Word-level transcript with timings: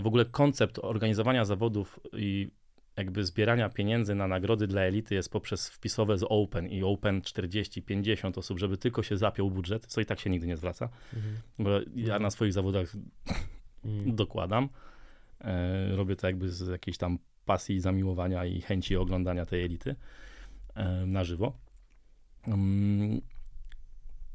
w 0.00 0.06
ogóle 0.06 0.24
koncept 0.24 0.78
organizowania 0.82 1.44
zawodów 1.44 2.00
i 2.12 2.50
jakby 2.96 3.24
zbierania 3.24 3.68
pieniędzy 3.68 4.14
na 4.14 4.26
nagrody 4.28 4.66
dla 4.66 4.80
elity 4.82 5.14
jest 5.14 5.32
poprzez 5.32 5.68
wpisowe 5.70 6.18
z 6.18 6.24
Open 6.28 6.66
i 6.68 6.82
Open 6.82 7.20
40-50 7.20 8.38
osób, 8.38 8.58
żeby 8.58 8.76
tylko 8.76 9.02
się 9.02 9.16
zapiął 9.16 9.50
budżet, 9.50 9.86
co 9.86 10.00
i 10.00 10.06
tak 10.06 10.20
się 10.20 10.30
nigdy 10.30 10.46
nie 10.46 10.56
zwraca, 10.56 10.88
Mhm. 11.14 11.36
bo 11.58 11.70
ja 11.94 12.18
na 12.18 12.30
swoich 12.30 12.52
zawodach 12.52 12.92
Mhm. 13.84 14.16
dokładam. 14.16 14.68
E, 15.40 15.96
robię 15.96 16.16
to 16.16 16.26
jakby 16.26 16.50
z 16.50 16.68
jakiejś 16.68 16.98
tam 16.98 17.18
pasji, 17.44 17.80
zamiłowania 17.80 18.44
i 18.44 18.60
chęci 18.60 18.96
oglądania 18.96 19.46
tej 19.46 19.64
elity 19.64 19.96
e, 20.74 21.06
na 21.06 21.24
żywo. 21.24 21.52
Mm, 22.46 23.20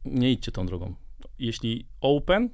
nie 0.06 0.32
idźcie 0.32 0.52
tą 0.52 0.66
drogą. 0.66 0.96
Jeśli 1.40 1.86
open, 2.02 2.50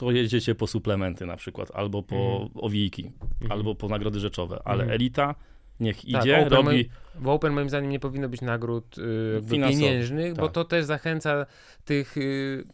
to 0.00 0.10
jedziecie 0.10 0.54
po 0.54 0.66
suplementy 0.66 1.26
na 1.26 1.36
przykład, 1.36 1.70
albo 1.74 2.02
po 2.02 2.16
Mhm. 2.16 2.50
owijki, 2.54 3.12
Mhm. 3.40 3.52
albo 3.52 3.74
po 3.74 3.88
nagrody 3.88 4.20
rzeczowe, 4.20 4.60
ale 4.64 4.82
Mhm. 4.82 4.94
elita 4.94 5.34
niech 5.80 5.96
Tak, 5.96 6.04
idzie, 6.04 6.38
open 6.38 6.48
robi... 6.52 6.68
moim- 6.68 6.84
W 7.14 7.28
Open 7.28 7.52
moim 7.52 7.68
zdaniem 7.68 7.90
nie 7.90 8.00
powinno 8.00 8.28
być 8.28 8.40
nagród 8.40 8.98
y, 8.98 9.02
Finansowych, 9.50 9.80
pieniężnych, 9.88 10.34
bo 10.34 10.42
tak. 10.42 10.52
to 10.52 10.64
też 10.64 10.84
zachęca 10.84 11.46
tych... 11.84 12.16
Y, 12.16 12.64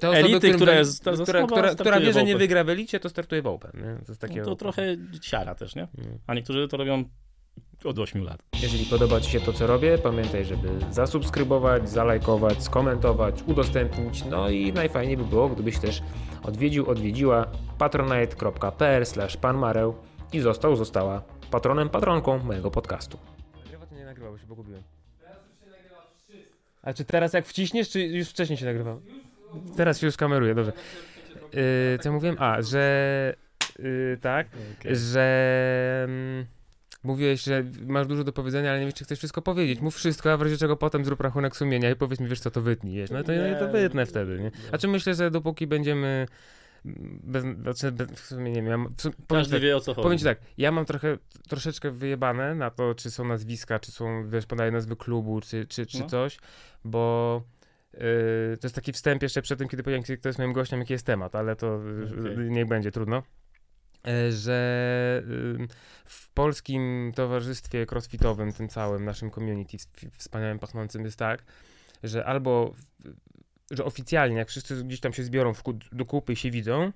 te 0.00 0.08
osoby, 0.10 0.16
Elity, 0.24 0.38
którym 0.38 0.56
która 0.56 0.74
jest- 0.74 1.00
która, 1.22 1.46
która, 1.46 1.74
która 1.74 2.00
wie, 2.00 2.12
że 2.12 2.24
nie 2.24 2.36
wygra 2.36 2.64
w 2.64 2.68
Elicie, 2.68 3.00
to 3.00 3.08
startuje 3.08 3.42
w 3.42 3.46
Open. 3.46 3.70
Nie? 3.74 4.06
To 4.06 4.16
takie 4.16 4.38
No 4.38 4.44
to 4.44 4.56
trochę 4.56 4.96
siara 5.22 5.54
też, 5.54 5.74
nie? 5.74 5.82
Mm. 5.98 6.18
A 6.26 6.34
niektórzy 6.34 6.68
to 6.68 6.76
robią 6.76 7.04
od 7.84 7.98
8 7.98 8.24
lat. 8.24 8.42
Jeżeli 8.62 8.84
podoba 8.84 9.20
Ci 9.20 9.30
się 9.30 9.40
to, 9.40 9.52
co 9.52 9.66
robię, 9.66 9.98
pamiętaj, 9.98 10.44
żeby 10.44 10.68
zasubskrybować, 10.90 11.90
zalajkować, 11.90 12.62
skomentować, 12.62 13.42
udostępnić. 13.46 14.24
No 14.24 14.50
i 14.50 14.72
najfajniej 14.72 15.16
by 15.16 15.24
było, 15.24 15.48
gdybyś 15.48 15.78
też 15.78 16.02
odwiedził, 16.42 16.90
odwiedziła 16.90 17.46
patronite.pl 17.78 19.04
panmareł 19.40 19.94
i 20.32 20.40
został, 20.40 20.76
została 20.76 21.22
patronem, 21.50 21.88
patronką 21.88 22.38
mojego 22.38 22.70
podcastu. 22.70 23.18
Nagrywa 23.64 23.86
to 23.86 23.94
nie 23.94 24.04
nagrywa, 24.04 24.30
bo 24.30 24.38
się 24.38 24.46
pogubiłem. 24.46 24.82
A 26.82 26.92
czy 26.92 27.04
teraz 27.04 27.32
jak 27.32 27.46
wciśniesz, 27.46 27.90
czy 27.90 28.00
już 28.00 28.28
wcześniej 28.28 28.56
się 28.56 28.66
nagrywał? 28.66 29.00
Teraz 29.76 30.00
się 30.00 30.06
już 30.06 30.16
kameruje, 30.16 30.54
dobrze. 30.54 30.72
Yy, 31.52 31.98
co 32.00 32.08
ja 32.08 32.12
mówiłem? 32.12 32.36
A, 32.38 32.62
że 32.62 33.34
yy, 33.78 34.18
tak, 34.20 34.46
że 34.84 36.04
mm, 36.04 36.46
mówiłeś, 37.08 37.42
że 37.42 37.64
masz 37.86 38.06
dużo 38.06 38.24
do 38.24 38.32
powiedzenia, 38.32 38.70
ale 38.70 38.80
nie 38.80 38.86
wiesz, 38.86 38.94
czy 38.94 39.04
chcesz 39.04 39.18
wszystko 39.18 39.42
powiedzieć. 39.42 39.80
Mów 39.80 39.94
wszystko, 39.96 40.32
a 40.32 40.36
w 40.36 40.42
razie 40.42 40.56
czego 40.56 40.76
potem 40.76 41.04
zrób 41.04 41.20
rachunek 41.20 41.56
sumienia 41.56 41.90
i 41.90 41.96
powiedz 41.96 42.20
mi, 42.20 42.28
wiesz 42.28 42.40
co, 42.40 42.50
to 42.50 42.60
wytnij. 42.62 42.96
Wiesz? 42.96 43.10
No 43.10 43.22
to, 43.22 43.32
Nie, 43.32 43.56
to 43.58 43.68
wytnę 43.68 44.06
wtedy, 44.06 44.38
nie? 44.40 44.50
A 44.72 44.78
czy 44.78 44.88
myślę, 44.88 45.14
że 45.14 45.30
dopóki 45.30 45.66
będziemy 45.66 46.26
bez, 47.24 47.44
znaczy 47.62 47.92
bez, 47.92 48.10
w 48.10 48.26
sumie 48.26 48.50
nie 48.50 48.62
wiem, 48.62 48.66
ja, 48.66 48.78
mam- 48.78 48.94
w 48.96 49.02
sumie, 49.02 49.14
Każdy 49.28 49.52
tak, 49.52 49.62
wie 49.62 49.76
o 49.76 49.80
co 49.80 49.94
chodzi. 49.94 50.02
Powiem 50.02 50.18
ci 50.18 50.24
tak, 50.24 50.38
ja 50.58 50.72
mam 50.72 50.84
trochę, 50.84 51.18
troszeczkę 51.48 51.90
wyjebane 51.90 52.54
na 52.54 52.70
to, 52.70 52.94
czy 52.94 53.10
są 53.10 53.24
nazwiska, 53.24 53.78
czy 53.78 53.92
są, 53.92 54.28
wiesz, 54.30 54.46
podaje 54.46 54.70
nazwy 54.70 54.96
klubu, 54.96 55.40
czy, 55.40 55.66
czy, 55.66 55.86
czy 55.86 55.98
No. 56.00 56.06
coś, 56.06 56.38
bo 56.84 57.42
yy, 57.92 58.00
to 58.60 58.66
jest 58.66 58.74
taki 58.74 58.92
wstęp 58.92 59.22
jeszcze 59.22 59.42
przed 59.42 59.58
tym, 59.58 59.68
kiedy 59.68 59.82
powiem, 59.82 60.02
kto 60.02 60.28
jest 60.28 60.38
moim 60.38 60.52
gościem, 60.52 60.78
jaki 60.78 60.92
jest 60.92 61.06
temat, 61.06 61.34
ale 61.34 61.56
to 61.56 61.80
yy, 62.22 62.32
Okej. 62.32 62.50
niech 62.50 62.66
będzie, 62.68 62.90
trudno. 62.90 63.22
E, 64.04 64.32
Że 64.32 65.22
w 66.04 66.30
polskim 66.30 67.12
towarzystwie 67.16 67.86
crossfitowym, 67.86 68.52
tym 68.52 68.68
całym 68.68 69.04
naszym 69.04 69.30
community 69.30 69.76
wspaniałym, 70.12 70.58
pachnącym 70.58 71.04
jest 71.04 71.18
tak, 71.18 71.42
że 72.02 72.24
albo, 72.24 72.74
że 73.70 73.84
oficjalnie, 73.84 74.36
jak 74.36 74.48
wszyscy 74.48 74.84
gdzieś 74.84 75.00
tam 75.00 75.12
się 75.12 75.24
zbiorą 75.24 75.54
w, 75.54 75.62
do 75.92 76.04
kupy 76.04 76.32
i 76.32 76.36
się 76.36 76.50
widzą, 76.50 76.92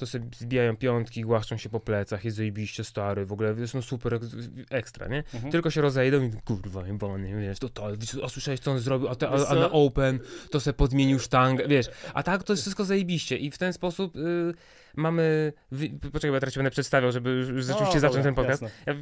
to 0.00 0.06
sobie 0.06 0.26
zbijają 0.38 0.76
piątki, 0.76 1.22
głaszczą 1.22 1.56
się 1.56 1.68
po 1.68 1.80
plecach, 1.80 2.24
jest 2.24 2.36
zajebiście 2.36 2.84
stary, 2.84 3.26
w 3.26 3.32
ogóle 3.32 3.66
są 3.66 3.82
super 3.82 4.14
ek- 4.14 4.22
ekstra, 4.70 5.08
nie? 5.08 5.24
Mhm. 5.34 5.52
Tylko 5.52 5.70
się 5.70 5.80
rozejdą 5.80 6.22
i 6.22 6.30
kurwa, 6.44 6.86
jebany, 6.86 7.40
wiesz, 7.40 7.58
to 7.58 7.68
to, 7.68 7.88
a 8.24 8.28
słyszałeś 8.28 8.60
co 8.60 8.70
on 8.70 8.78
zrobił, 8.78 9.08
a, 9.08 9.14
te, 9.14 9.30
Wiesz 9.30 9.42
a, 9.42 9.48
a 9.48 9.54
na 9.54 9.70
open 9.70 10.18
to 10.50 10.60
se 10.60 10.72
podmienił 10.72 11.18
sztangę, 11.18 11.68
wiesz, 11.68 11.90
a 12.14 12.22
tak 12.22 12.42
to 12.42 12.52
jest 12.52 12.62
wszystko 12.62 12.84
zajebiście 12.84 13.36
i 13.36 13.50
w 13.50 13.58
ten 13.58 13.72
sposób 13.72 14.16
y, 14.16 14.54
mamy, 14.96 15.52
wy, 15.72 15.88
poczekaj, 15.88 16.30
bo 16.30 16.34
ja 16.34 16.40
teraz 16.40 16.54
ci 16.54 16.58
będę 16.58 16.70
przedstawiał, 16.70 17.12
żeby 17.12 17.30
już 17.30 17.64
rzeczywiście 17.64 17.94
No, 17.94 18.00
zacząć 18.00 18.22
ten 18.22 18.34
podcast. 18.34 18.62
Ja, 18.86 18.94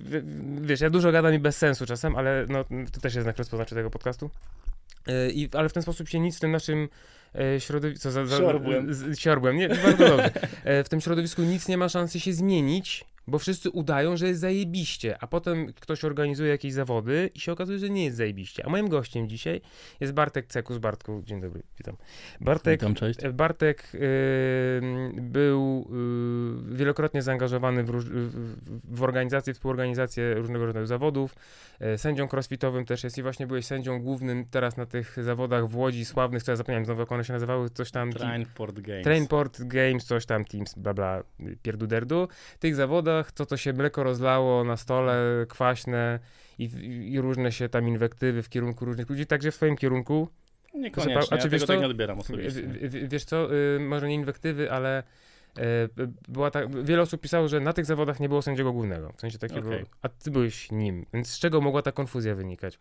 wiesz, 0.60 0.80
ja 0.80 0.90
dużo 0.90 1.12
gadam 1.12 1.34
i 1.34 1.38
bez 1.38 1.56
sensu 1.56 1.86
czasem, 1.86 2.16
ale 2.16 2.46
no, 2.48 2.64
to 2.92 3.00
też 3.00 3.14
jest 3.14 3.24
znak 3.24 3.38
rozpoznawczy 3.38 3.74
tego 3.74 3.90
podcastu. 3.90 4.30
Yy, 5.08 5.32
I, 5.32 5.48
ale 5.52 5.68
w 5.68 5.72
ten 5.72 5.82
sposób 5.82 6.08
się 6.08 6.20
nic 6.20 6.36
w 6.36 6.40
tym 6.40 6.50
naszym 6.50 6.88
e, 7.34 7.60
środowisku... 7.60 8.02
Co 8.02 8.10
za, 8.10 8.26
za, 8.26 8.36
Siorbłem. 8.36 8.94
z- 8.94 9.18
Siorbłem, 9.18 9.56
nie, 9.56 9.68
bardzo 9.68 10.08
dobrze. 10.08 10.30
E, 10.64 10.84
w 10.84 10.88
tym 10.88 11.00
środowisku 11.00 11.42
nic 11.42 11.68
nie 11.68 11.76
ma 11.78 11.88
szansy 11.88 12.20
się 12.20 12.32
zmienić, 12.32 13.04
bo 13.28 13.38
wszyscy 13.38 13.70
udają, 13.70 14.16
że 14.16 14.28
jest 14.28 14.40
zajebiście, 14.40 15.16
a 15.20 15.26
potem 15.26 15.72
ktoś 15.72 16.04
organizuje 16.04 16.50
jakieś 16.50 16.72
zawody 16.72 17.30
i 17.34 17.40
się 17.40 17.52
okazuje, 17.52 17.78
że 17.78 17.90
nie 17.90 18.04
jest 18.04 18.16
zajebiście. 18.16 18.66
A 18.66 18.70
moim 18.70 18.88
gościem 18.88 19.28
dzisiaj 19.28 19.60
jest 20.00 20.12
Bartek 20.12 20.46
Cekus. 20.46 20.78
Bartku, 20.78 21.22
dzień 21.26 21.40
dobry, 21.40 21.62
witam. 21.78 21.96
Bartek, 22.40 22.80
Witam, 22.80 22.94
cześć. 22.94 23.24
E, 23.24 23.32
Bartek 23.32 23.90
y, 23.94 23.98
był 25.14 25.88
y, 26.72 26.76
wielokrotnie 26.76 27.22
zaangażowany 27.22 27.84
w, 27.84 27.88
róż, 27.88 28.04
w, 28.04 28.96
w 28.96 29.02
organizację, 29.02 29.54
współorganizację 29.54 30.34
różnego 30.34 30.66
rodzaju 30.66 30.86
zawodów. 30.86 31.34
Sędzią 31.96 32.28
crossfitowym 32.32 32.84
też 32.84 33.04
jest 33.04 33.18
i 33.18 33.22
właśnie 33.22 33.46
byłeś 33.46 33.66
sędzią 33.66 34.02
głównym 34.02 34.44
teraz 34.50 34.76
na 34.76 34.86
tych 34.86 35.24
zawodach 35.24 35.68
w 35.68 35.76
Łodzi 35.76 36.04
sławnych, 36.04 36.42
co 36.42 36.52
ja 36.52 36.56
zapomniałem 36.56 36.84
znowu 36.84 37.00
jak 37.00 37.12
one 37.12 37.24
się 37.24 37.32
nazywały, 37.32 37.70
coś 37.70 37.90
tam... 37.90 38.12
Trainport 38.12 38.80
Games. 38.80 39.04
Trainport 39.04 39.62
Games, 39.62 40.04
coś 40.04 40.26
tam, 40.26 40.44
Teams, 40.44 40.74
bla 40.74 40.94
bla, 40.94 41.22
pierduderdu. 41.62 42.28
Tych 42.58 42.74
zawodach, 42.74 43.17
co 43.24 43.46
to 43.46 43.56
się 43.56 43.72
mleko 43.72 44.02
rozlało 44.02 44.64
na 44.64 44.76
stole, 44.76 45.46
kwaśne 45.48 46.18
i, 46.58 46.64
i 47.12 47.20
różne 47.20 47.52
się 47.52 47.68
tam 47.68 47.88
inwektywy 47.88 48.42
w 48.42 48.48
kierunku 48.48 48.84
różnych 48.84 49.10
ludzi, 49.10 49.26
także 49.26 49.50
w 49.50 49.54
swoim 49.54 49.76
kierunku 49.76 50.28
Niekoniecznie, 50.74 51.18
A 51.36 51.38
czy 51.38 51.46
ja 51.46 51.50
wiesz 51.50 51.60
tego 51.60 51.66
tak 51.66 51.76
co? 51.76 51.80
nie 51.80 51.86
odbieram 51.86 52.18
osobiście. 52.18 52.62
w- 52.62 52.90
w- 52.90 53.08
Wiesz 53.08 53.24
co, 53.24 53.54
y, 53.54 53.80
może 53.80 54.08
nie 54.08 54.14
inwektywy, 54.14 54.72
ale 54.72 55.02
y, 55.58 55.62
była 56.28 56.50
tak, 56.50 56.84
wiele 56.84 57.02
osób 57.02 57.20
pisało, 57.20 57.48
że 57.48 57.60
na 57.60 57.72
tych 57.72 57.84
zawodach 57.86 58.20
nie 58.20 58.28
było 58.28 58.42
sędziego 58.42 58.72
głównego, 58.72 59.12
w 59.16 59.20
sensie 59.20 59.38
takiego, 59.38 59.68
Okej. 59.68 59.84
a 60.02 60.08
ty 60.08 60.30
byłeś 60.30 60.70
nim, 60.72 61.04
więc 61.14 61.30
z 61.30 61.38
czego 61.38 61.60
mogła 61.60 61.82
ta 61.82 61.92
konfuzja 61.92 62.34
wynikać? 62.34 62.78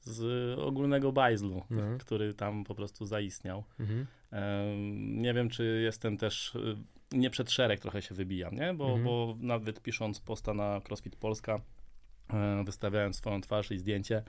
Z 0.00 0.58
ogólnego 0.58 1.12
bajzlu, 1.12 1.62
No. 1.70 1.82
który 1.98 2.34
tam 2.34 2.64
po 2.64 2.74
prostu 2.74 3.06
zaistniał. 3.06 3.64
Mhm. 3.80 4.06
Nie 5.22 5.34
wiem, 5.34 5.48
czy 5.48 5.80
jestem 5.84 6.16
też, 6.16 6.54
y, 6.54 6.76
nie 7.12 7.30
przed 7.30 7.50
szereg 7.50 7.80
trochę 7.80 8.02
się 8.02 8.14
wybijam, 8.14 8.54
nie? 8.54 8.74
Bo, 8.74 8.84
Mhm. 8.86 9.04
bo 9.04 9.36
nawet 9.40 9.82
pisząc 9.82 10.20
posta 10.20 10.54
na 10.54 10.80
CrossFit 10.80 11.16
Polska, 11.16 11.60
e, 12.32 12.64
wystawiając 12.64 13.16
swoją 13.16 13.40
twarz 13.40 13.70
i 13.70 13.78
zdjęcie, 13.78 14.22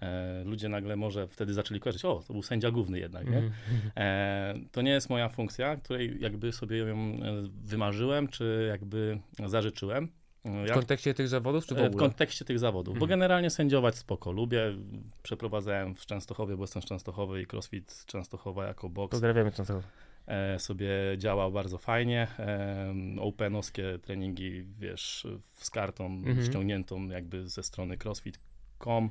e, 0.00 0.44
ludzie 0.44 0.68
nagle 0.68 0.96
może 0.96 1.28
wtedy 1.28 1.54
zaczęli 1.54 1.80
kojarzyć, 1.80 2.04
o, 2.04 2.22
to 2.26 2.32
był 2.32 2.42
sędzia 2.42 2.70
główny 2.70 2.98
jednak, 2.98 3.30
nie? 3.30 3.38
Mhm. 3.38 3.52
E, 3.96 4.54
to 4.72 4.82
nie 4.82 4.90
jest 4.90 5.10
moja 5.10 5.28
funkcja, 5.28 5.76
której 5.76 6.16
jakby 6.20 6.52
sobie 6.52 6.78
ją 6.78 7.18
wymarzyłem, 7.64 8.28
czy 8.28 8.66
jakby 8.68 9.18
zażyczyłem. 9.46 10.08
E, 10.44 10.66
W 10.66 10.72
kontekście 10.72 11.14
tych 11.14 11.28
zawodów, 11.28 11.66
czy 11.66 11.74
w 11.74 11.78
E, 11.78 11.82
W 11.82 11.86
ogóle? 11.86 12.00
kontekście 12.00 12.44
tych 12.44 12.58
zawodów, 12.58 12.94
bo 12.94 13.04
Mhm. 13.04 13.08
generalnie 13.08 13.50
sędziować 13.50 13.96
spoko, 13.98 14.32
lubię. 14.32 14.62
Przeprowadzałem 15.22 15.94
w 15.94 16.06
Częstochowie, 16.06 16.56
bo 16.56 16.62
jestem 16.62 16.82
z 16.82 16.84
Częstochowy 16.84 17.42
i 17.42 17.46
CrossFit 17.46 18.04
Częstochowa 18.06 18.66
jako 18.66 18.88
boks 18.88 19.10
Pozdrawiamy 19.10 19.52
cię. 19.52 19.62
E, 20.26 20.58
sobie 20.58 20.88
działał 21.18 21.52
bardzo 21.52 21.78
fajnie. 21.78 22.26
E, 22.38 22.94
openowskie 23.20 23.98
treningi, 24.02 24.64
wiesz, 24.78 25.26
z 25.54 25.70
kartą 25.70 26.06
Mhm. 26.06 26.46
ściągniętą 26.46 27.08
jakby 27.08 27.48
ze 27.48 27.62
strony 27.62 27.96
crossfit.com. 28.04 29.10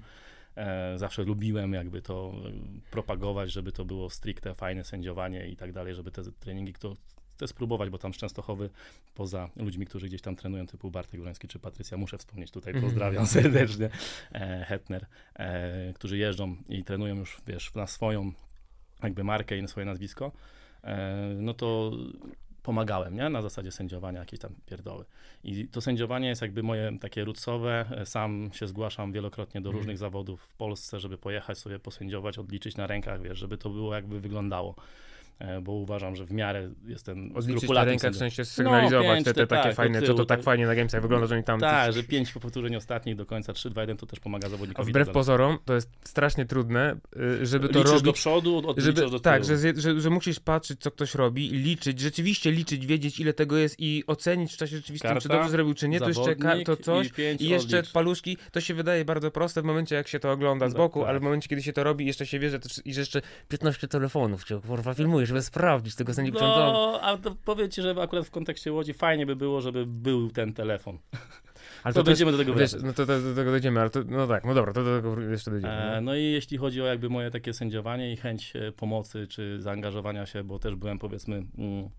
E, 0.57 0.93
zawsze 0.97 1.23
lubiłem 1.23 1.73
jakby 1.73 2.01
to 2.01 2.33
propagować, 2.91 3.51
żeby 3.51 3.71
to 3.71 3.85
było 3.85 4.09
stricte 4.09 4.55
fajne 4.55 4.83
sędziowanie 4.83 5.47
i 5.47 5.55
tak 5.55 5.71
dalej, 5.73 5.95
żeby 5.95 6.11
te 6.11 6.21
treningi 6.39 6.73
kto 6.73 6.95
chce 7.35 7.47
spróbować, 7.47 7.89
bo 7.89 7.97
tam 7.97 8.13
z 8.13 8.17
Częstochowy, 8.17 8.69
poza 9.15 9.49
ludźmi, 9.55 9.85
którzy 9.85 10.07
gdzieś 10.07 10.21
tam 10.21 10.35
trenują, 10.35 10.67
typu 10.67 10.91
Bartek 10.91 11.19
Goloński 11.19 11.47
czy 11.47 11.59
Patrycja, 11.59 11.97
muszę 11.97 12.17
wspomnieć 12.17 12.51
tutaj, 12.51 12.73
Mhm. 12.73 12.91
pozdrawiam 12.91 13.27
serdecznie, 13.37 13.89
Hetner, 14.67 15.05
którzy 15.95 16.17
jeżdżą 16.17 16.55
i 16.69 16.83
trenują 16.83 17.15
już, 17.15 17.41
wiesz, 17.47 17.73
na 17.75 17.87
swoją 17.87 18.31
jakby 19.03 19.23
markę 19.23 19.57
i 19.57 19.61
na 19.61 19.67
swoje 19.67 19.85
nazwisko, 19.85 20.31
no 21.35 21.53
to 21.53 21.91
pomagałem, 22.63 23.15
nie? 23.15 23.29
Na 23.29 23.41
zasadzie 23.41 23.71
sędziowania 23.71 24.19
jakieś 24.19 24.39
tam 24.39 24.51
pierdoły. 24.65 25.05
I 25.43 25.67
to 25.67 25.81
sędziowanie 25.81 26.27
jest 26.27 26.41
jakby 26.41 26.63
moje 26.63 26.97
takie 27.01 27.25
rootsowe. 27.25 27.85
E, 27.91 28.05
Sam 28.05 28.49
się 28.53 28.67
zgłaszam 28.67 29.11
wielokrotnie 29.11 29.61
do 29.61 29.69
Mhm. 29.69 29.77
różnych 29.77 29.97
zawodów 29.97 30.41
w 30.41 30.55
Polsce, 30.55 30.99
żeby 30.99 31.17
pojechać 31.17 31.57
sobie 31.57 31.79
posędziować, 31.79 32.37
odliczyć 32.37 32.77
na 32.77 32.87
rękach, 32.87 33.21
wiesz, 33.21 33.39
żeby 33.39 33.57
to 33.57 33.69
było 33.69 33.95
jakby 33.95 34.19
wyglądało. 34.19 34.75
E, 35.39 35.61
bo 35.61 35.71
uważam, 35.71 36.15
że 36.15 36.25
w 36.25 36.31
miarę 36.31 36.69
jestem 36.85 37.33
skrupulatnym 37.41 37.89
rękach, 37.91 38.11
w 38.11 38.15
sensie 38.17 38.45
sygnalizować 38.45 39.07
No, 39.07 39.13
pięć, 39.13 39.25
te, 39.25 39.33
te 39.33 39.41
te 39.41 39.47
takie 39.47 39.63
tak, 39.63 39.75
fajne, 39.75 40.01
co 40.01 40.13
to 40.13 40.25
tak 40.25 40.37
tak. 40.39 40.45
fajnie 40.45 40.65
na 40.67 40.75
Gamesach 40.75 41.01
wygląda, 41.01 41.27
że 41.27 41.35
oni 41.35 41.43
tam... 41.43 41.59
Tak, 41.59 41.93
że 41.93 42.03
pięć 42.03 42.31
powtórzeń 42.31 42.75
ostatnich 42.75 43.15
do 43.15 43.25
końca 43.25 43.53
3, 43.53 43.69
2, 43.69 43.81
1 43.81 43.97
to 43.97 44.05
też 44.05 44.19
pomaga 44.19 44.47
A 44.47 44.49
zawodnikowi. 44.49 44.89
wbrew 44.91 45.07
tak 45.07 45.13
pozorom, 45.13 45.57
to 45.65 45.73
jest 45.73 45.89
strasznie 46.03 46.45
trudne, 46.45 46.95
y, 47.41 47.45
żeby 47.45 47.69
to 47.69 47.77
Liczysz 47.79 47.91
robić... 47.91 48.05
do 48.05 48.13
przodu, 48.13 48.61
Żeby, 48.77 49.01
do 49.01 49.07
tyłu. 49.07 49.19
tak, 49.19 49.43
że, 49.45 49.57
że, 49.57 50.01
że 50.01 50.09
musisz 50.09 50.39
patrzeć, 50.39 50.79
co 50.79 50.91
ktoś 50.91 51.15
robi, 51.15 51.49
liczyć, 51.49 51.99
rzeczywiście 51.99 52.51
liczyć, 52.51 52.85
wiedzieć, 52.85 53.19
ile 53.19 53.33
tego 53.33 53.57
jest 53.57 53.75
i 53.79 54.03
ocenić 54.07 54.53
w 54.53 54.57
czasie 54.57 54.77
rzeczywistym, 54.77 55.09
czy 55.09 55.13
Karta, 55.13 55.33
dobrze 55.33 55.49
zrobił, 55.49 55.73
czy 55.73 55.87
nie. 55.87 55.99
To 55.99 56.07
jeszcze 56.07 56.35
to 56.65 56.77
coś. 56.77 57.07
i, 57.39 57.43
I 57.43 57.49
jeszcze 57.49 57.79
odlicz. 57.79 57.91
paluszki, 57.93 58.37
to 58.51 58.61
się 58.61 58.73
wydaje 58.73 59.05
bardzo 59.05 59.31
proste 59.31 59.61
w 59.61 59.65
momencie, 59.65 59.95
jak 59.95 60.07
się 60.07 60.19
to 60.19 60.31
ogląda 60.31 60.69
z 60.69 60.73
No 60.73 60.77
boku, 60.77 60.99
tak. 60.99 61.09
ale 61.09 61.19
w 61.19 61.21
momencie, 61.21 61.49
kiedy 61.49 61.63
się 61.63 61.73
to 61.73 61.83
robi, 61.83 62.05
jeszcze 62.05 62.25
się 62.25 62.39
wie, 62.39 62.49
że, 62.49 62.59
to, 62.59 62.69
i 62.85 62.93
że 62.93 62.99
jeszcze 63.01 63.21
15 63.49 63.87
telefonów 63.87 64.43
cię 64.43 64.59
kurwa 64.67 64.93
filmujesz, 65.25 65.29
żeby 65.29 65.41
sprawdzić 65.41 65.95
tego 65.95 66.13
sędzi 66.13 66.31
no. 66.31 66.99
A 67.01 67.17
to 67.17 67.35
powiem 67.45 67.69
ci, 67.69 67.81
że 67.81 67.95
akurat 68.01 68.25
w 68.25 68.31
kontekście 68.31 68.73
Łodzi 68.73 68.93
fajnie 68.93 69.25
by 69.25 69.35
było, 69.35 69.61
żeby 69.61 69.85
był 69.85 70.29
ten 70.29 70.53
telefon. 70.53 70.97
Ale 71.83 71.93
To, 71.93 71.99
to, 71.99 72.03
też, 72.03 72.11
będziemy 72.11 72.31
do 72.31 72.37
tego 72.37 72.53
wiesz, 72.53 72.73
no 72.83 72.93
to, 72.93 73.05
to 73.05 73.21
do 73.21 73.35
tego 73.35 73.51
dojdziemy, 73.51 73.79
ale 73.79 73.89
to, 73.89 73.99
no 74.07 74.27
tak, 74.27 74.45
no 74.45 74.53
dobra, 74.53 74.73
to 74.73 74.83
do 74.83 74.95
tego 74.95 75.21
jeszcze 75.21 75.51
dojdziemy. 75.51 75.73
E, 75.73 75.95
no. 75.95 76.01
no 76.01 76.15
i 76.15 76.23
jeśli 76.23 76.57
chodzi 76.57 76.81
o 76.81 76.85
jakby 76.85 77.09
moje 77.09 77.31
takie 77.31 77.53
sędziowanie 77.53 78.13
i 78.13 78.17
chęć 78.17 78.55
e, 78.55 78.71
pomocy 78.71 79.27
czy 79.27 79.61
zaangażowania 79.61 80.25
się, 80.25 80.43
bo 80.43 80.59
też 80.59 80.75
byłem 80.75 80.99
powiedzmy, 80.99 81.43
mm, 81.57 81.89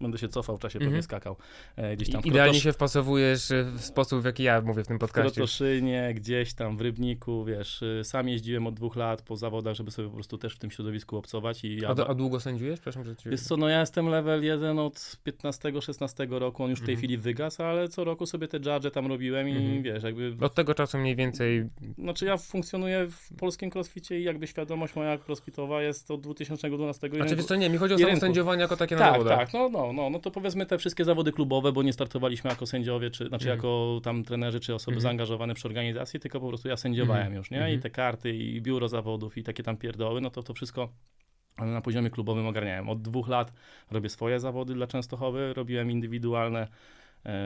będę 0.00 0.18
się 0.18 0.28
cofał 0.28 0.56
w 0.56 0.60
czasie, 0.60 0.76
Mhm. 0.78 0.90
pewnie 0.92 1.02
skakał 1.02 1.36
e, 1.76 1.96
gdzieś 1.96 2.10
tam 2.10 2.22
w 2.22 2.26
I, 2.26 2.28
idealnie 2.28 2.58
Krotosz- 2.58 2.62
się 2.62 2.72
wpasowujesz 2.72 3.50
y, 3.50 3.64
w 3.76 3.84
sposób, 3.84 4.22
w 4.22 4.24
jaki 4.24 4.42
ja 4.42 4.60
mówię 4.60 4.84
w 4.84 4.86
tym 4.86 4.96
w 4.96 5.00
podcaście. 5.00 5.34
Krotoszynie, 5.34 6.12
gdzieś 6.14 6.54
tam 6.54 6.76
w 6.76 6.80
Rybniku, 6.80 7.44
wiesz, 7.44 7.82
y, 7.82 8.00
sam 8.04 8.28
jeździłem 8.28 8.66
od 8.66 8.74
dwóch 8.74 8.96
lat 8.96 9.22
po 9.22 9.36
zawodach, 9.36 9.74
żeby 9.74 9.90
sobie 9.90 10.08
po 10.08 10.14
prostu 10.14 10.38
też 10.38 10.54
w 10.54 10.58
tym 10.58 10.70
środowisku 10.70 11.16
obcować 11.16 11.64
i 11.64 11.76
ja... 11.76 11.88
A, 11.88 12.06
a 12.06 12.14
długo 12.14 12.40
sędziujesz? 12.40 12.74
Przepraszam, 12.80 13.04
że 13.04 13.16
ci... 13.16 13.30
Wiesz 13.30 13.40
co, 13.40 13.56
no 13.56 13.68
ja 13.68 13.80
jestem 13.80 14.08
level 14.08 14.44
1 14.44 14.78
od 14.78 14.94
15-16 14.94 16.38
roku, 16.38 16.64
on 16.64 16.70
już 16.70 16.78
w 16.80 16.82
tej 16.84 16.92
Mhm. 16.94 16.98
chwili 16.98 17.18
wygasł, 17.18 17.62
ale 17.62 17.88
co 17.88 18.04
roku 18.04 18.26
sobie 18.26 18.48
te 18.48 18.56
judge 18.58 18.92
tam 18.94 19.06
robiłem 19.06 19.48
i 19.48 19.52
Mhm. 19.56 19.82
wiesz, 19.82 20.02
jakby... 20.02 20.36
Od 20.40 20.54
tego 20.54 20.74
czasu 20.74 20.98
mniej 20.98 21.16
więcej 21.16 21.64
Znaczy 21.98 22.24
ja 22.26 22.36
funkcjonuję 22.36 23.06
w 23.10 23.36
polskim 23.38 23.70
crossficie 23.74 24.20
i 24.20 24.24
jakby 24.24 24.46
świadomość 24.46 24.94
moja 24.96 25.18
crossfitowa 25.28 25.82
jest 25.82 26.10
od 26.10 26.20
2012 26.20 27.06
i 27.06 27.14
Znaczy, 27.16 27.36
wiesz 27.36 27.44
co, 27.44 27.56
nie, 27.56 27.70
mi 27.70 27.78
chodzi 27.78 27.94
o 27.94 27.98
samo 27.98 28.16
sędziowanie 28.16 28.62
jako 28.62 28.76
takie 28.76 28.94
na 28.94 29.00
Tak, 29.00 29.12
zawodach. 29.12 29.38
tak, 29.38 29.52
no, 29.54 29.57
no, 29.72 29.92
no, 29.92 30.10
no 30.10 30.18
to 30.18 30.30
powiedzmy 30.30 30.66
te 30.66 30.78
wszystkie 30.78 31.04
zawody 31.04 31.32
klubowe, 31.32 31.72
bo 31.72 31.82
nie 31.82 31.92
startowaliśmy 31.92 32.50
jako 32.50 32.66
sędziowie, 32.66 33.10
czy 33.10 33.28
znaczy 33.28 33.44
Mhm. 33.44 33.56
jako 33.58 34.00
tam 34.02 34.24
trenerzy, 34.24 34.60
czy 34.60 34.74
osoby 34.74 34.94
Mhm. 34.94 35.02
zaangażowane 35.02 35.54
przy 35.54 35.68
organizacji, 35.68 36.20
tylko 36.20 36.40
po 36.40 36.48
prostu 36.48 36.68
ja 36.68 36.76
sędziowałem 36.76 37.22
Mhm. 37.22 37.36
już, 37.36 37.50
nie? 37.50 37.74
I 37.74 37.78
te 37.78 37.90
karty, 37.90 38.34
i 38.36 38.60
biuro 38.60 38.88
zawodów, 38.88 39.38
i 39.38 39.42
takie 39.42 39.62
tam 39.62 39.76
pierdoły, 39.76 40.20
no 40.20 40.30
to 40.30 40.42
to 40.42 40.54
wszystko 40.54 40.88
na 41.58 41.80
poziomie 41.80 42.10
klubowym 42.10 42.46
ogarniałem. 42.46 42.88
Od 42.88 43.02
dwóch 43.02 43.28
lat 43.28 43.52
robię 43.90 44.08
swoje 44.08 44.40
zawody 44.40 44.74
dla 44.74 44.86
Częstochowy, 44.86 45.54
robiłem 45.54 45.90
indywidualne 45.90 46.68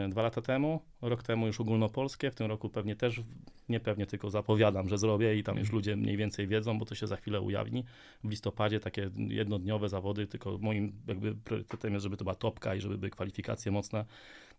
dwa 0.08 0.22
lata 0.22 0.42
temu, 0.42 0.80
rok 1.02 1.22
temu 1.22 1.46
już 1.46 1.60
ogólnopolskie, 1.60 2.30
w 2.30 2.34
tym 2.34 2.46
roku 2.46 2.69
pewnie 2.69 2.96
też, 2.96 3.20
nie 3.69 3.80
pewnie, 3.80 4.06
tylko 4.06 4.30
zapowiadam, 4.30 4.88
że 4.88 4.98
zrobię 4.98 5.36
i 5.36 5.42
tam 5.42 5.56
już 5.56 5.69
Mhm. 5.69 5.76
ludzie 5.76 5.96
mniej 5.96 6.16
więcej 6.16 6.46
wiedzą, 6.46 6.78
bo 6.78 6.84
to 6.84 6.94
się 6.94 7.06
za 7.06 7.16
chwilę 7.16 7.40
ujawni. 7.40 7.84
W 8.24 8.30
listopadzie 8.30 8.80
takie 8.80 9.10
jednodniowe 9.16 9.88
zawody, 9.88 10.26
tylko 10.26 10.58
moim 10.58 10.92
jakby 11.06 11.34
priorytetem 11.34 11.92
jest, 11.92 12.02
żeby 12.02 12.16
to 12.16 12.24
była 12.24 12.34
topka 12.34 12.74
i 12.74 12.80
żeby 12.80 12.98
były 12.98 13.10
kwalifikacje 13.10 13.72
mocne, 13.72 14.04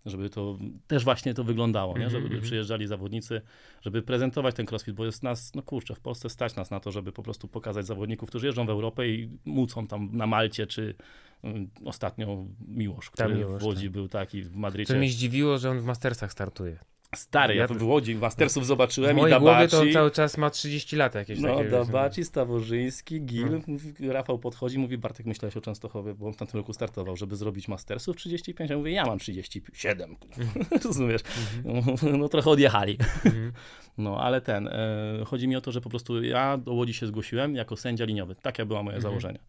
żeby 0.05 0.29
to 0.29 0.57
też 0.87 1.03
właśnie 1.03 1.33
to 1.33 1.43
wyglądało, 1.43 1.97
nie? 1.97 2.05
Mhm, 2.05 2.11
żeby 2.11 2.25
mhm. 2.25 2.41
przyjeżdżali 2.41 2.87
zawodnicy, 2.87 3.41
żeby 3.81 4.01
prezentować 4.01 4.55
ten 4.55 4.65
crossfit, 4.69 4.95
bo 4.95 5.05
jest 5.05 5.23
nas, 5.23 5.55
no 5.55 5.61
kurczę, 5.61 5.95
w 5.95 5.99
Polsce 5.99 6.29
stać 6.29 6.55
nas 6.55 6.71
na 6.71 6.79
to, 6.79 6.91
żeby 6.91 7.11
po 7.11 7.23
prostu 7.23 7.47
pokazać 7.47 7.85
zawodników, 7.85 8.29
którzy 8.29 8.45
jeżdżą 8.45 8.65
w 8.65 8.69
Europę 8.69 9.07
i 9.07 9.29
mucą 9.45 9.87
tam 9.87 10.09
na 10.13 10.27
Malcie, 10.27 10.67
czy 10.67 10.95
mm, 11.43 11.69
ostatnio 11.85 12.45
Miłosz, 12.67 13.09
który 13.09 13.35
Miłosz, 13.35 13.61
w 13.61 13.65
Łodzi 13.65 13.83
tak. 13.83 13.91
był 13.91 14.07
taki, 14.07 14.41
w 14.43 14.55
Madrycie. 14.55 14.95
mnie 14.95 15.09
zdziwiło, 15.09 15.57
że 15.57 15.69
on 15.69 15.79
w 15.79 15.85
Mastersach 15.85 16.31
startuje. 16.31 16.79
Stary, 17.15 17.55
ja, 17.55 17.61
Ja- 17.61 17.67
w 17.67 17.83
Łodzi 17.83 18.15
Mastersów 18.15 18.65
zobaczyłem 18.65 19.17
i 19.17 19.19
głowie 19.19 19.31
to 19.31 19.37
on 19.37 19.43
Dabaci. 19.45 19.93
cały 19.93 20.11
czas 20.11 20.37
ma 20.37 20.49
30 20.49 20.95
lat 20.95 21.15
jakieś 21.15 21.39
No, 21.39 21.47
takie. 21.49 21.63
wiesz, 21.63 21.71
Dabaci, 21.71 22.23
Staworzyński, 22.25 23.21
Gil, 23.21 23.51
No. 23.51 23.59
mówi- 23.67 23.93
Rafał 24.09 24.39
podchodzi, 24.39 24.79
mówi 24.79 24.97
Bartek, 24.97 25.25
myślałeś 25.25 25.57
o 25.57 25.61
Częstochowie, 25.61 26.13
bo 26.13 26.27
on 26.27 26.33
w 26.33 26.37
tamtym 26.37 26.57
roku 26.59 26.73
startował, 26.73 27.17
żeby 27.17 27.35
zrobić 27.35 27.67
Mastersów 27.67 28.15
35, 28.17 28.69
ja 28.69 28.77
mówię, 28.77 28.91
ja 28.91 29.05
mam 29.05 29.19
37, 29.19 30.15
rozumiesz, 30.85 31.21
no, 31.65 31.73
no 32.17 32.29
trochę 32.29 32.49
odjechali. 32.49 32.97
Mhm. 33.25 33.51
No, 33.97 34.17
ale 34.21 34.41
ten, 34.41 34.67
e, 34.67 35.23
chodzi 35.25 35.47
mi 35.47 35.55
o 35.55 35.61
to, 35.61 35.71
że 35.71 35.81
po 35.81 35.89
prostu 35.89 36.23
ja 36.23 36.57
do 36.57 36.73
Łodzi 36.73 36.93
się 36.93 37.07
zgłosiłem 37.07 37.55
jako 37.55 37.77
sędzia 37.77 38.05
liniowy, 38.05 38.35
takie 38.35 38.65
było 38.65 38.83
moje 38.83 38.95
Mhm. 38.95 39.11
założenie. 39.11 39.39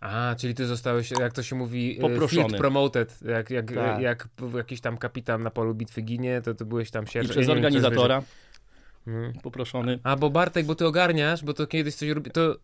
A, 0.00 0.34
czyli 0.38 0.54
ty 0.54 0.66
zostałeś, 0.66 1.10
jak 1.10 1.32
to 1.32 1.42
się 1.42 1.56
mówi, 1.56 1.98
e, 1.98 2.00
Poproszony. 2.00 2.42
field 2.48 2.56
promoted, 2.56 3.18
jak, 3.22 3.50
jak, 3.50 3.72
Tak. 3.72 4.00
jak 4.00 4.28
jakiś 4.56 4.80
tam 4.80 4.98
kapitan 4.98 5.42
na 5.42 5.50
polu 5.50 5.74
bitwy 5.74 6.02
ginie, 6.02 6.40
to 6.44 6.54
ty 6.54 6.64
byłeś 6.64 6.90
tam 6.90 7.04
I 7.04 7.08
sierżant. 7.08 7.32
przez 7.32 7.46
nie 7.46 7.52
organizatora. 7.52 8.22
Mhm. 9.06 9.32
poproszony, 9.42 9.98
A, 10.02 10.16
bo 10.16 10.30
Bartek, 10.30 10.66
bo 10.66 10.74
ty 10.74 10.86
ogarniasz, 10.86 11.44
bo 11.44 11.54
to 11.54 11.66
kiedyś 11.66 11.94
coś 11.94 12.08
robi, 12.08 12.30
to... 12.30 12.56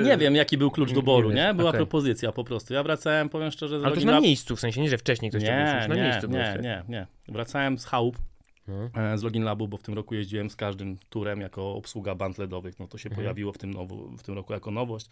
e, 0.00 0.02
nie 0.04 0.16
wiem 0.16 0.34
jaki 0.36 0.58
był 0.58 0.70
klucz 0.70 0.88
nie 0.88 0.94
doboru, 0.94 1.28
wiesz, 1.28 1.36
nie? 1.36 1.54
Była 1.54 1.68
okej. 1.70 1.78
propozycja 1.78 2.32
po 2.32 2.44
prostu. 2.44 2.74
Ja 2.74 2.82
wracałem, 2.82 3.28
powiem 3.28 3.50
szczerze, 3.50 3.80
z 3.80 3.84
Ale 3.84 3.96
to 3.96 4.06
na 4.06 4.20
miejscu, 4.20 4.56
w 4.56 4.60
sensie 4.60 4.80
nie, 4.80 4.88
że 4.88 4.98
wcześniej 4.98 5.30
ktoś 5.30 5.42
Nie, 5.42 5.72
puścił, 5.72 5.88
na 5.88 5.94
nie, 5.94 6.02
miejscu 6.02 6.26
nie, 6.28 6.58
nie, 6.62 6.82
nie. 6.88 7.06
Wracałem 7.28 7.78
z 7.78 7.84
chałup 7.84 8.18
E, 8.94 9.18
z 9.18 9.22
Login 9.22 9.44
Labu, 9.44 9.68
bo 9.68 9.76
w 9.76 9.82
tym 9.82 9.94
roku 9.94 10.14
jeździłem 10.14 10.50
z 10.50 10.56
każdym 10.56 10.96
turem 11.10 11.40
jako 11.40 11.74
obsługa 11.74 12.14
band 12.14 12.38
LEDowych. 12.38 12.78
No 12.78 12.86
to 12.88 12.98
się 12.98 13.08
Mhm. 13.08 13.24
pojawiło 13.24 13.52
w 13.52 13.58
tym, 13.58 13.70
nowo, 13.74 13.96
w 14.18 14.22
tym 14.22 14.34
roku 14.34 14.52
jako 14.52 14.70
nowość. 14.70 15.06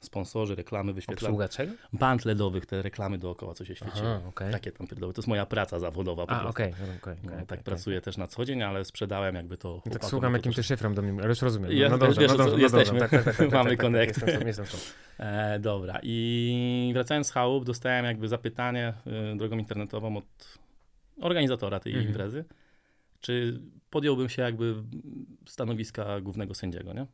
Sponsorzy, 0.00 0.54
reklamy, 0.54 0.92
wyświetlane. 0.92 1.28
Obsługa 1.28 1.48
czego? 1.48 1.72
Band 1.92 2.24
LEDowych, 2.24 2.66
te 2.66 2.82
reklamy 2.82 3.18
dookoła, 3.18 3.54
co 3.54 3.64
się 3.64 3.74
świeciło. 3.76 4.08
Aha, 4.16 4.20
okej. 4.28 4.52
Takie 4.52 4.72
tam 4.72 4.86
pierdoły. 4.86 5.12
To 5.14 5.20
jest 5.20 5.28
moja 5.28 5.46
praca 5.46 5.78
zawodowa 5.78 6.26
po 6.26 6.32
A, 6.32 6.46
okej, 6.48 6.72
okej, 7.02 7.16
No, 7.24 7.46
tak 7.46 7.62
pracuję 7.62 8.00
też 8.00 8.16
na 8.16 8.26
co 8.26 8.44
dzień, 8.44 8.62
ale 8.62 8.84
sprzedałem 8.84 9.34
jakby 9.34 9.56
to 9.56 9.82
No 9.86 9.92
tak 9.92 10.04
słucham, 10.04 10.32
jakim 10.34 10.52
ty 10.52 10.62
szyfrem 10.62 10.94
do 10.94 11.02
mnie, 11.02 11.20
ale 11.20 11.28
już 11.28 11.42
rozumiem. 11.42 11.72
Jest- 11.72 11.90
no 11.90 11.98
dobrze, 11.98 12.20
wiesz, 12.20 12.30
no 12.30 12.34
o 12.34 12.38
co- 12.38 12.44
dobrze, 12.44 12.56
no 12.56 12.62
jesteśmy. 12.78 12.98
Tak, 13.00 13.10
tak, 13.10 13.24
tak, 13.36 13.50
Mamy 13.52 13.76
tam. 13.76 13.94
E, 15.18 15.58
dobra, 15.58 16.00
i 16.02 16.90
wracając 16.94 17.26
z 17.26 17.30
chałup, 17.30 17.64
dostałem 17.64 18.04
jakby 18.04 18.28
zapytanie 18.28 18.92
y, 19.32 19.36
drogą 19.36 19.58
internetową 19.58 20.16
od 20.16 20.24
organizatora 21.20 21.80
tej 21.80 21.92
Mhm. 21.92 22.08
imprezy, 22.08 22.44
czy 23.26 23.60
podjąłbym 23.90 24.28
się 24.28 24.42
jakby 24.42 24.74
stanowiska 25.46 26.20
głównego 26.20 26.54
sędziego, 26.54 26.92
nie? 26.92 27.06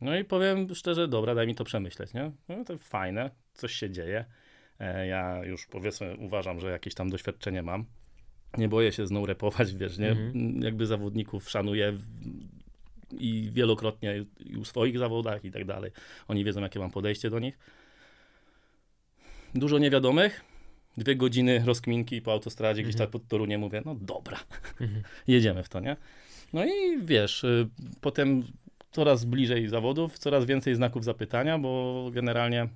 No 0.00 0.16
i 0.16 0.24
powiem 0.24 0.74
szczerze, 0.74 1.08
dobra, 1.08 1.34
daj 1.34 1.46
mi 1.46 1.54
to 1.54 1.64
przemyśleć, 1.64 2.14
nie? 2.14 2.32
No 2.48 2.64
to 2.64 2.78
fajne, 2.78 3.30
coś 3.54 3.72
się 3.72 3.90
dzieje. 3.90 4.24
E, 4.80 5.06
ja 5.06 5.44
już 5.44 5.66
powiedzmy 5.66 6.16
uważam, 6.16 6.60
że 6.60 6.70
jakieś 6.70 6.94
tam 6.94 7.10
doświadczenie 7.10 7.62
mam. 7.62 7.84
Nie 8.58 8.68
boję 8.68 8.92
się 8.92 9.06
znowu 9.06 9.26
repować, 9.26 9.74
wiesz, 9.74 9.98
nie? 9.98 10.10
Mhm. 10.10 10.62
Jakby 10.62 10.86
zawodników 10.86 11.50
szanuję 11.50 11.98
i 13.12 13.50
wielokrotnie 13.52 14.24
i 14.40 14.56
u 14.56 14.64
swoich 14.64 14.98
zawodach 14.98 15.44
i 15.44 15.50
tak 15.50 15.64
dalej. 15.64 15.90
Oni 16.28 16.44
wiedzą, 16.44 16.60
jakie 16.60 16.78
mam 16.78 16.90
podejście 16.90 17.30
do 17.30 17.38
nich. 17.38 17.58
Dużo 19.54 19.78
niewiadomych. 19.78 20.55
Dwie 20.96 21.16
godziny 21.16 21.62
rozkminki 21.66 22.22
po 22.22 22.32
autostradzie, 22.32 22.82
gdzieś 22.82 22.94
Mhm. 22.94 23.06
tak 23.10 23.12
pod 23.12 23.28
Toruniem 23.28 23.60
mówię, 23.60 23.82
no 23.84 23.94
dobra, 24.00 24.38
Mhm. 24.80 25.02
jedziemy 25.26 25.62
w 25.62 25.68
to, 25.68 25.80
nie? 25.80 25.96
No 26.52 26.64
i 26.64 26.70
wiesz, 27.04 27.44
y, 27.44 27.68
potem 28.00 28.42
coraz 28.90 29.24
bliżej 29.24 29.68
zawodów, 29.68 30.18
coraz 30.18 30.44
więcej 30.44 30.74
znaków 30.74 31.04
zapytania, 31.04 31.58
bo 31.58 32.10
generalnie 32.12 32.68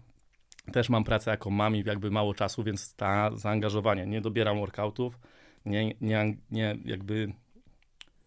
też 0.73 0.89
mam 0.89 1.05
pracę 1.05 1.31
jako 1.31 1.51
mam 1.51 1.77
i 1.77 1.83
jakby 1.87 2.11
mało 2.11 2.35
czasu, 2.35 2.63
więc 2.65 2.95
ta 2.95 3.31
zaangażowanie, 3.37 4.07
nie 4.07 4.21
dobieram 4.21 4.59
workoutów, 4.61 5.19
nie, 5.67 5.95
nie, 6.01 6.37
nie 6.51 6.77
jakby 6.85 7.33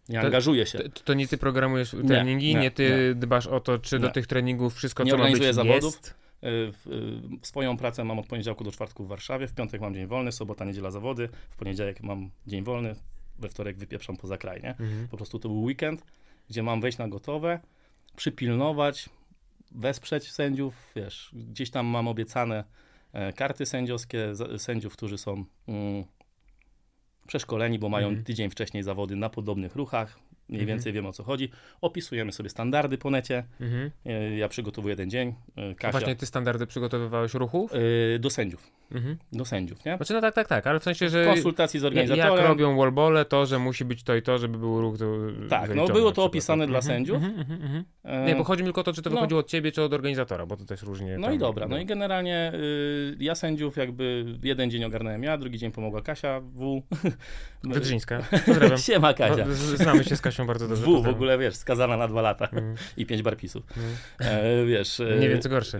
nie 0.10 0.20
To- 0.20 0.26
angażuję 0.26 0.66
się. 0.66 0.80
To, 0.80 1.02
to 1.04 1.14
nie 1.14 1.28
ty 1.28 1.38
programujesz 1.38 1.96
treningi, 2.08 2.56
nie, 2.56 2.62
nie, 2.62 2.72
ty 2.72 3.16
dbasz 3.16 3.48
o 3.48 3.60
to, 3.60 3.80
czy 3.80 4.00
do 4.00 4.08
Nie. 4.08 4.14
tych 4.14 4.28
treningów 4.28 4.76
wszystko, 4.76 5.04
Nie 5.04 5.12
co 5.12 5.18
ma 5.18 5.32
być, 5.32 5.56
zawodów. 5.56 5.84
jest. 5.94 6.23
W- 6.46 6.88
y, 7.44 7.46
Swoją 7.48 7.78
pracę 7.78 8.04
mam 8.04 8.20
od 8.20 8.28
poniedziałku 8.28 8.64
do 8.64 8.72
czwartku 8.72 9.04
w 9.04 9.08
Warszawie, 9.08 9.48
w 9.48 9.54
piątek 9.54 9.82
mam 9.82 9.94
dzień 9.94 10.08
wolny, 10.08 10.32
sobota, 10.32 10.66
niedziela 10.66 10.92
zawody, 10.92 11.30
w 11.50 11.56
poniedziałek 11.56 12.04
mam 12.04 12.30
dzień 12.48 12.64
wolny, 12.64 12.96
we 13.40 13.50
wtorek 13.50 13.78
wypieprzam 13.78 14.18
poza 14.18 14.38
kraj, 14.38 14.62
nie? 14.62 14.70
Mhm. 14.70 15.08
Po 15.08 15.18
prostu 15.18 15.40
to 15.40 15.50
był 15.50 15.64
weekend, 15.64 16.06
gdzie 16.50 16.64
mam 16.64 16.82
wejść 16.82 16.98
na 16.98 17.08
gotowe, 17.08 17.60
przypilnować, 18.16 19.10
wesprzeć 19.72 20.32
sędziów, 20.32 20.92
wiesz, 20.96 21.30
gdzieś 21.34 21.70
tam 21.70 21.86
mam 21.86 22.08
obiecane 22.08 22.64
e, 23.14 23.34
karty 23.34 23.66
sędziowskie, 23.66 24.34
sędziów, 24.58 24.94
którzy 24.94 25.18
są 25.18 25.46
mm, 25.68 26.04
przeszkoleni, 27.28 27.80
bo 27.80 27.90
mają 27.90 28.08
Mhm. 28.08 28.26
tydzień 28.26 28.50
wcześniej 28.50 28.84
zawody 28.84 29.16
na 29.16 29.30
podobnych 29.30 29.76
ruchach, 29.76 30.20
mniej 30.50 30.62
Mhm. 30.62 30.78
więcej 30.78 30.94
wiem 30.94 31.06
o 31.06 31.14
co 31.14 31.24
chodzi. 31.24 31.50
Opisujemy 31.82 32.32
sobie 32.32 32.50
standardy 32.50 32.98
po 32.98 33.10
necie, 33.10 33.44
Mhm. 33.62 33.92
e, 34.06 34.38
ja 34.38 34.50
przygotowuję 34.50 34.96
ten 34.96 35.10
dzień, 35.10 35.34
e, 35.56 35.76
Kasia, 35.76 35.92
właśnie 35.92 36.16
ty 36.16 36.26
standardy 36.26 36.68
przygotowywałeś 36.68 37.34
ruchów? 37.34 37.72
e, 38.16 38.20
do 38.20 38.30
sędziów. 38.30 38.72
Mhm. 38.94 39.18
do 39.32 39.46
sędziów, 39.46 39.86
nie? 39.86 39.98
Znaczy 39.98 40.14
no 40.14 40.22
tak, 40.22 40.36
tak, 40.36 40.48
tak, 40.48 40.68
ale 40.68 40.80
w 40.80 40.84
sensie, 40.84 41.08
W 41.08 41.10
że 41.12 41.26
konsultacji 41.26 41.80
z 41.80 41.86
organizatorem. 41.86 42.38
jak 42.38 42.48
robią 42.48 42.78
wallbole, 42.78 43.26
to, 43.26 43.46
że 43.46 43.60
musi 43.60 43.86
być 43.86 44.04
to 44.04 44.16
i 44.16 44.22
to, 44.22 44.38
żeby 44.38 44.58
był 44.58 44.82
ruch, 44.82 44.96
Tak, 45.50 45.76
no 45.76 45.86
było 45.88 46.12
to 46.12 46.24
opisane 46.24 46.64
tak. 46.64 46.70
dla 46.70 46.80
Mhm, 46.80 46.96
sędziów. 46.98 47.22
E, 48.04 48.26
Nie, 48.26 48.36
bo 48.36 48.44
chodzi 48.44 48.64
mi 48.64 48.68
tylko 48.68 48.82
o 48.82 48.84
to, 48.84 48.94
czy 48.94 49.02
to 49.02 49.10
no. 49.10 49.16
wychodziło 49.16 49.40
od 49.40 49.48
ciebie, 49.48 49.72
czy 49.72 49.82
od 49.82 49.94
organizatora, 49.94 50.46
bo 50.46 50.58
to 50.58 50.66
też 50.66 50.84
różnie 50.84 51.18
No 51.18 51.28
tam- 51.28 51.36
i 51.36 51.38
dobra, 51.38 51.68
no 51.68 51.78
i 51.80 51.86
generalnie 51.86 52.52
y, 52.56 53.18
ja 53.20 53.36
sędziów 53.36 53.78
jakby 53.78 54.26
jeden 54.44 54.72
dzień 54.72 54.84
ogarnąłem 54.84 55.24
ja, 55.24 55.38
drugi 55.38 55.58
dzień 55.58 55.72
pomogła 55.72 56.02
Kasia 56.02 56.40
W. 56.42 56.82
Wydrzyńska, 57.64 58.20
pozdrawiam. 58.46 58.78
Siema 58.78 59.14
Kasia. 59.14 59.46
No, 59.48 59.54
znamy 59.56 60.04
się 60.04 60.16
z 60.16 60.22
Kasią 60.22 60.48
bardzo 60.48 60.68
dobrze. 60.68 60.84
W 60.86 61.04
w 61.04 61.08
ogóle, 61.08 61.38
wiesz, 61.38 61.56
skazana 61.56 61.98
na 61.98 62.08
dwa 62.08 62.22
lata 62.22 62.48
Mm, 62.52 62.76
i 62.98 63.06
pięć 63.06 63.22
barpisów. 63.22 63.64
mm. 63.78 63.90
E, 64.20 64.66
wiesz. 64.66 65.00
e, 65.00 65.18
Nie 65.20 65.30
wiem, 65.30 65.42
co 65.42 65.50
gorsze. 65.50 65.80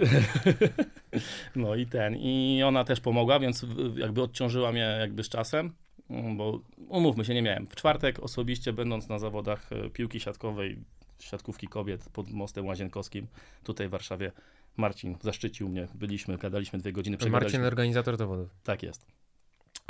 No 1.56 1.76
i 1.76 1.86
ten, 1.86 2.16
i 2.16 2.64
ona 2.66 2.84
też 2.84 3.00
pomogła, 3.00 3.40
więc 3.40 3.66
jakby 3.96 4.22
odciążyła 4.22 4.72
mnie 4.72 4.98
jakby 5.00 5.24
z 5.24 5.30
czasem, 5.30 5.74
mm, 6.10 6.38
bo 6.38 6.60
umówmy 6.88 7.26
się, 7.26 7.34
nie 7.34 7.42
miałem. 7.42 7.68
W 7.68 7.76
czwartek 7.76 8.20
osobiście 8.20 8.74
będąc 8.74 9.10
na 9.10 9.20
zawodach 9.20 9.70
e, 9.72 9.90
piłki 9.90 10.20
siatkowej, 10.20 10.80
siatkówki 11.20 11.68
kobiet 11.68 12.10
pod 12.14 12.30
mostem 12.30 12.66
Łazienkowskim, 12.66 13.28
tutaj 13.64 13.88
w 13.88 13.92
Warszawie, 13.92 14.32
Marcin 14.78 15.18
zaszczycił 15.22 15.70
mnie, 15.70 15.88
byliśmy, 15.96 16.38
gadaliśmy 16.38 16.80
dwie 16.80 16.92
godziny, 16.92 17.18
Marcin, 17.30 17.64
organizator 17.64 18.18
dowodów. 18.18 18.50
Tak 18.64 18.84
jest. 18.84 19.06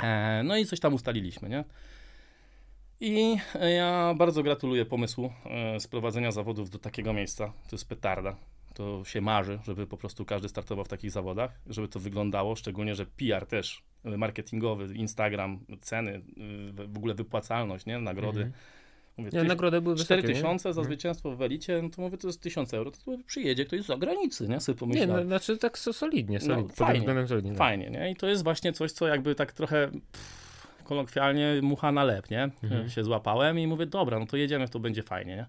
E, 0.02 0.42
no 0.44 0.56
i 0.56 0.66
coś 0.66 0.80
tam 0.80 0.94
ustaliliśmy, 0.94 1.48
nie? 1.48 1.64
I 3.00 3.36
e, 3.54 3.70
ja 3.70 4.14
bardzo 4.16 4.42
gratuluję 4.42 4.84
pomysłu 4.84 5.32
sprowadzenia 5.78 6.32
zawodów 6.32 6.70
do 6.70 6.78
takiego 6.78 7.12
miejsca. 7.12 7.46
To 7.46 7.76
jest 7.76 7.88
petarda. 7.88 8.36
To 8.74 9.02
się 9.04 9.20
marzy, 9.20 9.58
żeby 9.66 9.86
po 9.86 9.96
prostu 9.96 10.24
każdy 10.24 10.48
startował 10.48 10.84
w 10.84 10.88
takich 10.88 11.10
zawodach, 11.10 11.60
żeby 11.66 11.88
to 11.88 12.00
wyglądało, 12.00 12.56
szczególnie, 12.56 12.94
że 12.94 13.06
PR 13.06 13.46
też 13.46 13.82
marketingowy, 14.04 14.94
Instagram, 14.94 15.58
ceny, 15.80 16.22
w 16.92 16.96
ogóle 16.96 17.14
wypłacalność, 17.14 17.86
nie? 17.86 17.98
Nagrody. 17.98 18.40
Mhm. 18.40 18.52
Mówię, 19.16 19.30
Nie, 19.32 19.40
tyś- 19.40 19.48
nagrody 19.48 19.80
były 19.80 19.96
4 19.96 20.22
wysokie, 20.22 20.34
nie? 20.34 20.42
tysiące 20.42 20.62
za 20.72 20.80
Mhm. 20.80 20.84
zwycięstwo 20.94 21.36
w 21.36 21.42
Elicie, 21.42 21.82
no 21.82 21.88
to 21.88 22.02
mówię, 22.02 22.18
to 22.18 22.26
jest 22.26 22.40
1000 22.42 22.74
euro, 22.74 22.90
to 22.90 22.98
przyjedzie 23.26 23.64
ktoś 23.64 23.82
z 23.82 23.86
zagranicy, 23.86 24.48
nie? 24.48 24.60
Sobie 24.60 24.74
Nie, 24.76 24.80
pomyślałem. 24.80 25.16
no, 25.16 25.22
znaczy 25.26 25.58
tak 25.58 25.78
so- 25.78 25.92
solidnie, 25.92 26.38
No, 26.42 26.46
solidnie. 26.46 26.68
tym 26.74 26.86
fajnie, 26.86 27.26
solidnie. 27.28 27.50
tak. 27.50 27.58
Fajnie, 27.58 27.90
nie? 27.90 28.10
I 28.10 28.16
to 28.16 28.26
jest 28.26 28.44
właśnie 28.44 28.72
coś, 28.72 28.92
co 28.92 29.08
jakby 29.08 29.34
tak 29.34 29.52
trochę 29.52 29.88
pff, 29.88 30.66
kolokwialnie 30.84 31.54
mucha 31.62 31.92
na 31.92 32.04
lep, 32.04 32.30
nie? 32.30 32.42
Mhm. 32.62 32.88
Się 32.90 33.04
złapałem 33.04 33.58
i 33.58 33.66
mówię, 33.66 33.86
dobra, 33.86 34.18
no 34.18 34.26
to 34.26 34.36
jedziemy, 34.36 34.68
to 34.68 34.78
będzie 34.80 35.02
fajnie, 35.02 35.36
nie? 35.36 35.46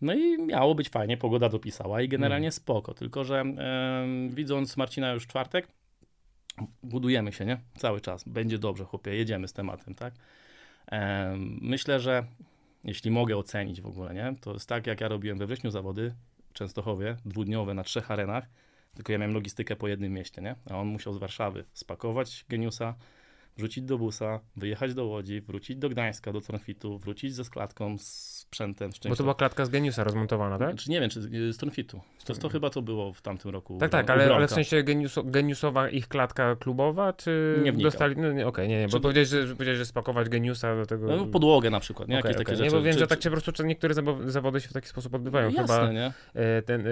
No 0.00 0.14
i 0.14 0.38
miało 0.42 0.74
być 0.74 0.88
fajnie, 0.88 1.16
pogoda 1.16 1.48
dopisała 1.48 2.02
i 2.02 2.08
generalnie 2.08 2.46
Mhm. 2.46 2.52
spoko, 2.52 2.94
tylko 2.94 3.24
że 3.24 3.44
widząc 4.28 4.76
Marcina 4.76 5.12
już 5.12 5.26
czwartek, 5.26 5.68
budujemy 6.82 7.32
się, 7.32 7.46
nie? 7.46 7.60
Cały 7.76 8.00
czas, 8.00 8.24
będzie 8.26 8.58
dobrze, 8.58 8.84
chłopie, 8.84 9.14
jedziemy 9.16 9.48
z 9.48 9.52
tematem, 9.52 9.94
tak? 9.94 10.14
Myślę, 11.60 12.00
że 12.00 12.24
jeśli 12.84 13.10
mogę 13.10 13.36
ocenić 13.36 13.80
w 13.80 13.86
ogóle, 13.86 14.14
nie? 14.14 14.34
To 14.40 14.52
jest 14.52 14.68
tak, 14.68 14.86
jak 14.86 15.00
ja 15.00 15.08
robiłem 15.08 15.38
we 15.38 15.46
wrześniu 15.46 15.70
zawody 15.70 16.14
w 16.50 16.52
Częstochowie, 16.52 17.16
dwudniowe 17.24 17.74
na 17.74 17.84
trzech 17.84 18.10
arenach, 18.10 18.48
tylko 18.94 19.12
ja 19.12 19.18
miałem 19.18 19.34
logistykę 19.34 19.76
po 19.76 19.88
jednym 19.88 20.12
mieście, 20.12 20.42
nie? 20.42 20.54
A 20.70 20.76
on 20.76 20.86
musiał 20.88 21.12
z 21.14 21.18
Warszawy 21.18 21.64
spakować 21.72 22.44
geniusa, 22.48 22.94
wrzucić 23.56 23.84
do 23.84 23.98
busa, 23.98 24.40
wyjechać 24.56 24.94
do 24.94 25.06
Łodzi, 25.06 25.40
wrócić 25.40 25.76
do 25.76 25.88
Gdańska, 25.88 26.32
do 26.32 26.40
Tronfitu, 26.40 26.98
wrócić 26.98 27.34
ze 27.34 27.44
składką, 27.44 27.98
z 27.98 28.40
sprzętem. 28.50 28.90
Bo 29.08 29.16
to 29.16 29.22
była 29.22 29.34
klatka 29.34 29.64
z 29.64 29.68
Geniusa 29.68 30.04
rozmontowana, 30.04 30.58
tak? 30.58 30.76
Czy 30.76 30.90
nie 30.90 31.00
wiem, 31.00 31.10
czy 31.10 31.52
z 31.52 31.56
Tronfitu. 31.56 32.00
To, 32.24 32.34
to 32.34 32.48
chyba 32.48 32.70
to 32.70 32.82
było 32.82 33.12
w 33.12 33.22
tamtym 33.22 33.50
roku. 33.50 33.78
Tak, 33.78 33.90
tak, 33.90 34.08
u 34.08 34.12
ale, 34.12 34.34
ale 34.34 34.46
w 34.46 34.50
sensie 34.50 34.82
geniuso, 34.82 35.22
geniusowa 35.24 35.88
ich 35.88 36.08
klatka 36.08 36.56
klubowa, 36.56 37.12
czy 37.12 37.54
Nie 37.62 37.72
wnikam. 37.72 37.82
dostali, 37.90 38.16
no 38.16 38.32
nie, 38.32 38.46
okej, 38.46 38.68
nie, 38.68 38.80
nie, 38.80 38.86
bo 38.88 38.92
Czy- 38.96 39.00
powiedziałeś, 39.00 39.28
że, 39.28 39.42
powiedziałeś, 39.54 39.78
że 39.78 39.86
spakować 39.86 40.28
geniusa 40.28 40.76
do 40.76 40.86
tego... 40.86 41.16
No, 41.16 41.26
podłogę 41.26 41.70
na 41.70 41.80
przykład, 41.80 42.08
nie? 42.08 42.18
Okej, 42.18 42.28
Jakieś 42.28 42.38
takie 42.38 42.52
okej. 42.52 42.56
rzeczy. 42.56 42.70
Nie, 42.74 42.78
bo 42.78 42.84
wiem, 42.84 42.92
Czy- 42.92 42.98
że 42.98 43.06
tak 43.06 43.22
się 43.22 43.30
po 43.30 43.40
prostu 43.40 43.62
niektóre 43.66 43.94
zawo- 43.94 44.28
zawody 44.28 44.60
się 44.60 44.68
w 44.68 44.72
taki 44.72 44.88
sposób 44.88 45.14
odbywają. 45.14 45.50
Jasne, 45.50 45.62
Chyba 45.62 45.92
nie? 45.92 46.12
e, 46.34 46.62
ten, 46.62 46.80
e, 46.86 46.90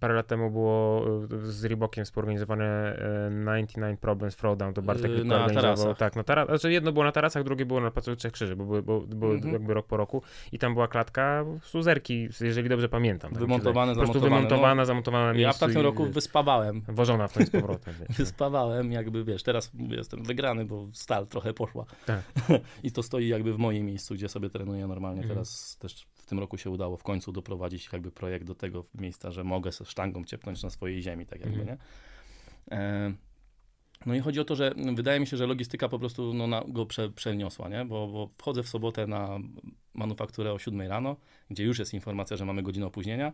parę 0.00 0.14
lat 0.14 0.26
temu 0.26 0.50
było 0.50 1.04
e, 1.06 1.26
z 1.52 1.64
Reebokiem 1.64 2.04
współorganizowane 2.04 2.64
e, 2.98 3.30
99 3.30 4.00
Problems 4.00 4.36
Throwdown, 4.36 4.74
to 4.74 4.82
Bartek 4.82 5.10
Yy, 5.10 5.24
na 5.24 5.50
tarasach. 5.50 5.95
Tak, 5.98 6.16
na 6.16 6.22
tara- 6.22 6.46
znaczy 6.46 6.72
jedno 6.72 6.92
było 6.92 7.04
na 7.04 7.12
tarasach, 7.12 7.44
drugie 7.44 7.66
było 7.66 7.80
na 7.80 7.90
Placu 7.90 8.16
Trzech 8.16 8.32
Krzyży, 8.32 8.56
bo 8.56 8.64
były, 8.64 8.82
bo, 8.82 9.00
były 9.00 9.34
Mhm. 9.34 9.52
jakby 9.52 9.74
rok 9.74 9.86
po 9.86 9.96
roku 9.96 10.22
i 10.52 10.58
tam 10.58 10.74
była 10.74 10.88
klatka 10.88 11.44
suzerki, 11.62 12.28
jeżeli 12.40 12.68
dobrze 12.68 12.88
pamiętam. 12.88 13.30
tak 13.30 13.40
Wymontowane. 13.40 13.92
Po 13.92 13.96
prostu 13.98 14.12
zamontowane, 14.12 14.42
no. 14.42 14.48
wymontowana, 14.48 14.84
zamontowana 14.84 15.32
na 15.32 15.38
Ja 15.38 15.52
w 15.52 15.58
tamtym 15.58 15.80
i- 15.80 15.84
roku 15.84 16.04
wyspawałem. 16.06 16.82
Wożona 16.88 17.28
w 17.28 17.40
i 17.40 17.44
z 17.46 17.50
powrotem. 17.50 17.94
wiesz. 18.08 18.16
Wyspawałem, 18.16 18.92
jakby 18.92 19.24
wiesz, 19.24 19.42
teraz 19.42 19.70
jestem 19.88 20.22
wygrany, 20.24 20.64
bo 20.64 20.88
stal 20.92 21.26
trochę 21.26 21.54
poszła. 21.54 21.84
Tak. 22.06 22.20
I 22.82 22.92
to 22.92 23.02
stoi 23.02 23.28
jakby 23.28 23.52
w 23.52 23.58
moim 23.58 23.86
miejscu, 23.86 24.14
gdzie 24.14 24.28
sobie 24.28 24.50
trenuję 24.50 24.86
normalnie. 24.86 25.20
Mhm. 25.22 25.34
Teraz 25.34 25.76
też 25.76 26.06
w 26.14 26.26
tym 26.26 26.38
roku 26.38 26.58
się 26.58 26.70
udało 26.70 26.96
w 26.96 27.02
końcu 27.02 27.32
doprowadzić 27.32 27.88
jakby 27.92 28.10
projekt 28.10 28.46
do 28.46 28.54
tego 28.54 28.84
miejsca, 28.94 29.30
że 29.30 29.44
mogę 29.44 29.72
ze 29.72 29.84
sztangą 29.84 30.24
ciepnąć 30.24 30.62
na 30.62 30.70
swojej 30.70 31.02
ziemi, 31.02 31.26
tak 31.26 31.40
jakby, 31.40 31.60
Mhm. 31.60 31.78
nie? 31.78 32.76
E, 32.76 33.12
no 34.06 34.14
i 34.14 34.20
chodzi 34.20 34.40
o 34.40 34.44
to, 34.44 34.56
że 34.56 34.74
wydaje 34.94 35.20
mi 35.20 35.26
się, 35.26 35.36
że 35.36 35.46
logistyka 35.46 35.88
po 35.88 35.98
prostu 35.98 36.34
no, 36.34 36.46
na, 36.46 36.62
go 36.68 36.86
prze, 36.86 37.10
przeniosła, 37.10 37.68
nie? 37.68 37.84
Bo, 37.84 38.08
bo 38.08 38.30
wchodzę 38.38 38.62
w 38.62 38.68
sobotę 38.68 39.06
na 39.06 39.38
manufakturę 39.94 40.52
o 40.52 40.58
7 40.58 40.80
rano, 40.80 41.16
gdzie 41.50 41.64
już 41.64 41.78
jest 41.78 41.94
informacja, 41.94 42.36
że 42.36 42.44
mamy 42.44 42.62
godzinę 42.62 42.86
opóźnienia, 42.86 43.32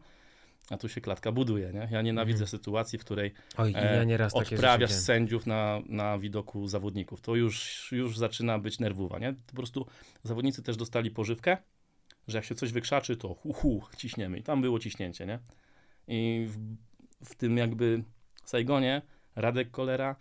a 0.70 0.76
tu 0.76 0.88
się 0.88 1.00
klatka 1.00 1.32
buduje, 1.32 1.72
nie? 1.72 1.88
Ja 1.90 2.02
nienawidzę 2.02 2.44
Mhm. 2.44 2.48
sytuacji, 2.48 2.98
w 2.98 3.04
której 3.04 3.32
Oj, 3.56 3.72
e, 3.76 4.06
ja 4.18 4.28
odprawiasz 4.32 4.92
sędziów 4.92 5.46
na, 5.46 5.80
na 5.86 6.18
widoku 6.18 6.68
zawodników. 6.68 7.20
To 7.20 7.34
już, 7.34 7.88
już 7.92 8.18
zaczyna 8.18 8.58
być 8.58 8.78
nerwowa, 8.78 9.18
nie? 9.18 9.34
Po 9.46 9.56
prostu 9.56 9.86
zawodnicy 10.22 10.62
też 10.62 10.76
dostali 10.76 11.10
pożywkę, 11.10 11.56
że 12.28 12.38
jak 12.38 12.44
się 12.44 12.54
coś 12.54 12.72
wykrzaczy, 12.72 13.16
to 13.16 13.34
hu, 13.34 13.52
hu 13.52 13.82
ciśniemy. 13.96 14.38
I 14.38 14.42
tam 14.42 14.62
było 14.62 14.78
ciśnięcie, 14.78 15.26
nie? 15.26 15.38
I 16.08 16.46
w, 16.48 16.58
w 17.24 17.34
tym 17.34 17.56
jakby 17.56 18.04
Saigonie 18.44 19.02
Radek 19.36 19.70
Kolera, 19.70 20.16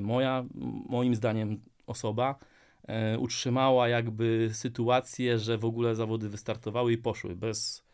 moja, 0.00 0.44
moim 0.88 1.14
zdaniem 1.14 1.60
osoba, 1.86 2.38
e, 2.88 3.18
utrzymała 3.18 3.88
jakby 3.88 4.50
sytuację, 4.52 5.38
że 5.38 5.58
w 5.58 5.64
ogóle 5.64 5.94
zawody 5.94 6.28
wystartowały 6.28 6.92
i 6.92 6.98
poszły 6.98 7.36
bez 7.36 7.84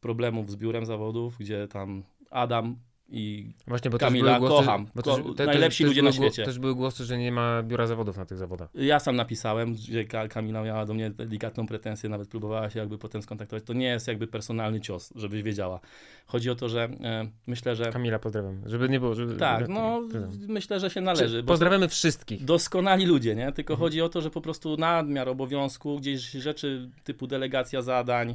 problemów 0.00 0.50
z 0.50 0.56
biurem 0.56 0.86
zawodów, 0.86 1.38
gdzie 1.38 1.68
tam 1.68 2.02
Adam 2.30 2.76
i 3.08 3.52
Właśnie, 3.66 3.90
bo 3.90 3.98
Kamila, 3.98 4.30
też 4.32 4.38
były 4.38 4.48
głosy, 4.50 4.66
kocham. 4.66 4.86
Bo 4.94 5.02
Ko- 5.02 5.16
też, 5.16 5.24
te, 5.36 5.46
najlepsi 5.46 5.84
też, 5.84 5.88
ludzie 5.88 6.02
też 6.02 6.06
na 6.06 6.12
świecie. 6.26 6.44
Też 6.44 6.58
były 6.58 6.74
głosy, 6.74 7.04
że 7.04 7.18
nie 7.18 7.32
ma 7.32 7.62
biura 7.62 7.86
zawodów 7.86 8.16
na 8.16 8.26
tych 8.26 8.38
zawodach. 8.38 8.68
Ja 8.74 9.00
sam 9.00 9.16
napisałem, 9.16 9.74
że 9.90 10.04
Ka- 10.04 10.28
Kamila 10.28 10.62
miała 10.62 10.86
do 10.86 10.94
mnie 10.94 11.10
delikatną 11.10 11.66
pretensję, 11.66 12.08
nawet 12.08 12.28
próbowała 12.28 12.70
się 12.70 12.78
jakby 12.78 12.98
potem 12.98 13.22
skontaktować. 13.22 13.64
To 13.64 13.72
nie 13.72 13.86
jest 13.86 14.08
jakby 14.08 14.26
personalny 14.26 14.80
cios, 14.80 15.12
żebyś 15.16 15.42
wiedziała. 15.42 15.80
Chodzi 16.26 16.50
o 16.50 16.54
to, 16.54 16.68
że 16.68 16.84
e, 16.84 17.28
myślę, 17.46 17.76
że 17.76 17.92
Kamila, 17.92 18.18
pozdrawiam. 18.18 18.62
Żeby 18.66 18.88
nie 18.88 19.00
było. 19.00 19.14
Żeby, 19.14 19.36
tak, 19.36 19.68
no 19.68 20.00
pozdrawiam. 20.00 20.30
myślę, 20.48 20.80
że 20.80 20.90
się 20.90 21.00
należy. 21.00 21.42
Pozdrawiamy 21.44 21.88
wszystkich. 21.88 22.44
Doskonali 22.44 23.06
ludzie, 23.06 23.34
nie? 23.34 23.52
Tylko 23.52 23.72
Mhm. 23.74 23.86
chodzi 23.86 24.02
o 24.02 24.08
to, 24.08 24.20
że 24.20 24.30
po 24.30 24.40
prostu 24.40 24.76
nadmiar 24.76 25.28
obowiązku, 25.28 25.98
gdzieś 25.98 26.20
rzeczy 26.30 26.90
typu 27.04 27.26
delegacja 27.26 27.82
zadań, 27.82 28.34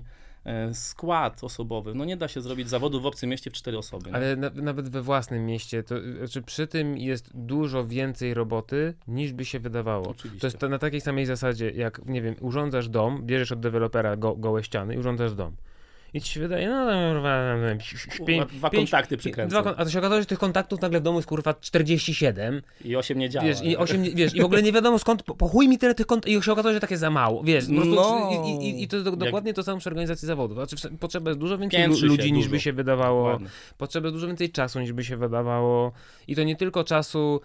skład 0.73 1.43
osobowy. 1.43 1.95
No 1.95 2.05
nie 2.05 2.17
da 2.17 2.27
się 2.27 2.41
zrobić 2.41 2.69
zawodu 2.69 3.01
w 3.01 3.05
obcym 3.05 3.29
mieście 3.29 3.51
w 3.51 3.53
cztery 3.53 3.77
osoby. 3.77 4.09
Ale 4.13 4.35
na, 4.35 4.49
nawet 4.49 4.89
we 4.89 5.01
własnym 5.01 5.45
mieście, 5.45 5.83
to 5.83 5.95
znaczy 6.17 6.41
przy 6.41 6.67
tym 6.67 6.97
jest 6.97 7.31
dużo 7.33 7.87
więcej 7.87 8.33
roboty 8.33 8.93
niż 9.07 9.33
by 9.33 9.45
się 9.45 9.59
wydawało. 9.59 10.09
Oczywiście. 10.09 10.41
To 10.41 10.47
jest 10.47 10.57
to 10.57 10.69
na 10.69 10.79
takiej 10.79 11.01
samej 11.01 11.25
zasadzie, 11.25 11.71
jak 11.71 12.05
nie 12.05 12.21
wiem, 12.21 12.35
urządzasz 12.41 12.89
dom, 12.89 13.25
bierzesz 13.25 13.51
od 13.51 13.59
dewelopera 13.59 14.17
go, 14.17 14.35
gołe 14.35 14.63
ściany 14.63 14.95
i 14.95 14.97
urządzasz 14.97 15.33
dom. 15.33 15.55
I 16.13 16.21
ci 16.21 16.33
się 16.33 16.39
wydaje, 16.39 16.69
no 16.69 16.85
kurwa, 17.13 17.55
Kurwa, 18.17 18.45
dwa 18.45 18.69
kontakty 18.69 19.17
przykręcę. 19.17 19.49
Dwa, 19.49 19.63
kon- 19.63 19.73
a 19.77 19.85
to 19.85 19.91
się 19.91 19.99
okazało, 19.99 20.21
że 20.21 20.25
tych 20.25 20.39
kontaktów 20.39 20.81
nagle 20.81 20.99
w 20.99 21.03
domu 21.03 21.17
jest 21.17 21.27
kurwa 21.27 21.53
47. 21.53 22.61
I 22.85 22.95
osiem 22.95 23.19
nie 23.19 23.29
działa. 23.29 23.45
Wiesz, 23.45 23.61
i 23.61 23.67
nie? 23.67 23.77
osiem, 23.79 24.03
wiesz, 24.03 24.35
i 24.35 24.41
w 24.41 24.45
ogóle 24.45 24.63
nie 24.63 24.71
wiadomo 24.71 24.99
skąd, 24.99 25.23
po, 25.23 25.35
po 25.35 25.47
chuj 25.47 25.67
mi 25.67 25.77
tyle 25.77 25.95
tych 25.95 26.05
kont, 26.05 26.27
i 26.27 26.41
się 26.43 26.51
okazało, 26.51 26.73
że 26.73 26.79
takie 26.79 26.97
za 26.97 27.09
mało, 27.09 27.43
wiesz, 27.43 27.65
po 27.65 27.73
prostu, 27.73 27.95
No. 27.95 28.29
i, 28.61 28.65
i, 28.65 28.83
i 28.83 28.87
to 28.87 28.95
jest 28.95 29.09
do, 29.09 29.15
dokładnie 29.15 29.53
to 29.53 29.63
samo 29.63 29.79
przy 29.79 29.89
organizacji 29.89 30.25
zawodów, 30.25 30.57
znaczy 30.57 30.89
potrzeba 30.99 31.29
jest 31.29 31.39
dużo 31.39 31.57
więcej 31.57 31.79
Piętrzy 31.79 32.05
ludzi 32.05 32.33
niż 32.33 32.45
dużo. 32.45 32.51
by 32.51 32.59
się 32.59 32.73
wydawało, 32.73 33.23
Dokładnie. 33.23 33.47
potrzeba 33.77 34.05
jest 34.07 34.15
dużo 34.15 34.27
więcej 34.27 34.49
czasu 34.51 34.79
niż 34.79 34.93
by 34.93 35.03
się 35.03 35.17
wydawało 35.17 35.91
i 36.27 36.35
to 36.35 36.43
nie 36.43 36.55
tylko 36.55 36.83
czasu 36.83 37.41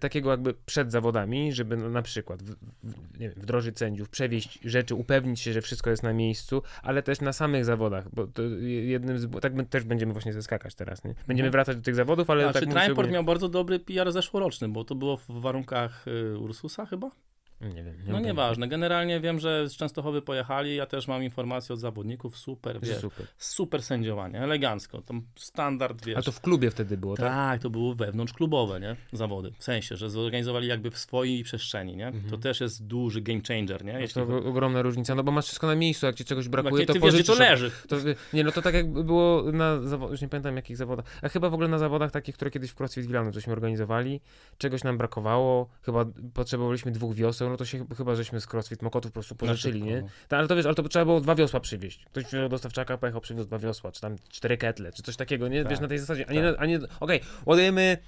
takiego 0.00 0.30
jakby 0.30 0.54
przed 0.54 0.92
zawodami, 0.92 1.52
żeby 1.52 1.76
no, 1.76 1.90
na 1.90 2.02
przykład 2.02 2.42
w, 2.42 2.50
w, 2.82 3.18
wiem, 3.18 3.32
wdrożyć 3.36 3.78
sędziów, 3.78 4.08
przewieźć 4.08 4.58
rzeczy, 4.64 4.94
upewnić 4.94 5.40
się, 5.40 5.52
że 5.52 5.62
wszystko 5.62 5.90
jest 5.90 6.02
na 6.02 6.12
miejscu, 6.12 6.62
ale 6.82 7.02
też 7.02 7.20
na 7.20 7.32
samych 7.32 7.64
zawodach, 7.64 8.08
bo 8.12 8.26
to 8.26 8.42
jednym 8.68 9.18
z, 9.18 9.40
tak 9.40 9.54
my 9.54 9.66
też 9.66 9.84
będziemy 9.84 10.12
właśnie 10.12 10.32
zeskakać 10.32 10.74
teraz, 10.74 11.04
nie? 11.04 11.14
Będziemy 11.26 11.46
Mhm. 11.46 11.52
wracać 11.52 11.76
do 11.76 11.82
tych 11.82 11.94
zawodów, 11.94 12.30
ale 12.30 12.42
Znaczy, 12.42 12.60
tak 12.60 12.70
Transport 12.70 13.10
miał 13.10 13.24
bardzo 13.24 13.48
dobry 13.48 13.80
PR 13.80 14.12
zeszłoroczny, 14.12 14.68
bo 14.68 14.84
to 14.84 14.94
było 14.94 15.16
w 15.16 15.26
warunkach 15.28 16.08
y, 16.08 16.38
Ursusa 16.38 16.86
chyba? 16.86 17.10
Nie 17.60 17.84
wiem. 17.84 17.94
Nie 18.06 18.12
No 18.12 18.20
nieważne. 18.20 18.68
Generalnie 18.68 19.20
wiem, 19.20 19.40
że 19.40 19.68
z 19.68 19.76
Częstochowy 19.76 20.22
pojechali. 20.22 20.76
Ja 20.76 20.86
też 20.86 21.08
mam 21.08 21.22
informacje 21.22 21.72
od 21.72 21.80
zawodników. 21.80 22.38
Super, 22.38 22.80
wiesz, 22.80 22.98
Super. 23.00 23.26
super 23.38 23.82
sędziowanie, 23.82 24.40
elegancko. 24.40 25.02
Tam 25.02 25.22
standard, 25.36 26.04
wiesz. 26.04 26.16
A 26.18 26.22
to 26.22 26.32
w 26.32 26.40
klubie 26.40 26.70
wtedy 26.70 26.96
było, 26.96 27.16
tak? 27.16 27.26
Tak, 27.26 27.62
to 27.62 27.70
były 27.70 27.94
wewnątrzklubowe, 27.94 28.80
nie? 28.80 28.96
Zawody. 29.12 29.52
W 29.58 29.64
sensie, 29.64 29.96
że 29.96 30.10
zorganizowali 30.10 30.68
jakby 30.68 30.90
w 30.90 30.98
swojej 30.98 31.44
przestrzeni, 31.44 31.96
nie? 31.96 32.06
Mhm. 32.06 32.30
To 32.30 32.38
też 32.38 32.60
jest 32.60 32.86
duży 32.86 33.20
game 33.20 33.40
changer, 33.48 33.84
nie? 33.84 33.92
No 33.92 33.98
Jeśli 33.98 34.22
to 34.22 34.36
ogromna 34.36 34.82
różnica, 34.82 35.14
no 35.14 35.24
bo 35.24 35.32
masz 35.32 35.44
wszystko 35.44 35.66
na 35.66 35.74
miejscu, 35.74 36.06
jak 36.06 36.14
ci 36.14 36.24
czegoś 36.24 36.48
brakuje, 36.48 36.86
to 36.86 36.92
gdzie 36.92 37.00
to 37.00 37.06
pożyczysz. 37.06 37.38
leży. 37.38 37.70
To, 37.88 37.96
nie, 38.32 38.44
no 38.44 38.52
to 38.52 38.62
tak 38.62 38.74
jak 38.74 38.92
było 38.92 39.52
na 39.52 39.80
zawodach, 39.80 40.10
już 40.10 40.20
nie 40.20 40.28
pamiętam 40.28 40.56
jakich 40.56 40.76
zawodach, 40.76 41.04
a 41.22 41.28
chyba 41.28 41.50
w 41.50 41.54
ogóle 41.54 41.68
na 41.68 41.78
zawodach 41.78 42.10
takich, 42.10 42.34
które 42.34 42.50
kiedyś 42.50 42.70
w 42.70 42.74
CrossFit 42.74 43.06
Wilano 43.06 43.32
żeśmy 43.32 43.52
organizowali, 43.52 44.20
czegoś 44.58 44.84
nam 44.84 44.98
brakowało, 44.98 45.68
chyba 45.82 46.04
potrzebowaliśmy 46.34 46.92
dwóch 46.92 47.14
wioseł, 47.14 47.47
no 47.48 47.56
to 47.56 47.64
się 47.64 47.86
chyba 47.96 48.14
żeśmy 48.14 48.40
z 48.40 48.46
CrossFit 48.46 48.82
Mokotów 48.82 49.10
po 49.10 49.14
prostu 49.14 49.34
pożyczyli, 49.34 49.80
szybko, 49.80 49.94
nie? 49.94 50.02
no. 50.02 50.08
Ta, 50.28 50.38
ale 50.38 50.48
to 50.48 50.56
wiesz, 50.56 50.66
ale 50.66 50.74
to 50.74 50.82
trzeba 50.88 51.04
było 51.04 51.20
dwa 51.20 51.34
wiosła 51.34 51.60
przywieźć. 51.60 52.04
Ktoś 52.04 52.24
wziął 52.24 52.48
dostawczaka, 52.48 52.98
pojechał, 52.98 53.20
przywiózł 53.20 53.46
dwa 53.46 53.58
wiosła, 53.58 53.92
czy 53.92 54.00
tam 54.00 54.16
cztery 54.28 54.56
ketle, 54.56 54.92
czy 54.92 55.02
coś 55.02 55.16
takiego, 55.16 55.48
nie? 55.48 55.62
Tak, 55.62 55.70
Wiesz, 55.70 55.80
na 55.80 55.88
tej 55.88 55.98
zasadzie, 55.98 56.24
a 56.28 56.32
nie, 56.32 56.42
tak. 56.42 56.56
a 56.58 56.66
nie 56.66 56.78
okej, 57.00 57.20
ładujemy 57.46 57.98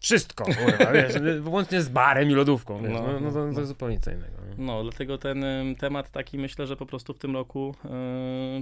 wszystko, 0.00 0.44
kurwa, 0.44 0.92
wiesz, 0.92 1.12
włącznie 1.40 1.82
z 1.82 1.88
barem 1.88 2.30
i 2.30 2.34
lodówką, 2.34 2.82
wiesz, 2.82 2.92
No, 2.92 3.02
no, 3.12 3.20
no, 3.20 3.32
to, 3.32 3.46
no. 3.46 3.52
to 3.52 3.60
jest 3.60 3.68
zupełnie 3.68 4.00
co 4.00 4.10
innego. 4.10 4.36
nie? 4.48 4.64
No, 4.64 4.82
dlatego 4.82 5.18
ten 5.18 5.44
temat 5.78 6.10
taki 6.10 6.38
myślę, 6.38 6.66
że 6.66 6.76
po 6.76 6.86
prostu 6.86 7.14
w 7.14 7.18
tym 7.18 7.34
roku 7.34 7.74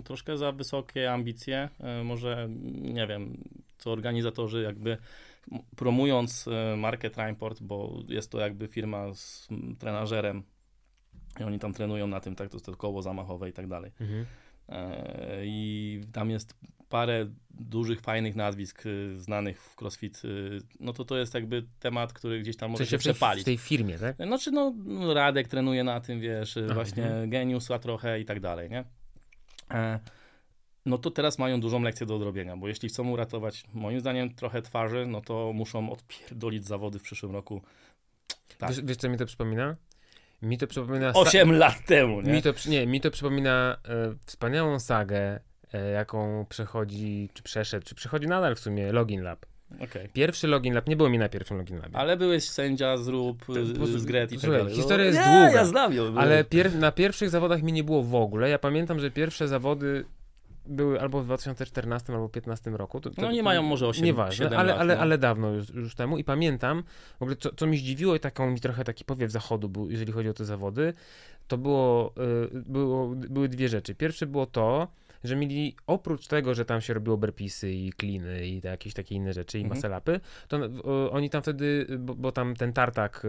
troszkę 0.05 0.39
za 0.39 0.53
wysokie 0.53 1.13
ambicje. 1.13 1.69
Y, 2.01 2.05
może, 2.05 2.49
nie 2.73 3.07
wiem, 3.07 3.37
co 3.79 3.93
organizatorzy 3.93 4.63
jakby 4.63 4.99
promując 5.77 6.47
y, 6.47 6.77
markę 6.77 7.11
Trimeport, 7.11 7.63
bo 7.63 8.03
jest 8.09 8.31
to 8.31 8.41
jakby 8.41 8.69
firma 8.69 9.15
z 9.15 9.49
trenażerem 9.79 10.43
i 11.41 11.43
oni 11.43 11.59
tam 11.59 11.73
trenują 11.73 12.07
na 12.07 12.21
tym, 12.21 12.37
tak, 12.37 12.49
to 12.49 12.57
jest 12.57 12.67
to 12.67 12.77
koło 12.77 13.03
zamachowe 13.03 13.49
i 13.49 13.53
tak 13.53 13.69
dalej. 13.69 13.93
Mhm. 14.01 14.27
E, 14.69 15.41
I 15.45 16.01
tam 16.13 16.31
jest 16.31 16.55
parę 16.89 17.27
dużych, 17.51 18.01
fajnych 18.01 18.37
nazwisk 18.37 18.87
y, 18.87 19.21
znanych 19.21 19.63
w 19.63 19.77
CrossFit. 19.77 20.23
No 20.81 20.93
to 20.93 21.05
to 21.05 21.17
jest 21.17 21.35
jakby 21.35 21.67
temat, 21.81 22.13
który 22.13 22.41
gdzieś 22.41 22.57
tam 22.57 22.71
może 22.71 22.87
się 22.87 22.99
przepalić. 22.99 23.43
w 23.43 23.45
tej 23.45 23.59
firmie, 23.59 23.99
tak? 23.99 24.17
Znaczy, 24.17 24.51
no, 24.51 24.75
Radek 25.15 25.49
trenuje 25.49 25.85
na 25.85 26.01
tym, 26.01 26.21
wiesz, 26.21 26.59
Aha, 26.65 26.75
właśnie 26.75 27.05
mhm. 27.05 27.31
geniusza 27.31 27.79
trochę 27.79 28.21
i 28.21 28.25
tak 28.25 28.41
dalej, 28.41 28.71
nie? 28.71 28.85
No 30.87 30.99
to 30.99 31.11
teraz 31.11 31.39
mają 31.39 31.61
dużą 31.61 31.83
lekcję 31.83 32.07
do 32.07 32.17
odrobienia, 32.17 32.57
bo 32.57 32.69
jeśli 32.69 32.89
chcą 32.89 33.09
uratować, 33.11 33.65
moim 33.75 34.01
zdaniem, 34.01 34.35
trochę 34.35 34.63
twarzy, 34.63 35.07
no 35.07 35.21
to 35.21 35.53
muszą 35.55 35.91
odpierdolić 35.91 36.65
zawody 36.65 36.99
w 36.99 37.03
przyszłym 37.03 37.33
roku 37.33 37.63
Tak. 38.59 38.71
Wiesz, 38.71 38.81
wiesz, 38.85 38.97
co 38.97 39.09
mi 39.09 39.19
to 39.19 39.27
przypomina? 39.27 39.77
Mi 40.43 40.59
to 40.59 40.67
przypomina... 40.67 41.13
sa- 41.13 41.17
8 41.17 41.53
lat 41.53 41.85
temu, 41.87 42.21
nie? 42.21 42.33
Mi 42.33 42.43
to, 42.43 42.53
nie, 42.69 42.87
mi 42.87 43.01
to 43.01 43.11
przypomina 43.11 43.77
e, 43.89 44.15
wspaniałą 44.27 44.81
sagę, 44.81 45.41
e, 45.73 45.91
jaką 45.91 46.47
przechodzi, 46.49 47.31
czy 47.35 47.43
przeszedł, 47.43 47.87
czy 47.87 47.95
przechodzi 47.95 48.27
nadal 48.27 48.55
w 48.55 48.61
sumie 48.61 48.93
Login 48.93 49.23
Lab. 49.23 49.47
Okej. 49.81 50.09
Pierwszy 50.09 50.47
Login 50.47 50.75
Lab, 50.75 50.89
nie 50.89 50.97
było 50.97 51.09
mi 51.09 51.19
na 51.19 51.29
pierwszym 51.29 51.57
Login 51.57 51.77
Labie. 51.79 51.97
Ale 51.97 52.17
byłeś 52.17 52.45
sędzia, 52.49 52.97
zrób, 52.97 53.45
z, 53.49 54.01
z 54.01 54.05
Gret 54.05 54.33
i 54.33 54.35
tak 54.35 54.41
słuchaj, 54.41 54.59
dalej. 54.59 54.75
historia 54.75 55.07
jest 55.07 55.19
nie, 55.19 55.25
długa, 55.25 55.51
ja 55.51 55.65
znam 55.65 55.93
ją. 55.93 56.15
Ale 56.17 56.45
pier 56.45 56.75
na 56.75 56.93
pierwszych 56.93 57.31
zawodach 57.31 57.63
mi 57.63 57.73
nie 57.73 57.85
było 57.85 58.03
w 58.03 58.15
ogóle. 58.15 58.51
Ja 58.51 58.59
pamiętam, 58.59 59.01
że 59.01 59.11
pierwsze 59.11 59.49
zawody 59.49 60.05
były 60.69 61.01
albo 61.01 61.21
w 61.23 61.25
2014 61.25 62.13
albo 62.13 62.29
2015 62.29 62.71
roku. 62.71 63.01
To, 63.01 63.11
to, 63.11 63.23
No 63.23 63.31
nie 63.33 63.39
to- 63.39 63.45
mają 63.45 63.63
może 63.63 63.87
8 63.89 64.05
Nieważne, 64.05 64.45
7 64.45 64.59
ale, 64.61 64.73
lat, 64.73 64.81
ale, 64.81 64.95
no. 64.97 65.01
ale 65.03 65.19
dawno 65.19 65.51
już, 65.51 65.71
już 65.71 65.95
temu 65.95 66.19
i 66.19 66.25
pamiętam, 66.25 66.83
w 67.19 67.23
ogóle 67.23 67.37
co, 67.37 67.55
co 67.55 67.67
mi 67.67 67.79
zdziwiło 67.79 68.15
i 68.17 68.21
taką 68.21 68.51
mi 68.51 68.61
trochę 68.61 68.85
taki 68.85 69.05
powiew 69.05 69.31
zachodu 69.33 69.69
był, 69.69 69.91
jeżeli 69.91 70.13
chodzi 70.13 70.29
o 70.29 70.35
te 70.35 70.45
zawody, 70.45 70.95
to 71.49 71.59
było, 71.59 72.13
y, 72.55 72.63
było, 72.67 73.09
były 73.09 73.49
dwie 73.49 73.69
rzeczy. 73.69 73.95
Pierwsze 73.95 74.27
było 74.27 74.47
to, 74.47 74.89
że 75.25 75.37
mieli 75.37 75.77
oprócz 75.87 76.27
tego, 76.27 76.55
że 76.55 76.65
tam 76.65 76.81
się 76.81 76.95
robiło 76.95 77.17
burpeesy 77.17 77.71
i 77.73 77.93
kliny 77.93 78.47
i 78.47 78.61
jakieś 78.65 78.95
takie 78.95 79.15
inne 79.15 79.33
rzeczy 79.33 79.59
i 79.59 79.63
Mhm. 79.63 79.81
muscle-upy, 79.81 80.21
to 80.49 80.57
y, 80.67 81.11
oni 81.11 81.31
tam 81.31 81.43
wtedy, 81.43 81.87
bo, 81.99 82.15
bo 82.15 82.33
tam 82.33 82.57
ten 82.57 82.73
tartak 82.73 83.25
y, 83.25 83.29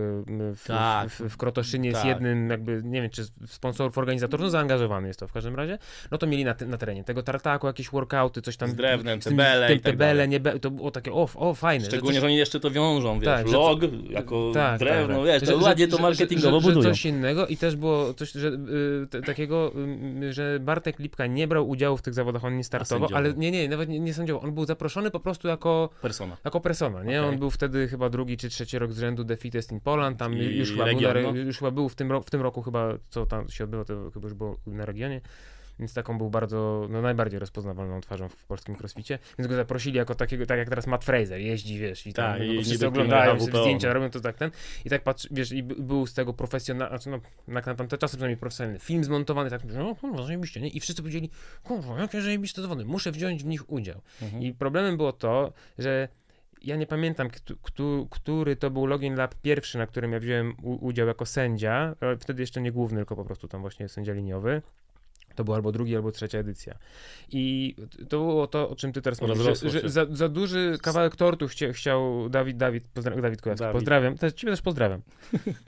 w, 0.56 0.64
Tak. 0.68 1.10
w, 1.10 1.20
w 1.30 1.38
Krotoszynie 1.38 1.90
jest 1.90 2.02
Tak. 2.02 2.08
jednym 2.10 2.50
jakby, 2.50 2.82
nie 2.84 3.02
wiem 3.02 3.12
czy 3.12 3.24
sponsorów, 3.46 3.98
organizatorów, 3.98 4.44
no 4.44 4.50
zaangażowany 4.50 5.08
jest 5.08 5.20
to 5.20 5.28
w 5.28 5.34
każdym 5.34 5.56
razie, 5.56 5.78
no 6.12 6.18
to 6.18 6.28
mieli 6.28 6.46
na, 6.46 6.56
na 6.68 6.78
terenie 6.78 7.04
tego 7.04 7.24
tartaku 7.24 7.68
jakieś 7.68 7.90
workouty, 7.90 8.42
coś 8.42 8.58
tam 8.58 8.70
Z 8.70 8.76
drewnem, 8.76 9.22
z 9.22 9.24
te 9.24 9.30
tym- 9.30 9.38
bele 9.38 9.68
te, 9.68 9.74
i 9.74 9.80
tak 9.80 9.92
te 9.92 9.98
bele, 9.98 10.14
dalej. 10.14 10.30
nie 10.30 10.40
be, 10.40 10.60
to 10.60 10.72
było 10.72 10.92
takie, 10.92 11.14
o, 11.14 11.30
o 11.36 11.54
fajne. 11.54 11.86
że 11.86 11.92
Szczególnie, 11.92 12.14
coś- 12.14 12.22
że 12.22 12.28
oni 12.28 12.38
jeszcze 12.38 12.60
to 12.60 12.72
wiążą, 12.72 13.20
wiesz, 13.20 13.26
Tak, 13.26 13.48
że 13.48 13.54
log 13.54 13.82
jako 14.10 14.52
tak, 14.54 14.80
drewno, 14.80 15.16
tak, 15.16 15.26
wiesz, 15.26 15.40
tak. 15.42 15.50
to 15.50 15.58
Że- 15.60 15.64
ładnie 15.66 15.86
że- 15.86 15.92
to 15.92 15.98
że- 15.98 16.04
marketingowo 16.04 16.60
że, 16.60 16.68
że, 16.68 16.74
budują. 16.74 16.94
coś 16.94 17.06
innego 17.06 17.48
i 17.48 17.58
też 17.58 17.76
było 17.76 18.14
coś, 18.14 18.32
że 18.32 18.48
y, 19.18 19.22
takiego, 19.26 19.72
y, 20.24 20.34
że 20.34 20.60
Bartek 20.60 21.00
Lipka 21.00 21.28
nie 21.28 21.48
brał 21.48 21.70
udziału 21.70 21.77
w 21.98 22.02
tych 22.02 22.14
zawodach, 22.14 22.46
on 22.46 22.58
nie 22.58 22.64
startował, 22.64 23.10
ale 23.14 23.34
nie, 23.34 23.52
nie, 23.52 23.70
nawet 23.70 23.90
nie, 23.90 24.00
nie 24.00 24.14
sędziował, 24.14 24.44
on 24.44 24.54
był 24.54 24.66
zaproszony 24.66 25.12
po 25.12 25.20
prostu 25.20 25.48
jako, 25.48 25.90
Persona. 26.02 26.38
jako 26.46 26.62
persona, 26.62 27.04
nie? 27.04 27.20
Okej. 27.22 27.30
On 27.34 27.40
był 27.40 27.50
wtedy 27.52 27.88
chyba 27.88 28.10
drugi 28.10 28.38
czy 28.38 28.50
trzeci 28.50 28.80
rok 28.80 28.92
z 28.94 29.00
rzędu 29.00 29.26
The 29.26 29.38
Fittest 29.38 29.72
in 29.72 29.80
Poland, 29.80 30.18
tam 30.20 30.34
I 30.34 30.46
już 30.58 30.72
chyba, 30.72 30.86
był 30.86 30.94
na, 31.02 31.14
region, 31.14 31.34
re- 31.34 31.34
no. 31.34 31.48
już 31.48 31.58
chyba 31.58 31.72
był 31.72 31.90
w 31.90 31.96
tym, 31.96 32.12
ro- 32.12 32.22
w 32.22 32.30
tym 32.30 32.42
roku 32.42 32.62
chyba, 32.62 32.94
co 33.10 33.26
tam 33.26 33.50
się 33.50 33.64
odbyło, 33.64 33.86
to 33.86 34.12
chyba 34.12 34.26
już 34.28 34.34
było 34.34 34.58
na 34.68 34.86
regionie. 34.86 35.22
Więc 35.80 35.94
taką 35.94 36.18
był 36.18 36.30
bardzo, 36.30 36.88
no 36.90 37.02
najbardziej 37.02 37.40
rozpoznawalną 37.40 38.02
twarzą 38.02 38.30
w 38.30 38.46
polskim 38.46 38.76
crossficie. 38.76 39.20
Więc 39.40 39.48
go 39.50 39.56
zaprosili 39.56 39.98
jako 39.98 40.16
takiego, 40.16 40.46
tak 40.46 40.58
jak 40.58 40.70
teraz 40.70 40.88
Matt 40.88 41.06
Fraser 41.06 41.40
jeździ, 41.40 41.80
wiesz, 41.80 42.08
i 42.08 42.14
tam 42.14 42.26
Tak, 42.32 42.40
no, 42.40 42.46
i 42.46 42.64
wszyscy 42.64 42.88
oglądają 42.88 43.32
zdjęcia, 43.62 43.94
robią 43.94 44.10
to 44.10 44.20
tak 44.20 44.36
ten. 44.38 44.52
I 44.86 44.90
tak 44.90 45.04
patrz, 45.04 45.28
wiesz, 45.32 45.52
i 45.52 45.64
by- 45.64 45.76
był 45.76 46.08
z 46.08 46.14
tego 46.14 46.34
profesjonalny, 46.34 46.98
znaczy 46.98 47.10
no, 47.10 47.20
jak 47.56 47.66
na 47.66 47.76
tamte 47.76 47.98
czasy 47.98 48.18
przynajmniej 48.18 48.38
profesjonalny 48.38 48.80
film 48.80 49.04
zmontowany, 49.04 49.50
tak, 49.50 49.62
no 49.66 49.96
kurwa, 49.96 50.24
zajebiście, 50.24 50.62
nie? 50.62 50.70
I 50.70 50.80
wszyscy 50.80 51.02
powiedzieli, 51.02 51.30
kurwa, 51.64 52.00
jakie 52.00 52.22
zajebiste 52.22 52.62
zawody, 52.62 52.86
muszę 52.86 53.12
wziąć 53.12 53.44
w 53.44 53.46
nich 53.46 53.70
udział. 53.72 54.02
Mhm. 54.22 54.44
I 54.44 54.54
problemem 54.54 54.98
było 54.98 55.14
to, 55.14 55.54
że 55.78 56.08
ja 56.62 56.76
nie 56.76 56.88
pamiętam, 56.88 57.30
kto, 57.62 58.08
który 58.10 58.56
to 58.56 58.70
był 58.70 58.86
Login 58.86 59.16
Lab 59.16 59.36
pierwszy, 59.36 59.78
na 59.78 59.88
którym 59.88 60.12
ja 60.14 60.20
wziąłem 60.20 60.54
udział 60.64 61.08
jako 61.08 61.26
sędzia. 61.26 61.96
ale 62.02 62.18
Wtedy 62.18 62.44
jeszcze 62.44 62.62
nie 62.62 62.72
główny, 62.72 62.98
tylko 63.00 63.16
po 63.16 63.26
prostu 63.26 63.48
tam 63.48 63.62
właśnie 63.62 63.90
sędzia 63.90 64.14
liniowy. 64.14 64.62
To 65.38 65.44
była 65.44 65.58
albo 65.58 65.72
drugi, 65.72 65.96
albo 65.96 66.12
trzecia 66.12 66.38
edycja. 66.38 66.76
I 67.32 67.76
to 68.10 68.18
było 68.20 68.48
to, 68.48 68.70
o 68.70 68.76
czym 68.76 68.94
ty 68.94 69.02
teraz 69.02 69.22
mówisz, 69.22 69.38
że, 69.38 69.70
że 69.70 69.90
za, 69.90 70.06
za 70.12 70.30
duży 70.30 70.78
kawałek 70.82 71.16
tortu 71.16 71.48
chcia, 71.48 71.74
chciał 71.74 72.30
Dawid, 72.30 72.58
Dawid, 72.58 72.84
pozdra, 72.94 73.22
Dawid 73.22 73.42
Kujawski, 73.42 73.64
Dawid. 73.64 73.74
pozdrawiam. 73.74 74.18
Też, 74.18 74.34
ciebie 74.34 74.54
też 74.54 74.62
pozdrawiam. 74.62 75.02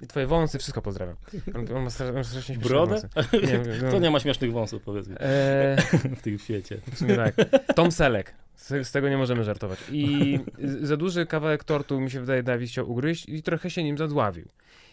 I 0.02 0.08
twoje 0.08 0.28
wąsy, 0.28 0.60
wszystko 0.60 0.82
pozdrawiam. 0.82 1.16
On, 1.56 1.78
on 1.78 1.84
ma 1.84 1.90
strasznie 1.90 2.42
śmieszne 2.42 2.56
Brodę? 2.56 3.02
Nie, 3.48 3.62
no, 3.84 3.92
To 3.92 4.00
nie 4.00 4.12
ma 4.12 4.20
śmiesznych 4.20 4.52
wąsów, 4.52 4.84
powiedz 4.84 5.08
mi, 5.08 5.16
e, 5.20 5.78
w 6.18 6.22
tym 6.22 6.40
świecie. 6.40 6.78
w 6.88 7.16
tak. 7.16 7.36
Tom 7.76 7.92
Selek. 7.92 8.34
Z, 8.56 8.88
z 8.88 8.92
tego 8.92 9.10
nie 9.10 9.18
możemy 9.18 9.44
żartować. 9.44 9.80
I 9.92 10.40
za 10.90 10.98
duży 10.98 11.26
kawałek 11.26 11.64
tortu, 11.64 12.00
mi 12.00 12.12
się 12.12 12.20
wydaje, 12.20 12.44
Dawid 12.44 12.70
chciał 12.70 12.92
ugryźć 12.92 13.30
i 13.30 13.44
trochę 13.44 13.70
się 13.70 13.84
nim 13.84 13.98
zadławił. 13.98 14.46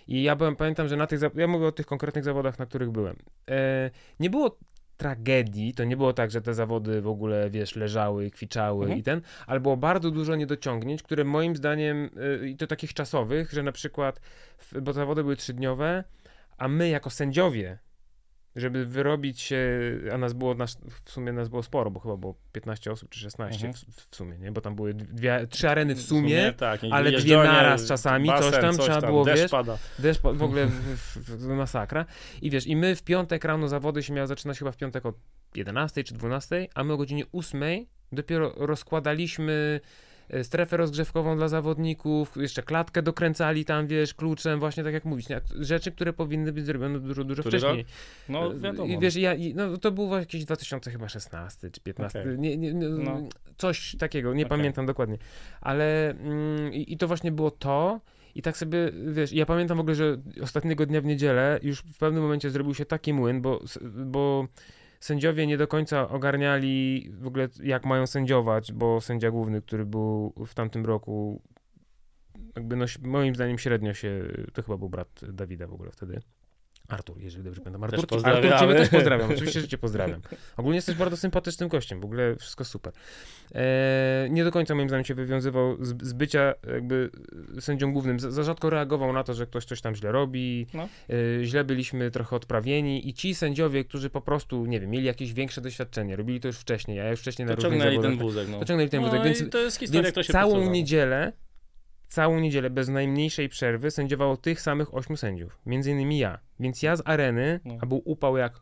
I 0.09 0.23
ja 0.23 0.37
byłem, 0.37 0.57
pamiętam, 0.57 0.89
że 0.89 0.97
na 0.97 1.07
tych, 1.07 1.21
ja 1.35 1.47
mówię 1.47 1.67
o 1.67 1.73
tych 1.73 1.87
konkretnych 1.87 2.25
zawodach, 2.25 2.59
na 2.59 2.67
których 2.67 2.91
byłem. 2.91 3.17
E, 3.51 3.91
nie 4.21 4.31
było 4.31 4.59
tragedii, 4.97 5.75
to 5.75 5.85
nie 5.85 5.97
było 5.97 6.13
tak, 6.13 6.31
że 6.31 6.43
te 6.43 6.55
zawody 6.55 7.03
w 7.03 7.09
ogóle, 7.09 7.51
wiesz, 7.51 7.77
leżały, 7.77 8.31
kwiczały 8.31 8.85
Mhm. 8.85 9.01
i 9.01 9.03
ten, 9.03 9.21
ale 9.47 9.61
było 9.61 9.77
bardzo 9.77 10.11
dużo 10.11 10.37
niedociągnięć, 10.37 11.03
które 11.03 11.25
moim 11.25 11.57
zdaniem, 11.57 12.11
y, 12.43 12.49
i 12.49 12.57
to 12.57 12.67
takich 12.67 12.95
czasowych, 12.95 13.53
że 13.53 13.63
na 13.63 13.73
przykład, 13.73 14.21
bo 14.83 14.93
zawody 14.93 15.23
były 15.23 15.37
trzydniowe, 15.37 16.05
a 16.59 16.69
my 16.69 16.89
jako 16.89 17.11
sędziowie, 17.11 17.79
żeby 18.57 18.87
wyrobić 18.87 19.41
się, 19.41 19.69
a 20.13 20.19
nas 20.19 20.33
było, 20.33 20.55
nas, 20.55 20.79
w 21.05 21.11
sumie 21.11 21.33
nas 21.33 21.49
było 21.49 21.63
sporo, 21.63 21.91
bo 21.91 22.01
chyba 22.01 22.17
było 22.17 22.35
15 22.53 22.93
osób 22.93 23.09
czy 23.11 23.21
16 23.21 23.67
Mhm. 23.67 23.73
w, 23.75 24.11
w 24.11 24.17
sumie, 24.17 24.39
nie? 24.39 24.53
Bo 24.53 24.61
tam 24.61 24.75
były 24.75 24.95
dwie, 24.95 25.47
trzy 25.51 25.71
areny 25.71 25.95
w 25.95 26.03
sumie, 26.03 26.53
tak, 26.53 26.85
i 26.85 26.93
ale 26.93 27.13
dwie 27.13 27.37
naraz 27.37 27.89
czasami, 27.89 28.29
coś 28.29 28.41
basen, 28.41 28.61
tam 28.61 28.79
trzeba 28.79 29.01
było, 29.01 29.25
deszcz 29.25 29.43
wiesz, 29.43 29.51
pada. 29.51 29.79
deszcz 29.99 30.21
w 30.21 30.43
ogóle 30.43 30.67
w, 30.67 30.73
w, 30.73 31.19
w, 31.19 31.47
masakra. 31.49 32.07
I 32.43 32.51
wiesz, 32.51 32.67
i 32.67 32.77
my 32.77 32.97
w 32.97 33.03
piątek 33.03 33.45
rano 33.45 33.69
zawody 33.69 34.03
się 34.03 34.13
miały 34.13 34.27
zaczynać 34.27 34.59
chyba 34.59 34.73
w 34.73 34.77
piątek 34.77 35.07
o 35.07 35.15
11 35.55 36.05
czy 36.05 36.15
12, 36.15 36.69
a 36.75 36.85
my 36.85 36.93
o 36.93 36.97
godzinie 36.97 37.25
8 37.33 37.63
dopiero 38.13 38.53
rozkładaliśmy 38.57 39.81
strefę 40.43 40.77
rozgrzewkową 40.77 41.37
dla 41.37 41.49
zawodników, 41.49 42.37
jeszcze 42.37 42.63
klatkę 42.63 43.03
dokręcali 43.03 43.65
tam, 43.65 43.87
wiesz, 43.87 44.15
kluczem, 44.15 44.59
właśnie 44.61 44.85
tak 44.85 44.95
jak 44.95 45.05
mówić, 45.05 45.29
nie? 45.29 45.41
rzeczy, 45.61 45.93
które 45.93 46.13
powinny 46.13 46.53
być 46.53 46.65
zrobione 46.67 47.01
dużo, 47.01 47.25
dużo 47.25 47.43
Który 47.43 47.59
wcześniej. 47.59 47.85
No 48.29 48.53
E, 48.53 48.59
wiadomo. 48.59 48.95
I 48.95 48.99
wiesz, 48.99 49.17
ja, 49.17 49.35
i, 49.35 49.55
no, 49.55 49.77
to 49.77 49.93
był 49.93 50.15
jakiś 50.15 50.45
2016 50.45 51.71
czy 51.71 51.81
15, 51.81 52.21
Okej. 52.21 52.39
nie, 52.39 52.57
nie, 52.57 52.73
No. 52.75 53.21
coś 53.57 53.97
takiego, 53.99 54.35
nie 54.35 54.47
Okej. 54.47 54.59
pamiętam 54.59 54.87
dokładnie. 54.87 55.19
Ale 55.61 56.11
mm, 56.11 56.73
i, 56.73 56.93
i 56.93 56.99
to 56.99 57.07
właśnie 57.09 57.33
było 57.33 57.51
to. 57.51 58.01
I 58.35 58.43
tak 58.43 58.57
sobie, 58.57 58.93
wiesz, 59.13 59.33
ja 59.33 59.47
pamiętam 59.47 59.77
w 59.77 59.81
ogóle, 59.81 59.95
że 59.95 60.17
ostatniego 60.43 60.87
dnia 60.87 61.01
w 61.01 61.05
niedzielę 61.05 61.61
już 61.63 61.81
w 61.81 61.99
pewnym 61.99 62.23
momencie 62.23 62.51
zrobił 62.51 62.75
się 62.75 62.85
taki 62.85 63.13
młyn, 63.13 63.43
bo, 63.43 63.61
bo 64.07 64.47
sędziowie 65.07 65.47
nie 65.47 65.57
do 65.57 65.69
końca 65.69 66.09
ogarniali 66.09 67.09
w 67.13 67.27
ogóle 67.27 67.49
jak 67.63 67.87
mają 67.87 68.07
sędziować, 68.07 68.73
bo 68.73 69.01
sędzia 69.01 69.31
główny, 69.31 69.63
który 69.63 69.87
był 69.87 70.33
w 70.47 70.55
tamtym 70.55 70.87
roku, 70.87 71.43
jakby 72.57 72.77
no, 72.77 72.87
moim 73.03 73.35
zdaniem 73.35 73.59
średnio 73.59 73.95
się, 73.95 74.29
to 74.53 74.63
chyba 74.63 74.79
był 74.79 74.89
brat 74.89 75.21
Dawida 75.33 75.67
w 75.67 75.73
ogóle 75.73 75.91
wtedy. 75.91 76.21
Artur, 76.89 77.21
jeżeli 77.21 77.45
dobrze 77.45 77.61
pamiętam. 77.61 77.85
Artur, 77.85 78.21
Artur, 78.25 78.51
ciebie 78.61 78.75
też 78.75 78.89
pozdrawiam, 78.89 79.31
oczywiście, 79.35 79.61
że 79.61 79.69
cię 79.69 79.79
pozdrawiam. 79.79 80.21
Ogólnie 80.57 80.77
jesteś 80.77 80.97
bardzo 80.97 81.17
sympatycznym 81.17 81.69
gościem, 81.69 82.01
w 82.01 82.05
ogóle 82.05 82.37
wszystko 82.37 82.65
super. 82.65 82.93
E, 83.55 84.29
nie 84.31 84.45
do 84.45 84.53
końca 84.53 84.75
moim 84.75 84.89
zdaniem 84.89 85.05
się 85.05 85.15
wywiązywał 85.15 85.85
z, 85.85 86.03
z 86.03 86.13
bycia 86.13 86.55
jakby 86.73 87.11
sędzią 87.61 87.93
głównym. 87.93 88.21
Za, 88.21 88.31
za, 88.31 88.43
rzadko 88.43 88.71
reagował 88.71 89.13
na 89.13 89.25
to, 89.25 89.35
że 89.35 89.47
ktoś 89.47 89.65
coś 89.65 89.81
tam 89.81 89.95
źle 89.95 90.13
robi. 90.13 90.67
No. 90.75 90.89
E, 91.11 91.45
źle 91.45 91.65
byliśmy 91.65 92.11
trochę 92.11 92.37
odprawieni 92.37 93.09
i 93.09 93.15
ci 93.15 93.35
sędziowie, 93.35 93.85
którzy 93.85 94.11
po 94.11 94.21
prostu, 94.21 94.67
nie 94.67 94.81
wiem, 94.81 94.91
mieli 94.91 95.07
jakieś 95.07 95.33
większe 95.33 95.61
doświadczenie, 95.61 96.17
robili 96.17 96.41
to 96.41 96.49
już 96.49 96.59
wcześniej, 96.59 96.97
ja 96.97 97.11
już 97.11 97.21
wcześniej 97.21 97.49
na 97.49 97.55
różnych 97.55 97.83
zawodach. 97.83 98.03
ten 98.03 98.19
wózek, 98.19 98.49
no. 98.49 98.59
Pociągnęli 98.59 98.91
ten 98.91 99.01
wózek, 99.01 99.19
no, 99.19 99.25
więc, 99.25 99.51
to 99.51 99.59
jest 99.59 99.79
historia, 99.79 100.13
więc 100.13 100.27
całą 100.27 100.71
niedzielę 100.71 101.33
całą 102.09 102.41
niedzielę 102.41 102.71
bez 102.71 102.89
najmniejszej 102.89 103.49
przerwy 103.49 103.91
sędziowało 103.91 104.37
tych 104.37 104.61
samych 104.61 104.95
ośmiu 104.95 105.17
sędziów. 105.17 105.59
Między 105.67 105.91
innymi 105.91 106.19
ja. 106.19 106.39
Więc 106.61 106.83
ja 106.83 106.97
z 106.97 107.03
areny, 107.05 107.61
no. 107.65 107.79
a 107.81 107.87
był 107.87 108.03
upał 108.05 108.37
jak 108.37 108.61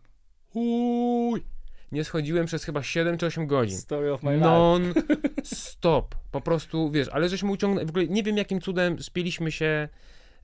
uj, 0.54 1.44
nie 1.92 2.04
schodziłem 2.04 2.46
przez 2.46 2.64
chyba 2.64 2.82
7 2.82 3.18
czy 3.18 3.26
8 3.26 3.46
godzin. 3.46 3.78
Story 3.78 4.12
of 4.12 4.22
my 4.22 4.34
life. 4.34 4.46
Non 4.46 4.94
stop. 5.42 6.14
Po 6.30 6.40
prostu, 6.40 6.90
wiesz, 6.90 7.08
ale 7.08 7.28
żeśmy 7.28 7.50
uciągnęli, 7.50 7.86
w 7.86 7.90
ogóle 7.90 8.06
nie 8.06 8.22
wiem 8.22 8.36
jakim 8.36 8.60
cudem 8.60 9.02
spieliśmy 9.02 9.52
się, 9.52 9.88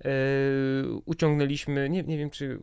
yy, 0.04 0.10
uciągnęliśmy, 1.04 1.90
nie, 1.90 2.02
nie 2.02 2.18
wiem 2.18 2.30
czy 2.30 2.60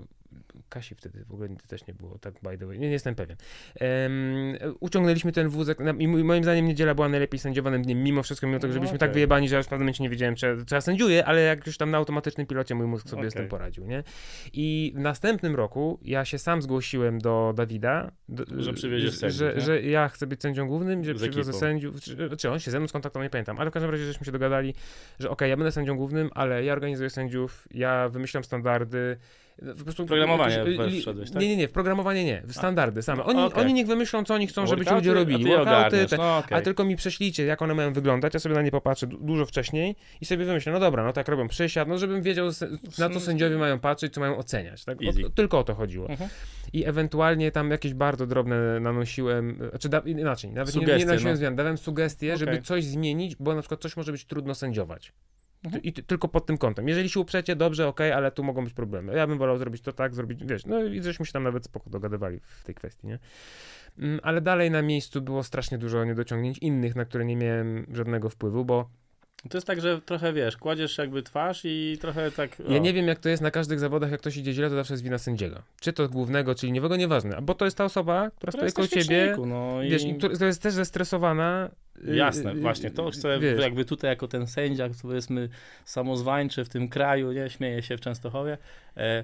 Kasi 0.69 0.95
wtedy 0.95 1.25
w 1.25 1.33
ogóle 1.33 1.49
też 1.67 1.87
nie 1.87 1.93
było, 1.93 2.17
tak 2.19 2.33
by 2.43 2.57
the 2.57 2.65
way, 2.65 2.79
nie, 2.79 2.87
nie 2.87 2.93
jestem 2.93 3.15
pewien. 3.15 3.37
Um, 3.81 4.75
uciągnęliśmy 4.79 5.31
ten 5.31 5.49
wózek 5.49 5.77
i 5.99 6.07
moim 6.07 6.43
zdaniem 6.43 6.65
niedziela 6.65 6.95
była 6.95 7.09
najlepiej 7.09 7.39
sędziowanym 7.39 7.81
dniem, 7.81 8.03
mimo 8.03 8.23
wszystko, 8.23 8.47
mimo 8.47 8.59
tego, 8.59 8.73
że 8.73 8.79
byliśmy 8.79 8.97
okay. 8.97 9.07
tak 9.07 9.13
wyjebani, 9.13 9.49
że 9.49 9.55
ja 9.55 9.57
już 9.57 9.65
w 9.65 9.69
pewnym 9.69 9.85
momencie 9.85 10.03
nie 10.03 10.09
wiedziałem, 10.09 10.35
czy, 10.35 10.65
co 10.67 10.75
ja 10.75 10.81
sędziuję, 10.81 11.25
ale 11.25 11.41
jak 11.41 11.67
już 11.67 11.77
tam 11.77 11.91
na 11.91 11.97
automatycznym 11.97 12.47
pilocie 12.47 12.75
mój 12.75 12.87
mózg 12.87 13.09
sobie 13.09 13.19
okay. 13.19 13.31
z 13.31 13.33
tym 13.33 13.47
poradził, 13.47 13.85
nie? 13.85 14.03
I 14.53 14.93
w 14.95 14.99
następnym 14.99 15.55
roku 15.55 15.99
ja 16.01 16.25
się 16.25 16.39
sam 16.39 16.61
zgłosiłem 16.61 17.19
do 17.19 17.53
Dawida, 17.55 18.11
do, 18.29 18.61
że 18.61 18.73
przywieziesz 18.73 19.17
sędziów, 19.17 19.39
że, 19.39 19.61
że, 19.61 19.81
ja 19.81 20.09
chcę 20.09 20.27
być 20.27 20.41
sędzią 20.41 20.67
głównym, 20.67 21.03
że 21.03 21.15
przywiozę 21.15 21.53
sędziów, 21.53 22.01
czy, 22.01 22.37
czy 22.37 22.51
on 22.51 22.59
się 22.59 22.71
ze 22.71 22.79
mną 22.79 22.87
skontaktował, 22.87 23.23
nie 23.23 23.29
pamiętam, 23.29 23.59
ale 23.59 23.69
w 23.69 23.73
każdym 23.73 23.91
razie 23.91 24.05
żeśmy 24.05 24.25
się 24.25 24.31
dogadali, 24.31 24.73
że 25.19 25.29
okej, 25.29 25.33
okay, 25.33 25.49
ja 25.49 25.57
będę 25.57 25.71
sędzią 25.71 25.97
głównym, 25.97 26.29
ale 26.33 26.63
ja 26.63 26.73
organizuję 26.73 27.09
sędziów, 27.09 27.67
ja 27.71 28.09
wymyślam 28.09 28.43
standardy, 28.43 29.17
po 29.77 29.83
prostu 29.83 30.05
Programowanie 30.05 30.55
jakieś, 30.55 31.01
wszedłeś, 31.01 31.31
tak? 31.31 31.41
Nie, 31.41 31.49
nie, 31.49 31.57
nie, 31.57 31.67
w 31.67 31.71
programowanie 31.71 32.25
nie, 32.25 32.41
w 32.45 32.53
standardy 32.53 33.01
same. 33.01 33.23
Oni, 33.23 33.41
okay. 33.41 33.63
oni 33.63 33.73
niech 33.73 33.87
wymyślą, 33.87 34.23
co 34.23 34.33
oni 34.33 34.47
chcą, 34.47 34.67
żeby 34.67 34.85
ci 34.85 34.93
ludzie 34.93 35.13
robili. 35.13 35.45
Workouty, 35.45 36.05
te, 36.05 36.17
no, 36.17 36.37
okay. 36.37 36.59
A 36.59 36.61
tylko 36.61 36.85
mi 36.85 36.95
prześlijcie, 36.95 37.45
jak 37.45 37.61
one 37.61 37.73
mają 37.73 37.93
wyglądać, 37.93 38.33
ja 38.33 38.39
sobie 38.39 38.55
na 38.55 38.61
nie 38.61 38.71
popatrzę 38.71 39.07
dużo 39.07 39.45
wcześniej 39.45 39.95
i 40.21 40.25
sobie 40.25 40.45
wymyślę, 40.45 40.71
no 40.71 40.79
dobra, 40.79 41.03
no 41.03 41.13
tak 41.13 41.27
robią 41.27 41.47
przysiad, 41.47 41.87
no 41.87 41.97
żebym 41.97 42.21
wiedział, 42.21 42.47
na 42.97 43.09
co 43.09 43.19
sędziowie 43.19 43.57
mają 43.57 43.79
patrzeć, 43.79 44.13
co 44.13 44.21
mają 44.21 44.37
oceniać. 44.37 44.85
Tak? 44.85 44.97
O, 45.25 45.29
tylko 45.29 45.59
o 45.59 45.63
to 45.63 45.75
chodziło. 45.75 46.09
Mhm. 46.09 46.29
I 46.73 46.85
ewentualnie 46.85 47.51
tam 47.51 47.71
jakieś 47.71 47.93
bardzo 47.93 48.27
drobne 48.27 48.79
nanosiłem, 48.79 49.57
znaczy 49.69 49.89
da, 49.89 49.99
inaczej, 49.99 50.51
nawet 50.51 50.73
sugestie, 50.73 50.93
nie, 50.93 50.99
nie 50.99 51.05
nanosiłem 51.05 51.33
no. 51.33 51.37
zmian, 51.37 51.55
dałem 51.55 51.77
sugestie, 51.77 52.27
okay. 52.27 52.37
żeby 52.37 52.61
coś 52.61 52.85
zmienić, 52.85 53.35
bo 53.35 53.55
na 53.55 53.61
przykład 53.61 53.81
coś 53.81 53.97
może 53.97 54.11
być 54.11 54.25
trudno 54.25 54.55
sędziować. 54.55 55.13
Mhm. 55.65 55.83
I 55.83 55.93
tylko 55.93 56.27
pod 56.27 56.45
tym 56.45 56.57
kątem. 56.57 56.87
Jeżeli 56.87 57.09
się 57.09 57.19
uprzecie, 57.19 57.55
dobrze, 57.55 57.87
ok, 57.87 58.01
ale 58.01 58.31
tu 58.31 58.43
mogą 58.43 58.63
być 58.63 58.73
problemy. 58.73 59.15
Ja 59.15 59.27
bym 59.27 59.37
wolał 59.37 59.57
zrobić 59.57 59.81
to 59.81 59.93
tak, 59.93 60.15
zrobić, 60.15 60.45
wiesz, 60.45 60.65
no 60.65 60.83
i 60.83 61.01
żeśmy 61.03 61.25
się 61.25 61.31
tam 61.33 61.43
nawet 61.43 61.65
spoko 61.65 61.89
dogadywali 61.89 62.39
w 62.39 62.63
tej 62.63 62.75
kwestii, 62.75 63.07
nie? 63.07 63.19
Mm, 63.99 64.19
ale 64.23 64.41
dalej 64.41 64.71
na 64.71 64.81
miejscu 64.81 65.21
było 65.21 65.43
strasznie 65.43 65.77
dużo 65.77 66.05
niedociągnięć 66.05 66.57
innych, 66.57 66.95
na 66.95 67.05
które 67.05 67.25
nie 67.25 67.35
miałem 67.35 67.85
żadnego 67.93 68.29
wpływu, 68.29 68.65
bo 68.65 68.89
to 69.49 69.57
jest 69.57 69.67
tak, 69.67 69.81
że 69.81 70.01
trochę 70.01 70.33
wiesz, 70.33 70.57
kładziesz 70.57 70.97
jakby 70.97 71.23
twarz 71.23 71.61
i 71.63 71.97
trochę 72.01 72.31
tak. 72.31 72.49
O. 72.67 72.71
Ja 72.71 72.79
nie 72.79 72.93
wiem, 72.93 73.07
jak 73.07 73.19
to 73.19 73.29
jest 73.29 73.43
na 73.43 73.51
każdych 73.51 73.79
zawodach, 73.79 74.11
jak 74.11 74.19
ktoś 74.19 74.37
idzie 74.37 74.53
źle, 74.53 74.69
to 74.69 74.75
zawsze 74.75 74.93
jest 74.93 75.03
wina 75.03 75.17
sędziego. 75.17 75.61
Czy 75.81 75.93
to 75.93 76.09
głównego, 76.09 76.55
czy 76.55 76.65
liniowego, 76.65 76.95
nieważne. 76.95 77.41
Bo 77.41 77.53
to 77.53 77.65
jest 77.65 77.77
ta 77.77 77.85
osoba, 77.85 78.31
która, 78.31 78.51
która 78.51 78.69
stoi 78.69 78.87
koło 78.87 79.03
ciebie. 79.03 79.35
No 79.47 79.83
i... 79.83 79.89
Wiesz, 79.89 80.03
i 80.03 80.15
która 80.15 80.47
jest 80.47 80.61
też 80.61 80.73
zestresowana. 80.73 81.69
Y, 82.07 82.15
Jasne, 82.15 82.51
y, 82.51 82.55
właśnie. 82.55 82.91
To 82.91 83.09
chcę 83.11 83.39
wiesz. 83.39 83.61
jakby 83.61 83.85
tutaj 83.85 84.09
jako 84.09 84.27
ten 84.27 84.47
sędzia, 84.47 84.89
powiedzmy 85.01 85.49
samozwańczy 85.85 86.65
w 86.65 86.69
tym 86.69 86.89
kraju, 86.89 87.31
nie 87.31 87.49
śmieje 87.49 87.81
się 87.81 87.97
w 87.97 88.01
Częstochowie. 88.01 88.57
E, 88.97 89.23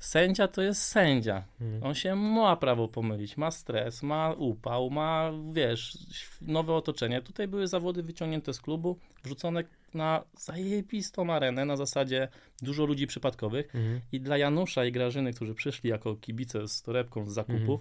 Sędzia 0.00 0.48
to 0.48 0.62
jest 0.62 0.82
sędzia. 0.82 1.44
Hmm. 1.58 1.82
On 1.82 1.94
się 1.94 2.14
ma 2.16 2.56
prawo 2.56 2.88
pomylić, 2.88 3.36
ma 3.36 3.50
stres, 3.50 4.02
ma 4.02 4.32
upał, 4.32 4.90
ma, 4.90 5.32
wiesz, 5.52 5.98
nowe 6.42 6.74
otoczenie. 6.74 7.22
Tutaj 7.22 7.48
były 7.48 7.66
zawody 7.66 8.02
wyciągnięte 8.02 8.52
z 8.52 8.60
klubu, 8.60 8.98
wrzucone 9.24 9.64
na 9.94 10.24
zajebistą 10.36 11.32
arenę, 11.32 11.64
na 11.64 11.76
zasadzie 11.76 12.28
dużo 12.62 12.84
ludzi 12.84 13.06
przypadkowych. 13.06 13.72
Hmm. 13.72 14.00
I 14.12 14.20
dla 14.20 14.38
Janusza 14.38 14.84
i 14.84 14.92
Grażyny, 14.92 15.32
którzy 15.32 15.54
przyszli 15.54 15.90
jako 15.90 16.16
kibice 16.16 16.68
z 16.68 16.82
torebką 16.82 17.26
z 17.30 17.32
zakupów, 17.32 17.80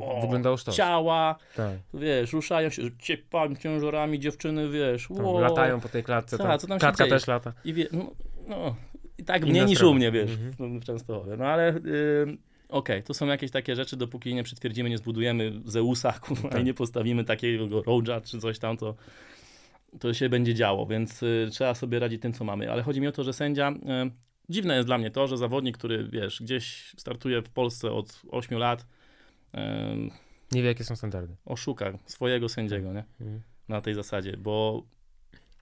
hmm. 0.00 0.20
Wyglądało 0.20 0.56
to. 0.56 0.72
Ciała, 0.72 1.36
tak. 1.56 1.76
wiesz, 1.94 2.32
ruszają 2.32 2.70
się, 2.70 2.82
ciepami, 2.98 3.56
ciężarami, 3.56 4.20
dziewczyny, 4.20 4.68
wiesz, 4.68 5.10
wow. 5.10 5.40
Latają 5.40 5.80
po 5.80 5.88
tej 5.88 6.02
klatce, 6.02 6.38
Ta, 6.38 6.58
co 6.58 6.66
tam 6.66 6.78
klatka 6.78 7.06
też 7.06 7.26
lata. 7.26 7.52
I 7.64 7.72
wie, 7.72 7.86
no, 7.92 8.10
no, 8.48 8.76
i 9.18 9.24
tak 9.24 9.46
mniej 9.46 9.66
niż 9.66 9.82
u 9.82 9.94
mnie, 9.94 10.12
wiesz, 10.12 10.30
mhm. 10.30 10.80
w 10.80 10.84
Częstochowie. 10.84 11.36
No 11.36 11.44
ale... 11.44 11.80
Yy, 11.84 12.36
Okej, 12.72 12.96
okay, 12.96 13.02
to 13.02 13.14
są 13.14 13.26
jakieś 13.26 13.50
takie 13.50 13.76
rzeczy, 13.76 13.96
dopóki 13.96 14.34
nie 14.34 14.42
przytwierdzimy, 14.42 14.90
nie 14.90 14.98
zbudujemy 14.98 15.52
Zeusa, 15.64 16.12
kurwa, 16.22 16.48
tak. 16.48 16.60
i 16.60 16.64
nie 16.64 16.74
postawimy 16.74 17.24
takiego 17.24 17.82
Roja 17.82 18.20
czy 18.20 18.38
coś 18.38 18.58
tam, 18.58 18.76
to, 18.76 18.94
to 20.00 20.14
się 20.14 20.28
będzie 20.28 20.54
działo, 20.54 20.86
więc 20.86 21.22
y, 21.22 21.48
trzeba 21.50 21.74
sobie 21.74 21.98
radzić 21.98 22.22
tym, 22.22 22.32
co 22.32 22.44
mamy. 22.44 22.72
Ale 22.72 22.82
chodzi 22.82 23.00
mi 23.00 23.06
o 23.06 23.12
to, 23.12 23.24
że 23.24 23.32
sędzia, 23.32 23.70
y, 23.70 24.10
dziwne 24.48 24.74
jest 24.74 24.88
dla 24.88 24.98
mnie 24.98 25.10
to, 25.10 25.26
że 25.26 25.36
zawodnik, 25.36 25.78
który, 25.78 26.08
wiesz, 26.08 26.42
gdzieś 26.42 26.94
startuje 26.96 27.42
w 27.42 27.50
Polsce 27.50 27.92
od 27.92 28.22
8 28.30 28.58
lat, 28.58 28.86
y, 29.54 29.58
nie 30.52 30.62
wie, 30.62 30.68
jakie 30.68 30.84
są 30.84 30.96
standardy. 30.96 31.36
Oszuka 31.44 31.98
swojego 32.06 32.48
sędziego, 32.48 32.92
nie? 32.92 33.04
Mhm. 33.20 33.42
Na 33.68 33.80
tej 33.80 33.94
zasadzie, 33.94 34.36
bo 34.36 34.82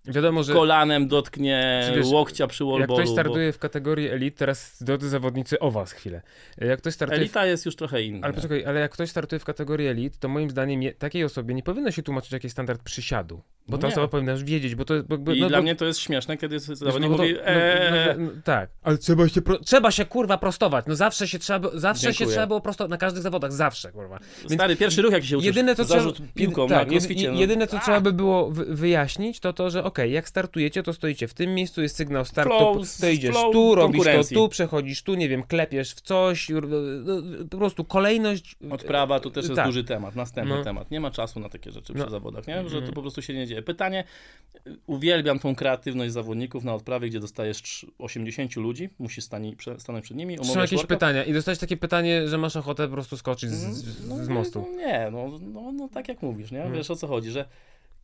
Wiadomo, 0.05 0.43
że 0.43 0.53
kolanem 0.53 1.09
dotknie 1.09 1.91
wiesz, 1.97 2.07
łokcia 2.07 2.47
przy 2.47 2.65
wallballu. 2.65 2.81
Jak 2.81 2.91
ktoś 2.91 3.09
startuje 3.09 3.49
bo... 3.49 3.53
w 3.53 3.59
kategorii 3.59 4.09
elit, 4.09 4.37
teraz 4.37 4.83
drodzy 4.83 5.09
zawodnicy, 5.09 5.59
o 5.59 5.71
was 5.71 5.93
chwilę. 5.93 6.23
Jak 6.59 6.79
ktoś 6.79 6.95
startuje 6.95 7.21
Elita 7.21 7.43
w... 7.43 7.47
jest 7.47 7.67
już 7.67 7.77
trochę 7.77 8.03
inna. 8.03 8.21
Ale 8.23 8.35
poczekaj, 8.35 8.65
ale 8.65 8.81
jak 8.81 8.93
ktoś 8.93 9.11
startuje 9.11 9.41
w 9.41 9.45
kategorii 9.45 9.89
elit, 9.89 10.19
to 10.19 10.29
moim 10.29 10.51
zdaniem 10.51 10.83
je, 10.83 10.93
takiej 10.93 11.25
osobie 11.25 11.55
nie 11.55 11.63
powinno 11.63 11.91
się 11.91 12.03
tłumaczyć 12.03 12.33
jakiś 12.33 12.53
standard 12.53 12.83
przysiadu. 12.83 13.43
Bo 13.69 13.77
no 13.77 13.81
ta 13.81 13.89
osoba 13.89 14.09
powinna 14.09 14.33
już 14.33 14.45
wiedzieć, 14.45 14.75
bo 14.75 14.85
to... 14.85 14.95
Bo, 15.09 15.19
bo, 15.19 15.33
I 15.33 15.41
no, 15.41 15.49
dla 15.49 15.59
bo... 15.59 15.63
mnie 15.63 15.77
to 15.77 15.85
jest 15.85 16.01
śmieszne, 16.01 16.37
kiedy 16.37 16.59
zawodnik 16.59 17.11
no, 17.11 17.17
mówi 17.17 17.35
no, 17.35 17.47
eee. 17.47 18.19
no, 18.19 18.31
Tak, 18.45 18.71
ale 18.83 18.99
trzeba 18.99 19.29
się, 19.29 19.43
pro... 19.43 19.59
trzeba 19.59 19.91
się 19.91 20.05
kurwa 20.05 20.39
prostować. 20.39 20.85
No 20.89 20.97
zawsze 20.97 21.29
się 21.29 21.39
trzeba, 21.39 21.71
zawsze 21.75 22.15
się 22.15 22.27
trzeba 22.27 22.47
było 22.47 22.61
prostować, 22.61 22.91
na 22.91 22.97
każdych 22.97 23.23
zawodach, 23.23 23.53
zawsze 23.53 23.93
kurwa. 23.93 24.19
Więc 24.41 24.53
Stary, 24.53 24.77
pierwszy 24.77 25.03
ruch 25.03 25.13
jaki 25.13 25.27
się 25.27 25.37
uczysz, 25.37 25.47
jedyne 25.47 25.75
to 25.75 25.85
zarzut 25.85 26.15
trzeba, 26.15 26.29
piłką 26.35 26.69
tak, 26.69 26.89
na 26.89 26.93
crossficie, 26.93 27.33
no. 27.33 27.41
Jedyne 27.41 27.67
co 27.67 27.79
trzeba 27.79 28.01
by 28.01 28.13
było 28.13 28.51
wyjaśnić, 28.51 29.41
to 29.41 29.53
to, 29.53 29.71
że 29.71 29.85
okej, 29.91 30.05
okay, 30.05 30.15
jak 30.15 30.29
startujecie, 30.29 30.83
to 30.83 30.93
stoicie 30.93 31.29
w 31.29 31.35
tym 31.35 31.55
miejscu, 31.55 31.83
jest 31.83 31.97
sygnał 31.97 32.25
start, 32.25 32.49
flow, 32.49 32.77
to, 32.77 33.01
to 33.01 33.09
idziesz 33.09 33.37
tu, 33.53 33.75
robisz 33.75 34.05
to 34.05 34.35
tu, 34.35 34.49
przechodzisz 34.49 35.03
tu, 35.03 35.15
nie 35.15 35.29
wiem, 35.29 35.43
klepiesz 35.43 35.95
w 35.95 36.01
coś, 36.01 36.51
po 37.51 37.57
prostu 37.57 37.85
kolejność... 37.85 38.57
Odprawa 38.71 39.21
to 39.21 39.31
też 39.31 39.45
jest 39.45 39.57
tak. 39.57 39.67
duży 39.67 39.85
temat, 39.85 40.17
następny 40.17 40.55
no. 40.55 40.65
temat. 40.65 40.91
Nie 40.91 41.01
ma 41.01 41.11
czasu 41.11 41.41
na 41.41 41.49
takie 41.49 41.73
rzeczy 41.73 41.93
no. 41.97 42.05
przy 42.05 42.11
zawodach, 42.11 42.47
nie? 42.47 42.55
że 42.55 42.71
to 42.71 42.77
mhm. 42.77 42.95
po 42.95 43.03
prostu 43.03 43.23
się 43.23 43.35
nie 43.35 43.47
dzieje. 43.47 43.63
Pytanie, 43.63 44.05
uwielbiam 44.87 45.39
tą 45.39 45.55
kreatywność 45.55 46.13
zawodników 46.13 46.65
na 46.65 46.75
odprawie, 46.75 47.09
gdzie 47.09 47.21
dostajesz 47.21 47.87
80 47.99 48.57
ludzi, 48.57 48.89
musisz 48.99 49.25
stani, 49.25 49.57
stanąć 49.79 50.05
przed 50.05 50.17
nimi. 50.17 50.45
Są 50.45 50.61
jakieś 50.61 50.87
pytania 50.87 51.25
i 51.25 51.33
dostać 51.33 51.59
takie 51.59 51.77
pytanie, 51.77 52.29
że 52.29 52.39
masz 52.39 52.57
ochotę 52.57 52.87
po 52.87 52.93
prostu 52.93 53.17
skoczyć 53.17 53.51
z, 53.51 53.77
z, 53.77 54.09
no, 54.09 54.25
z 54.25 54.29
mostu. 54.29 54.67
No, 54.71 54.77
nie, 54.77 55.09
no, 55.13 55.39
no, 55.41 55.73
no, 55.73 55.89
tak 55.89 56.09
jak 56.09 56.23
mówisz, 56.23 56.51
nie? 56.51 56.59
Hmm. 56.59 56.77
Wiesz 56.77 56.91
o 56.91 56.97
co 56.97 57.07
chodzi, 57.07 57.31
że 57.31 57.45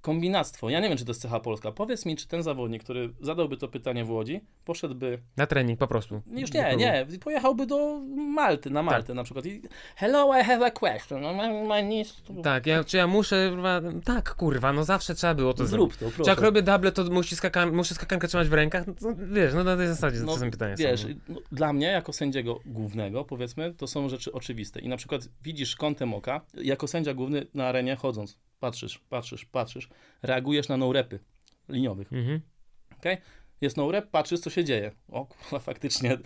kombinactwo. 0.06 0.70
Ja 0.70 0.80
nie 0.80 0.88
wiem, 0.88 0.98
czy 0.98 1.04
to 1.04 1.10
jest 1.10 1.22
cecha 1.22 1.40
polska. 1.40 1.72
Powiedz 1.72 2.06
mi, 2.06 2.16
czy 2.16 2.28
ten 2.28 2.42
zawodnik, 2.42 2.84
który 2.84 3.12
zadałby 3.20 3.56
to 3.56 3.68
pytanie 3.68 4.04
w 4.04 4.10
Łodzi, 4.10 4.40
poszedłby... 4.64 5.18
Na 5.36 5.46
trening 5.46 5.78
po 5.78 5.86
prostu. 5.86 6.22
Już 6.26 6.52
nie, 6.52 6.76
nie. 6.76 7.06
Pojechałby 7.24 7.66
do 7.66 8.00
Malty, 8.34 8.70
na 8.70 8.82
Maltę 8.82 9.06
tak. 9.06 9.16
na 9.16 9.24
przykład. 9.24 9.46
I, 9.46 9.62
Hello, 9.96 10.40
I 10.40 10.44
have 10.44 10.66
a 10.66 10.70
question. 10.70 11.22
No, 11.22 11.34
my, 11.34 11.64
my 11.64 12.02
Tak, 12.42 12.66
ja, 12.66 12.84
czy 12.84 12.96
ja 12.96 13.06
muszę... 13.06 13.56
Tak, 14.04 14.34
kurwa, 14.34 14.72
no 14.72 14.84
zawsze 14.84 15.14
trzeba 15.14 15.34
było 15.34 15.54
to 15.54 15.66
Zrób 15.66 15.92
zrobić. 15.92 15.96
to, 15.96 16.06
proszę. 16.06 16.24
Czy 16.24 16.30
jak 16.30 16.40
robię 16.40 16.62
double, 16.62 16.92
to 16.92 17.04
musi 17.04 17.36
skakan 17.36 17.72
muszę 17.72 17.94
skakankę 17.94 18.28
trzymać 18.28 18.48
w 18.48 18.52
rękach? 18.52 18.86
No, 18.86 19.14
wiesz, 19.32 19.54
no 19.54 19.64
na 19.64 19.76
tej 19.76 19.86
zasadzie 19.86 20.20
no, 20.20 20.32
czasem 20.32 20.50
pytania 20.50 20.76
wiesz, 20.76 21.02
są. 21.02 21.08
No. 21.28 21.40
Dla 21.52 21.72
mnie, 21.72 21.86
jako 21.86 22.12
sędziego 22.12 22.60
głównego, 22.66 23.24
powiedzmy, 23.24 23.74
to 23.74 23.86
są 23.86 24.08
rzeczy 24.08 24.32
oczywiste. 24.32 24.80
I 24.80 24.88
na 24.88 24.96
przykład 24.96 25.28
widzisz 25.42 25.76
kątem 25.76 26.14
oka, 26.14 26.40
jako 26.54 26.86
sędzia 26.86 27.14
główny 27.14 27.46
na 27.54 27.66
arenie 27.66 27.96
chodząc, 27.96 28.38
patrzysz, 28.60 28.98
patrzysz, 28.98 29.44
patrzysz, 29.44 29.88
reagujesz 30.22 30.68
na 30.68 30.76
no-repy 30.76 31.18
liniowych. 31.68 32.12
Mhm. 32.12 32.40
Okay? 32.98 33.16
Jest 33.60 33.76
no-rep, 33.76 34.10
patrzysz, 34.10 34.40
co 34.40 34.50
się 34.50 34.64
dzieje. 34.64 34.92
O 35.08 35.26
kurwa, 35.26 35.58
faktycznie 35.58 36.18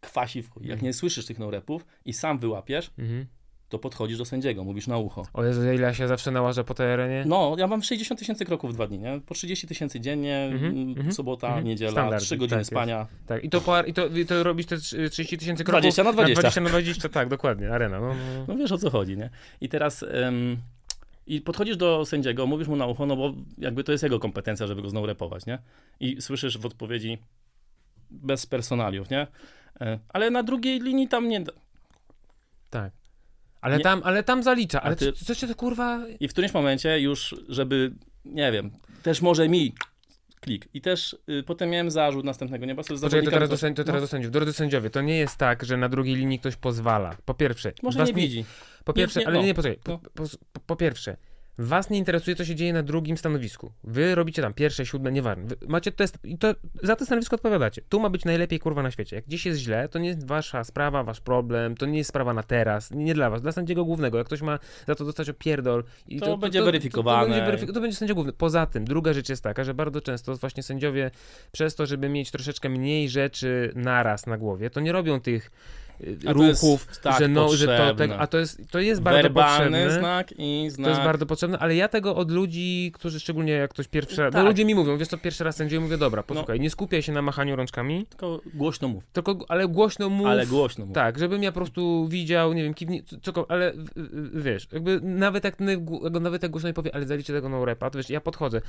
kwasi 0.00 0.42
w 0.42 0.50
chuj. 0.50 0.62
Jak 0.62 0.72
mhm. 0.72 0.86
nie 0.86 0.92
słyszysz 0.92 1.26
tych 1.26 1.38
no-repów 1.38 1.86
i 2.04 2.12
sam 2.12 2.38
wyłapiesz, 2.38 2.90
mhm. 2.98 3.26
to 3.68 3.78
podchodzisz 3.78 4.18
do 4.18 4.24
sędziego, 4.24 4.64
mówisz 4.64 4.86
na 4.86 4.98
ucho. 4.98 5.26
O 5.32 5.44
Jezu, 5.44 5.62
ile 5.72 5.82
ja 5.82 5.94
się 5.94 6.08
zawsze 6.08 6.30
nałażę 6.30 6.64
po 6.64 6.74
tej 6.74 6.92
arenie? 6.92 7.24
No, 7.26 7.56
ja 7.58 7.66
mam 7.66 7.82
60 7.82 8.20
tysięcy 8.20 8.44
kroków 8.44 8.70
w 8.70 8.74
dwa 8.74 8.86
dni, 8.86 8.98
nie? 8.98 9.20
Po 9.26 9.34
30 9.34 9.66
tysięcy 9.66 10.00
dziennie, 10.00 10.50
Mhm, 10.52 10.72
mm, 10.72 10.88
mhm, 10.88 11.12
sobota, 11.12 11.46
mhm. 11.46 11.66
niedziela, 11.66 11.92
Standard, 11.92 12.22
3 12.24 12.36
godziny 12.36 12.60
tak 12.60 12.66
spania. 12.66 13.06
Tak, 13.26 13.44
i 13.44 13.50
to, 13.50 13.82
i 13.86 13.92
to, 13.92 14.06
i 14.06 14.26
to 14.26 14.42
robisz 14.42 14.66
te 14.66 14.78
30 14.78 15.38
tysięcy 15.38 15.64
kroków 15.64 15.80
20 15.80 16.04
na 16.04 16.12
20. 16.12 16.40
20 16.40 16.60
na 16.60 16.68
20, 16.68 17.08
tak, 17.08 17.28
dokładnie, 17.28 17.72
arena. 17.72 18.00
No, 18.00 18.08
no. 18.08 18.44
No 18.48 18.56
wiesz 18.56 18.72
o 18.72 18.78
co 18.78 18.90
chodzi, 18.90 19.16
nie? 19.16 19.30
I 19.60 19.68
teraz 19.68 20.04
i 21.26 21.40
podchodzisz 21.40 21.76
do 21.76 22.04
sędziego, 22.04 22.46
mówisz 22.46 22.68
mu 22.68 22.76
na 22.76 22.86
ucho, 22.86 23.06
no 23.06 23.16
bo 23.16 23.34
jakby 23.58 23.84
to 23.84 23.92
jest 23.92 24.04
jego 24.04 24.20
kompetencja, 24.20 24.66
żeby 24.66 24.82
go 24.82 24.88
znowu 24.90 25.06
repować, 25.06 25.46
nie? 25.46 25.58
I 26.00 26.22
słyszysz 26.22 26.58
w 26.58 26.66
odpowiedzi 26.66 27.18
bez 28.10 28.46
personaliów, 28.46 29.10
nie? 29.10 29.26
E, 29.80 29.98
Ale 30.08 30.30
na 30.30 30.42
drugiej 30.42 30.80
linii 30.80 31.08
tam 31.08 31.28
nie... 31.28 31.44
Tak. 32.70 32.92
Ale 33.60 33.76
Nie- 33.76 33.82
tam, 33.84 34.00
ale 34.04 34.22
tam 34.22 34.42
zalicza, 34.42 34.82
ale 34.82 34.96
ty- 34.96 35.12
co, 35.12 35.24
co 35.24 35.34
się 35.34 35.46
to 35.46 35.54
kurwa... 35.54 36.06
I 36.20 36.28
w 36.28 36.32
którymś 36.32 36.54
momencie 36.54 37.00
już, 37.00 37.34
żeby, 37.48 37.92
nie 38.24 38.52
wiem, 38.52 38.70
też 39.02 39.22
może 39.22 39.48
mi 39.48 39.74
klik. 40.46 40.68
I 40.74 40.80
też 40.80 41.16
y, 41.28 41.42
potem 41.42 41.70
miałem 41.70 41.90
zarzut 41.90 42.24
następnego, 42.24 42.66
nie? 42.66 42.74
Bo 42.74 42.82
sobie 42.82 43.00
Poczekaj, 43.00 43.24
to 43.24 43.30
teraz, 43.30 43.50
sędzi- 43.50 43.74
to 43.76 43.84
teraz 43.84 44.00
no, 44.00 44.00
do 44.00 44.06
sędziów. 44.06 44.32
Drodzy 44.32 44.52
sędziowie, 44.52 44.90
to 44.90 45.00
nie 45.00 45.16
jest 45.18 45.36
tak, 45.36 45.64
że 45.64 45.76
na 45.76 45.88
drugiej 45.88 46.14
linii 46.16 46.38
ktoś 46.38 46.56
pozwala. 46.56 47.16
Po 47.24 47.34
pierwsze, 47.34 47.72
Może 47.82 48.04
nie 48.04 48.12
widzi. 48.12 48.44
Po 48.84 48.92
pierwsze, 48.92 49.20
nie- 49.20 49.26
ale 49.26 49.36
no, 49.38 49.42
nie, 49.46 49.54
poczekaj. 49.54 49.78
Po, 49.84 49.92
no. 49.92 49.98
po, 50.14 50.22
po, 50.52 50.60
po 50.66 50.76
pierwsze, 50.76 51.16
was 51.58 51.90
nie 51.90 51.98
interesuje, 51.98 52.36
co 52.36 52.44
się 52.44 52.54
dzieje 52.54 52.72
na 52.72 52.82
drugim 52.82 53.16
stanowisku. 53.16 53.72
Wy 53.84 54.14
robicie 54.14 54.42
tam 54.42 54.54
pierwsze, 54.54 54.86
siódme, 54.86 55.12
nieważne. 55.12 55.44
Wy 55.44 55.56
macie 55.68 55.92
test 55.92 56.18
i 56.24 56.38
to 56.38 56.54
za 56.82 56.96
to 56.96 57.06
stanowisko 57.06 57.36
odpowiadacie. 57.36 57.82
Tu 57.88 58.00
ma 58.00 58.10
być 58.10 58.24
najlepiej 58.24 58.58
kurwa 58.58 58.82
na 58.82 58.90
świecie. 58.90 59.16
Jak 59.16 59.24
gdzieś 59.24 59.46
jest 59.46 59.60
źle, 59.60 59.88
to 59.88 59.98
nie 59.98 60.08
jest 60.08 60.26
wasza 60.26 60.64
sprawa, 60.64 61.02
wasz 61.02 61.20
problem, 61.20 61.74
to 61.76 61.86
nie 61.86 61.98
jest 61.98 62.08
sprawa 62.10 62.34
na 62.34 62.42
teraz, 62.42 62.90
nie, 62.90 63.14
dla 63.14 63.30
was, 63.30 63.42
dla 63.42 63.52
sędziego 63.52 63.84
głównego. 63.84 64.18
Jak 64.18 64.26
ktoś 64.26 64.42
ma 64.42 64.58
za 64.86 64.94
to 64.94 65.04
dostać 65.04 65.28
opierdol 65.28 65.84
i 66.06 66.20
To 66.20 66.36
będzie 66.38 66.62
weryfikowane. 66.62 67.26
To, 67.26 67.44
będzie, 67.46 67.66
weryfik- 67.66 67.74
to 67.74 67.80
będzie 67.80 67.96
sędzia 67.96 68.14
główny. 68.14 68.32
Poza 68.32 68.66
tym, 68.66 68.84
druga 68.84 69.12
rzecz 69.12 69.28
jest 69.28 69.42
taka, 69.42 69.64
że 69.64 69.74
bardzo 69.74 70.00
często 70.00 70.36
właśnie 70.36 70.62
sędziowie 70.62 71.10
przez 71.52 71.74
to, 71.74 71.86
żeby 71.86 72.08
mieć 72.08 72.30
troszeczkę 72.30 72.68
mniej 72.68 73.08
rzeczy 73.08 73.72
naraz 73.74 74.26
na 74.26 74.38
głowie, 74.38 74.70
to 74.70 74.80
nie 74.80 74.92
robią 74.92 75.20
tych 75.20 75.50
A 76.26 76.34
to 76.34 76.42
jest 76.42 76.62
ruchów, 76.62 76.86
tak 77.02 77.18
że 77.18 77.28
no, 77.28 77.48
że 77.48 77.66
to, 77.66 77.94
tak, 77.94 78.10
a 78.18 78.26
to 78.26 78.38
jest, 78.38 78.60
to 78.70 78.78
jest 78.78 79.00
bardzo 79.02 79.30
potrzebne. 79.30 79.90
znak 79.90 80.28
i 80.38 80.66
znak... 80.70 80.84
To 80.84 80.90
jest 80.90 81.02
bardzo 81.02 81.26
potrzebne, 81.26 81.58
ale 81.58 81.74
ja 81.76 81.88
tego 81.88 82.16
od 82.16 82.30
ludzi, 82.30 82.92
którzy 82.94 83.20
szczególnie 83.20 83.52
jak 83.52 83.70
ktoś 83.70 83.88
pierwszy 83.88 84.22
raz, 84.22 84.32
Tak. 84.32 84.42
no 84.42 84.48
ludzie 84.48 84.64
mi 84.64 84.74
mówią, 84.74 84.98
wiesz 84.98 85.08
co, 85.08 85.18
pierwszy 85.18 85.44
raz 85.44 85.56
sędziuję, 85.56 85.80
mówię, 85.80 85.98
dobra, 85.98 86.22
posłuchaj, 86.22 86.60
nie 86.60 86.70
skupiaj 86.70 87.02
się 87.02 87.12
na 87.12 87.22
machaniu 87.22 87.56
rączkami, 87.56 88.06
Tylko 88.06 88.40
głośno 88.54 88.88
mów. 88.88 89.06
tylko, 89.12 89.38
ale 89.48 89.68
głośno 89.68 90.08
mów, 90.08 90.26
Ale 90.26 90.46
głośno 90.46 90.86
mów. 90.86 90.94
tak, 90.94 91.18
żebym 91.18 91.42
ja 91.42 91.52
po 91.52 91.56
prostu 91.56 92.08
widział, 92.08 92.52
nie 92.52 92.62
wiem, 92.62 92.74
kiwni, 92.74 93.02
co, 93.22 93.46
ale 93.48 93.72
wiesz, 94.34 94.68
jakby 94.72 95.00
nawet 95.02 95.44
jak, 95.44 95.56
jak- 95.60 96.20
nawet 96.20 96.42
jak 96.42 96.52
głośno 96.52 96.68
mi 96.68 96.74
powie, 96.74 96.94
ale 96.94 97.06
zaliczę 97.06 97.32
tego 97.32 97.48
no 97.48 97.64
repa, 97.64 97.90
to 97.90 97.98
wiesz, 97.98 98.10
ja 98.10 98.20
podchodzę, 98.20 98.60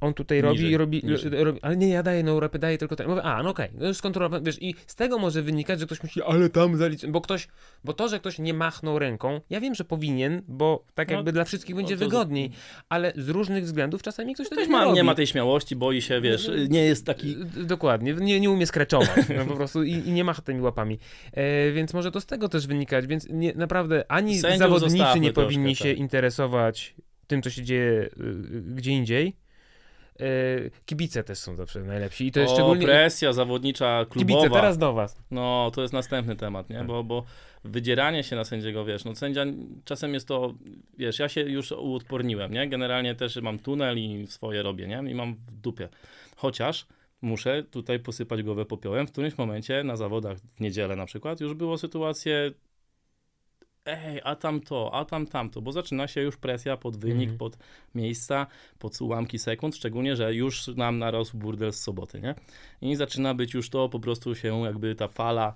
on 0.00 0.14
tutaj 0.14 0.40
robi, 0.40 0.56
Niżej, 0.58 0.76
robi, 0.76 1.00
niżej. 1.04 1.44
robi, 1.44 1.58
ale 1.62 1.76
nie, 1.76 1.88
ja 1.88 2.02
daję 2.02 2.22
no 2.22 2.40
repy, 2.40 2.58
daję 2.58 2.78
tylko 2.78 2.96
ten, 2.96 3.08
mówię, 3.08 3.22
a, 3.22 3.42
no 3.42 3.50
okej, 3.50 3.68
no 3.74 3.86
już 3.88 3.96
skontrolowałem, 3.96 4.44
wiesz, 4.44 4.62
i 4.62 4.74
z 4.86 4.94
tego 4.94 5.18
może 5.18 5.42
wynikać, 5.42 5.80
że 5.80 5.86
ktoś 5.86 6.02
myśli, 6.02 6.22
ale 6.22 6.50
zaliczę, 6.76 7.08
bo 7.08 7.20
ktoś, 7.20 7.48
bo 7.84 7.92
to, 7.92 8.08
że 8.08 8.18
ktoś 8.18 8.38
nie 8.38 8.54
machnął 8.54 8.98
ręką, 8.98 9.40
ja 9.50 9.60
wiem, 9.60 9.74
że 9.74 9.84
powinien, 9.84 10.42
bo 10.48 10.84
tak 10.94 11.08
No, 11.08 11.14
jakby 11.14 11.32
dla 11.32 11.44
wszystkich 11.44 11.76
będzie 11.76 11.94
no 11.94 11.98
to- 12.00 12.04
wygodniej, 12.06 12.50
ale 12.88 13.12
z 13.16 13.28
różnych 13.28 13.64
względów 13.64 14.02
czasami 14.02 14.34
ktoś 14.34 14.48
tego 14.48 14.60
Ktoś 14.62 14.68
nie 14.68 14.76
ma, 14.76 14.84
robi. 14.84 14.96
nie 14.96 15.04
ma 15.04 15.14
tej 15.14 15.26
śmiałości, 15.26 15.76
boi 15.76 16.02
się, 16.02 16.20
wiesz, 16.20 16.50
nie 16.68 16.84
jest 16.84 17.06
taki... 17.06 17.36
Dokładnie, 17.64 18.14
nie, 18.14 18.40
nie 18.40 18.50
umie 18.50 18.66
skreczować 18.66 19.28
no, 19.38 19.44
po 19.44 19.56
prostu 19.56 19.82
i, 19.82 19.92
i 19.92 20.12
nie 20.12 20.24
macha 20.24 20.42
tymi 20.42 20.60
łapami. 20.60 20.98
E, 21.32 21.72
więc 21.72 21.94
może 21.94 22.10
to 22.10 22.20
z 22.20 22.26
tego 22.26 22.48
też 22.48 22.66
wynikać, 22.66 23.06
więc 23.06 23.26
nie, 23.30 23.52
naprawdę 23.54 24.04
ani 24.08 24.38
Sędziów 24.38 24.58
zawodnicy 24.58 25.20
nie 25.20 25.32
troszkę, 25.32 25.32
powinni 25.32 25.76
się 25.76 25.84
tak. 25.90 25.98
interesować 25.98 26.94
tym, 27.26 27.42
co 27.42 27.50
się 27.50 27.62
dzieje 27.62 27.90
y, 27.92 28.62
gdzie 28.74 28.90
indziej. 28.90 29.36
E, 30.22 30.70
kibice 30.86 31.24
też 31.24 31.38
są 31.38 31.56
zawsze 31.56 31.80
najlepsi 31.80 32.26
i 32.26 32.32
to 32.32 32.40
jest 32.40 32.52
o, 32.52 32.56
szczególnie... 32.56 32.86
presja 32.86 33.32
zawodnicza, 33.32 34.06
klubowa. 34.10 34.40
Kibice, 34.40 34.54
teraz 34.54 34.78
do 34.78 34.92
was. 34.92 35.16
No, 35.30 35.70
to 35.74 35.82
jest 35.82 35.94
następny 35.94 36.36
temat, 36.36 36.70
nie? 36.70 36.76
Tak. 36.76 36.86
Bo, 36.86 37.04
bo 37.04 37.24
wydzieranie 37.64 38.24
się 38.24 38.36
na 38.36 38.44
sędziego, 38.44 38.84
wiesz, 38.84 39.04
no 39.04 39.14
sędzia, 39.14 39.44
czasem 39.84 40.14
jest 40.14 40.28
to, 40.28 40.54
wiesz, 40.98 41.18
ja 41.18 41.28
się 41.28 41.40
już 41.40 41.72
uodporniłem, 41.72 42.52
nie? 42.52 42.68
Generalnie 42.68 43.14
też 43.14 43.36
mam 43.36 43.58
tunel 43.58 43.98
i 43.98 44.26
swoje 44.26 44.62
robię, 44.62 44.86
nie? 44.86 45.10
I 45.10 45.14
mam 45.14 45.34
w 45.34 45.60
dupie. 45.60 45.88
Chociaż 46.36 46.86
muszę 47.22 47.62
tutaj 47.62 47.98
posypać 47.98 48.42
głowę 48.42 48.64
popiołem. 48.64 49.06
W 49.06 49.12
którymś 49.12 49.38
momencie 49.38 49.84
na 49.84 49.96
zawodach 49.96 50.38
w 50.38 50.60
niedzielę 50.60 50.96
na 50.96 51.06
przykład 51.06 51.40
już 51.40 51.54
było 51.54 51.78
sytuacje 51.78 52.52
ej, 53.84 54.20
a 54.24 54.36
tam 54.36 54.60
to, 54.60 54.90
a 54.94 55.04
tam 55.04 55.26
tamto, 55.26 55.60
bo 55.62 55.72
zaczyna 55.72 56.08
się 56.08 56.20
już 56.20 56.36
presja 56.36 56.76
pod 56.76 56.96
wynik, 56.96 57.20
Mhm. 57.30 57.38
pod 57.38 57.58
miejsca, 57.94 58.46
pod 58.78 59.00
ułamki 59.00 59.38
sekund, 59.38 59.76
szczególnie, 59.76 60.16
że 60.16 60.34
już 60.34 60.66
nam 60.68 60.98
narosł 60.98 61.36
burdel 61.36 61.72
z 61.72 61.80
soboty, 61.80 62.20
nie? 62.20 62.34
I 62.82 62.96
zaczyna 62.96 63.34
być 63.34 63.54
już 63.54 63.70
to, 63.70 63.88
po 63.88 64.00
prostu 64.00 64.34
się 64.34 64.62
jakby 64.64 64.94
ta 64.94 65.08
fala 65.08 65.54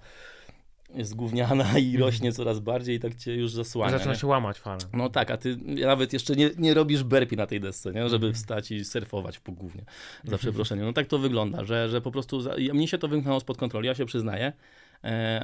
jest 0.95 1.15
gówniana 1.15 1.79
i 1.79 1.97
rośnie 1.97 2.33
coraz 2.33 2.61
bardziej 2.61 2.97
i 2.97 3.01
tak 3.01 3.15
cię 3.15 3.35
już 3.35 3.53
zasłania. 3.53 3.93
Zaczyna 3.93 4.13
nie? 4.13 4.19
się 4.19 4.27
łamać 4.27 4.59
fala. 4.59 4.79
No 4.93 5.09
tak, 5.09 5.31
a 5.31 5.37
ty 5.37 5.57
nawet 5.67 6.13
jeszcze 6.13 6.35
nie, 6.37 6.51
nie 6.59 6.75
robisz 6.75 7.03
berpi 7.05 7.37
na 7.37 7.47
tej 7.47 7.61
desce, 7.61 7.93
nie? 7.93 8.09
żeby 8.09 8.27
Mhm. 8.27 8.35
wstać 8.35 8.71
i 8.71 8.85
surfować 8.85 9.39
po 9.39 9.53
gównie, 9.53 9.85
za 10.25 10.39
przeproszeniem. 10.39 10.85
No 10.87 10.93
tak 10.93 11.07
to 11.07 11.19
wygląda, 11.19 11.65
że, 11.65 11.89
że 11.89 12.01
po 12.01 12.11
prostu, 12.11 12.41
za, 12.41 12.55
mnie 12.73 12.89
się 12.89 12.99
to 12.99 13.09
wymknęło 13.09 13.41
spod 13.41 13.57
kontroli, 13.59 13.87
ja 13.87 13.95
się 13.95 14.07
przyznaję, 14.07 14.53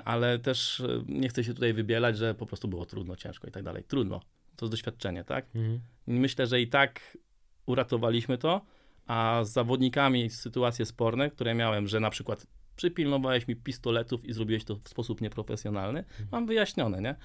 ale 0.04 0.38
też 0.38 0.80
e, 0.80 1.04
nie 1.08 1.28
chcę 1.28 1.44
się 1.44 1.54
tutaj 1.54 1.72
wybielać, 1.72 2.18
że 2.18 2.34
po 2.34 2.46
prostu 2.46 2.68
było 2.68 2.86
trudno, 2.86 3.16
ciężko 3.16 3.48
i 3.48 3.50
tak 3.50 3.62
dalej. 3.62 3.84
Trudno, 3.84 4.20
to 4.56 4.66
jest 4.66 4.72
doświadczenie, 4.72 5.24
tak? 5.24 5.46
Mhm. 5.54 5.80
Myślę, 6.06 6.46
że 6.46 6.60
i 6.60 6.68
tak 6.68 7.18
uratowaliśmy 7.66 8.38
to, 8.38 8.60
a 9.06 9.40
z 9.44 9.52
zawodnikami 9.52 10.30
sytuacje 10.30 10.86
sporne, 10.86 11.30
które 11.30 11.54
miałem, 11.54 11.88
że 11.88 12.00
na 12.00 12.10
przykład 12.10 12.46
przypilnowałeś 12.76 13.48
mi 13.48 13.56
pistoletów 13.56 14.24
i 14.24 14.32
zrobiłeś 14.32 14.64
to 14.64 14.76
w 14.76 14.88
sposób 14.88 15.20
nieprofesjonalny, 15.20 16.04
mam 16.32 16.46
wyjaśnione, 16.46 17.00
nie? 17.00 17.16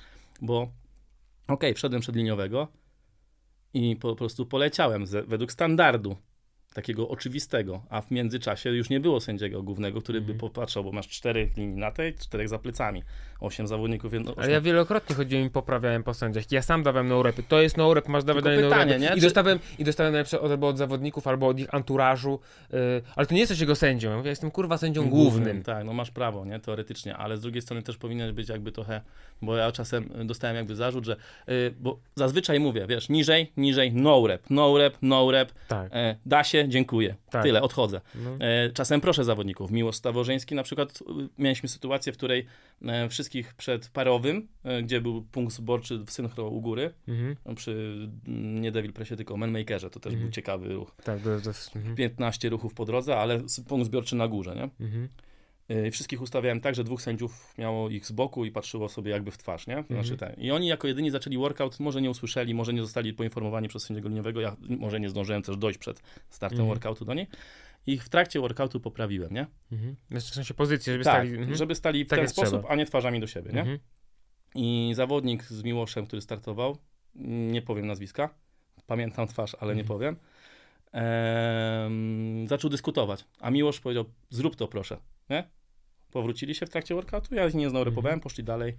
Bo 0.42 0.72
okej, 1.48 1.74
wszedłem 1.74 2.02
przed 2.02 2.16
liniowego 2.16 2.68
i 3.74 3.96
po 3.96 4.16
prostu 4.16 4.46
poleciałem 4.46 5.06
według 5.28 5.52
standardu 5.52 6.18
takiego 6.78 7.10
oczywistego, 7.10 7.82
a 7.90 8.02
w 8.02 8.12
międzyczasie 8.12 8.70
już 8.70 8.90
nie 8.90 9.00
było 9.00 9.20
sędziego 9.20 9.64
głównego, 9.64 10.02
który 10.02 10.22
by 10.22 10.34
popatrzał, 10.34 10.84
bo 10.84 10.92
masz 10.92 11.08
czterech 11.08 11.58
linii 11.58 11.76
na 11.76 11.92
tej, 11.92 12.14
czterech 12.14 12.50
za 12.50 12.60
plecami, 12.60 13.04
osiem 13.40 13.68
zawodników, 13.68 14.14
jedno, 14.14 14.34
Ale 14.38 14.52
ja 14.52 14.62
wielokrotnie 14.62 15.16
chodziłem 15.16 15.46
i 15.46 15.50
poprawiałem 15.50 16.04
po 16.04 16.14
sędziach. 16.14 16.52
Ja 16.52 16.62
sam 16.62 16.84
dawałem 16.84 17.08
no 17.08 17.24
repy. 17.24 17.44
To 17.44 17.62
jest 17.62 17.78
no 17.78 17.94
rep, 17.94 18.08
masz 18.08 18.24
dawać 18.24 18.44
dalej 18.44 18.60
no 18.60 18.70
pytanie, 18.70 18.94
repy. 18.94 19.06
nie? 19.06 19.12
I 19.12 19.16
Czy- 19.16 19.22
dostałem, 19.22 19.60
I 19.80 19.84
dostałem 19.84 20.14
najlepsze 20.14 20.42
od, 20.42 20.52
albo 20.52 20.68
od 20.68 20.78
zawodników, 20.78 21.28
albo 21.28 21.48
od 21.48 21.60
ich 21.60 21.74
anturażu. 21.74 22.40
Yy, 22.74 22.80
ale 23.16 23.28
to 23.28 23.34
nie 23.34 23.40
jesteś 23.40 23.60
jego 23.60 23.76
sędzią. 23.76 24.10
Ja 24.10 24.18
mówię, 24.18 24.30
jestem 24.30 24.52
kurwa 24.52 24.78
sędzią 24.78 25.10
głównym. 25.10 25.64
Tak, 25.64 25.86
no 25.86 25.94
masz 25.94 26.12
prawo, 26.12 26.46
nie, 26.46 26.60
teoretycznie, 26.60 27.18
ale 27.18 27.38
z 27.38 27.42
drugiej 27.42 27.62
strony 27.62 27.82
też 27.84 27.98
powinien 27.98 28.36
być 28.36 28.50
jakby 28.50 28.72
trochę, 28.72 29.02
bo 29.42 29.56
ja 29.56 29.72
czasem 29.72 30.10
dostałem 30.26 30.56
jakby 30.56 30.76
zarzut, 30.76 31.06
że, 31.06 31.16
y, 31.50 31.74
bo 31.80 32.00
zazwyczaj 32.16 32.60
mówię, 32.60 32.86
wiesz, 32.88 33.10
niżej, 33.10 33.52
niżej, 33.58 33.92
no 33.94 34.28
rep, 34.28 34.44
no 34.50 34.78
rep, 34.78 34.98
no 35.02 35.32
rep, 35.32 35.52
Tak. 35.68 35.90
e, 35.94 36.16
da 36.26 36.44
się, 36.44 36.67
dziękuję, 36.68 37.16
Tak. 37.30 37.44
tyle, 37.44 37.62
odchodzę. 37.62 38.02
No. 38.16 38.46
E, 38.46 38.70
czasem 38.72 39.02
proszę 39.02 39.24
zawodników, 39.24 39.72
Miłosz 39.72 39.96
Stawożyński 39.96 40.56
na 40.56 40.64
przykład, 40.64 41.02
y, 41.02 41.04
mieliśmy 41.38 41.70
sytuację, 41.70 42.14
w 42.14 42.18
której 42.18 42.46
e, 42.86 43.10
wszystkich 43.10 43.54
przed 43.54 43.90
parowym, 43.90 44.48
e, 44.64 44.84
gdzie 44.84 45.02
był 45.02 45.22
punkt 45.22 45.54
zborczy 45.54 45.98
w 45.98 46.12
synchro 46.12 46.48
u 46.50 46.62
góry, 46.62 46.94
Mhm. 47.08 47.36
no, 47.46 47.56
przy 47.56 47.72
mm, 48.28 48.62
nie 48.62 48.72
Devil 48.72 48.94
Pressie, 48.94 49.16
tylko 49.16 49.38
Manmakerze, 49.38 49.90
to 49.90 50.00
też 50.00 50.14
Mhm. 50.14 50.24
był 50.24 50.32
ciekawy 50.32 50.74
ruch. 50.74 50.92
Tak, 51.04 51.20
to, 51.22 51.30
to, 51.42 51.52
mhm. 51.80 51.96
15 51.96 52.50
ruchów 52.50 52.74
po 52.74 52.86
drodze, 52.86 53.18
ale 53.18 53.40
punkt 53.68 53.86
zbiorczy 53.88 54.16
na 54.16 54.28
górze, 54.28 54.56
nie? 54.56 54.86
Mhm. 54.86 55.08
Y, 55.72 55.92
Wszystkich 55.92 56.22
ustawiałem 56.22 56.62
tak, 56.62 56.76
że 56.76 56.84
dwóch 56.84 57.02
sędziów 57.02 57.54
miało 57.58 57.90
ich 57.90 58.06
z 58.06 58.12
boku 58.12 58.46
i 58.46 58.52
patrzyło 58.52 58.90
sobie 58.90 59.12
jakby 59.12 59.32
w 59.32 59.38
twarz, 59.38 59.68
nie? 59.68 59.84
Znaczy 59.90 60.12
Mhm. 60.14 60.40
I 60.42 60.52
oni 60.52 60.68
jako 60.68 60.88
jedyni 60.88 61.12
zaczęli 61.12 61.38
workout, 61.38 61.80
może 61.80 62.02
nie 62.02 62.10
usłyszeli, 62.10 62.54
może 62.54 62.74
nie 62.74 62.82
zostali 62.82 63.14
poinformowani 63.14 63.68
przez 63.68 63.84
sędziego 63.84 64.10
liniowego, 64.10 64.42
ja 64.42 64.56
może 64.70 65.00
nie 65.00 65.10
zdążyłem 65.10 65.42
też 65.42 65.58
dojść 65.58 65.80
przed 65.80 66.02
startem 66.30 66.60
Mhm. 66.60 66.70
workoutu 66.70 67.06
do 67.06 67.14
niej. 67.14 67.28
I 67.88 67.98
w 67.98 68.10
trakcie 68.10 68.40
workoutu 68.40 68.80
poprawiłem, 68.80 69.34
nie? 69.34 69.48
Mhm. 69.72 69.96
Znaczy, 70.12 70.32
w 70.32 70.34
sensie 70.34 70.54
pozycję, 70.54 70.94
żeby 70.94 71.04
tak, 71.04 71.14
stali... 71.14 71.30
Mhm. 71.38 71.56
żeby 71.58 71.76
stali 71.76 72.06
w 72.06 72.10
Tak 72.10 72.20
ten 72.20 72.28
sposób, 72.30 72.60
trzeba. 72.60 72.70
a 72.70 72.76
nie 72.76 72.86
twarzami 72.86 73.20
do 73.20 73.28
siebie, 73.28 73.52
nie? 73.54 73.60
Mhm. 73.60 73.80
I 74.56 74.92
zawodnik 74.96 75.44
z 75.44 75.64
Miłoszem, 75.64 76.06
który 76.08 76.22
startował, 76.22 76.78
nie 77.52 77.62
powiem 77.62 77.88
nazwiska, 77.88 78.30
pamiętam 78.88 79.28
twarz, 79.28 79.56
ale 79.60 79.76
nie 79.76 79.82
Mhm. 79.82 80.00
powiem, 80.00 80.16
em, 80.92 82.48
zaczął 82.48 82.70
dyskutować. 82.70 83.26
A 83.40 83.52
Miłosz 83.52 83.80
powiedział, 83.80 84.06
zrób 84.30 84.56
to 84.56 84.68
proszę, 84.68 84.98
nie? 85.30 85.50
Powrócili 86.12 86.56
się 86.56 86.66
w 86.66 86.70
trakcie 86.70 86.96
workoutu, 86.96 87.36
ja 87.36 87.50
nie 87.50 87.70
znowu 87.70 87.86
repowałem, 87.86 88.20
poszli 88.20 88.44
dalej. 88.44 88.78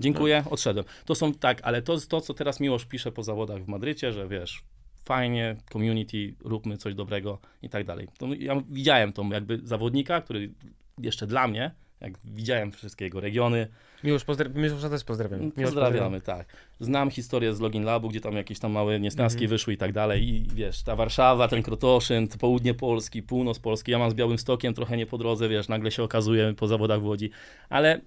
Dziękuję, 0.00 0.44
odszedłem. 0.50 0.84
To 1.04 1.14
są 1.14 1.34
tak, 1.34 1.60
ale 1.62 1.82
to 1.82 1.92
jest 1.92 2.10
to, 2.10 2.20
co 2.20 2.34
teraz 2.34 2.60
Miłosz 2.60 2.84
pisze 2.84 3.12
po 3.12 3.22
zawodach 3.22 3.64
w 3.64 3.68
Madrycie, 3.68 4.12
że 4.12 4.28
wiesz, 4.28 4.62
fajnie, 5.04 5.56
community, 5.72 6.34
róbmy 6.44 6.76
coś 6.76 6.94
dobrego 6.94 7.38
i 7.62 7.68
tak 7.68 7.84
dalej. 7.84 8.08
To 8.18 8.26
ja 8.34 8.62
widziałem 8.70 9.12
tą 9.12 9.30
jakby 9.30 9.60
zawodnika, 9.62 10.20
który 10.20 10.52
jeszcze 10.98 11.26
dla 11.26 11.48
mnie 11.48 11.70
jak 12.00 12.12
widziałem 12.24 12.72
wszystkie 12.72 13.04
jego 13.04 13.20
regiony. 13.20 13.68
Miłosz, 14.04 14.24
pozdra- 14.24 14.54
Miłosza 14.54 14.90
też 14.90 15.04
pozdrawiam. 15.04 15.40
Miłosz, 15.40 15.54
Pozdrawiamy, 15.64 16.20
tak. 16.20 16.46
Znam 16.80 17.10
historię 17.10 17.54
z 17.54 17.60
Login 17.60 17.84
Labu, 17.84 18.08
gdzie 18.08 18.20
tam 18.20 18.34
jakieś 18.36 18.58
tam 18.58 18.72
małe 18.72 19.00
niesnaski 19.00 19.36
Mhm. 19.44 19.50
wyszły 19.50 19.72
i 19.72 19.76
tak 19.76 19.92
dalej. 19.92 20.28
I 20.28 20.46
wiesz, 20.54 20.82
ta 20.82 20.96
Warszawa, 20.96 21.48
ten 21.48 21.62
Krotoszyn, 21.62 22.28
to 22.28 22.38
południe 22.38 22.74
Polski, 22.74 23.22
północ 23.22 23.58
Polski. 23.58 23.92
Ja 23.92 23.98
mam 23.98 24.10
z 24.10 24.14
Białym 24.14 24.38
Stokiem 24.38 24.74
trochę 24.74 24.96
nie 24.96 25.06
po 25.06 25.18
drodze, 25.18 25.48
wiesz, 25.48 25.68
nagle 25.68 25.90
się 25.90 26.02
okazuje 26.02 26.54
po 26.54 26.66
zawodach 26.66 27.00
w 27.00 27.04
Łodzi. 27.04 27.30
Ale 27.68 28.00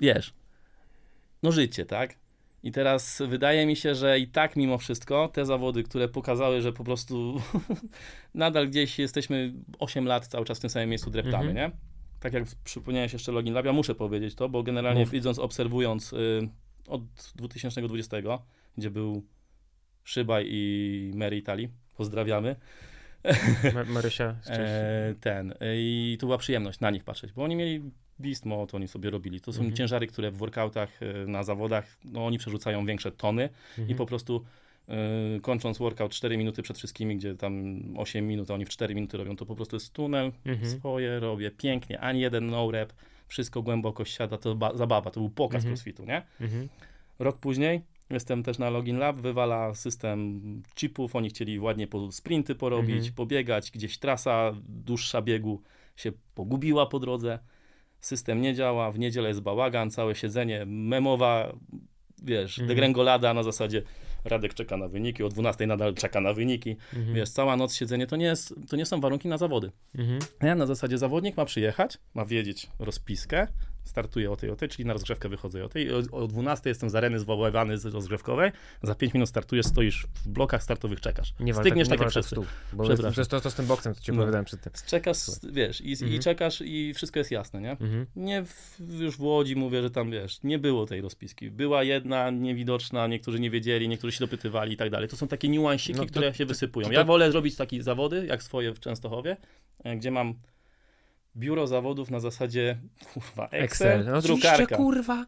wiesz, 0.00 0.32
no 1.42 1.52
życie, 1.52 1.86
tak? 1.86 2.14
I 2.62 2.72
teraz 2.72 3.22
wydaje 3.28 3.66
mi 3.66 3.76
się, 3.76 3.94
że 3.94 4.18
i 4.18 4.26
tak 4.28 4.56
mimo 4.56 4.78
wszystko 4.78 5.28
te 5.28 5.46
zawody, 5.46 5.82
które 5.82 6.08
pokazały, 6.08 6.60
że 6.60 6.72
po 6.72 6.84
prostu 6.84 7.42
nadal 8.34 8.68
gdzieś 8.68 8.98
jesteśmy 8.98 9.52
8 9.78 10.04
lat 10.06 10.26
cały 10.26 10.44
czas 10.44 10.58
w 10.58 10.60
tym 10.60 10.70
samym 10.70 10.88
miejscu 10.88 11.10
dreptamy, 11.10 11.50
Mhm. 11.50 11.56
nie? 11.56 11.76
Tak 12.20 12.32
jak 12.32 12.44
przypomniałeś 12.64 13.12
jeszcze 13.12 13.32
Login 13.32 13.54
Lab, 13.54 13.66
ja 13.66 13.72
muszę 13.72 13.94
powiedzieć 13.94 14.34
to, 14.34 14.48
bo 14.48 14.62
generalnie 14.62 15.00
Mów. 15.00 15.10
widząc, 15.10 15.38
obserwując 15.38 16.12
y, 16.12 16.48
od 16.88 17.02
2020, 17.36 18.16
gdzie 18.78 18.90
był 18.90 19.24
Szybaj 20.04 20.46
i 20.48 21.12
Mary 21.14 21.36
Italii, 21.36 21.68
pozdrawiamy, 21.96 22.56
Ma- 23.74 23.84
Marysia, 23.84 24.36
e, 24.46 25.14
ten, 25.20 25.54
i 25.62 26.16
to 26.20 26.26
była 26.26 26.38
przyjemność 26.38 26.80
na 26.80 26.90
nich 26.90 27.04
patrzeć, 27.04 27.32
bo 27.32 27.44
oni 27.44 27.56
mieli 27.56 27.90
beast 28.18 28.44
mode, 28.46 28.72
oni 28.76 28.88
sobie 28.88 29.10
robili. 29.10 29.40
To 29.40 29.52
są 29.52 29.58
Mhm. 29.60 29.76
ciężary, 29.76 30.06
które 30.06 30.30
w 30.30 30.36
workoutach, 30.36 31.02
y, 31.02 31.26
na 31.26 31.42
zawodach, 31.42 31.98
no 32.04 32.26
oni 32.26 32.38
przerzucają 32.38 32.86
większe 32.86 33.12
tony, 33.12 33.48
i 33.78 33.80
Mhm. 33.80 33.98
po 33.98 34.06
prostu 34.06 34.44
kończąc 35.42 35.78
workout 35.78 36.12
4 36.12 36.36
minuty 36.38 36.62
przed 36.62 36.78
wszystkimi, 36.78 37.16
gdzie 37.16 37.34
tam 37.34 37.82
8 37.96 38.26
minut, 38.26 38.50
a 38.50 38.54
oni 38.54 38.64
w 38.64 38.68
4 38.68 38.94
minuty 38.94 39.16
robią, 39.16 39.36
to 39.36 39.46
po 39.46 39.56
prostu 39.56 39.76
jest 39.76 39.92
tunel, 39.92 40.32
Mhm. 40.46 40.70
swoje 40.70 41.20
robię 41.20 41.50
pięknie, 41.50 42.00
ani 42.00 42.20
jeden 42.20 42.46
no 42.46 42.70
rep, 42.70 42.92
wszystko 43.28 43.62
głęboko 43.62 44.04
siada, 44.04 44.38
to 44.38 44.54
ba- 44.54 44.76
zabawa, 44.76 45.10
to 45.10 45.20
był 45.20 45.30
pokaz 45.30 45.56
Mhm. 45.56 45.74
crossfitu, 45.74 46.04
nie? 46.04 46.22
Mhm. 46.40 46.68
Rok 47.18 47.38
później 47.38 47.80
jestem 48.10 48.42
też 48.42 48.58
na 48.58 48.70
Login 48.70 48.98
Lab, 48.98 49.16
wywala 49.16 49.74
system 49.74 50.40
chipów, 50.74 51.16
oni 51.16 51.28
chcieli 51.28 51.60
ładnie 51.60 51.86
po 51.86 52.12
sprinty 52.12 52.54
porobić, 52.54 52.96
Mhm. 52.96 53.14
pobiegać, 53.14 53.70
gdzieś 53.70 53.98
trasa 53.98 54.52
dłuższa 54.68 55.22
biegu 55.22 55.62
się 55.96 56.12
pogubiła 56.34 56.86
po 56.86 56.98
drodze, 56.98 57.38
system 58.00 58.40
nie 58.40 58.54
działa, 58.54 58.92
w 58.92 58.98
niedzielę 58.98 59.28
jest 59.28 59.40
bałagan, 59.40 59.90
całe 59.90 60.14
siedzenie, 60.14 60.64
memowa, 60.66 61.52
wiesz, 62.22 62.58
Mhm. 62.58 62.68
degrengolada 62.68 63.34
na 63.34 63.42
zasadzie 63.42 63.82
Radek 64.28 64.54
czeka 64.54 64.76
na 64.76 64.88
wyniki, 64.88 65.22
o 65.22 65.28
12 65.28 65.66
nadal 65.66 65.94
czeka 65.94 66.20
na 66.20 66.32
wyniki, 66.34 66.76
Mhm. 66.96 67.14
wiesz, 67.14 67.30
cała 67.30 67.56
noc 67.56 67.74
siedzenie, 67.74 68.06
to 68.06 68.16
nie, 68.16 68.24
jest, 68.26 68.54
to 68.68 68.76
nie 68.76 68.86
są 68.86 69.00
warunki 69.00 69.28
na 69.28 69.38
zawody. 69.38 69.72
Mhm. 69.98 70.18
Nie? 70.42 70.54
Na 70.54 70.66
zasadzie 70.66 70.98
zawodnik 70.98 71.36
ma 71.36 71.44
przyjechać, 71.44 71.98
ma 72.14 72.24
wiedzieć 72.24 72.68
rozpiskę, 72.78 73.46
startuję 73.88 74.30
o 74.30 74.36
tej, 74.36 74.50
o 74.50 74.56
tej, 74.56 74.68
czyli 74.68 74.86
na 74.86 74.92
rozgrzewkę 74.92 75.28
wychodzę 75.28 75.64
o 75.64 75.68
tej. 75.68 75.92
O, 75.94 75.98
o 76.12 76.26
12 76.26 76.68
jestem 76.70 76.90
z 76.90 76.94
areny 76.94 77.18
zwoływany 77.18 77.78
z 77.78 77.84
rozgrzewkowej, 77.86 78.50
za 78.82 78.94
5 78.94 79.14
minut 79.14 79.28
startujesz, 79.28 79.66
stoisz 79.66 80.06
w 80.24 80.28
blokach 80.28 80.62
startowych, 80.62 81.00
czekasz. 81.00 81.34
Nie 81.40 81.52
wal 81.54 81.62
Stygniesz 81.64 81.88
tak, 81.88 81.98
tak 81.98 82.06
nie 82.08 82.12
tak 82.12 82.24
wszyscy. 82.24 82.36
Bo 82.72 82.88
to 82.88 83.24
to, 83.28 83.40
to 83.40 83.50
z 83.50 83.54
tym 83.54 83.66
boksem, 83.66 83.94
co 83.94 84.00
ci 84.00 84.12
No. 84.12 84.16
opowiadałem 84.18 84.44
przed 84.44 84.60
tym. 84.60 84.72
Czekasz, 84.86 85.16
wiesz, 85.52 85.80
i, 85.80 85.92
Mhm. 85.92 86.12
i 86.12 86.18
czekasz 86.18 86.62
i 86.64 86.94
wszystko 86.94 87.18
jest 87.18 87.30
jasne, 87.30 87.60
nie? 87.60 87.70
Mhm. 87.70 88.06
Nie 88.16 88.44
w, 88.44 88.78
już 89.00 89.16
w 89.16 89.20
Łodzi 89.20 89.56
mówię, 89.56 89.82
że 89.82 89.90
tam, 89.90 90.10
wiesz, 90.10 90.42
nie 90.42 90.58
było 90.58 90.86
tej 90.86 91.00
rozpiski. 91.00 91.50
Była 91.50 91.82
jedna 91.82 92.30
niewidoczna, 92.30 93.06
niektórzy 93.06 93.40
nie 93.40 93.50
wiedzieli, 93.50 93.88
niektórzy 93.88 94.12
się 94.12 94.20
dopytywali 94.24 94.72
i 94.72 94.76
tak 94.76 94.90
dalej. 94.90 95.08
To 95.08 95.16
są 95.16 95.28
takie 95.28 95.48
niuansiki, 95.48 95.98
No 95.98 96.04
to- 96.04 96.10
które 96.10 96.34
się 96.34 96.46
wysypują. 96.46 96.90
Ja 96.90 96.98
tak- 96.98 97.06
wolę 97.06 97.32
zrobić 97.32 97.56
takie 97.56 97.82
zawody, 97.82 98.26
jak 98.26 98.42
swoje 98.42 98.74
w 98.74 98.80
Częstochowie, 98.80 99.36
e, 99.84 99.96
gdzie 99.96 100.10
mam 100.10 100.34
biuro 101.36 101.66
zawodów 101.66 102.10
na 102.10 102.20
zasadzie, 102.20 102.78
kurwa, 103.14 103.44
Excel, 103.44 103.64
Excel. 104.00 104.12
No 104.12 104.22
drukarka. 104.22 104.76
kurwa. 104.76 105.26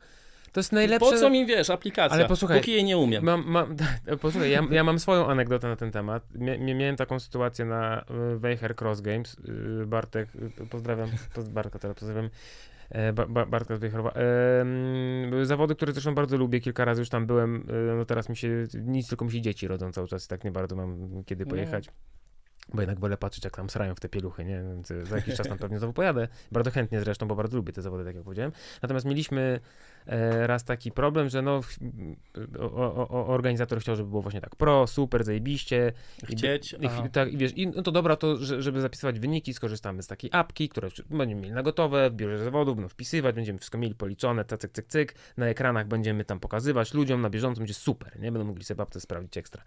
To 0.52 0.60
jest 0.60 0.72
najlepsze. 0.72 1.10
Po 1.10 1.16
co 1.16 1.30
mi, 1.30 1.46
wiesz, 1.46 1.70
aplikacja, 1.70 2.14
Ale 2.14 2.28
posłuchaj, 2.28 2.58
póki 2.60 2.72
jej 2.72 2.84
nie 2.84 2.98
umiem. 2.98 3.24
Mam, 3.24 3.44
mam, 3.46 3.76
posłuchaj, 4.20 4.50
ja, 4.50 4.62
ja 4.70 4.84
mam 4.84 4.98
swoją 4.98 5.26
anegdotę 5.26 5.68
na 5.68 5.76
ten 5.76 5.90
temat. 5.90 6.22
Mia, 6.34 6.58
mia- 6.58 6.74
miałem 6.74 6.96
taką 6.96 7.20
sytuację 7.20 7.64
na 7.64 8.04
y, 8.34 8.38
Weicher 8.38 8.76
Cross 8.76 9.00
Games. 9.00 9.36
Y, 9.82 9.86
Bartek, 9.86 10.28
pozdrawiam, 10.70 11.10
poz, 11.34 11.48
Bartka 11.48 11.78
teraz 11.78 11.96
pozdrawiam. 11.96 12.30
E, 12.90 13.12
Ba, 13.12 13.26
ba, 13.26 13.46
Bartka 13.46 13.76
z 13.76 13.78
Wejherowa. 13.78 14.12
E, 14.12 15.44
zawody, 15.44 15.74
które 15.74 15.92
zresztą 15.92 16.14
bardzo 16.14 16.36
lubię, 16.36 16.60
kilka 16.60 16.84
razy 16.84 17.02
już 17.02 17.08
tam 17.08 17.26
byłem, 17.26 17.66
e, 17.92 17.96
no 17.96 18.04
teraz 18.04 18.28
mi 18.28 18.36
się, 18.36 18.66
nic, 18.74 19.08
tylko 19.08 19.24
mi 19.24 19.32
się 19.32 19.40
dzieci 19.40 19.68
rodzą 19.68 19.92
cały 19.92 20.08
czas 20.08 20.24
i 20.24 20.28
tak 20.28 20.44
nie 20.44 20.50
bardzo 20.50 20.76
mam 20.76 21.24
kiedy 21.24 21.46
pojechać. 21.46 21.88
Bo 22.74 22.80
jednak 22.82 23.00
wolę 23.00 23.16
patrzeć, 23.16 23.44
jak 23.44 23.56
tam 23.56 23.70
srają 23.70 23.94
w 23.94 24.00
te 24.00 24.08
pieluchy, 24.08 24.44
nie? 24.44 24.62
Więc 24.62 24.90
e, 24.90 25.06
za 25.06 25.16
jakiś 25.16 25.34
czas 25.34 25.48
tam 25.48 25.58
pewnie 25.58 25.78
znowu 25.78 25.92
pojadę. 25.92 26.28
Bardzo 26.52 26.70
chętnie 26.70 27.00
zresztą, 27.00 27.28
bo 27.28 27.36
bardzo 27.36 27.56
lubię 27.56 27.72
te 27.72 27.82
zawody, 27.82 28.04
tak 28.04 28.14
jak 28.14 28.24
powiedziałem. 28.24 28.52
Natomiast 28.82 29.06
mieliśmy 29.06 29.60
e, 30.06 30.46
raz 30.46 30.64
taki 30.64 30.92
problem, 30.92 31.28
że 31.28 31.42
no, 31.42 31.60
o, 32.60 33.08
o, 33.08 33.26
organizator 33.26 33.80
chciał, 33.80 33.96
żeby 33.96 34.08
było 34.08 34.22
właśnie 34.22 34.40
tak 34.40 34.56
pro, 34.56 34.86
super, 34.86 35.24
zajebiście. 35.24 35.92
I 36.28 36.36
Chcieć, 36.36 36.72
i, 36.80 36.86
a- 36.86 37.08
tak, 37.08 37.32
i 37.32 37.36
wiesz, 37.36 37.52
i 37.56 37.66
no 37.66 37.82
to 37.82 37.92
dobra, 37.92 38.16
to 38.16 38.36
że, 38.36 38.62
żeby 38.62 38.80
zapisywać 38.80 39.20
wyniki, 39.20 39.54
skorzystamy 39.54 40.02
z 40.02 40.06
takiej 40.06 40.30
apki, 40.32 40.68
które 40.68 40.88
będziemy 41.10 41.40
mieli 41.40 41.54
na 41.54 41.62
gotowe, 41.62 42.10
w 42.10 42.14
biurze 42.14 42.44
zawodów, 42.44 42.76
będą 42.76 42.88
wpisywać, 42.88 43.34
będziemy 43.34 43.58
wszystko 43.58 43.78
mieli 43.78 43.94
policzone, 43.94 44.44
cyk, 44.44 44.72
cyk, 44.72 44.86
cyk. 44.86 45.14
Na 45.36 45.46
ekranach 45.46 45.88
będziemy 45.88 46.24
tam 46.24 46.40
pokazywać 46.40 46.94
ludziom 46.94 47.20
na 47.20 47.30
bieżąco, 47.30 47.58
będzie 47.58 47.74
super, 47.74 48.20
nie? 48.20 48.32
Będą 48.32 48.44
mogli 48.48 48.64
sobie 48.64 48.78
babce 48.78 49.00
sprawdzić 49.00 49.36
ekstra. 49.36 49.62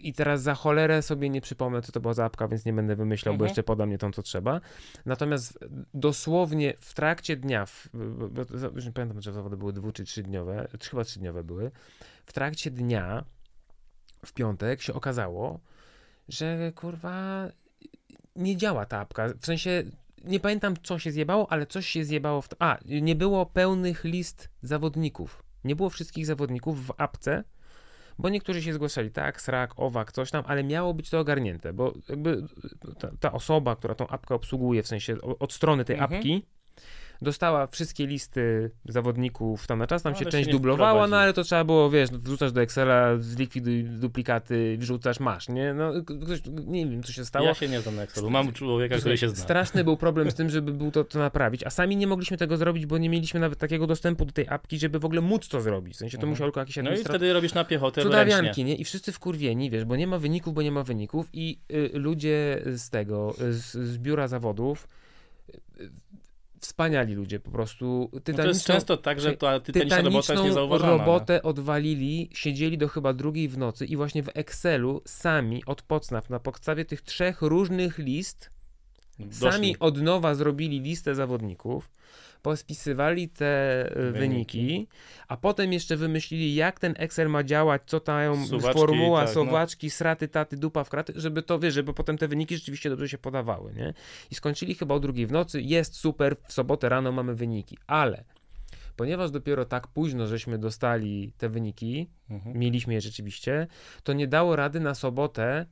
I 0.00 0.12
teraz 0.12 0.42
za 0.42 0.54
cholerę 0.54 1.02
sobie 1.02 1.30
nie 1.30 1.40
przypomnę, 1.40 1.82
co 1.82 1.92
to 1.92 2.00
była 2.00 2.14
za 2.14 2.24
apka, 2.24 2.48
więc 2.48 2.64
nie 2.64 2.72
będę 2.72 2.96
wymyślał, 2.96 3.34
bo 3.34 3.36
Mhm. 3.36 3.48
jeszcze 3.48 3.62
poda 3.62 3.86
mnie 3.86 3.98
tą, 3.98 4.12
co 4.12 4.22
trzeba. 4.22 4.60
Natomiast 5.06 5.58
dosłownie 5.94 6.74
w 6.80 6.94
trakcie 6.94 7.36
dnia, 7.36 7.66
w, 7.66 7.88
bo, 7.94 8.28
bo, 8.28 8.42
już 8.74 8.84
nie 8.84 8.92
pamiętam, 8.92 9.22
czy 9.22 9.32
zawody 9.32 9.56
były 9.56 9.72
dwu 9.72 9.92
czy 9.92 10.04
trzydniowe, 10.04 10.68
czy 10.78 10.90
chyba 10.90 11.04
trzydniowe 11.04 11.44
były, 11.44 11.70
w 12.26 12.32
trakcie 12.32 12.70
dnia 12.70 13.24
w 14.26 14.32
piątek 14.32 14.82
się 14.82 14.94
okazało, 14.94 15.60
że 16.28 16.72
kurwa 16.76 17.48
nie 18.36 18.56
działa 18.56 18.86
ta 18.86 18.98
apka. 19.00 19.28
W 19.40 19.46
sensie 19.46 19.84
nie 20.24 20.40
pamiętam, 20.40 20.74
co 20.82 20.98
się 20.98 21.12
zjebało, 21.12 21.52
ale 21.52 21.66
coś 21.66 21.86
się 21.86 22.04
zjebało 22.04 22.42
w. 22.42 22.48
A, 22.58 22.78
nie 22.84 23.16
było 23.16 23.46
pełnych 23.46 24.04
list 24.04 24.48
zawodników. 24.62 25.42
Nie 25.64 25.76
było 25.76 25.90
wszystkich 25.90 26.26
zawodników 26.26 26.86
w 26.86 26.92
apce, 26.96 27.44
bo 28.18 28.28
niektórzy 28.28 28.62
się 28.62 28.72
zgłaszali, 28.72 29.10
tak, 29.10 29.40
srak, 29.40 29.72
owak, 29.76 30.12
coś 30.12 30.30
tam, 30.30 30.44
ale 30.46 30.64
miało 30.64 30.94
być 30.94 31.10
to 31.10 31.20
ogarnięte, 31.20 31.72
bo 31.72 31.94
jakby 32.08 32.42
ta, 32.98 33.10
ta 33.20 33.32
osoba, 33.32 33.76
która 33.76 33.94
tą 33.94 34.08
apkę 34.08 34.34
obsługuje, 34.34 34.82
w 34.82 34.88
sensie 34.88 35.16
od 35.20 35.52
strony 35.52 35.84
tej 35.84 35.96
Mhm. 35.96 36.14
apki, 36.14 36.42
dostała 37.22 37.66
wszystkie 37.66 38.06
listy 38.06 38.70
zawodników 38.88 39.66
tam 39.66 39.78
na 39.78 39.86
czas, 39.86 40.02
tam 40.02 40.10
Ale 40.12 40.18
się 40.18 40.24
się 40.24 40.30
część 40.30 40.46
nie 40.46 40.52
dublowała, 40.52 41.06
no 41.06 41.16
ale 41.16 41.32
to 41.32 41.44
trzeba 41.44 41.64
było, 41.64 41.90
wiesz, 41.90 42.10
no, 42.10 42.18
wrzucasz 42.18 42.52
do 42.52 42.60
Excela, 42.60 43.16
zlikwiduj 43.18 43.84
duplikaty, 43.84 44.76
wrzucasz, 44.78 45.20
masz, 45.20 45.48
nie? 45.48 45.74
No, 45.74 45.92
ktoś, 46.04 46.40
nie 46.66 46.86
wiem, 46.86 47.02
co 47.02 47.12
się 47.12 47.24
stało. 47.24 47.46
Ja 47.46 47.54
się 47.54 47.68
nie 47.68 47.80
znam 47.80 47.96
na 47.96 48.02
Excelu, 48.02 48.30
mam 48.30 48.52
człowieka, 48.52 48.96
który 48.96 49.18
się 49.18 49.28
zna. 49.28 49.44
Straszny 49.44 49.84
był 49.84 49.96
problem 49.96 50.30
z 50.30 50.34
tym, 50.38 50.50
żeby 50.50 50.72
był 50.72 50.90
to, 50.90 51.04
to 51.04 51.18
naprawić, 51.18 51.64
a 51.64 51.70
sami 51.70 51.96
nie 51.96 52.06
mogliśmy 52.06 52.36
tego 52.36 52.56
zrobić, 52.56 52.86
bo 52.86 52.98
nie 52.98 53.08
mieliśmy 53.10 53.40
nawet 53.40 53.58
takiego 53.58 53.86
dostępu 53.86 54.24
do 54.24 54.32
tej 54.32 54.48
apki, 54.48 54.78
żeby 54.78 54.98
w 54.98 55.04
ogóle 55.04 55.20
móc 55.20 55.48
to 55.48 55.60
zrobić. 55.60 55.94
W 55.94 55.98
sensie 55.98 56.18
to 56.18 56.22
Mhm. 56.22 56.30
musiał 56.30 56.46
tylko 56.46 56.60
jakiś 56.60 56.76
No 56.76 56.92
i 56.92 57.04
wtedy 57.04 57.32
robisz 57.32 57.54
na 57.54 57.64
piechotę. 57.64 58.02
Cudawianki, 58.02 58.64
nie? 58.64 58.74
I 58.74 58.84
wszyscy 58.84 59.12
wkurwieni, 59.12 59.70
wiesz, 59.70 59.84
bo 59.84 59.96
nie 59.96 60.06
ma 60.06 60.18
wyników, 60.18 60.54
bo 60.54 60.62
nie 60.62 60.72
ma 60.72 60.82
wyników 60.82 61.26
i 61.32 61.58
y, 61.72 61.90
ludzie 61.94 62.62
z 62.76 62.90
tego, 62.90 63.34
y, 63.40 63.52
z, 63.52 63.72
z 63.72 63.98
biura 63.98 64.28
zawodów, 64.28 64.88
wspaniali 66.60 67.14
ludzie 67.14 67.40
po 67.40 67.50
prostu. 67.50 68.10
No 68.28 68.34
to 68.34 68.46
jest 68.46 68.64
często 68.64 68.96
tak, 68.96 69.20
że 69.20 69.36
ta 69.36 69.60
tytaniczna 69.60 69.96
robota 69.96 70.16
jest 70.16 70.26
Tytaniczną 70.26 70.48
niezauważana. 70.48 70.92
robotę 70.92 71.42
odwalili, 71.42 72.30
siedzieli 72.32 72.78
do 72.78 72.88
chyba 72.88 73.12
drugiej 73.12 73.48
w 73.48 73.58
nocy 73.58 73.86
i 73.86 73.96
właśnie 73.96 74.22
w 74.22 74.28
Excelu 74.34 75.02
sami 75.06 75.64
od 75.66 75.82
podstaw, 75.82 76.30
na 76.30 76.40
podstawie 76.40 76.84
tych 76.84 77.02
trzech 77.02 77.42
różnych 77.42 77.98
list? 77.98 78.50
Doszli. 79.18 79.50
sami 79.50 79.78
od 79.78 80.02
nowa 80.02 80.34
zrobili 80.34 80.80
listę 80.80 81.14
zawodników, 81.14 81.90
pospisywali 82.42 83.28
te 83.28 83.84
y, 84.08 84.12
wyniki. 84.12 84.58
Wyniki. 84.58 84.88
a 85.28 85.36
potem 85.36 85.72
jeszcze 85.72 85.96
wymyślili, 85.96 86.54
jak 86.54 86.80
ten 86.80 86.94
Excel 86.98 87.28
ma 87.28 87.44
działać, 87.44 87.82
co 87.86 88.00
tam 88.00 88.46
Suwaczki, 88.46 88.80
formuła, 88.80 89.18
tak, 89.26 89.28
no. 89.28 89.34
sowaczki, 89.34 89.90
sraty, 89.90 90.28
taty, 90.28 90.56
dupa 90.56 90.84
w 90.84 90.88
kraty, 90.90 91.12
żeby 91.16 91.42
to, 91.42 91.58
wiesz, 91.58 91.74
żeby 91.74 91.94
potem 91.94 92.18
te 92.18 92.28
wyniki 92.28 92.56
rzeczywiście 92.56 92.90
dobrze 92.90 93.08
się 93.08 93.18
podawały, 93.18 93.74
nie? 93.74 93.94
I 94.30 94.34
skończyli 94.34 94.74
chyba 94.74 94.94
o 94.94 95.00
drugiej 95.00 95.26
w 95.26 95.32
nocy, 95.32 95.62
jest 95.62 95.96
super, 95.96 96.36
w 96.46 96.52
sobotę 96.52 96.88
rano 96.88 97.12
mamy 97.12 97.34
wyniki, 97.34 97.78
ale 97.86 98.24
ponieważ 98.96 99.30
dopiero 99.30 99.64
tak 99.64 99.86
późno 99.88 100.26
żeśmy 100.26 100.58
dostali 100.58 101.32
te 101.38 101.48
wyniki, 101.48 102.08
Mhm. 102.30 102.58
mieliśmy 102.58 102.94
je 102.94 103.00
rzeczywiście, 103.00 103.66
to 104.02 104.12
nie 104.12 104.26
dało 104.26 104.56
rady 104.56 104.80
na 104.80 104.94
sobotę 104.94 105.44
e, 105.52 105.66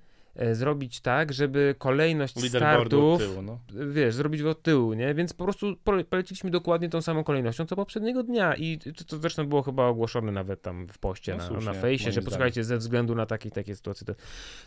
zrobić 0.53 1.01
tak, 1.01 1.33
żeby 1.33 1.75
kolejność 1.79 2.49
startów 2.49 3.20
tyłu, 3.20 3.42
no. 3.42 3.59
wiesz, 3.92 4.14
zrobić 4.14 4.42
od 4.42 4.62
tyłu, 4.62 4.92
nie? 4.92 5.14
Więc 5.14 5.33
po 5.33 5.44
prostu 5.44 5.77
pole- 5.85 6.05
poleciliśmy 6.05 6.51
dokładnie 6.51 6.88
tą 6.88 7.03
samą 7.03 7.25
kolejnością, 7.25 7.66
co 7.66 7.77
poprzedniego 7.77 8.22
dnia 8.22 8.55
i 8.55 8.79
to, 8.79 9.05
to 9.05 9.16
zresztą 9.18 9.46
było 9.46 9.62
chyba 9.62 9.87
ogłoszone 9.87 10.33
nawet 10.33 10.62
tam 10.62 10.87
w 10.88 10.99
poście 10.99 11.33
No 11.33 11.38
na, 11.38 11.46
słusznie, 11.46 11.72
na 11.72 11.81
fejsie, 11.81 12.12
że 12.12 12.22
posłuchajcie, 12.22 12.64
ze 12.64 12.79
względu 12.79 13.14
na 13.14 13.27
takie 13.27 13.51
takie 13.51 13.77
sytuacje, 13.77 14.07
to, 14.07 14.14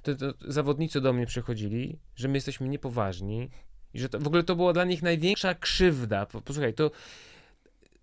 to, 0.03 0.15
to 0.15 0.51
zawodnicy 0.51 1.01
do 1.01 1.13
mnie 1.13 1.25
przychodzili, 1.25 1.99
że 2.15 2.27
my 2.27 2.37
jesteśmy 2.37 2.69
niepoważni 2.69 3.49
I 3.93 3.99
że 3.99 4.09
to, 4.09 4.19
w 4.19 4.27
ogóle 4.27 4.43
to 4.43 4.55
była 4.55 4.73
dla 4.73 4.85
nich 4.85 5.03
największa 5.03 5.55
krzywda. 5.55 6.25
Po- 6.25 6.41
Posłuchaj, 6.41 6.73
to 6.73 6.91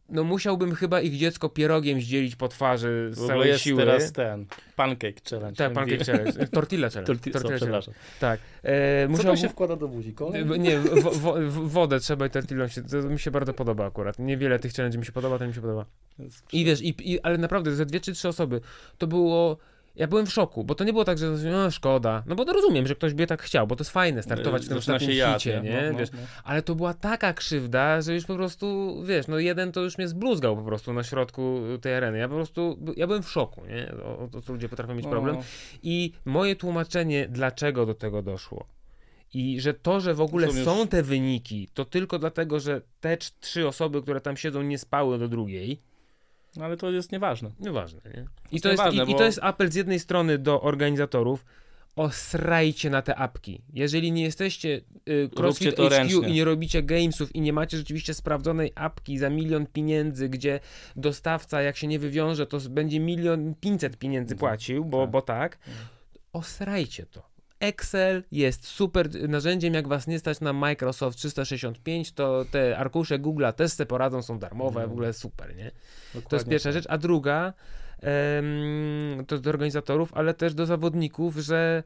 no 0.09 0.25
musiałbym 0.25 0.75
chyba 0.75 1.01
ich 1.01 1.17
dziecko 1.17 1.49
pierogiem 1.49 2.01
zdzielić 2.01 2.37
po 2.37 2.49
twarzy 2.49 3.09
z 3.13 3.27
całej 3.27 3.49
jest 3.49 3.65
siły. 3.65 3.83
teraz 3.85 4.13
ten 4.13 4.47
Pancake 4.77 5.21
Challenge. 5.31 5.57
Tak, 5.57 5.73
pancake 5.73 6.05
challenge. 6.05 6.49
Tortilla 6.49 6.89
challenge. 6.91 7.13
Torti- 7.13 7.33
co, 7.33 7.41
Tortilla 7.41 7.59
challenge. 7.59 7.93
Tak. 8.21 8.41
E, 8.63 9.05
Co 9.05 9.11
musiałbym... 9.11 9.35
to 9.35 9.43
się 9.43 9.49
wkłada 9.49 9.77
do 9.77 9.89
buzi? 9.89 10.13
Kolej? 10.13 10.61
Nie, 10.61 10.79
wo, 10.79 11.11
wo, 11.11 11.35
wodę 11.51 12.01
trzeba 12.01 12.27
i 12.27 12.31
tortillą 12.31 12.69
się, 12.69 12.83
to 12.83 13.03
mi 13.03 13.19
się 13.19 13.31
bardzo 13.31 13.55
podoba 13.55 13.87
akurat. 13.87 14.19
Niewiele 14.19 14.59
tych 14.59 14.73
challenge 14.73 14.99
mi 14.99 15.07
się 15.07 15.13
podoba, 15.13 15.39
to 15.39 15.47
mi 15.47 15.55
się 15.55 15.61
podoba. 15.61 15.85
I 16.53 16.65
wiesz, 16.65 16.83
i, 16.83 17.13
i, 17.13 17.21
ale 17.21 17.39
naprawdę 17.39 17.75
ze 17.75 17.87
dwie 17.87 18.01
czy 18.01 18.13
trzy 18.13 18.29
osoby 18.29 18.61
to 18.99 19.07
było. 19.07 19.57
Ja 19.97 20.07
byłem 20.07 20.27
w 20.27 20.33
szoku, 20.33 20.65
bo 20.65 20.75
to 20.75 20.85
nie 20.85 20.93
było 20.93 21.05
tak, 21.05 21.19
że 21.19 21.31
no, 21.31 21.71
szkoda. 21.71 22.23
No 22.27 22.35
bo 22.35 22.45
to 22.45 22.53
rozumiem, 22.53 22.87
że 22.87 22.95
ktoś 22.95 23.15
by 23.15 23.27
tak 23.27 23.43
chciał, 23.43 23.67
bo 23.67 23.77
to 23.77 23.83
jest 23.83 23.91
fajne 23.91 24.23
startować 24.23 24.65
w 24.65 24.69
tym 24.69 24.81
Zaczyna 24.81 24.97
ostatnim 24.97 25.65
nie? 25.65 25.83
No, 25.83 25.93
no, 25.93 25.99
wiesz, 25.99 26.13
no. 26.13 26.19
ale 26.45 26.63
to 26.63 26.75
była 26.75 26.95
taka 26.95 27.33
krzywda, 27.33 28.01
że 28.03 28.15
już 28.15 28.27
po 28.27 28.35
prostu, 28.35 28.97
wiesz, 29.07 29.27
no 29.27 29.39
jeden 29.39 29.73
to 29.73 29.81
już 29.81 29.99
mnie 29.99 30.09
zbluzgał 30.09 30.57
po 30.57 30.63
prostu 30.63 30.93
na 30.93 31.03
środku 31.03 31.61
tej 31.81 31.95
areny. 31.95 32.19
Ja 32.19 32.29
po 32.29 32.35
prostu, 32.35 32.79
ja 32.97 33.07
byłem 33.07 33.23
w 33.23 33.31
szoku, 33.31 33.63
nie? 33.67 33.95
O, 34.03 34.29
to, 34.33 34.43
co 34.43 34.53
ludzie 34.53 34.69
potrafią 34.69 34.95
mieć 34.95 35.05
No, 35.05 35.11
problem. 35.11 35.37
I 35.83 36.13
moje 36.25 36.57
tłumaczenie, 36.57 37.29
dlaczego 37.29 37.87
do 37.87 37.95
tego 37.95 38.23
doszło. 38.23 38.67
I 39.35 39.61
że 39.61 39.75
to, 39.75 40.01
że 40.01 40.15
w 40.15 40.21
ogóle 40.21 40.53
Są 40.53 40.89
te 40.89 41.03
wyniki, 41.03 41.69
to 41.75 41.85
tylko 41.85 42.19
dlatego, 42.19 42.61
że 42.61 42.81
te 43.01 43.17
trzy 43.17 43.69
osoby, 43.69 44.03
które 44.03 44.21
tam 44.21 44.37
siedzą, 44.37 44.63
nie 44.63 44.79
spały 44.79 45.19
do 45.19 45.29
drugiej. 45.29 45.81
No, 46.57 46.65
ale 46.65 46.77
to 46.77 46.91
jest 46.91 47.13
nieważne. 47.13 47.51
Nieważne, 47.61 48.01
nie? 48.15 48.25
I 48.53 48.61
to, 48.61 48.69
jest, 48.69 48.81
nieważne, 48.83 49.05
i, 49.05 49.09
i 49.11 49.13
bo- 49.13 49.19
to 49.19 49.25
jest 49.25 49.39
apel 49.43 49.73
z 49.73 49.75
jednej 49.75 49.99
strony 49.99 50.39
do 50.39 50.61
organizatorów. 50.63 51.45
Osrajcie 51.97 52.91
na 52.91 53.03
te 53.03 53.17
apki. 53.17 53.63
Jeżeli 53.73 54.13
nie 54.13 54.23
jesteście 54.23 54.81
y, 55.09 55.31
CrossFit 55.37 55.71
HQ 55.77 55.89
ręcznie. 55.89 56.29
i 56.29 56.33
nie 56.33 56.45
robicie 56.45 56.83
gamesów 56.83 57.35
i 57.37 57.41
nie 57.41 57.53
macie 57.53 57.77
rzeczywiście 57.77 58.15
sprawdzonej 58.15 58.73
apki 58.75 59.19
za 59.19 59.31
milion 59.31 59.67
pieniędzy, 59.67 60.29
gdzie 60.29 60.61
dostawca 60.97 61.63
jak 61.63 61.77
się 61.77 61.87
nie 61.87 61.99
wywiąże, 61.99 62.47
to 62.47 62.59
będzie 62.71 63.01
milion 63.01 63.55
pięćset 63.61 63.97
pieniędzy 63.97 64.37
płacił, 64.37 64.85
bo 64.85 65.01
Tak. 65.03 65.11
bo 65.11 65.23
tak. 65.23 65.59
Osrajcie 66.33 67.07
to. 67.07 67.36
Excel 67.61 68.23
jest 68.33 68.67
super 68.67 69.29
narzędziem, 69.29 69.75
jak 69.75 69.89
was 69.89 70.07
nie 70.07 70.19
stać 70.19 70.41
na 70.41 70.53
Microsoft 70.53 71.19
365, 71.19 72.13
to 72.13 72.45
te 72.51 72.79
arkusze 72.79 73.19
Google'a 73.19 73.53
też 73.53 73.73
se 73.73 73.87
poradzą, 73.87 74.23
są 74.23 74.39
darmowe, 74.39 74.87
w 74.87 74.93
ogóle 74.93 75.13
super, 75.13 75.57
nie? 75.57 75.71
To 76.29 76.37
jest 76.37 76.49
pierwsza 76.49 76.73
rzecz. 76.73 76.85
A 76.89 76.99
druga, 76.99 77.53
em, 78.01 79.25
to 79.27 79.39
do 79.39 79.51
organizatorów, 79.51 80.15
ale 80.15 80.35
też 80.35 80.55
do 80.55 80.67
zawodników, 80.67 81.37
że 81.37 81.83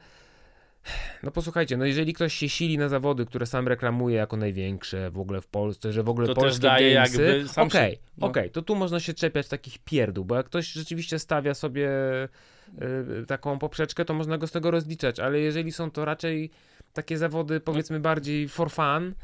no 1.22 1.30
posłuchajcie, 1.30 1.76
no 1.76 1.84
jeżeli 1.84 2.12
ktoś 2.12 2.34
się 2.34 2.48
sili 2.48 2.78
na 2.78 2.88
zawody, 2.88 3.26
które 3.26 3.46
sam 3.46 3.68
reklamuje 3.68 4.16
jako 4.16 4.36
największe 4.36 5.10
w 5.10 5.18
ogóle 5.18 5.40
w 5.40 5.46
Polsce, 5.46 5.92
że 5.92 6.02
w 6.02 6.08
ogóle 6.08 6.26
To 6.26 6.34
też 6.34 6.42
polskie 6.42 6.62
daje 6.62 6.94
gamesy, 6.94 7.22
jakby 7.22 7.48
sam 7.48 7.66
okej, 7.66 7.92
się- 7.92 7.98
no. 8.18 8.26
okej, 8.26 8.50
to 8.50 8.62
tu 8.62 8.74
można 8.76 9.00
się 9.00 9.14
czepiać 9.14 9.48
takich 9.48 9.78
pierdół, 9.78 10.24
bo 10.24 10.34
jak 10.36 10.46
ktoś 10.46 10.66
rzeczywiście 10.72 11.18
stawia 11.18 11.54
sobie 11.54 11.88
y, 13.22 13.26
taką 13.26 13.58
poprzeczkę, 13.58 14.04
to 14.04 14.14
można 14.14 14.38
go 14.38 14.46
z 14.46 14.52
tego 14.52 14.70
rozliczać, 14.70 15.20
ale 15.20 15.38
jeżeli 15.40 15.72
są 15.72 15.90
to 15.90 16.04
raczej 16.04 16.50
takie 16.92 17.18
zawody 17.18 17.60
powiedzmy 17.60 18.00
bardziej 18.00 18.48
for 18.48 18.70
fun, 18.70 19.14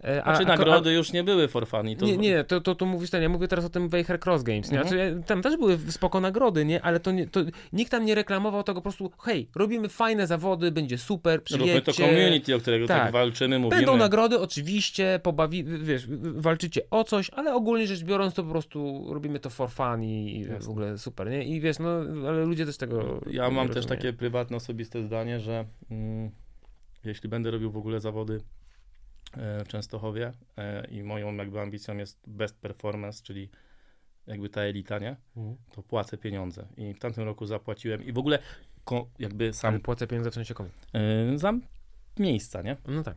e, 0.00 0.22
Znaczy 0.22 0.42
a- 0.42 0.44
a- 0.44 0.56
nagrody 0.56 0.92
już 0.92 1.12
nie 1.12 1.24
były 1.24 1.48
for 1.48 1.66
fun 1.66 1.88
i 1.88 1.96
to... 1.96 2.06
nie, 2.06 2.16
nie, 2.16 2.44
to, 2.44 2.60
to, 2.60 2.74
to 2.74 2.86
mówisz 2.86 3.10
ten, 3.10 3.22
ja 3.22 3.28
mówię 3.28 3.48
teraz 3.48 3.64
o 3.64 3.68
tym 3.70 3.88
Weicher 3.88 4.20
Cross 4.20 4.42
Games, 4.42 4.70
nie? 4.70 4.80
Mhm. 4.80 4.88
Znaczy, 4.98 5.22
tam 5.26 5.42
też 5.42 5.56
były 5.56 5.78
spoko 5.78 6.20
nagrody, 6.20 6.64
nie? 6.64 6.82
Ale 6.82 7.00
to, 7.00 7.10
nie, 7.12 7.26
to 7.26 7.40
nikt 7.72 7.90
tam 7.90 8.04
nie 8.04 8.14
reklamował 8.14 8.62
tego 8.62 8.80
po 8.80 8.82
prostu, 8.82 9.10
hej, 9.22 9.48
robimy 9.56 9.88
fajne 9.88 10.26
zawody, 10.26 10.72
będzie 10.72 10.98
super, 10.98 11.40
No, 11.50 11.56
Róbmy 11.56 11.82
to 11.82 11.92
przyjedźcie. 11.92 12.16
community, 12.16 12.54
o 12.54 12.58
którego 12.58 12.86
tak, 12.86 13.02
Tak. 13.02 13.12
walczymy, 13.12 13.58
mówimy. 13.58 13.76
Będą 13.76 13.96
nagrody, 13.96 14.40
oczywiście, 14.40 15.20
pobawi, 15.22 15.64
wiesz, 15.64 16.06
walczycie 16.34 16.80
o 16.90 17.04
coś, 17.04 17.30
ale 17.30 17.54
ogólnie 17.54 17.86
rzecz 17.86 18.04
biorąc 18.04 18.34
to 18.34 18.42
po 18.44 18.50
prostu 18.50 19.06
robimy 19.14 19.38
to 19.40 19.50
for 19.50 19.70
fun 19.70 20.02
i 20.04 20.38
i 20.38 20.44
w 20.44 20.48
Jasne. 20.48 20.70
ogóle 20.70 20.98
super, 20.98 21.30
nie? 21.30 21.44
I 21.44 21.60
wiesz, 21.60 21.78
no, 21.78 21.88
ale 22.28 22.44
ludzie 22.44 22.66
też 22.66 22.76
tego 22.76 23.20
Ja 23.30 23.50
mam 23.50 23.68
też 23.68 23.86
takie 23.86 24.12
prywatne, 24.12 24.56
osobiste 24.56 25.02
zdanie, 25.02 25.40
że 25.40 25.64
mm, 25.90 26.30
jeśli 27.04 27.28
będę 27.28 27.50
robił 27.50 27.70
w 27.70 27.76
ogóle 27.76 28.00
zawody 28.00 28.40
w 29.36 29.68
Częstochowie 29.68 30.32
e, 30.56 30.86
i 30.90 31.02
moją 31.02 31.34
jakby 31.36 31.60
ambicją 31.60 31.96
jest 31.96 32.18
best 32.26 32.60
performance, 32.60 33.22
czyli 33.22 33.48
jakby 34.26 34.48
ta 34.48 34.60
elita, 34.60 34.98
nie? 34.98 35.16
Mhm. 35.36 35.56
To 35.72 35.82
płacę 35.82 36.18
pieniądze. 36.18 36.66
I 36.76 36.94
w 36.94 36.98
tamtym 36.98 37.24
roku 37.24 37.46
zapłaciłem 37.46 38.04
i 38.04 38.12
w 38.12 38.18
ogóle 38.18 38.38
jakby 39.18 39.44
Ale 39.44 39.52
sam 39.52 39.80
płacę 39.80 40.06
pieniądze 40.06 40.30
w 40.30 40.34
sensie 40.34 40.54
komu? 40.54 40.70
e, 40.92 41.38
za 41.38 41.52
miejsca, 42.18 42.62
nie? 42.62 42.76
No 42.86 43.02
tak. 43.02 43.16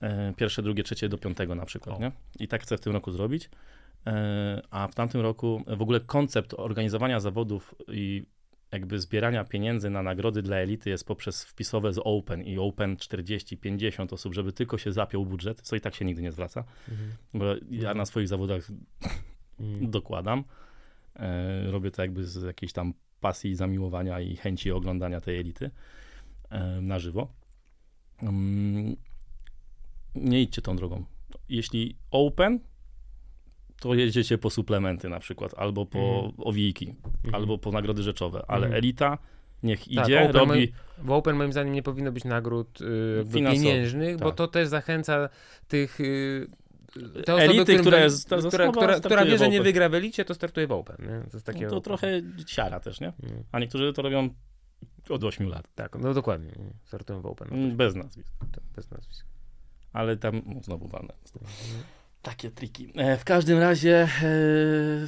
E, 0.00 0.32
pierwsze, 0.36 0.62
drugie, 0.62 0.82
trzecie 0.82 1.08
do 1.08 1.18
piątego 1.18 1.54
na 1.54 1.66
przykład, 1.66 1.96
O. 1.96 2.00
nie? 2.00 2.12
I 2.38 2.48
tak 2.48 2.62
chcę 2.62 2.76
w 2.76 2.80
tym 2.80 2.92
roku 2.92 3.12
zrobić. 3.12 3.50
E, 4.06 4.62
a 4.70 4.88
w 4.88 4.94
tamtym 4.94 5.20
roku 5.20 5.62
w 5.66 5.82
ogóle 5.82 6.00
koncept 6.00 6.54
organizowania 6.54 7.20
zawodów 7.20 7.74
i 7.88 8.26
jakby 8.72 9.00
zbierania 9.00 9.44
pieniędzy 9.44 9.90
na 9.90 10.02
nagrody 10.02 10.42
dla 10.42 10.56
elity 10.56 10.90
jest 10.90 11.06
poprzez 11.06 11.44
wpisowe 11.44 11.92
z 11.92 12.00
Open 12.04 12.42
i 12.42 12.58
Open 12.58 12.96
40-50 12.96 14.12
osób, 14.14 14.34
żeby 14.34 14.52
tylko 14.52 14.78
się 14.78 14.92
zapiął 14.92 15.26
budżet, 15.26 15.60
co 15.60 15.76
i 15.76 15.80
tak 15.80 15.94
się 15.94 16.04
nigdy 16.04 16.22
nie 16.22 16.32
zwraca, 16.32 16.64
Mhm. 16.88 17.10
bo 17.34 17.44
ja 17.70 17.94
na 17.94 18.06
swoich 18.06 18.28
zawodach 18.28 18.68
Mhm. 19.60 19.90
dokładam. 19.90 20.44
E, 21.16 21.70
robię 21.70 21.90
to 21.90 22.02
jakby 22.02 22.26
z 22.26 22.42
jakiejś 22.42 22.72
tam 22.72 22.94
pasji, 23.20 23.54
zamiłowania 23.54 24.20
i 24.20 24.36
chęci 24.36 24.72
oglądania 24.72 25.20
tej 25.20 25.38
elity 25.38 25.70
e, 26.50 26.80
na 26.80 26.98
żywo. 26.98 27.32
Mm, 28.22 28.96
nie 30.14 30.42
idźcie 30.42 30.62
tą 30.62 30.76
drogą. 30.76 31.04
Jeśli 31.48 31.96
open, 32.10 32.60
to 33.80 33.94
jedziecie 33.94 34.38
po 34.38 34.50
suplementy 34.50 35.08
na 35.08 35.20
przykład, 35.20 35.54
albo 35.56 35.86
po 35.86 35.98
Mhm. 35.98 36.32
owijki, 36.38 36.94
Mhm. 37.24 37.34
albo 37.34 37.58
po 37.58 37.72
nagrody 37.72 38.02
rzeczowe, 38.02 38.44
ale 38.48 38.66
Mhm. 38.66 38.74
elita 38.78 39.18
niech 39.62 39.78
Tak, 39.80 39.88
idzie, 39.88 40.20
open 40.22 40.36
robi... 40.36 40.72
W 40.98 41.10
Open 41.10 41.36
moim 41.36 41.52
zdaniem 41.52 41.72
nie 41.74 41.82
powinno 41.82 42.12
być 42.12 42.24
nagród 42.24 42.80
y, 42.80 42.84
Finansowych, 43.32 43.52
pieniężnych, 43.52 44.18
bo 44.18 44.26
tak. 44.26 44.34
to 44.34 44.48
też 44.48 44.68
zachęca 44.68 45.28
tych. 45.68 46.00
Y, 46.00 46.46
te 47.24 47.34
osoby, 47.34 47.42
Elity, 47.50 47.78
którym 47.78 48.10
ta 48.28 48.36
która, 48.48 48.72
która, 48.72 49.00
która 49.00 49.24
wie, 49.24 49.38
że 49.38 49.48
nie 49.48 49.56
Open. 49.56 49.64
wygra 49.64 49.88
w 49.88 49.94
elicie, 49.94 50.24
to 50.24 50.34
startuje 50.34 50.66
w 50.66 50.72
Open. 50.72 50.96
Nie? 51.00 51.30
To 51.30 51.36
jest 51.36 51.46
takie. 51.46 51.64
No 51.64 51.70
to 51.70 51.80
trochę 51.80 52.22
siara 52.46 52.80
też, 52.80 53.00
nie? 53.00 53.06
Mm, 53.22 53.44
A 53.52 53.58
niektórzy 53.58 53.92
to 53.92 54.02
robią 54.02 54.28
od 55.08 55.24
8 55.24 55.48
lat, 55.48 55.68
Tak, 55.74 55.98
no 55.98 56.14
dokładnie. 56.14 56.48
nie? 56.58 56.70
Startują 56.84 57.20
w 57.20 57.26
Open. 57.26 57.48
Mm, 57.52 57.76
bez 57.76 57.94
nazwisk. 57.94 58.32
Tak, 58.52 58.64
bez 58.76 58.90
nazwisk. 58.90 59.26
ale 59.92 60.16
tam 60.16 60.42
no, 60.46 60.62
znowu 60.62 60.88
walnę. 60.88 61.12
Takie 62.22 62.50
triki. 62.50 62.92
E, 62.96 63.16
w 63.16 63.24
każdym 63.24 63.58
razie, 63.58 64.08
e, 64.22 65.06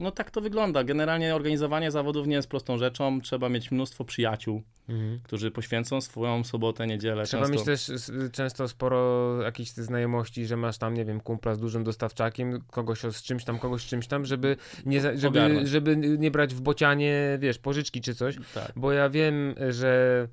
no 0.00 0.10
tak 0.10 0.30
to 0.30 0.40
wygląda. 0.40 0.84
Generalnie 0.84 1.34
organizowanie 1.34 1.90
zawodów 1.90 2.26
nie 2.26 2.36
jest 2.36 2.48
prostą 2.48 2.78
rzeczą. 2.78 3.20
Trzeba 3.20 3.48
mieć 3.48 3.70
mnóstwo 3.70 4.04
przyjaciół, 4.04 4.62
Mhm. 4.88 5.20
którzy 5.22 5.50
poświęcą 5.50 6.00
swoją 6.00 6.44
sobotę, 6.44 6.86
niedzielę. 6.86 7.24
Trzeba 7.24 7.46
często... 7.46 7.70
mieć 7.70 7.84
też 7.86 7.90
często 8.32 8.68
sporo 8.68 9.42
jakichś 9.42 9.70
znajomości, 9.70 10.46
że 10.46 10.56
masz 10.56 10.78
tam, 10.78 10.94
nie 10.94 11.04
wiem, 11.04 11.20
kumpla 11.20 11.54
z 11.54 11.58
dużym 11.58 11.84
dostawczakiem, 11.84 12.62
kogoś 12.70 13.00
z 13.00 13.22
czymś 13.22 13.44
tam, 13.44 13.58
kogoś 13.58 13.82
z 13.82 13.86
czymś 13.86 14.06
tam, 14.06 14.24
żeby 14.24 14.56
nie, 14.86 15.00
żeby, 15.00 15.28
Ogarnąć. 15.28 15.68
żeby 15.68 15.96
nie 15.96 16.30
brać 16.30 16.54
w 16.54 16.60
bocianie, 16.60 17.38
wiesz, 17.40 17.58
pożyczki 17.58 18.00
czy 18.00 18.14
coś. 18.14 18.36
Tak. 18.54 18.72
Bo 18.76 18.92
ja 18.92 19.10
wiem, 19.10 19.54
że 19.70 20.28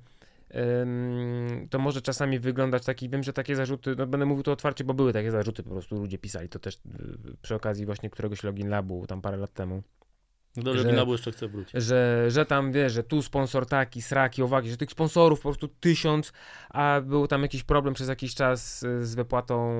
to 1.70 1.78
może 1.78 2.02
czasami 2.02 2.38
wyglądać 2.38 2.84
taki, 2.84 3.08
wiem, 3.08 3.22
że 3.22 3.32
takie 3.32 3.56
zarzuty, 3.56 3.96
no 3.98 4.06
będę 4.06 4.26
mówił 4.26 4.42
to 4.42 4.52
otwarcie, 4.52 4.84
bo 4.84 4.94
były 4.94 5.12
takie 5.12 5.30
zarzuty, 5.30 5.62
po 5.62 5.70
prostu 5.70 5.96
ludzie 5.96 6.18
pisali 6.18 6.48
to 6.48 6.58
też 6.58 6.74
y, 6.74 7.36
przy 7.42 7.54
okazji 7.54 7.86
właśnie 7.86 8.10
któregoś 8.10 8.42
Login 8.42 8.68
Labu 8.68 9.06
tam 9.06 9.20
parę 9.20 9.36
lat 9.36 9.52
temu, 9.52 9.82
Dobrze, 10.56 10.74
że- 10.74 10.82
że... 10.82 10.88
Binabu 10.90 11.12
jeszcze 11.12 11.32
chce 11.32 11.48
wrócić. 11.48 11.82
że, 11.82 12.24
że 12.30 12.46
tam 12.46 12.72
wiesz, 12.72 12.92
że 12.92 13.02
tu 13.02 13.22
sponsor 13.22 13.66
taki, 13.66 14.02
sraki, 14.02 14.42
owaki, 14.42 14.70
że 14.70 14.76
tych 14.76 14.90
sponsorów 14.90 15.38
po 15.40 15.48
prostu 15.48 15.68
tysiąc, 15.68 16.32
a 16.70 17.00
był 17.00 17.26
tam 17.26 17.42
jakiś 17.42 17.62
problem 17.62 17.94
przez 17.94 18.08
jakiś 18.08 18.34
czas 18.34 18.82
y, 18.82 19.06
z 19.06 19.14
wypłatą 19.14 19.72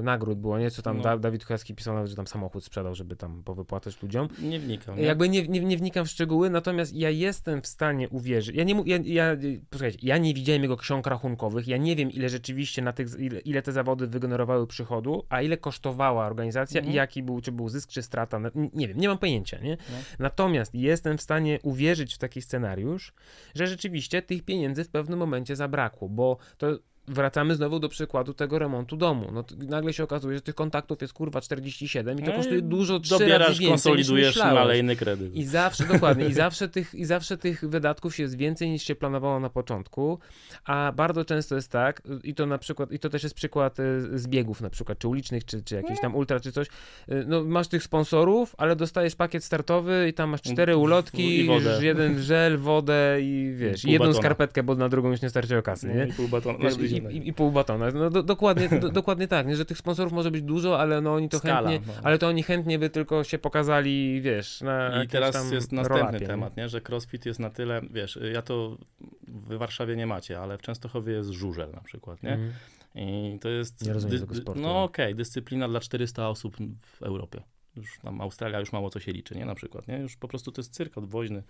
y, 0.00 0.02
nagród 0.02 0.38
było, 0.38 0.58
nie? 0.58 0.70
Co 0.70 0.82
tam 0.82 0.96
No. 0.96 1.02
Da- 1.02 1.18
Dawid 1.18 1.44
Chojacki 1.44 1.74
pisał 1.74 1.94
nawet, 1.94 2.10
że 2.10 2.16
tam 2.16 2.26
samochód 2.26 2.64
sprzedał, 2.64 2.94
żeby 2.94 3.16
tam 3.16 3.42
powypłacać 3.42 4.02
ludziom. 4.02 4.28
Nie 4.42 4.58
wnikam. 4.60 4.96
Nie? 4.96 5.02
Jakby 5.02 5.28
nie, 5.28 5.48
nie, 5.48 5.60
nie 5.60 5.76
wnikam 5.76 6.04
w 6.06 6.08
szczegóły, 6.10 6.50
natomiast 6.50 6.92
ja 6.94 7.10
jestem 7.10 7.62
w 7.62 7.66
stanie 7.66 8.08
uwierzyć. 8.08 8.56
Ja 8.56 8.64
nie 8.64 8.82
ja, 8.86 8.98
ja, 9.04 9.36
posłuchajcie, 9.70 9.98
ja 10.02 10.18
nie 10.18 10.34
widziałem 10.34 10.62
jego 10.62 10.76
ksiąg 10.76 11.06
rachunkowych, 11.06 11.68
ja 11.68 11.76
nie 11.76 11.96
wiem 11.96 12.10
ile 12.10 12.28
rzeczywiście 12.28 12.82
na 12.82 12.92
tych, 12.92 13.08
ile, 13.18 13.40
ile 13.40 13.62
te 13.62 13.72
zawody 13.72 14.06
wygenerowały 14.06 14.66
przychodu, 14.66 15.26
a 15.28 15.42
ile 15.42 15.56
kosztowała 15.56 16.26
organizacja 16.26 16.78
Mhm. 16.80 16.92
i 16.92 16.96
jaki 16.96 17.22
był, 17.22 17.40
czy 17.40 17.52
był 17.52 17.68
zysk, 17.68 17.88
czy 17.90 18.02
strata. 18.02 18.38
No, 18.38 18.48
n- 18.56 18.70
Nie 18.74 18.88
wiem, 18.88 18.98
nie 18.98 19.08
mam 19.08 19.18
pojęcia, 19.18 19.58
nie? 19.58 19.76
No. 19.90 19.96
Natomiast 20.18 20.74
jestem 20.74 21.18
w 21.18 21.22
stanie 21.22 21.58
uwierzyć 21.62 22.14
w 22.14 22.18
taki 22.18 22.42
scenariusz, 22.42 23.12
że 23.54 23.66
rzeczywiście 23.66 24.22
tych 24.22 24.42
pieniędzy 24.42 24.84
w 24.84 24.90
pewnym 24.90 25.18
momencie 25.18 25.56
zabrakło, 25.56 26.08
bo 26.08 26.36
to 26.58 26.78
wracamy 27.08 27.54
znowu 27.54 27.78
do 27.80 27.88
przykładu 27.88 28.34
tego 28.34 28.58
remontu 28.58 28.96
domu. 28.96 29.28
No 29.32 29.44
nagle 29.58 29.92
się 29.92 30.04
okazuje, 30.04 30.36
że 30.36 30.42
tych 30.42 30.54
kontaktów 30.54 31.00
jest 31.02 31.12
kurwa 31.12 31.40
47 31.40 32.18
i 32.18 32.22
to 32.22 32.30
No 32.30 32.36
kosztuje 32.36 32.62
dużo 32.62 33.00
trzy 33.00 33.12
razy 33.12 33.24
Dobierasz, 33.24 33.48
więcej 33.48 33.68
konsolidujesz 33.68 34.36
niż 34.36 34.44
malejny 34.44 34.96
kredyt. 34.96 35.34
I 35.36 35.44
zawsze, 35.44 35.84
dokładnie, 35.84 36.26
i 36.26 36.32
zawsze, 36.32 36.68
tych, 36.68 36.94
i 36.94 37.04
zawsze 37.04 37.38
tych 37.38 37.64
wydatków 37.68 38.18
jest 38.18 38.36
więcej 38.36 38.70
niż 38.70 38.82
się 38.82 38.94
planowało 38.94 39.40
na 39.40 39.50
początku, 39.50 40.18
a 40.64 40.92
bardzo 40.96 41.24
często 41.24 41.54
jest 41.54 41.70
tak, 41.70 42.02
i 42.24 42.34
to 42.34 42.46
na 42.46 42.58
przykład, 42.58 42.92
i 42.92 42.98
to 42.98 43.08
też 43.08 43.22
jest 43.22 43.34
przykład 43.34 43.80
y, 43.80 44.18
zbiegów 44.18 44.60
na 44.60 44.70
przykład, 44.70 44.98
czy 44.98 45.08
ulicznych, 45.08 45.44
czy, 45.44 45.62
czy 45.62 45.74
jakichś 45.74 46.00
tam 46.00 46.14
ultra, 46.14 46.40
czy 46.40 46.52
coś, 46.52 46.66
y, 46.68 47.24
no 47.26 47.44
masz 47.44 47.68
tych 47.68 47.82
sponsorów, 47.82 48.54
ale 48.58 48.76
dostajesz 48.76 49.14
pakiet 49.16 49.44
startowy 49.44 50.08
i 50.08 50.12
tam 50.14 50.30
masz 50.30 50.42
cztery 50.42 50.76
ulotki, 50.76 51.48
jeden 51.80 52.22
żel, 52.22 52.58
wodę 52.58 53.18
i 53.22 53.54
wiesz, 53.56 53.84
jedną 53.84 54.06
batona. 54.06 54.18
skarpetkę, 54.22 54.62
bo 54.62 54.74
na 54.74 54.88
drugą 54.88 55.10
już 55.10 55.22
nie 55.22 55.30
starczyło 55.30 55.62
kasy, 55.62 55.88
No 55.88 55.94
nie? 55.94 56.06
i 56.10 56.12
pół 56.12 56.28
batona. 56.28 56.58
Wiesz, 56.58 56.76
Wiesz, 56.78 56.91
i, 56.92 57.16
i, 57.16 57.28
I 57.28 57.32
pół 57.32 57.50
batona. 57.50 57.90
No, 57.90 58.10
do, 58.10 58.22
dokładnie, 58.22 58.68
do, 58.68 58.88
dokładnie 59.00 59.28
tak, 59.28 59.46
nie? 59.46 59.56
że 59.56 59.64
tych 59.64 59.78
sponsorów 59.78 60.12
może 60.12 60.30
być 60.30 60.42
dużo, 60.42 60.80
ale 60.80 61.00
no 61.00 61.14
oni 61.14 61.28
to 61.28 61.38
Skala, 61.38 61.70
chętnie, 61.70 61.92
no. 61.94 62.00
ale 62.02 62.18
to 62.18 62.28
oni 62.28 62.42
chętnie 62.42 62.78
by 62.78 62.90
tylko 62.90 63.24
się 63.24 63.38
pokazali, 63.38 64.20
wiesz, 64.20 64.60
na 64.60 65.04
I 65.04 65.08
teraz 65.08 65.52
jest 65.52 65.72
następny 65.72 66.02
roll-upie, 66.02 66.20
nie? 66.20 66.26
temat, 66.26 66.56
nie? 66.56 66.68
że 66.68 66.80
crossfit 66.88 67.26
jest 67.26 67.40
na 67.40 67.50
tyle, 67.50 67.80
wiesz, 67.90 68.18
ja 68.32 68.42
to 68.42 68.76
w 69.28 69.56
Warszawie 69.56 69.96
nie 69.96 70.06
macie, 70.06 70.40
ale 70.40 70.58
w 70.58 70.62
Częstochowie 70.62 71.12
jest 71.12 71.30
żużel 71.30 71.70
na 71.74 71.80
przykład, 71.80 72.22
nie? 72.22 72.32
Mhm. 72.32 72.52
I 72.94 73.38
to 73.40 73.48
jest... 73.48 73.86
Nie 73.86 73.92
rozumiem 73.92 74.20
tego 74.20 74.34
sportu. 74.34 74.60
No 74.62 74.82
okej, 74.82 75.14
dyscyplina 75.14 75.68
dla 75.68 75.80
400 75.80 76.28
osób 76.28 76.56
w 76.82 77.02
Europie. 77.02 77.42
Już 77.76 77.98
tam 77.98 78.20
Australia 78.20 78.60
już 78.60 78.72
mało 78.72 78.90
co 78.90 79.00
się 79.00 79.12
liczy, 79.12 79.34
nie? 79.34 79.44
Na 79.44 79.54
przykład, 79.54 79.88
nie? 79.88 79.98
Już 79.98 80.16
po 80.16 80.28
prostu 80.28 80.52
to 80.52 80.60
jest 80.60 80.74
cyrk 80.74 80.98
odwoźny, 80.98 81.42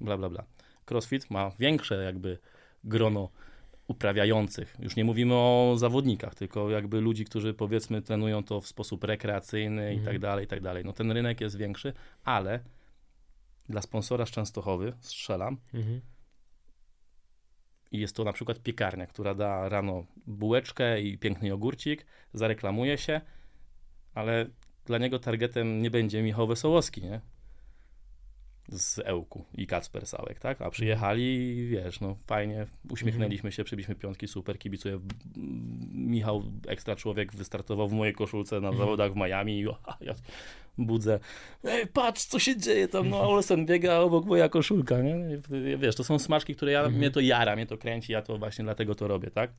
bla, 0.00 0.18
bla, 0.18 0.30
bla. 0.30 0.44
Crossfit 0.90 1.30
ma 1.30 1.50
większe 1.58 2.04
jakby 2.04 2.38
grono 2.84 3.28
uprawiających. 3.88 4.76
Już 4.80 4.96
nie 4.96 5.04
mówimy 5.04 5.34
o 5.34 5.74
zawodnikach, 5.76 6.34
tylko 6.34 6.70
jakby 6.70 7.00
ludzi, 7.00 7.24
którzy 7.24 7.54
powiedzmy 7.54 8.02
trenują 8.02 8.44
to 8.44 8.60
w 8.60 8.66
sposób 8.66 9.04
rekreacyjny 9.04 9.82
i 9.94 9.96
Mhm. 9.96 10.04
tak 10.04 10.18
dalej, 10.18 10.44
i 10.44 10.48
tak 10.48 10.60
dalej. 10.60 10.84
No 10.84 10.92
ten 10.92 11.12
rynek 11.12 11.40
jest 11.40 11.56
większy, 11.56 11.92
ale 12.24 12.60
dla 13.68 13.82
sponsora 13.82 14.26
z 14.26 14.30
Częstochowy, 14.30 14.92
strzelam, 15.00 15.56
Mhm. 15.74 16.00
i 17.90 17.98
jest 18.00 18.16
to 18.16 18.24
na 18.24 18.32
przykład 18.32 18.58
piekarnia, 18.62 19.06
która 19.06 19.34
da 19.34 19.68
rano 19.68 20.04
bułeczkę 20.26 21.00
i 21.00 21.18
piękny 21.18 21.48
jogurcik, 21.48 22.06
zareklamuje 22.32 22.98
się, 22.98 23.20
ale 24.14 24.46
dla 24.84 24.98
niego 24.98 25.18
targetem 25.18 25.82
nie 25.82 25.90
będzie 25.90 26.22
Michał 26.22 26.46
Wesołowski, 26.46 27.02
nie? 27.02 27.20
Z 28.68 29.00
Ełku 29.04 29.44
i 29.54 29.66
Kacper 29.66 30.06
Sałek, 30.06 30.38
tak? 30.38 30.62
A 30.62 30.70
przyjechali 30.70 31.24
i 31.24 31.66
wiesz, 31.68 32.00
no 32.00 32.16
fajnie, 32.26 32.66
uśmiechnęliśmy 32.90 33.52
się, 33.52 33.64
przybiliśmy 33.64 33.94
piątki, 33.94 34.28
super, 34.28 34.58
kibicuję. 34.58 35.00
Michał, 35.92 36.42
ekstra 36.66 36.96
człowiek, 36.96 37.34
wystartował 37.34 37.88
w 37.88 37.92
mojej 37.92 38.14
koszulce 38.14 38.60
na 38.60 38.72
zawodach 38.72 39.12
w 39.12 39.16
Miami 39.16 39.58
i 39.58 39.68
o, 39.68 39.78
ja 40.00 40.14
budzę, 40.78 41.18
ej, 41.64 41.86
patrz, 41.86 42.24
co 42.24 42.38
się 42.38 42.56
dzieje 42.56 42.88
tam, 42.88 43.08
no 43.08 43.30
Olsen 43.30 43.66
biega 43.66 43.98
obok 43.98 44.24
moja 44.24 44.48
koszulka, 44.48 45.02
nie? 45.02 45.40
Wiesz, 45.78 45.96
to 45.96 46.04
są 46.04 46.18
smaczki, 46.18 46.54
które 46.54 46.72
ja, 46.72 46.88
mnie 46.88 47.10
to 47.10 47.20
jara, 47.20 47.56
mnie 47.56 47.66
to 47.66 47.78
kręci, 47.78 48.12
ja 48.12 48.22
to 48.22 48.38
właśnie 48.38 48.64
dlatego 48.64 48.94
to 48.94 49.08
robię, 49.08 49.30
tak? 49.30 49.50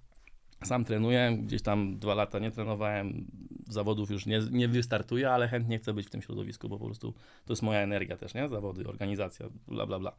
Sam 0.64 0.86
trenuję, 0.86 1.38
gdzieś 1.42 1.62
tam 1.62 2.00
dwa 2.00 2.14
lata 2.16 2.40
nie 2.40 2.52
trenowałem, 2.52 3.26
zawodów 3.68 4.10
już 4.12 4.26
nie, 4.26 4.40
nie 4.52 4.68
wystartuję, 4.68 5.32
ale 5.32 5.48
chętnie 5.48 5.80
chcę 5.80 5.94
być 5.94 6.08
w 6.08 6.10
tym 6.10 6.22
środowisku, 6.22 6.70
bo 6.70 6.80
po 6.80 6.86
prostu 6.86 7.14
to 7.46 7.54
jest 7.54 7.62
moja 7.62 7.80
energia 7.80 8.18
też, 8.18 8.34
nie? 8.34 8.50
Zawody, 8.50 8.88
organizacja, 8.88 9.46
bla, 9.68 9.86
bla, 9.86 10.00
bla. 10.00 10.12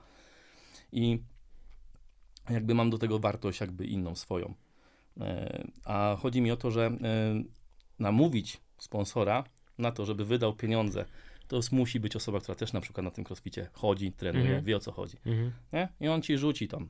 I 0.92 1.18
jakby 2.50 2.74
mam 2.74 2.90
do 2.90 2.98
tego 2.98 3.18
wartość 3.18 3.60
jakby 3.60 3.86
inną, 3.86 4.14
swoją. 4.14 4.54
E, 5.20 5.64
A 5.84 6.16
chodzi 6.20 6.40
mi 6.40 6.50
o 6.50 6.56
to, 6.56 6.70
że 6.70 6.86
e, 6.86 6.98
namówić 7.98 8.60
sponsora 8.78 9.44
na 9.78 9.92
to, 9.92 10.04
żeby 10.06 10.24
wydał 10.24 10.54
pieniądze, 10.54 11.04
to 11.48 11.60
musi 11.72 12.00
być 12.00 12.16
osoba, 12.16 12.40
która 12.40 12.54
też 12.54 12.72
na 12.72 12.80
przykład 12.80 13.04
na 13.04 13.10
tym 13.10 13.24
crossficie 13.24 13.68
chodzi, 13.72 14.12
trenuje, 14.12 14.44
Mhm. 14.46 14.64
wie 14.64 14.76
o 14.76 14.80
co 14.80 14.92
chodzi. 14.92 15.16
Mhm. 15.26 15.52
Nie? 15.72 15.88
I 16.00 16.08
on 16.08 16.22
ci 16.22 16.38
rzuci 16.38 16.68
tam 16.68 16.88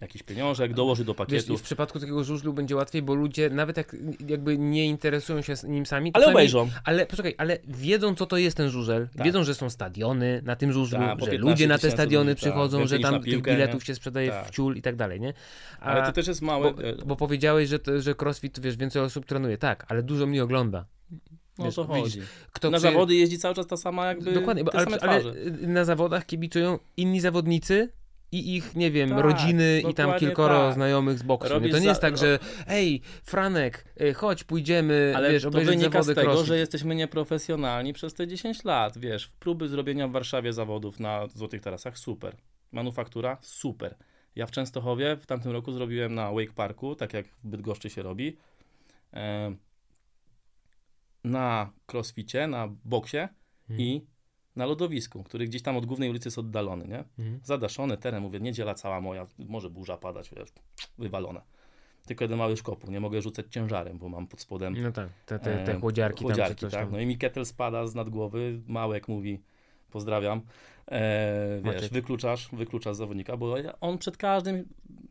jakiś 0.00 0.22
pieniążek, 0.22 0.74
dołoży 0.74 1.04
do 1.04 1.12
Wiesz, 1.12 1.16
pakietu. 1.18 1.52
i 1.52 1.58
w 1.58 1.62
przypadku 1.62 2.00
takiego 2.00 2.24
żużlu 2.24 2.52
będzie 2.52 2.76
łatwiej, 2.76 3.02
bo 3.02 3.14
ludzie 3.14 3.50
nawet 3.50 3.76
jak 3.76 3.96
jakby 4.28 4.58
nie 4.58 4.86
interesują 4.86 5.42
się 5.42 5.54
nim 5.68 5.86
sami, 5.86 6.10
Ale 6.14 6.26
obejrzą. 6.26 6.68
Ale 6.84 7.06
poczekaj, 7.06 7.34
ale 7.38 7.58
wiedzą 7.68 8.14
co 8.14 8.26
to 8.26 8.36
jest 8.36 8.56
ten 8.56 8.70
żużel, 8.70 9.08
Tak. 9.16 9.26
wiedzą, 9.26 9.44
że 9.44 9.54
są 9.54 9.70
stadiony 9.70 10.42
na 10.44 10.56
tym 10.56 10.72
żużlu, 10.72 10.98
Tak, 10.98 11.08
że 11.20 11.26
15 11.26 11.38
ludzie 11.38 11.66
na 11.66 11.78
te 11.78 11.90
stadiony 11.90 12.30
ludzi, 12.30 12.40
tak, 12.42 12.50
przychodzą, 12.50 12.78
więcej 12.78 12.98
że 12.98 13.02
tam 13.02 13.12
na 13.14 13.20
tych 13.20 13.32
piłkę, 13.32 13.50
biletów 13.52 13.80
nie? 13.82 13.86
się 13.86 13.94
sprzedaje 13.94 14.30
Tak. 14.30 14.46
w 14.46 14.50
ciul 14.50 14.76
i 14.76 14.82
tak 14.82 14.96
dalej, 14.96 15.20
nie? 15.20 15.32
A, 15.80 15.84
Ale 15.84 16.06
to 16.06 16.12
też 16.12 16.26
jest 16.26 16.42
małe. 16.42 16.72
bo, 16.74 16.82
e, 16.82 16.94
bo 17.06 17.16
powiedziałeś, 17.16 17.68
że, 17.68 17.78
to, 17.78 18.00
że 18.00 18.14
crossfit, 18.22 18.60
wiesz, 18.60 18.76
więcej 18.76 19.02
osób 19.02 19.26
trenuje. 19.26 19.58
Tak, 19.58 19.86
ale 19.88 20.02
dużo 20.02 20.26
mnie 20.26 20.44
ogląda. 20.44 20.84
no 21.58 21.64
wiesz, 21.64 21.74
to 21.74 21.84
chodzi. 21.84 22.20
Kto 22.52 22.70
Na 22.70 22.78
zawody 22.78 23.14
jeździ 23.14 23.38
cały 23.38 23.54
czas 23.54 23.66
ta 23.66 23.76
sama 23.76 24.06
jakby 24.06 24.32
Dokładnie, 24.32 24.64
ale, 24.72 25.00
ale 25.00 25.22
na 25.60 25.84
zawodach 25.84 26.26
kibicują 26.26 26.78
inni 26.96 27.20
zawodnicy 27.20 27.88
i 28.32 28.56
ich, 28.56 28.76
nie 28.76 28.90
wiem, 28.90 29.08
Tak, 29.10 29.18
rodziny 29.18 29.82
i 29.90 29.94
tam 29.94 30.14
kilkoro 30.18 30.58
tak. 30.58 30.74
znajomych 30.74 31.18
z 31.18 31.22
boksu. 31.22 31.48
Nie? 31.48 31.54
Robisz 31.54 31.70
To 31.72 31.78
nie 31.78 31.82
za- 31.84 31.88
jest 31.88 32.00
tak, 32.00 32.18
że 32.18 32.38
ej, 32.66 33.00
Franek, 33.24 33.84
y, 34.00 34.14
chodź, 34.14 34.44
pójdziemy, 34.44 35.12
Ale 35.16 35.32
wiesz, 35.32 35.42
to 35.42 35.50
wynika 35.50 35.90
zawody 36.02 36.12
z 36.12 36.14
tego, 36.14 36.26
crossfit. 36.28 36.48
że 36.48 36.58
jesteśmy 36.58 36.94
nieprofesjonalni 36.94 37.92
przez 37.92 38.14
te 38.14 38.26
10 38.26 38.64
lat. 38.64 38.98
Wiesz, 38.98 39.28
próby 39.38 39.68
zrobienia 39.68 40.08
w 40.08 40.10
Warszawie 40.12 40.52
zawodów 40.52 41.00
na 41.00 41.26
Złotych 41.34 41.60
Tarasach, 41.60 41.98
super. 41.98 42.36
Manufaktura, 42.72 43.38
super. 43.42 43.94
Ja 44.36 44.46
w 44.46 44.50
Częstochowie 44.50 45.16
w 45.16 45.26
tamtym 45.26 45.52
roku 45.52 45.72
zrobiłem 45.72 46.14
na 46.14 46.32
Wake 46.32 46.52
Parku, 46.54 46.94
tak 46.94 47.12
jak 47.14 47.26
w 47.26 47.46
Bydgoszczy 47.46 47.90
się 47.90 48.02
robi. 48.02 48.36
E, 49.14 49.54
na 51.24 51.70
crossficie, 51.92 52.46
na 52.46 52.68
boksie 52.84 53.16
Mhm. 53.70 53.80
i 53.80 54.06
na 54.56 54.66
lodowisku, 54.66 55.24
który 55.24 55.46
gdzieś 55.46 55.62
tam 55.62 55.76
od 55.76 55.86
głównej 55.86 56.10
ulicy 56.10 56.26
jest 56.26 56.38
oddalony, 56.38 56.88
nie? 56.88 57.04
Mhm. 57.18 57.40
Zadaszony 57.44 57.96
teren, 57.96 58.22
mówię, 58.22 58.40
niedziela 58.40 58.74
cała 58.74 59.00
moja, 59.00 59.26
może 59.38 59.70
burza 59.70 59.96
padać, 59.96 60.30
wiesz, 60.36 60.52
wywalone. 60.98 61.40
Tylko 62.06 62.24
jeden 62.24 62.38
mały 62.38 62.56
szkopu, 62.56 62.90
nie 62.90 63.00
mogę 63.00 63.22
rzucać 63.22 63.46
ciężarem, 63.50 63.98
bo 63.98 64.08
mam 64.08 64.26
pod 64.26 64.40
spodem 64.40 64.82
No 64.82 64.92
tak, 64.92 65.08
te, 65.26 65.38
te, 65.38 65.64
te 65.64 65.72
e, 65.74 65.80
chłodziarki, 65.80 66.18
tam 66.18 66.28
chłodziarki, 66.28 66.60
coś 66.60 66.72
tak? 66.72 66.80
tam. 66.80 66.92
No 66.92 67.00
i 67.00 67.06
mi 67.06 67.18
ketel 67.18 67.46
spada 67.46 67.86
z 67.86 67.94
nad 67.94 68.10
głowy, 68.10 68.60
Małek 68.66 69.08
mówi, 69.08 69.42
pozdrawiam, 69.90 70.40
e, 70.88 71.60
wiesz, 71.64 71.74
Maciek. 71.74 71.92
wykluczasz, 71.92 72.48
wykluczasz 72.52 72.96
zawodnika, 72.96 73.36
bo 73.36 73.54
on 73.80 73.98
przed 73.98 74.16
każdym 74.16 74.68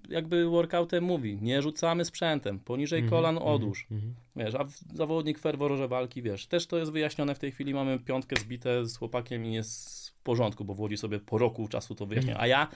jakby 0.09 0.45
workoutem 0.49 1.03
mówi, 1.03 1.37
nie 1.41 1.61
rzucamy 1.61 2.05
sprzętem, 2.05 2.59
poniżej 2.59 2.99
Mhm, 2.99 3.09
kolan 3.09 3.35
mhm, 3.37 3.55
odłóż, 3.55 3.87
mhm. 3.91 4.15
wiesz, 4.35 4.55
a 4.55 4.63
w- 4.63 4.77
zawodnik 4.97 5.39
ferworze 5.39 5.87
walki, 5.87 6.21
wiesz, 6.21 6.47
też 6.47 6.67
to 6.67 6.77
jest 6.77 6.91
wyjaśnione 6.91 7.35
w 7.35 7.39
tej 7.39 7.51
chwili, 7.51 7.73
mamy 7.73 7.99
piątkę 7.99 8.35
zbite 8.39 8.85
z 8.85 8.97
chłopakiem 8.97 9.45
i 9.45 9.53
jest 9.53 10.09
w 10.09 10.21
porządku, 10.21 10.65
bo 10.65 10.73
w 10.73 10.79
Łodzi 10.79 10.97
sobie 10.97 11.19
po 11.19 11.37
roku 11.37 11.67
czasu 11.67 11.95
to 11.95 12.05
wyjaśnia, 12.05 12.31
Mhm. 12.33 12.43
a 12.43 12.47
ja 12.47 12.67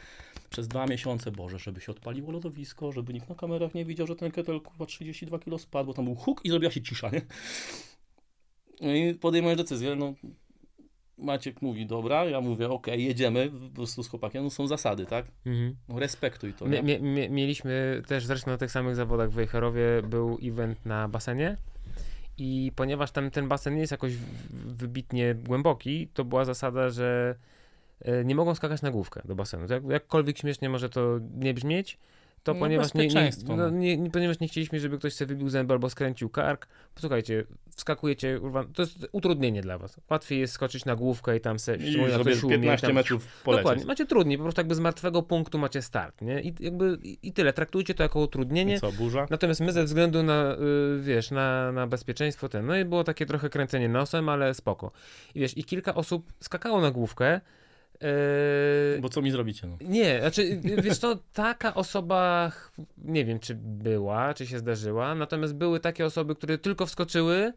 przez 0.49 0.67
dwa 0.67 0.85
miesiące, 0.85 1.31
Boże, 1.31 1.59
żeby 1.59 1.81
się 1.81 1.91
odpaliło 1.91 2.31
lodowisko, 2.31 2.91
żeby 2.91 3.13
nikt 3.13 3.29
na 3.29 3.35
kamerach 3.35 3.73
nie 3.73 3.85
widział, 3.85 4.07
że 4.07 4.15
ten 4.15 4.31
ketel 4.31 4.61
kurwa 4.61 4.85
32 4.85 5.39
kilo 5.39 5.57
spadł, 5.57 5.87
bo 5.87 5.93
tam 5.93 6.05
był 6.05 6.15
huk 6.15 6.41
i 6.43 6.49
zrobiła 6.49 6.71
się 6.71 6.81
cisza, 6.81 7.09
nie? 7.09 7.21
No 8.81 8.93
i 8.95 9.13
podejmujesz 9.13 9.57
decyzję, 9.57 9.95
no 9.95 10.13
Maciek 11.21 11.61
mówi, 11.61 11.85
dobra, 11.85 12.25
ja 12.25 12.41
mówię, 12.41 12.69
okej, 12.69 13.05
jedziemy, 13.05 13.49
po 13.69 13.75
prostu 13.75 14.03
z 14.03 14.07
chłopakiem, 14.07 14.43
no 14.43 14.49
są 14.49 14.67
zasady, 14.67 15.05
tak? 15.05 15.25
Mhm. 15.45 15.75
No 15.89 15.99
respektuj 15.99 16.53
to, 16.53 16.65
Mie, 16.65 16.99
mie, 16.99 17.29
mieliśmy 17.29 18.01
też 18.07 18.25
zresztą 18.25 18.51
na 18.51 18.57
tych 18.57 18.71
samych 18.71 18.95
zawodach 18.95 19.29
w 19.29 19.33
Wejherowie 19.33 20.01
był 20.03 20.37
event 20.43 20.85
na 20.85 21.07
basenie 21.07 21.57
i 22.37 22.71
ponieważ 22.75 23.11
tam 23.11 23.31
ten 23.31 23.47
basen 23.47 23.73
nie 23.73 23.81
jest 23.81 23.91
jakoś 23.91 24.13
wybitnie 24.51 25.35
głęboki, 25.35 26.07
to 26.13 26.25
była 26.25 26.45
zasada, 26.45 26.89
że 26.89 27.35
e, 28.01 28.25
nie 28.25 28.35
mogą 28.35 28.55
skakać 28.55 28.81
na 28.81 28.91
główkę 28.91 29.21
do 29.25 29.35
basenu. 29.35 29.65
Jak, 29.69 29.83
jakkolwiek 29.89 30.37
śmiesznie 30.37 30.69
może 30.69 30.89
to 30.89 31.19
nie 31.37 31.53
brzmieć, 31.53 31.97
to 32.43 32.53
No, 32.53 32.59
ponieważ, 32.59 32.93
nie, 32.93 33.07
nie, 33.07 33.29
no, 33.47 33.55
no. 33.55 33.69
nie, 33.69 33.97
nie, 33.97 34.09
ponieważ 34.09 34.39
nie 34.39 34.47
chcieliśmy, 34.47 34.79
żeby 34.79 34.97
ktoś 34.97 35.13
sobie 35.13 35.27
wybił 35.29 35.49
zęby 35.49 35.73
albo 35.73 35.89
skręcił 35.89 36.29
kark, 36.29 36.67
posłuchajcie, 36.95 37.43
wskakujecie, 37.75 38.39
to 38.73 38.81
jest 38.81 39.07
utrudnienie 39.11 39.61
dla 39.61 39.77
was. 39.77 39.99
Łatwiej 40.09 40.39
jest 40.39 40.53
skoczyć 40.53 40.85
na 40.85 40.95
główkę 40.95 41.37
i 41.37 41.41
tam 41.41 41.59
se, 41.59 41.77
I 41.77 41.93
jak 41.93 42.11
sobie 42.11 42.31
ktoś 42.31 42.43
umie, 42.43 42.55
15 42.55 42.87
tam, 42.87 42.95
metrów 42.95 43.27
polecieć. 43.43 43.63
Dokładnie, 43.63 43.85
macie 43.85 44.05
trudniej, 44.05 44.37
po 44.37 44.43
prostu 44.43 44.59
jakby 44.59 44.75
z 44.75 44.79
martwego 44.79 45.23
punktu 45.23 45.59
macie 45.59 45.81
start, 45.81 46.21
nie? 46.21 46.41
I 46.41 46.53
jakby 46.59 46.97
i, 47.03 47.17
i 47.23 47.33
tyle, 47.33 47.53
traktujcie 47.53 47.93
to 47.93 48.03
jako 48.03 48.19
utrudnienie. 48.19 48.75
I 48.75 48.79
co, 48.79 48.91
burza? 48.91 49.27
Natomiast 49.29 49.61
my 49.61 49.71
ze 49.71 49.83
względu 49.83 50.23
na, 50.23 50.55
y, 50.97 51.01
wiesz, 51.01 51.31
na, 51.31 51.71
na 51.71 51.87
bezpieczeństwo 51.87 52.49
ten, 52.49 52.65
no 52.65 52.77
i 52.77 52.85
było 52.85 53.03
takie 53.03 53.25
trochę 53.25 53.49
kręcenie 53.49 53.89
nosem, 53.89 54.29
ale 54.29 54.53
spoko. 54.53 54.91
I 55.35 55.39
wiesz, 55.39 55.57
i 55.57 55.63
kilka 55.63 55.95
osób 55.95 56.33
skakało 56.39 56.81
na 56.81 56.91
główkę. 56.91 57.41
Bo 59.01 59.09
co 59.09 59.21
mi 59.21 59.31
zrobicie, 59.31 59.67
no? 59.67 59.77
nie, 59.81 60.19
znaczy, 60.19 60.59
wiesz 60.83 60.99
to 60.99 61.19
taka 61.33 61.73
osoba, 61.73 62.51
nie 62.97 63.25
wiem, 63.25 63.39
czy 63.39 63.55
była, 63.55 64.33
czy 64.33 64.47
się 64.47 64.59
zdarzyła, 64.59 65.15
natomiast 65.15 65.55
były 65.55 65.79
takie 65.79 66.05
osoby, 66.05 66.35
które 66.35 66.57
tylko 66.57 66.85
wskoczyły, 66.85 67.53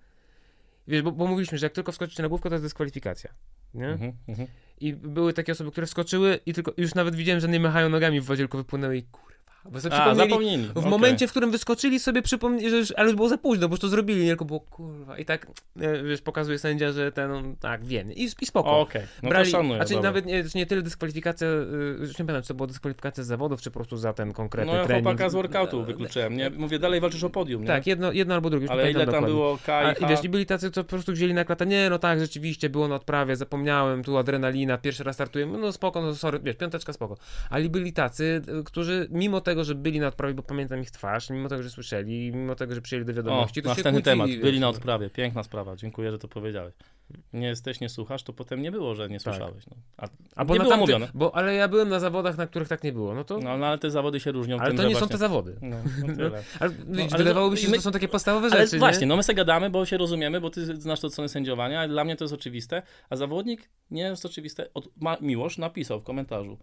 wiesz, 0.89 1.03
bo, 1.03 1.13
bo 1.13 1.27
mówiliśmy, 1.27 1.59
że 1.59 1.67
jak 1.67 1.73
tylko 1.73 1.93
wskoczycie 1.93 2.23
na 2.23 2.29
główkę, 2.29 2.49
to 2.49 2.55
jest 2.55 2.65
dyskwalifikacja, 2.65 3.35
nie? 3.75 3.89
Mhm, 3.89 4.13
mhm. 4.29 4.49
I 4.81 4.93
były 4.93 5.33
takie 5.33 5.53
osoby, 5.53 5.71
które 5.71 5.87
wskoczyły 5.87 6.39
i 6.47 6.53
tylko 6.53 6.73
już 6.77 6.95
nawet 6.95 7.15
widziałem, 7.15 7.41
że 7.41 7.49
nie 7.49 7.61
machają 7.61 7.89
nogami 7.89 8.21
w 8.21 8.25
wodzie, 8.25 8.43
tylko 8.43 8.59
wypłynęły 8.59 8.97
i 8.97 9.03
kurwa. 9.03 9.34
Bo 9.71 9.81
sobie 9.81 9.95
A, 9.95 10.15
zapomnieli. 10.15 10.67
w 10.67 10.77
okej. 10.79 10.91
momencie, 10.91 11.27
w 11.29 11.31
którym 11.31 11.51
wyskoczyli 11.51 12.01
sobie 12.01 12.23
przypomnieli, 12.23 12.71
że 12.71 12.77
już, 12.77 12.93
ale 12.97 13.07
już 13.07 13.17
było 13.17 13.29
za 13.29 13.39
późno, 13.39 13.69
bo 13.69 13.73
już 13.73 13.81
to 13.81 13.89
zrobili, 13.89 14.21
nie? 14.23 14.29
tylko 14.29 14.45
było 14.45 14.61
kurwa. 14.61 15.19
I 15.19 15.25
tak, 15.25 15.47
wiesz, 16.05 16.21
pokazuje 16.23 16.59
sędzia, 16.59 16.93
że 16.93 17.13
ten, 17.13 17.31
on, 17.31 17.57
tak, 17.57 17.85
wie. 17.85 18.05
I, 18.17 18.25
i 18.41 18.47
spoko. 18.47 18.81
Okej, 18.81 19.03
no 19.23 19.29
Brali, 19.29 19.45
to 19.53 19.57
szanuję. 19.59 19.77
znaczy 19.77 19.95
dobra. 19.95 20.11
nawet 20.11 20.27
nie, 20.27 20.45
nie 20.55 20.67
tyle 20.67 20.83
dyskwalifikacja, 20.83 21.49
y, 21.49 21.97
już 22.01 22.11
nie 22.19 22.25
pamiętam, 22.25 22.43
czy 22.43 22.49
to 22.49 22.55
była 22.55 22.67
dyskwalifikacja 22.67 23.25
z 23.25 23.27
zawodów, 23.27 23.61
czy 23.63 23.71
po 23.71 23.75
prostu 23.81 23.97
za 23.97 24.13
ten 24.13 24.33
konkretny 24.33 24.73
No 24.73 24.79
ja 24.79 24.85
trening. 24.85 25.07
chłopaka 25.07 25.29
z 25.31 25.35
workoutu 25.35 25.85
wykluczyłem, 25.85 26.37
nie? 26.37 26.51
Mówię, 26.51 26.79
dalej 26.79 27.01
walczysz 27.01 27.25
o 27.25 27.31
podium, 27.31 27.61
nie? 27.63 27.69
Tak, 27.69 27.87
jedno, 27.87 28.13
jedno 28.13 28.35
albo 28.35 28.51
drugie. 28.51 28.71
Ale 28.71 28.91
ile 28.91 29.01
tam 29.01 29.07
dokładnie. 29.07 29.29
było 29.29 29.59
K 29.67 29.77
A, 29.79 29.93
i 29.93 29.97
I 29.99 30.01
H? 30.01 30.09
wiesz, 30.09 30.25
i 30.25 30.29
byli 30.29 30.47
tacy, 30.47 30.71
co 30.71 30.85
po 30.85 30.91
prostu 30.91 31.13
wzięli 31.13 31.35
na 31.35 31.45
klatę, 31.45 31.67
nie, 31.67 31.91
no 31.91 31.99
tak, 31.99 32.21
rzeczywiście, 32.21 32.71
było 32.71 32.89
na 32.89 32.95
odprawie, 32.95 33.37
zapomniałem, 33.37 34.03
tu 34.05 34.19
adrenalina, 34.19 34.79
pierwszy 34.79 35.05
raz 35.05 35.17
startujemy, 35.17 35.59
no 35.59 35.73
spoko, 35.73 36.03
no 36.03 36.15
sorry, 36.15 36.41
wiesz, 36.43 36.57
piąteczka 36.57 36.93
spoko. 36.93 37.17
Ale 37.51 37.69
byli 37.69 37.93
tacy, 37.93 38.43
y, 38.61 38.65
którzy 38.65 39.07
mimo 39.11 39.41
tego, 39.41 39.54
że 39.65 39.75
byli 39.75 40.01
na 40.01 40.07
odprawie, 40.09 40.35
bo 40.35 40.43
pamiętam 40.43 40.81
ich 40.83 40.91
twarz, 40.91 41.31
mimo 41.31 41.49
tego, 41.49 41.63
że 41.63 41.71
słyszeli, 41.71 42.33
mimo 42.33 42.55
tego, 42.55 42.75
że 42.75 42.81
przyjęli 42.83 43.05
do 43.07 43.13
O, 43.13 43.15
wiadomości, 43.15 43.63
to 43.63 43.69
się 43.69 43.69
następny 43.69 43.93
kłócili, 43.93 44.05
temat. 44.05 44.29
wiesz, 44.29 44.39
Byli 44.41 44.61
na 44.61 44.67
no. 44.67 44.71
odprawie. 44.71 45.11
Piękna 45.11 45.43
sprawa. 45.43 45.77
Dziękuję, 45.77 46.11
że 46.11 46.19
to 46.19 46.29
powiedziałeś. 46.29 46.75
Nie 47.33 47.47
jesteś, 47.47 47.81
nie 47.81 47.89
słuchasz, 47.89 48.23
to 48.23 48.33
potem 48.33 48.63
nie 48.63 48.71
było, 48.73 48.95
że 48.95 49.09
nie 49.09 49.21
Tak. 49.21 49.23
słyszałeś. 49.35 49.67
No. 49.67 49.77
A, 49.97 50.09
Albo 50.37 50.55
nie 50.55 50.59
na 50.59 50.65
było 50.65 50.77
tamty- 50.77 50.81
mówione. 50.81 51.09
Bo, 51.15 51.37
ale 51.37 51.55
ja 51.55 51.69
byłem 51.69 51.89
na 51.89 52.01
zawodach, 52.01 52.37
na 52.37 52.47
których 52.47 52.69
tak 52.69 52.85
nie 52.85 52.93
było, 52.93 53.15
no 53.15 53.25
to... 53.25 53.39
No, 53.39 53.59
no 53.59 53.67
ale 53.67 53.79
te 53.79 53.91
zawody 53.91 54.21
się 54.21 54.33
różnią 54.33 54.59
ale 54.59 54.69
tym, 54.69 54.77
to 54.77 54.83
że 54.83 54.89
nie 54.89 54.95
są 54.95 54.99
właśnie... 54.99 55.13
te 55.13 55.19
zawody. 55.19 55.57
No, 55.63 55.77
no 56.09 56.15
tyle. 56.17 56.43
Ale, 56.61 56.71
widzisz, 56.71 57.13
ale 57.13 57.19
wydawałoby 57.25 57.57
to- 57.57 57.63
się, 57.63 57.67
że 57.67 57.71
my- 57.71 57.77
to 57.77 57.83
są 57.83 57.93
takie 57.93 58.09
podstawowe 58.09 58.49
Ale 58.53 58.61
rzeczy, 58.67 58.79
właśnie, 58.79 59.01
nie? 59.01 59.07
no 59.07 59.17
my 59.17 59.23
se 59.23 59.35
gadamy, 59.35 59.71
bo 59.71 59.87
się 59.87 59.97
rozumiemy, 59.99 60.41
bo 60.41 60.51
ty 60.51 60.77
znasz 60.81 61.01
to 61.01 61.07
od 61.07 61.13
strony 61.13 61.29
sędziowania, 61.29 61.79
ale 61.81 61.89
dla 61.89 62.05
mnie 62.05 62.17
to 62.17 62.25
jest 62.25 62.35
oczywiste, 62.35 62.83
a 63.11 63.17
zawodnik 63.17 63.69
nie 63.91 64.03
jest 64.03 64.27
oczywiste. 64.27 64.69
Od, 64.75 64.89
ma, 65.01 65.17
Miłosz 65.21 65.59
napisał 65.59 66.01
w 66.01 66.05
komentarzu. 66.05 66.59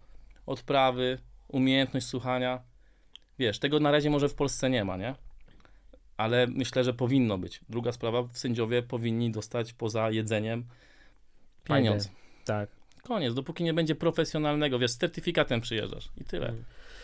Odprawy, 0.46 1.18
umiejętność 1.48 2.06
słuchania. 2.06 2.62
Wiesz, 3.42 3.58
tego 3.58 3.80
na 3.80 3.90
razie 3.90 4.10
może 4.10 4.28
w 4.28 4.34
Polsce 4.34 4.70
nie 4.70 4.84
ma, 4.84 4.96
nie? 4.96 5.14
Ale 6.16 6.46
myślę, 6.46 6.84
że 6.84 6.94
powinno 6.94 7.38
być. 7.38 7.60
Druga 7.68 7.92
sprawa, 7.92 8.28
sędziowie 8.32 8.82
powinni 8.82 9.30
dostać 9.30 9.72
poza 9.72 10.10
jedzeniem 10.10 10.64
pieniądz. 11.64 12.10
Tak. 12.44 12.70
Koniec, 13.02 13.34
dopóki 13.34 13.64
nie 13.64 13.74
będzie 13.74 13.94
profesjonalnego, 13.94 14.78
wiesz, 14.78 14.90
z 14.90 14.96
certyfikatem 14.96 15.60
przyjeżdżasz 15.60 16.08
i 16.20 16.24
tyle. 16.24 16.54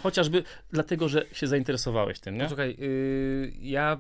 Chociażby 0.03 0.42
dlatego, 0.72 1.09
że 1.09 1.24
się 1.32 1.46
zainteresowałeś 1.46 2.20
tym, 2.20 2.34
nie? 2.34 2.40
Posłuchaj, 2.40 2.76
yy, 2.78 3.53
ja 3.61 3.99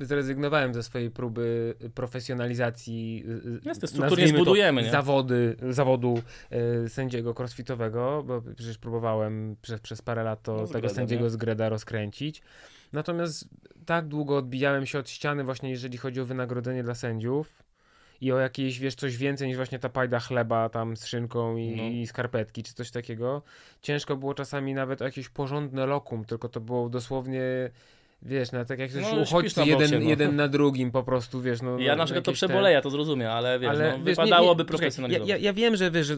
zrezygnowałem 0.00 0.74
ze 0.74 0.82
swojej 0.82 1.10
próby 1.10 1.74
profesjonalizacji 1.94 3.16
yy, 3.44 3.60
Jasne, 3.64 3.88
strukturnie 3.88 4.10
nazwijmy 4.10 4.32
to, 4.38 4.44
zbudujemy, 4.44 4.82
nie? 4.82 4.90
zawody, 4.90 5.56
zawodu 5.70 6.22
yy, 6.82 6.88
sędziego 6.88 7.34
crossfitowego, 7.38 8.22
bo 8.26 8.42
przecież 8.56 8.78
próbowałem 8.78 9.56
przez, 9.62 9.80
przez 9.80 10.02
parę 10.02 10.22
lat 10.24 10.42
to 10.42 10.52
No, 10.52 10.58
tego 10.58 10.72
Gredem, 10.72 10.96
sędziego 10.96 11.24
nie? 11.24 11.30
z 11.30 11.36
Greda 11.36 11.68
rozkręcić. 11.68 12.42
Natomiast 12.92 13.48
tak 13.86 14.08
długo 14.08 14.36
odbijałem 14.36 14.86
się 14.86 14.98
od 14.98 15.10
ściany 15.10 15.44
właśnie 15.44 15.70
jeżeli 15.70 15.98
chodzi 15.98 16.20
o 16.20 16.24
wynagrodzenie 16.24 16.82
dla 16.82 16.94
sędziów 16.94 17.63
i 18.20 18.32
o 18.32 18.38
jakieś, 18.38 18.78
wiesz, 18.78 18.94
coś 18.94 19.16
więcej 19.16 19.48
niż 19.48 19.56
właśnie 19.56 19.78
ta 19.78 19.88
pajda 19.88 20.20
chleba 20.20 20.68
tam 20.68 20.96
z 20.96 21.06
szynką 21.06 21.56
i, 21.56 21.76
No. 21.76 21.82
i 21.82 22.06
skarpetki, 22.06 22.62
czy 22.62 22.74
coś 22.74 22.90
takiego. 22.90 23.42
Ciężko 23.82 24.16
było 24.16 24.34
czasami 24.34 24.74
nawet 24.74 25.02
o 25.02 25.04
jakieś 25.04 25.28
porządne 25.28 25.86
lokum, 25.86 26.24
tylko 26.24 26.48
to 26.48 26.60
było 26.60 26.88
dosłownie, 26.88 27.42
wiesz, 28.22 28.52
na 28.52 28.64
tak 28.64 28.78
jak 28.78 28.90
ktoś 28.90 29.02
No, 29.02 29.20
uchodźcy 29.22 29.60
jeden, 29.60 29.78
boksie, 29.78 29.94
no. 30.04 30.10
jeden 30.10 30.36
na 30.36 30.48
drugim 30.48 30.90
po 30.90 31.02
prostu, 31.02 31.40
wiesz, 31.42 31.62
no. 31.62 31.78
Ja 31.78 31.96
na 31.96 32.04
przykład 32.04 32.24
to 32.24 32.32
przeboleję, 32.32 32.80
to 32.80 32.90
zrozumiem, 32.90 33.30
ale 33.30 33.58
wiesz, 33.58 33.70
ale 33.70 33.90
no, 33.98 34.04
wiesz, 34.04 34.16
wypadałoby 34.16 34.62
nie, 34.62 34.64
nie, 34.64 34.68
poczekaj, 34.68 34.78
profesjonalizować. 34.78 35.28
Ja, 35.28 35.36
ja, 35.36 35.42
ja 35.42 35.52
wiem, 35.52 35.76
że 35.76 35.90
wiesz, 35.90 36.06
że 36.06 36.16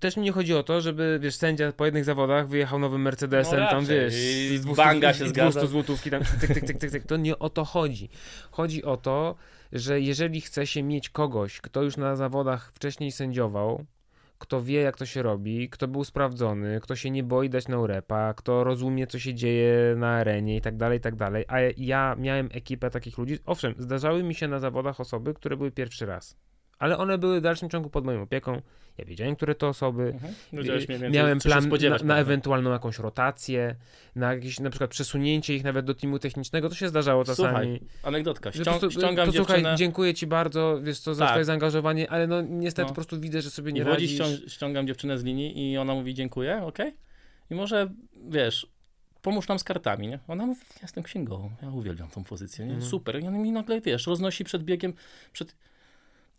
też 0.00 0.16
mi 0.16 0.22
nie 0.22 0.32
chodzi 0.32 0.54
o 0.54 0.62
to, 0.62 0.80
żeby 0.80 1.18
wiesz, 1.22 1.34
sędzia 1.34 1.72
po 1.72 1.84
jednych 1.84 2.04
zawodach 2.04 2.48
wyjechał 2.48 2.78
nowym 2.78 3.02
Mercedesem, 3.02 3.60
No 3.60 3.70
tam 3.70 3.86
wiesz, 3.86 4.14
I 4.14 4.58
z 4.58 4.60
200, 4.60 4.82
banga 4.84 5.12
się 5.14 5.28
zgadza. 5.28 5.50
200 5.60 5.68
złotówki 5.68 6.10
tam, 6.10 6.22
tyk, 6.40 6.50
tyk, 6.54 6.64
tyk, 6.64 6.78
tyk, 6.78 6.90
tyk. 6.90 7.04
To 7.06 7.16
nie 7.16 7.38
o 7.38 7.50
to 7.50 7.64
chodzi. 7.64 8.08
Chodzi 8.50 8.84
o 8.84 8.96
to, 8.96 9.34
że 9.72 10.00
jeżeli 10.00 10.40
chce 10.40 10.66
się 10.66 10.82
mieć 10.82 11.10
kogoś, 11.10 11.60
kto 11.60 11.82
już 11.82 11.96
na 11.96 12.16
zawodach 12.16 12.72
wcześniej 12.74 13.12
sędziował, 13.12 13.84
kto 14.38 14.62
wie, 14.62 14.80
jak 14.80 14.96
to 14.96 15.06
się 15.06 15.22
robi, 15.22 15.68
kto 15.68 15.88
był 15.88 16.04
sprawdzony, 16.04 16.80
kto 16.80 16.96
się 16.96 17.10
nie 17.10 17.22
boi 17.22 17.50
dać 17.50 17.68
na 17.68 17.78
urepa, 17.78 18.34
kto 18.34 18.64
rozumie, 18.64 19.06
co 19.06 19.18
się 19.18 19.34
dzieje 19.34 19.94
na 19.96 20.08
arenie 20.08 20.56
i 20.56 20.60
tak 20.60 20.76
dalej, 20.76 20.98
i 20.98 21.00
tak 21.00 21.16
dalej. 21.16 21.44
A 21.48 21.58
ja 21.76 22.16
miałem 22.18 22.48
ekipę 22.52 22.90
takich 22.90 23.18
ludzi. 23.18 23.38
Owszem, 23.46 23.74
zdarzały 23.78 24.22
mi 24.22 24.34
się 24.34 24.48
na 24.48 24.60
zawodach 24.60 25.00
osoby, 25.00 25.34
które 25.34 25.56
były 25.56 25.70
pierwszy 25.70 26.06
raz. 26.06 26.36
Ale 26.80 26.98
one 26.98 27.18
były 27.18 27.40
w 27.40 27.42
dalszym 27.42 27.70
ciągu 27.70 27.90
pod 27.90 28.04
moją 28.04 28.22
opieką. 28.22 28.62
Ja 28.98 29.04
wiedziałem, 29.04 29.36
które 29.36 29.54
to 29.54 29.68
osoby. 29.68 30.02
Mhm. 30.02 31.12
Miałem 31.12 31.38
plan 31.38 31.68
na, 31.68 31.98
na 32.04 32.18
ewentualną 32.18 32.70
jakąś 32.72 32.98
rotację, 32.98 33.76
na 34.16 34.34
jakieś 34.34 34.60
na 34.60 34.70
przykład 34.70 34.90
przesunięcie 34.90 35.54
ich 35.56 35.64
nawet 35.64 35.86
do 35.86 35.94
teamu 35.94 36.18
technicznego. 36.18 36.68
To 36.68 36.74
się 36.74 36.88
zdarzało 36.88 37.24
czasami. 37.24 37.78
Słuchaj, 37.78 37.80
anegdotka. 38.02 38.52
Ścią, 38.52 38.64
prostu, 38.64 38.90
ściągam 38.90 39.26
to, 39.26 39.32
dziewczynę 39.32 39.58
Słuchaj, 39.58 39.76
dziękuję 39.76 40.14
ci 40.14 40.26
bardzo, 40.26 40.80
wiesz 40.82 40.98
co, 40.98 41.14
za 41.14 41.24
Tak. 41.24 41.30
twoje 41.30 41.44
zaangażowanie, 41.44 42.10
ale 42.10 42.26
no 42.26 42.40
niestety 42.40 42.82
No. 42.82 42.88
po 42.88 42.94
prostu 42.94 43.20
widzę, 43.20 43.42
że 43.42 43.50
sobie 43.50 43.70
i 43.70 43.74
nie 43.74 43.80
Łodzi 43.84 43.92
radzisz. 43.92 44.10
ścią, 44.12 44.48
ściągam 44.48 44.86
dziewczynę 44.86 45.18
z 45.18 45.24
linii 45.24 45.72
i 45.72 45.78
ona 45.78 45.94
mówi 45.94 46.14
dziękuję, 46.14 46.62
okej? 46.62 46.92
I 47.50 47.54
może, 47.54 47.90
wiesz, 48.28 48.66
pomóż 49.22 49.48
nam 49.48 49.58
z 49.58 49.64
kartami, 49.64 50.08
nie? 50.08 50.18
Ona 50.28 50.46
mówi, 50.46 50.60
ja 50.74 50.78
jestem 50.82 51.04
księgową, 51.04 51.50
ja 51.62 51.70
uwielbiam 51.70 52.08
tą 52.08 52.24
pozycję, 52.24 52.66
nie? 52.66 52.72
Mhm. 52.72 52.90
Super. 52.90 53.22
I 53.22 53.26
ona 53.26 53.38
mi 53.38 53.52
nagle, 53.52 53.80
wiesz, 53.80 54.06
roznosi 54.06 54.44
przed 54.44 54.62
biegiem, 54.64 54.92
przed... 55.32 55.56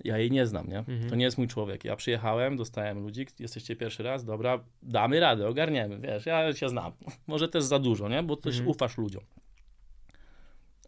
Ja 0.04 0.18
jej 0.18 0.32
nie 0.32 0.46
znam, 0.46 0.68
nie? 0.68 0.78
Mhm. 0.78 1.10
To 1.10 1.16
nie 1.16 1.26
jest 1.26 1.38
mój 1.38 1.48
człowiek. 1.48 1.86
Ja 1.86 1.96
przyjechałem, 1.96 2.58
dostałem 2.58 3.00
ludzi, 3.04 3.26
jesteście 3.40 3.76
pierwszy 3.76 4.04
raz, 4.04 4.26
dobra, 4.26 4.60
damy 4.84 5.20
radę, 5.20 5.48
ogarniemy, 5.48 6.00
wiesz, 6.00 6.26
ja 6.26 6.54
się 6.54 6.70
znam. 6.70 6.92
Może 7.28 7.48
też 7.50 7.64
za 7.64 7.80
dużo, 7.80 8.10
nie? 8.10 8.24
Bo 8.24 8.36
też 8.36 8.54
Mhm. 8.56 8.70
ufasz 8.70 8.98
ludziom. 8.98 9.24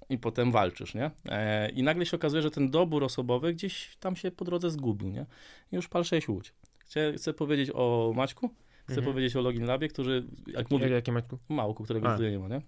I 0.09 0.17
potem 0.17 0.51
walczysz, 0.51 0.93
nie? 0.95 1.11
E, 1.29 1.69
I 1.69 1.83
nagle 1.83 2.05
się 2.05 2.17
okazuje, 2.17 2.41
że 2.41 2.51
ten 2.51 2.71
dobór 2.71 3.03
osobowy 3.03 3.53
gdzieś 3.53 3.95
tam 3.99 4.15
się 4.15 4.31
po 4.31 4.45
drodze 4.45 4.69
zgubił, 4.69 5.09
nie? 5.09 5.25
I 5.71 5.75
już 5.75 5.87
pal 5.87 6.03
6 6.03 6.27
łódź. 6.29 6.53
Chcę, 6.79 7.13
chcę 7.13 7.33
powiedzieć 7.33 7.71
o 7.73 8.13
Maćku, 8.15 8.49
chcę 8.83 8.93
Mhm. 8.97 9.05
powiedzieć 9.13 9.35
o 9.35 9.41
Login 9.41 9.65
Labie, 9.65 9.87
którzy, 9.87 10.23
jak 10.47 10.55
Jak, 10.57 10.71
mówię, 10.71 10.89
jakie 10.89 11.11
Maćku? 11.11 11.37
Małku, 11.49 11.83
którego 11.83 12.11
tutaj 12.11 12.31
nie 12.31 12.39
ma, 12.39 12.47
nie? 12.47 12.61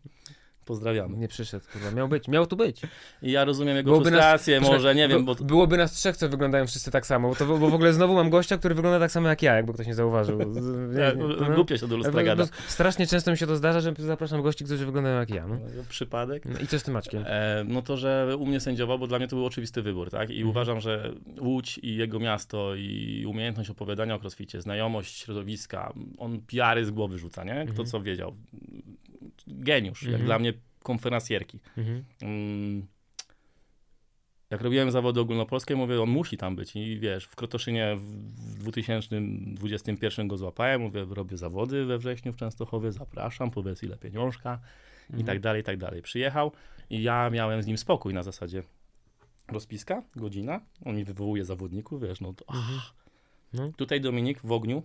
Pozdrawiamy. 0.66 1.18
Nie 1.18 1.28
przyszedł, 1.28 1.66
kurwa. 1.74 1.92
Miał 1.92 2.08
być, 2.08 2.28
miał 2.28 2.48
tu 2.48 2.56
być. 2.58 2.82
I 3.22 3.32
ja 3.32 3.46
rozumiem 3.46 3.76
jego 3.78 3.92
Byłoby 3.92 4.12
nas- 4.12 4.20
frustrację, 4.20 4.58
Poczekaj, 4.60 4.78
może, 4.78 4.96
nie 4.96 5.08
wiem, 5.08 5.26
bo... 5.26 5.36
Byłoby 5.36 5.78
nas 5.78 5.92
trzech, 5.92 6.18
co 6.18 6.30
wyglądają 6.30 6.68
wszyscy 6.68 6.92
tak 6.92 7.06
samo, 7.06 7.30
bo, 7.30 7.36
to, 7.36 7.46
bo 7.46 7.58
w 7.70 7.74
ogóle 7.74 7.94
znowu 7.94 8.14
mam 8.14 8.30
gościa, 8.30 8.58
który 8.58 8.76
wygląda 8.76 9.00
tak 9.00 9.12
samo 9.12 9.28
jak 9.30 9.42
ja, 9.42 9.56
jakby 9.56 9.74
ktoś 9.74 9.88
nie 9.88 9.96
zauważył. 9.96 10.40
Ja, 10.40 10.46
nie- 10.46 11.28
nie- 11.28 11.36
no. 11.50 11.56
Głupio 11.56 11.78
się 11.78 11.88
do 11.88 11.98
lustra 11.98 12.24
gada. 12.24 12.44
bo 12.46 12.50
Strasznie 12.68 13.08
często 13.08 13.32
mi 13.32 13.38
się 13.38 13.48
to 13.48 13.56
zdarza, 13.56 13.80
że 13.82 13.94
zapraszam 13.98 14.42
gości, 14.42 14.66
którzy 14.66 14.86
wyglądają 14.86 15.20
jak 15.20 15.30
ja. 15.30 15.48
No. 15.48 15.58
Przypadek. 15.90 16.46
No 16.46 16.60
I 16.60 16.68
co 16.68 16.80
z 16.80 16.84
tym 16.84 16.94
Maćkiem? 16.94 17.24
E, 17.28 17.64
no 17.68 17.82
to, 17.82 17.98
że 17.98 18.36
u 18.40 18.46
mnie 18.46 18.60
sędziował, 18.60 19.00
bo 19.00 19.08
dla 19.08 19.18
mnie 19.20 19.28
to 19.28 19.36
był 19.36 19.46
oczywisty 19.46 19.82
wybór, 19.82 20.10
tak? 20.10 20.30
I 20.30 20.34
Mhm. 20.34 20.50
uważam, 20.50 20.80
że 20.80 21.12
Łódź 21.40 21.78
i 21.84 21.96
jego 21.96 22.20
miasto 22.20 22.76
i 22.76 23.26
umiejętność 23.30 23.70
opowiadania 23.70 24.16
o 24.16 24.20
crossficie, 24.20 24.62
znajomość 24.62 25.18
środowiska, 25.18 25.94
on 26.18 26.42
piary 26.48 26.86
z 26.86 26.92
głowy 26.92 27.18
rzuca, 27.18 27.44
nie? 27.44 27.54
Kto 27.64 27.70
Mhm. 27.70 27.88
co 27.88 28.02
wiedział. 28.02 28.36
Geniusz, 29.48 30.02
jak 30.04 30.12
Mhm. 30.12 30.26
dla 30.26 30.40
mnie 30.40 30.54
konferencjerki. 30.84 31.60
Mhm. 31.78 32.04
Mm, 32.22 32.88
Jak 34.50 34.62
robiłem 34.62 34.92
zawody 34.92 35.20
ogólnopolskie, 35.20 35.76
mówię, 35.76 36.02
on 36.02 36.10
musi 36.10 36.38
tam 36.38 36.56
być. 36.56 36.76
I 36.76 37.00
wiesz, 37.00 37.26
w 37.26 37.36
Krotoszynie 37.36 37.96
w 37.98 38.60
2021 38.60 40.28
go 40.28 40.38
złapałem, 40.38 40.82
mówię, 40.82 41.06
robię 41.10 41.38
zawody 41.38 41.86
we 41.86 41.98
wrześniu 41.98 42.34
w 42.34 42.36
Częstochowie, 42.36 42.92
zapraszam, 42.92 43.52
powiedz 43.52 43.84
ile 43.84 43.98
pieniążka 43.98 44.60
i 45.10 45.14
Mhm. 45.14 45.26
tak 45.26 45.40
dalej, 45.40 45.62
i 45.62 45.64
tak 45.64 45.78
dalej. 45.78 46.02
Przyjechał 46.02 46.52
i 46.90 47.04
ja 47.04 47.30
miałem 47.30 47.62
z 47.64 47.66
nim 47.68 47.78
spokój 47.78 48.14
na 48.14 48.24
zasadzie 48.24 48.64
rozpiska, 49.48 50.04
godzina, 50.16 50.62
on 50.86 50.96
mi 50.96 51.04
wywołuje 51.04 51.46
zawodników, 51.46 52.02
wiesz, 52.02 52.22
no 52.22 52.34
to 52.34 52.46
Mhm. 52.54 52.80
No. 53.54 53.72
Tutaj 53.78 54.02
Dominik 54.02 54.40
w 54.44 54.52
ogniu 54.52 54.84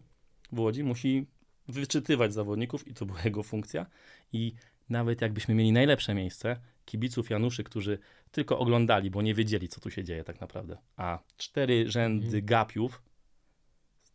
w 0.53 0.59
Łodzi 0.61 0.85
musi 0.85 1.27
wyczytywać 1.71 2.33
zawodników 2.35 2.89
i 2.89 2.95
to 2.95 3.07
była 3.07 3.19
jego 3.25 3.43
funkcja. 3.43 3.87
I 4.33 4.53
nawet 4.89 5.21
jakbyśmy 5.21 5.55
mieli 5.55 5.73
najlepsze 5.73 6.15
miejsce, 6.15 6.57
kibiców 6.85 7.31
Januszy, 7.31 7.65
którzy 7.65 7.99
tylko 8.31 8.59
oglądali, 8.59 9.11
bo 9.11 9.23
nie 9.23 9.35
wiedzieli, 9.35 9.69
co 9.69 9.81
tu 9.81 9.91
się 9.91 10.05
dzieje 10.05 10.25
tak 10.25 10.41
naprawdę, 10.41 10.77
a 10.97 11.19
cztery 11.37 11.91
rzędy 11.91 12.25
Mhm. 12.27 12.45
gapiów, 12.47 13.03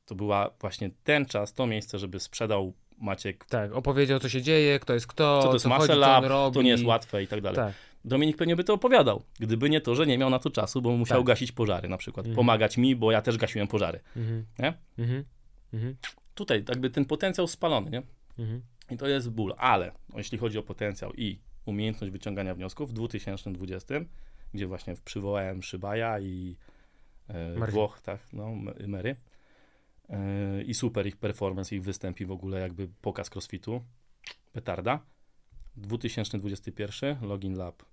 to 0.06 0.16
była 0.16 0.50
właśnie 0.62 0.90
ten 1.04 1.26
czas, 1.26 1.54
to 1.54 1.68
miejsce, 1.68 2.00
żeby 2.00 2.20
sprzedał 2.20 2.74
Maciek, 2.98 3.46
Tak, 3.46 3.72
opowiedział, 3.74 4.20
co 4.20 4.30
się 4.30 4.42
dzieje, 4.42 4.80
kto 4.80 4.94
jest 4.94 5.08
kto, 5.08 5.40
co 5.42 5.48
to 5.48 5.54
jest 5.54 5.66
robi. 6.28 6.54
to 6.54 6.62
nie 6.62 6.70
jest 6.70 6.84
łatwe 6.84 7.24
i 7.24 7.28
tak 7.28 7.42
dalej. 7.42 7.56
Tak. 7.56 7.74
Dominik 8.06 8.38
pewnie 8.38 8.56
by 8.56 8.64
to 8.64 8.74
opowiadał, 8.74 9.24
gdyby 9.40 9.70
nie 9.70 9.82
to, 9.82 9.96
że 9.96 10.08
nie 10.08 10.18
miał 10.18 10.30
na 10.30 10.40
to 10.40 10.50
czasu, 10.50 10.82
bo 10.82 10.92
musiał 10.98 11.18
Tak. 11.20 11.28
gasić 11.28 11.52
pożary 11.52 11.90
na 11.90 11.98
przykład, 11.98 12.26
Mhm. 12.26 12.36
pomagać 12.36 12.78
mi, 12.78 12.96
bo 12.96 13.12
ja 13.12 13.22
też 13.22 13.38
gasiłem 13.38 13.68
pożary. 13.68 14.00
Mhm. 14.16 14.46
Nie? 14.60 14.74
Mhm. 14.98 15.24
Tutaj 16.36 16.64
jakby 16.70 16.90
ten 16.90 17.06
potencjał 17.06 17.48
spalony, 17.48 17.92
nie? 17.92 18.02
Mhm. 18.40 18.62
I 18.92 18.98
to 18.98 19.08
jest 19.08 19.30
ból, 19.30 19.54
ale 19.58 19.92
jeśli 20.16 20.38
chodzi 20.38 20.58
o 20.58 20.64
potencjał 20.64 21.14
i 21.14 21.40
umiejętność 21.66 22.12
wyciągania 22.12 22.56
wniosków 22.56 22.90
w 22.90 22.94
2020, 22.94 23.96
gdzie 24.54 24.68
właśnie 24.68 24.96
przywołałem 25.06 25.64
Szybaja 25.64 26.20
i 26.20 26.56
e. 27.28 27.72
Włoch, 27.72 28.02
tak, 28.02 28.34
no, 28.34 28.52
Mary. 28.88 29.16
E, 30.10 30.64
I 30.64 30.74
super 30.74 31.08
ich 31.08 31.18
performance, 31.18 31.76
ich 31.76 31.84
występ 31.84 32.22
i 32.22 32.26
w 32.26 32.32
ogóle 32.32 32.60
jakby 32.60 32.88
pokaz 33.02 33.30
crossfitu, 33.36 33.82
petarda. 34.54 35.00
2021 35.78 37.18
Login 37.22 37.58
Lab. 37.58 37.84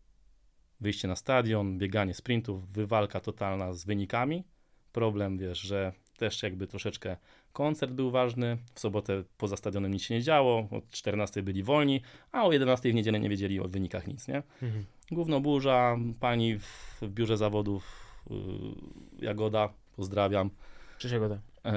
Wyjście 0.81 1.09
na 1.09 1.17
stadion, 1.17 1.79
bieganie 1.79 2.15
sprintów, 2.15 2.73
wywalka 2.73 3.21
totalna 3.21 3.73
z 3.73 3.85
wynikami. 3.85 4.45
Problem, 4.93 5.39
wiesz, 5.39 5.61
że 5.61 5.93
też 6.17 6.43
jakby 6.43 6.67
troszeczkę 6.67 7.17
koncert 7.53 7.93
był 7.93 8.11
ważny. 8.11 8.59
W 8.75 8.81
sobotę 8.81 9.25
poza 9.39 9.57
stadionem 9.57 9.93
nic 9.93 10.03
się 10.03 10.15
nie 10.15 10.23
działo. 10.23 10.69
Od 10.71 10.91
14 10.91 11.43
byli 11.43 11.63
wolni, 11.63 12.01
a 12.33 12.45
o 12.45 12.53
11 12.53 12.91
w 12.91 12.95
niedzielę 12.95 13.21
nie 13.21 13.29
wiedzieli 13.29 13.61
o 13.61 13.69
wynikach 13.69 14.07
nic, 14.07 14.29
nie? 14.29 14.43
Mhm. 14.63 14.85
Główno 15.11 15.41
burza, 15.41 15.97
pani 16.21 16.59
w, 16.59 16.99
w 17.03 17.09
biurze 17.09 17.37
zawodów 17.37 18.07
yy, 18.31 18.37
Jagoda, 19.27 19.69
pozdrawiam. 19.97 20.51
Cześć 20.99 21.13
Jagoda. 21.13 21.39
Yy, 21.65 21.73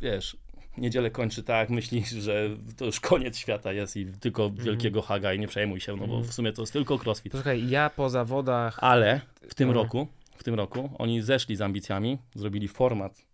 wiesz, 0.00 0.36
niedzielę 0.78 1.10
kończy 1.10 1.42
tak, 1.42 1.70
myśli, 1.70 2.04
że 2.20 2.50
to 2.76 2.84
już 2.84 3.00
koniec 3.00 3.38
świata 3.38 3.72
jest 3.72 3.96
i 3.96 4.06
tylko 4.06 4.50
wielkiego 4.50 5.02
haga 5.02 5.32
i 5.32 5.38
nie 5.38 5.48
przejmuj 5.48 5.80
się, 5.80 5.92
no 5.92 5.98
bo 5.98 6.04
Mhm. 6.04 6.24
w 6.24 6.34
sumie 6.34 6.52
to 6.52 6.62
jest 6.62 6.72
tylko 6.72 6.98
crossfit. 7.04 7.32
Posłuchaj, 7.32 7.68
ja 7.68 7.90
po 7.90 8.10
zawodach... 8.10 8.78
Ale 8.80 9.20
w 9.48 9.54
tym 9.54 9.70
roku, 9.70 10.06
w 10.36 10.44
tym 10.44 10.54
roku 10.54 10.90
oni 10.98 11.22
zeszli 11.22 11.56
z 11.56 11.60
ambicjami, 11.60 12.18
zrobili 12.34 12.68
format 12.68 13.27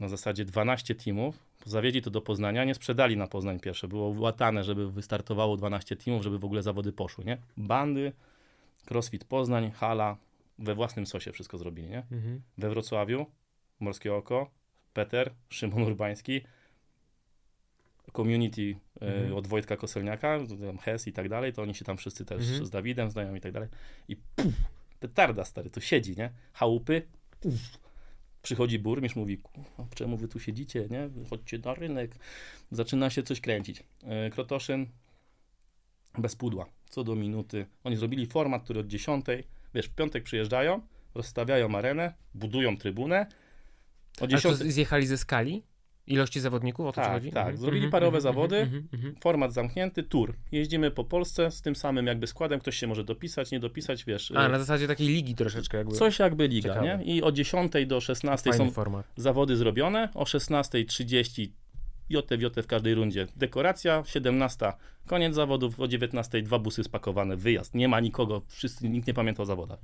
na 0.00 0.08
zasadzie 0.08 0.44
12 0.44 0.94
teamów, 0.94 1.38
zawieźli 1.66 2.02
to 2.02 2.10
do 2.10 2.20
Poznania, 2.20 2.64
nie 2.64 2.74
sprzedali 2.74 3.16
na 3.16 3.26
Poznań 3.26 3.60
pierwsze, 3.60 3.88
było 3.88 4.08
łatane, 4.08 4.64
żeby 4.64 4.92
wystartowało 4.92 5.56
12 5.56 5.96
teamów, 5.96 6.22
żeby 6.22 6.38
w 6.38 6.44
ogóle 6.44 6.62
zawody 6.62 6.92
poszły, 6.92 7.24
nie? 7.24 7.38
Bandy, 7.56 8.12
CrossFit 8.88 9.24
Poznań, 9.24 9.70
hala, 9.70 10.16
we 10.58 10.74
własnym 10.74 11.06
sosie 11.06 11.32
wszystko 11.32 11.58
zrobili, 11.58 11.88
nie? 11.88 11.98
Mhm. 12.12 12.40
We 12.58 12.70
Wrocławiu, 12.70 13.26
Morskie 13.80 14.14
Oko, 14.14 14.50
Peter, 14.92 15.30
Szymon 15.48 15.82
Urbański, 15.82 16.40
community 18.12 18.76
e, 19.00 19.06
Mhm. 19.06 19.34
od 19.34 19.46
Wojtka 19.46 19.76
Koselniaka, 19.76 20.38
Hes 20.82 21.06
i 21.08 21.12
tak 21.12 21.28
dalej, 21.28 21.52
to 21.52 21.62
oni 21.62 21.74
się 21.74 21.84
tam 21.84 21.96
wszyscy 21.96 22.24
też 22.24 22.42
Mhm. 22.48 22.66
z 22.66 22.70
Dawidem 22.70 23.10
znają 23.10 23.34
i 23.34 23.40
tak 23.40 23.52
dalej. 23.52 23.68
I 24.08 24.16
puf, 24.16 24.52
petarda 25.00 25.44
stary, 25.44 25.70
to 25.70 25.80
siedzi, 25.80 26.16
nie? 26.16 26.30
Chałupy, 26.52 27.02
puf. 27.40 27.87
Przychodzi 28.42 28.78
burmistrz, 28.78 29.16
mówi, 29.16 29.38
"Kurwa, 29.38 29.86
czemu 29.94 30.16
wy 30.16 30.28
tu 30.28 30.40
siedzicie, 30.40 30.88
nie? 30.90 31.08
Chodźcie 31.30 31.58
na 31.58 31.74
rynek. 31.74 32.14
Zaczyna 32.70 33.10
się 33.10 33.22
coś 33.22 33.40
kręcić. 33.40 33.82
E, 34.04 34.30
Krotoszyn 34.30 34.86
bez 36.18 36.36
pudła, 36.36 36.66
co 36.90 37.04
do 37.04 37.14
minuty. 37.14 37.66
Oni 37.84 37.96
zrobili 37.96 38.26
format, 38.26 38.64
który 38.64 38.80
od 38.80 38.86
10, 38.86 39.24
wiesz, 39.74 39.86
w 39.86 39.94
piątek 39.94 40.24
przyjeżdżają, 40.24 40.80
rozstawiają 41.14 41.74
arenę, 41.74 42.14
budują 42.34 42.76
trybunę. 42.76 43.26
O 44.20 44.24
A 44.24 44.26
to 44.26 44.26
10 44.26 44.56
zjechali 44.56 45.06
ze 45.06 45.18
skali? 45.18 45.62
Ilości 46.08 46.40
zawodników? 46.40 46.86
O 46.86 46.92
to 46.92 47.00
Tak, 47.00 47.12
chodzi? 47.12 47.30
tak. 47.30 47.40
Mhm. 47.46 47.56
Zrobili 47.56 47.84
Mhm, 47.84 47.90
parowe 47.92 48.16
mhm, 48.18 48.22
zawody. 48.22 48.70
format 49.20 49.52
zamknięty, 49.52 50.02
tour. 50.02 50.34
Jeździmy 50.52 50.90
po 50.90 51.04
Polsce 51.04 51.50
z 51.50 51.62
tym 51.62 51.76
samym 51.76 52.06
jakby 52.06 52.26
składem, 52.26 52.60
ktoś 52.60 52.76
się 52.76 52.86
może 52.86 53.04
dopisać, 53.04 53.50
nie 53.50 53.60
dopisać, 53.60 54.04
wiesz. 54.04 54.32
A, 54.36 54.46
y, 54.46 54.48
na 54.48 54.58
zasadzie 54.58 54.86
takiej 54.86 55.08
ligi 55.08 55.34
troszeczkę 55.34 55.78
jakby. 55.78 55.94
Coś 55.94 56.18
jakby 56.18 56.48
liga, 56.48 56.68
Ciekawe. 56.74 56.98
nie? 56.98 57.04
I 57.14 57.22
o 57.22 57.32
10 57.32 57.72
do 57.86 58.00
16 58.00 58.50
Fajny 58.50 58.64
są 58.66 58.70
format. 58.70 59.06
zawody 59.16 59.56
zrobione, 59.56 60.08
o 60.14 60.24
16.30 60.24 61.48
JT 62.10 62.62
w 62.62 62.66
każdej 62.66 62.94
rundzie 62.94 63.26
dekoracja, 63.36 64.02
17 64.06 64.72
koniec 65.06 65.34
zawodów, 65.34 65.80
o 65.80 65.88
19 65.88 66.42
dwa 66.42 66.58
busy 66.58 66.84
spakowane, 66.84 67.36
wyjazd. 67.36 67.74
Nie 67.74 67.88
ma 67.88 68.00
nikogo, 68.00 68.42
wszyscy, 68.46 68.88
nikt 68.88 69.06
nie 69.06 69.14
pamięta 69.14 69.42
o 69.42 69.46
zawodach. 69.46 69.78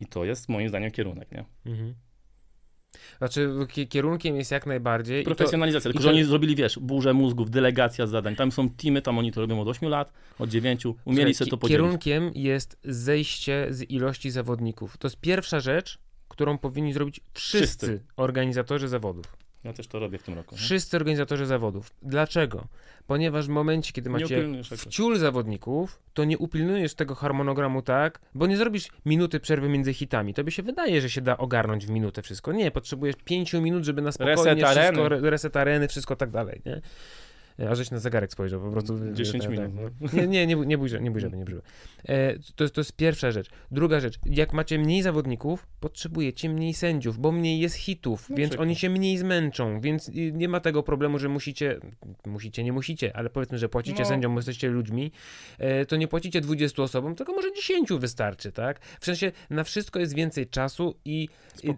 I 0.00 0.06
to 0.06 0.24
jest 0.24 0.48
moim 0.48 0.68
zdaniem 0.68 0.90
kierunek, 0.90 1.32
nie? 1.32 1.44
Mhm. 1.66 1.94
Znaczy 3.18 3.50
ki- 3.68 3.88
kierunkiem 3.88 4.36
jest 4.36 4.50
jak 4.50 4.66
najbardziej. 4.66 5.22
i 5.22 5.24
to- 5.24 5.34
Profesjonalizacja, 5.34 5.90
tylko 5.90 6.02
że 6.02 6.10
oni 6.10 6.24
zrobili, 6.24 6.56
wiesz, 6.56 6.78
burzę 6.78 7.12
mózgów, 7.14 7.50
delegacja 7.50 8.06
zadań. 8.06 8.36
Tam 8.36 8.52
są 8.52 8.70
teamy, 8.70 9.02
tam 9.02 9.18
oni 9.18 9.32
to 9.32 9.40
robią 9.40 9.60
od 9.60 9.68
8 9.68 9.88
lat, 9.88 10.12
od 10.38 10.50
9, 10.50 10.84
umieli 11.04 11.34
sobie 11.34 11.50
to 11.50 11.56
podzielić. 11.56 11.82
Kierunkiem 11.82 12.30
jest 12.34 12.76
zejście 12.84 13.66
z 13.70 13.90
ilości 13.90 14.30
zawodników. 14.30 14.96
To 14.98 15.06
jest 15.08 15.20
pierwsza 15.20 15.60
rzecz, 15.60 15.98
którą 16.28 16.58
powinni 16.58 16.92
zrobić 16.92 17.20
wszyscy, 17.34 17.58
Wszyscy. 17.86 18.00
organizatorzy 18.16 18.88
zawodów. 18.88 19.24
Ja 19.64 19.72
też 19.72 19.86
to 19.86 19.98
robię 19.98 20.18
w 20.18 20.22
tym 20.22 20.34
roku. 20.34 20.54
nie? 20.54 20.60
Wszyscy 20.60 20.96
organizatorzy 20.96 21.46
zawodów. 21.46 21.90
Dlaczego? 22.02 22.66
Ponieważ 23.06 23.46
w 23.46 23.48
momencie, 23.48 23.92
kiedy 23.92 24.10
Nie 24.10 24.12
macie 24.12 24.48
wciul 24.76 25.18
zawodników, 25.18 25.98
to 26.14 26.24
nie 26.24 26.38
upilnujesz 26.38 26.94
tego 26.94 27.14
harmonogramu 27.14 27.82
tak, 27.82 28.20
bo 28.34 28.46
nie 28.46 28.56
zrobisz 28.56 28.88
minuty 29.06 29.40
przerwy 29.40 29.68
między 29.68 29.94
hitami. 29.94 30.34
Tobie 30.34 30.52
się 30.52 30.62
wydaje, 30.62 31.00
że 31.00 31.10
się 31.10 31.20
da 31.20 31.36
ogarnąć 31.36 31.86
w 31.86 31.90
minutę 31.90 32.22
wszystko. 32.22 32.52
Nie, 32.52 32.70
potrzebujesz 32.70 33.16
pięciu 33.24 33.60
minut, 33.62 33.84
żeby 33.84 34.02
na 34.02 34.12
spokojnie 34.12 34.34
Reset 34.54 34.58
wszystko, 34.64 34.80
areny. 34.80 35.02
re- 35.02 35.30
reset 35.30 35.56
areny, 35.56 35.88
wszystko 35.88 36.16
tak 36.16 36.30
dalej, 36.30 36.62
nie? 36.66 36.80
A 37.70 37.74
żeś 37.74 37.90
na 37.90 37.98
zegarek 37.98 38.32
spojrzał, 38.32 38.60
po 38.60 38.70
prostu... 38.70 39.12
10 39.12 39.42
tak, 39.44 39.52
minut, 39.52 39.70
tak. 40.00 40.12
Nie, 40.12 40.26
nie, 40.26 40.46
nie, 40.46 40.46
nie 40.46 40.56
bój 40.56 40.66
nie 40.66 40.78
bój 40.78 40.88
się, 40.88 41.00
nie 41.00 41.10
bój 41.10 41.20
się. 41.20 41.60
E, 42.08 42.38
to, 42.56 42.68
to 42.68 42.80
jest 42.80 42.92
pierwsza 42.92 43.30
rzecz. 43.30 43.48
Druga 43.70 44.00
rzecz, 44.00 44.18
jak 44.26 44.52
macie 44.52 44.78
mniej 44.78 45.02
zawodników, 45.02 45.66
potrzebujecie 45.80 46.48
mniej 46.48 46.74
sędziów, 46.74 47.18
bo 47.18 47.32
mniej 47.32 47.60
jest 47.60 47.76
hitów, 47.76 48.30
Na 48.30 48.36
więc 48.36 48.50
przykład. 48.50 48.66
oni 48.66 48.76
się 48.76 48.90
mniej 48.90 49.18
zmęczą, 49.18 49.80
więc 49.80 50.08
y, 50.08 50.32
nie 50.32 50.48
ma 50.48 50.60
tego 50.60 50.82
problemu, 50.82 51.18
że 51.18 51.28
musicie, 51.28 51.80
musicie, 52.26 52.64
nie 52.64 52.72
musicie, 52.72 53.16
ale 53.16 53.30
powiedzmy, 53.30 53.58
że 53.58 53.68
płacicie 53.68 54.02
No. 54.02 54.08
sędziom, 54.08 54.34
bo 54.34 54.38
jesteście 54.38 54.68
ludźmi, 54.68 55.12
e, 55.58 55.86
to 55.86 55.96
nie 55.96 56.08
płacicie 56.08 56.40
20 56.40 56.82
osobom, 56.82 57.14
tylko 57.14 57.32
może 57.32 57.52
10 57.52 57.98
wystarczy, 57.98 58.52
tak? 58.52 58.80
W 59.00 59.04
sensie 59.04 59.32
na 59.50 59.64
wszystko 59.64 59.98
jest 60.00 60.14
więcej 60.14 60.46
czasu 60.46 60.94
i, 61.04 61.28
i, 61.62 61.74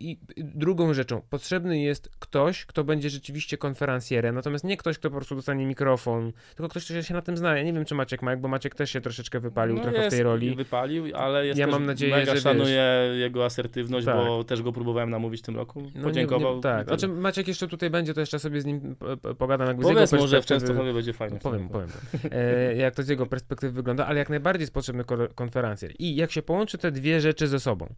i, 0.00 0.18
i 0.36 0.44
drugą 0.44 0.94
rzeczą, 0.94 1.20
potrzebny 1.30 1.80
jest 1.80 2.10
ktoś, 2.18 2.66
kto 2.66 2.84
będzie 2.84 3.10
rzeczywiście 3.10 3.58
konferencjerem, 3.58 4.34
natomiast 4.34 4.64
nie 4.64 4.76
ktoś, 4.76 4.98
kto 4.98 5.10
po 5.16 5.20
prostu 5.20 5.34
dostanie 5.36 5.66
mikrofon, 5.66 6.32
tylko 6.56 6.68
ktoś, 6.68 6.84
kto 6.84 7.02
się 7.02 7.14
na 7.14 7.22
tym 7.22 7.36
zna. 7.36 7.56
Ja 7.56 7.62
nie 7.62 7.72
wiem, 7.72 7.84
czy 7.84 7.94
Maciek 7.94 8.22
ma, 8.22 8.36
bo 8.36 8.48
Maciek 8.48 8.74
też 8.74 8.90
się 8.90 9.00
troszeczkę 9.00 9.40
wypalił 9.40 9.76
No 9.76 9.82
trochę 9.82 9.98
w 9.98 10.02
jest, 10.02 10.16
tej 10.16 10.22
roli. 10.22 10.54
Wypalił, 10.56 11.16
ale 11.16 11.46
jest 11.46 11.58
Ja 11.58 11.66
mam 11.66 11.86
nadzieję, 11.86 12.12
mega 12.14 12.26
że 12.26 12.32
wiesz- 12.34 12.42
szanuję 12.42 12.84
jego 13.16 13.44
asertywność, 13.44 14.06
Tak. 14.06 14.16
bo 14.16 14.44
też 14.44 14.62
go 14.62 14.72
próbowałem 14.72 15.10
namówić 15.10 15.40
w 15.40 15.44
tym 15.44 15.56
roku. 15.56 15.80
No 15.82 15.90
nie- 15.94 16.02
Podziękował. 16.04 16.56
Nie, 16.56 16.62
tak, 16.62 16.82
i 16.82 16.84
tyle. 16.84 16.98
znaczy 16.98 17.14
Maciek 17.20 17.48
jeszcze 17.48 17.68
tutaj 17.68 17.90
będzie, 17.90 18.14
to 18.14 18.20
jeszcze 18.20 18.38
sobie 18.38 18.60
z 18.60 18.64
nim 18.64 18.96
po- 18.96 19.16
po- 19.16 19.34
pogadam 19.34 19.66
jakby 19.68 19.82
z 19.84 19.88
jego 19.88 19.94
Powiedz 20.00 20.12
może 20.12 20.42
w. 20.42 20.46
Częstochowie 20.46 20.92
będzie 20.94 21.12
fajnie. 21.12 21.38
Powiem, 21.38 21.68
powiem. 21.68 21.88
E, 22.32 22.74
jak 22.84 22.94
to 22.94 23.02
z 23.02 23.08
jego 23.08 23.26
perspektywy 23.26 23.72
wygląda, 23.72 24.06
ale 24.06 24.18
jak 24.18 24.28
najbardziej 24.30 24.62
jest 24.62 24.74
potrzebny 24.74 25.04
ko- 25.04 25.28
konferencjer. 25.34 25.92
I 25.98 26.16
jak 26.16 26.32
się 26.32 26.42
połączy 26.42 26.78
te 26.78 26.92
dwie 26.92 27.20
rzeczy 27.20 27.48
ze 27.48 27.60
sobą, 27.60 27.94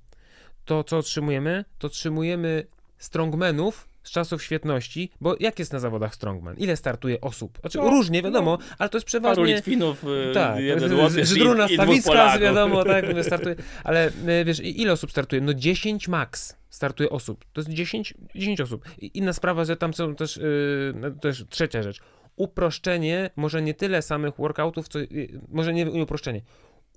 to 0.65 0.85
co 0.85 0.99
otrzymujemy? 0.99 1.65
To 1.79 1.87
otrzymujemy 1.87 2.65
strongmenów 2.99 3.88
z 4.09 4.11
czasów 4.11 4.43
świetności, 4.43 5.11
bo 5.21 5.37
jak 5.41 5.59
jest 5.59 5.73
na 5.73 5.79
zawodach 5.79 6.15
strongman? 6.15 6.57
Ile 6.57 6.77
startuje 6.77 7.21
osób? 7.21 7.59
Znaczy 7.61 7.79
No, 7.79 7.91
różnie, 7.91 8.23
wiadomo, 8.23 8.59
ale 8.79 8.89
to 8.89 8.97
jest 8.97 9.07
Paru 9.07 9.21
przeważnie... 9.21 9.55
Litwinów, 9.55 10.05
y, 10.05 10.35
Tak, 10.35 10.61
jeden 10.61 10.91
Żydruna 11.25 11.67
dwóch 11.67 11.75
Stawicka, 11.75 12.39
wiadomo, 12.39 12.85
tak, 12.85 13.05
startuje, 13.27 13.57
ale 13.85 14.11
e, 14.27 14.45
wiesz, 14.45 14.61
ile 14.65 14.93
osób 14.93 15.11
startuje? 15.11 15.43
No 15.43 15.55
10 15.55 16.09
max 16.09 16.57
startuje 16.71 17.11
osób, 17.11 17.45
to 17.53 17.61
jest 17.61 17.71
10, 17.71 18.15
10 18.35 18.61
osób. 18.61 18.85
I 18.99 19.19
inna 19.19 19.33
sprawa, 19.33 19.65
że 19.65 19.77
tam 19.77 19.95
są 19.95 20.15
też, 20.15 20.37
yy, 20.37 20.93
no, 20.97 21.11
też 21.11 21.45
trzecia 21.49 21.83
rzecz, 21.83 22.01
uproszczenie, 22.37 23.31
może 23.37 23.63
nie 23.63 23.75
tyle 23.75 24.03
samych 24.03 24.37
workoutów, 24.37 24.89
co, 24.89 24.99
yy, 24.99 25.41
może 25.49 25.75
nie, 25.75 25.85
nie 25.85 26.03
uproszczenie, 26.03 26.43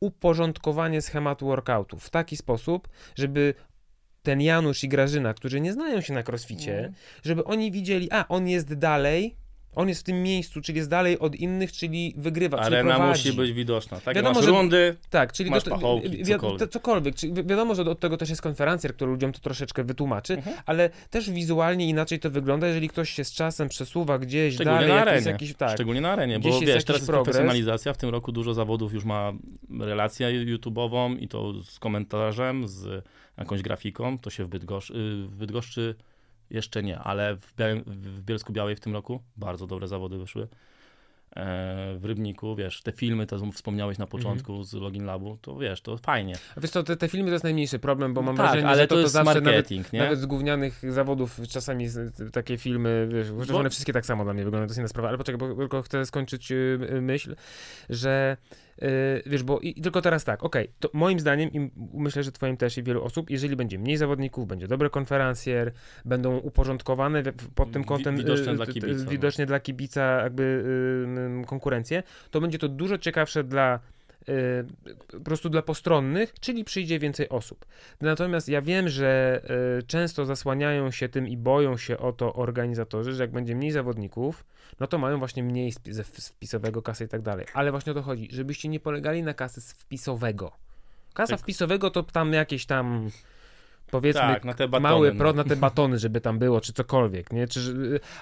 uporządkowanie 0.01 1.01
schematu 1.01 1.45
workoutów 1.45 2.03
w 2.03 2.09
taki 2.09 2.37
sposób, 2.37 2.87
żeby 3.15 3.53
ten 4.23 4.41
Janusz 4.41 4.83
i 4.83 4.87
Grażyna, 4.89 5.33
którzy 5.33 5.61
nie 5.61 5.73
znają 5.73 6.01
się 6.01 6.13
na 6.13 6.23
crossficie, 6.23 6.75
Mhm. 6.77 6.93
żeby 7.23 7.43
oni 7.43 7.71
widzieli, 7.71 8.11
a 8.11 8.27
on 8.27 8.47
jest 8.47 8.73
dalej, 8.73 9.35
on 9.75 9.89
jest 9.89 10.01
w 10.01 10.03
tym 10.03 10.23
miejscu, 10.23 10.61
czyli 10.61 10.77
jest 10.77 10.89
dalej 10.89 11.19
od 11.19 11.35
innych, 11.35 11.71
czyli 11.71 12.13
wygrywa, 12.17 12.57
czyli 12.63 12.75
Arena 12.75 12.95
prowadzi. 12.95 13.27
musi 13.29 13.37
być 13.37 13.51
widoczna. 13.53 13.99
Tak, 13.99 14.15
Wiadomo, 14.15 14.35
masz 14.35 14.45
że- 14.45 14.51
rundy, 14.51 14.95
Tak, 15.09 15.33
czyli 15.33 15.49
Masz 15.49 15.63
do- 15.63 15.71
pachołki, 15.71 16.09
wi- 16.09 16.25
cokolwiek. 16.25 16.59
to- 16.59 16.67
cokolwiek. 16.67 17.15
Czyli 17.15 17.33
wi- 17.33 17.43
wiadomo, 17.43 17.75
że 17.75 17.81
od 17.81 17.99
tego 17.99 18.17
też 18.17 18.29
jest 18.29 18.41
konferencjer, 18.41 18.93
który 18.95 19.11
ludziom 19.11 19.31
to 19.33 19.39
troszeczkę 19.39 19.83
wytłumaczy, 19.83 20.33
Mhm. 20.33 20.55
ale 20.65 20.89
też 21.09 21.31
wizualnie 21.31 21.89
inaczej 21.89 22.19
to 22.19 22.29
wygląda, 22.31 22.67
jeżeli 22.67 22.89
ktoś 22.89 23.09
się 23.09 23.23
z 23.23 23.31
czasem 23.33 23.69
przesuwa 23.69 24.19
gdzieś 24.19 24.53
szczególnie 24.55 24.79
dalej, 24.79 24.95
na 24.95 25.01
arenie. 25.01 25.27
jakiś 25.31 25.53
tak. 25.55 25.73
Szczególnie 25.73 26.01
na 26.01 26.11
arenie, 26.11 26.39
bo 26.39 26.49
wiesz, 26.49 26.59
teraz 26.85 26.85
jest 26.87 27.07
profesjonalizacja. 27.07 27.93
W 27.93 27.97
tym 27.97 28.09
roku 28.09 28.31
dużo 28.31 28.53
zawodów 28.53 28.93
już 28.93 29.05
ma 29.05 29.33
relację 29.79 30.27
YouTube'ową 30.57 31.17
i 31.19 31.27
to 31.27 31.63
z 31.63 31.79
komentarzem, 31.79 32.67
z 32.67 33.05
jakąś 33.37 33.61
grafiką. 33.61 34.17
To 34.19 34.29
się 34.29 34.45
w, 34.45 34.49
w 35.29 35.35
Bydgoszczy 35.35 35.95
jeszcze 36.51 36.83
nie, 36.83 36.99
ale 36.99 37.35
w, 37.35 37.55
Białym, 37.55 37.83
w 37.87 38.21
Bielsku 38.21 38.53
Białej 38.53 38.75
w 38.75 38.79
tym 38.79 38.93
roku 38.93 39.21
bardzo 39.37 39.67
dobre 39.67 39.87
zawody 39.87 40.17
wyszły. 40.17 40.47
E, 41.35 41.95
w 41.99 42.05
Rybniku, 42.05 42.55
wiesz, 42.55 42.81
te 42.81 42.91
filmy, 42.91 43.25
to 43.27 43.51
wspomniałeś 43.51 43.97
na 43.97 44.07
początku 44.07 44.51
Mhm. 44.51 44.65
z 44.65 44.73
Login 44.73 45.05
Labu, 45.05 45.37
to 45.41 45.57
wiesz, 45.57 45.81
to 45.81 45.97
fajnie. 45.97 46.35
A 46.55 46.59
Wiesz 46.61 46.71
co, 46.71 46.83
te, 46.83 46.97
te 46.97 47.07
filmy 47.07 47.27
to 47.27 47.33
jest 47.33 47.43
najmniejszy 47.43 47.79
problem, 47.79 48.13
bo 48.13 48.21
mam 48.21 48.37
tak, 48.37 48.45
wrażenie, 48.45 48.67
ale 48.67 48.81
że 48.81 48.87
to, 48.87 48.95
to, 48.95 49.01
jest 49.01 49.13
zawsze 49.13 49.33
nawet, 49.33 49.43
marketing, 49.43 49.93
nie? 49.93 49.99
nawet 49.99 50.19
z 50.19 50.25
gównianych 50.25 50.81
zawodów 50.93 51.39
czasami 51.49 51.87
takie 52.33 52.57
filmy, 52.57 53.09
wiesz, 53.11 53.27
że 53.27 53.53
Bo- 53.53 53.59
one 53.59 53.69
wszystkie 53.69 53.93
tak 53.93 54.05
samo 54.05 54.23
dla 54.23 54.33
mnie 54.33 54.43
wyglądają, 54.43 54.67
to 54.67 54.71
jest 54.71 54.79
inna 54.79 54.87
sprawa, 54.87 55.07
ale 55.09 55.17
poczekaj, 55.17 55.39
bo 55.49 55.55
tylko 55.55 55.81
chcę 55.81 56.05
skończyć 56.05 56.51
y, 56.51 56.79
y, 56.93 57.01
myśl, 57.01 57.35
że 57.89 58.37
wiesz, 59.25 59.43
bo 59.43 59.59
i, 59.59 59.81
tylko 59.81 60.01
teraz 60.01 60.23
tak, 60.23 60.43
okej, 60.43 60.71
to 60.79 60.89
moim 60.93 61.19
zdaniem 61.19 61.51
i 61.53 61.71
myślę, 61.93 62.23
że 62.23 62.31
twoim 62.31 62.57
też 62.57 62.77
i 62.77 62.83
wielu 62.83 63.03
osób, 63.03 63.29
jeżeli 63.29 63.55
będzie 63.55 63.79
mniej 63.79 63.97
zawodników, 63.97 64.47
będzie 64.47 64.67
dobry 64.67 64.89
konferencjer, 64.89 65.71
będą 66.05 66.37
uporządkowane 66.37 67.23
pod 67.55 67.71
tym 67.71 67.83
kątem 67.83 68.17
yy, 68.17 68.23
dla 68.23 68.65
t- 68.65 68.73
t- 68.73 68.73
kibica, 68.73 69.03
no. 69.03 69.11
widocznie 69.11 69.45
dla 69.45 69.59
kibica 69.59 70.21
jakby 70.23 70.63
yy, 71.15 71.39
yy, 71.39 71.45
konkurencję, 71.45 72.03
to 72.31 72.41
będzie 72.41 72.59
to 72.59 72.67
dużo 72.67 72.97
ciekawsze 72.97 73.43
dla 73.43 73.79
yy, 73.99 74.00
po 75.11 75.19
prostu 75.19 75.49
dla 75.49 75.61
postronnych, 75.61 76.33
czyli 76.39 76.63
przyjdzie 76.63 76.99
więcej 76.99 77.29
osób. 77.29 77.65
Natomiast 78.01 78.49
ja 78.49 78.61
wiem, 78.61 78.89
że 78.89 79.41
yy, 79.77 79.83
często 79.83 80.25
zasłaniają 80.25 80.91
się 80.91 81.09
tym 81.09 81.27
i 81.27 81.37
boją 81.37 81.77
się 81.77 81.97
o 81.97 82.13
to 82.13 82.33
organizatorzy, 82.33 83.13
że 83.13 83.23
jak 83.23 83.31
będzie 83.31 83.55
mniej 83.55 83.71
zawodników, 83.71 84.45
no 84.79 84.87
to 84.87 84.97
mają 84.97 85.19
właśnie 85.19 85.43
mniej 85.43 85.73
ze 85.85 86.03
wpisowego 86.03 86.81
kasy 86.81 87.03
i 87.03 87.07
tak 87.07 87.21
dalej. 87.21 87.45
Ale 87.53 87.71
właśnie 87.71 87.91
o 87.91 87.95
to 87.95 88.01
chodzi, 88.01 88.27
żebyście 88.31 88.69
nie 88.69 88.79
polegali 88.79 89.23
na 89.23 89.33
kasy 89.33 89.61
z 89.61 89.73
wpisowego. 89.73 90.51
Kasa 91.13 91.33
Tak. 91.33 91.39
wpisowego 91.39 91.91
to 91.91 92.03
tam 92.03 92.33
jakieś 92.33 92.65
tam 92.65 93.09
powiedzmy 93.91 94.21
Tak, 94.21 94.45
na 94.45 94.53
batony. 94.53 94.79
mały 94.79 95.11
no. 95.13 95.17
pro 95.17 95.33
na 95.33 95.43
te 95.43 95.55
batony, 95.55 95.99
żeby 95.99 96.21
tam 96.21 96.39
było, 96.39 96.61
czy 96.61 96.73
cokolwiek, 96.73 97.33
nie? 97.33 97.47
Czy, 97.47 97.59
że- 97.59 97.73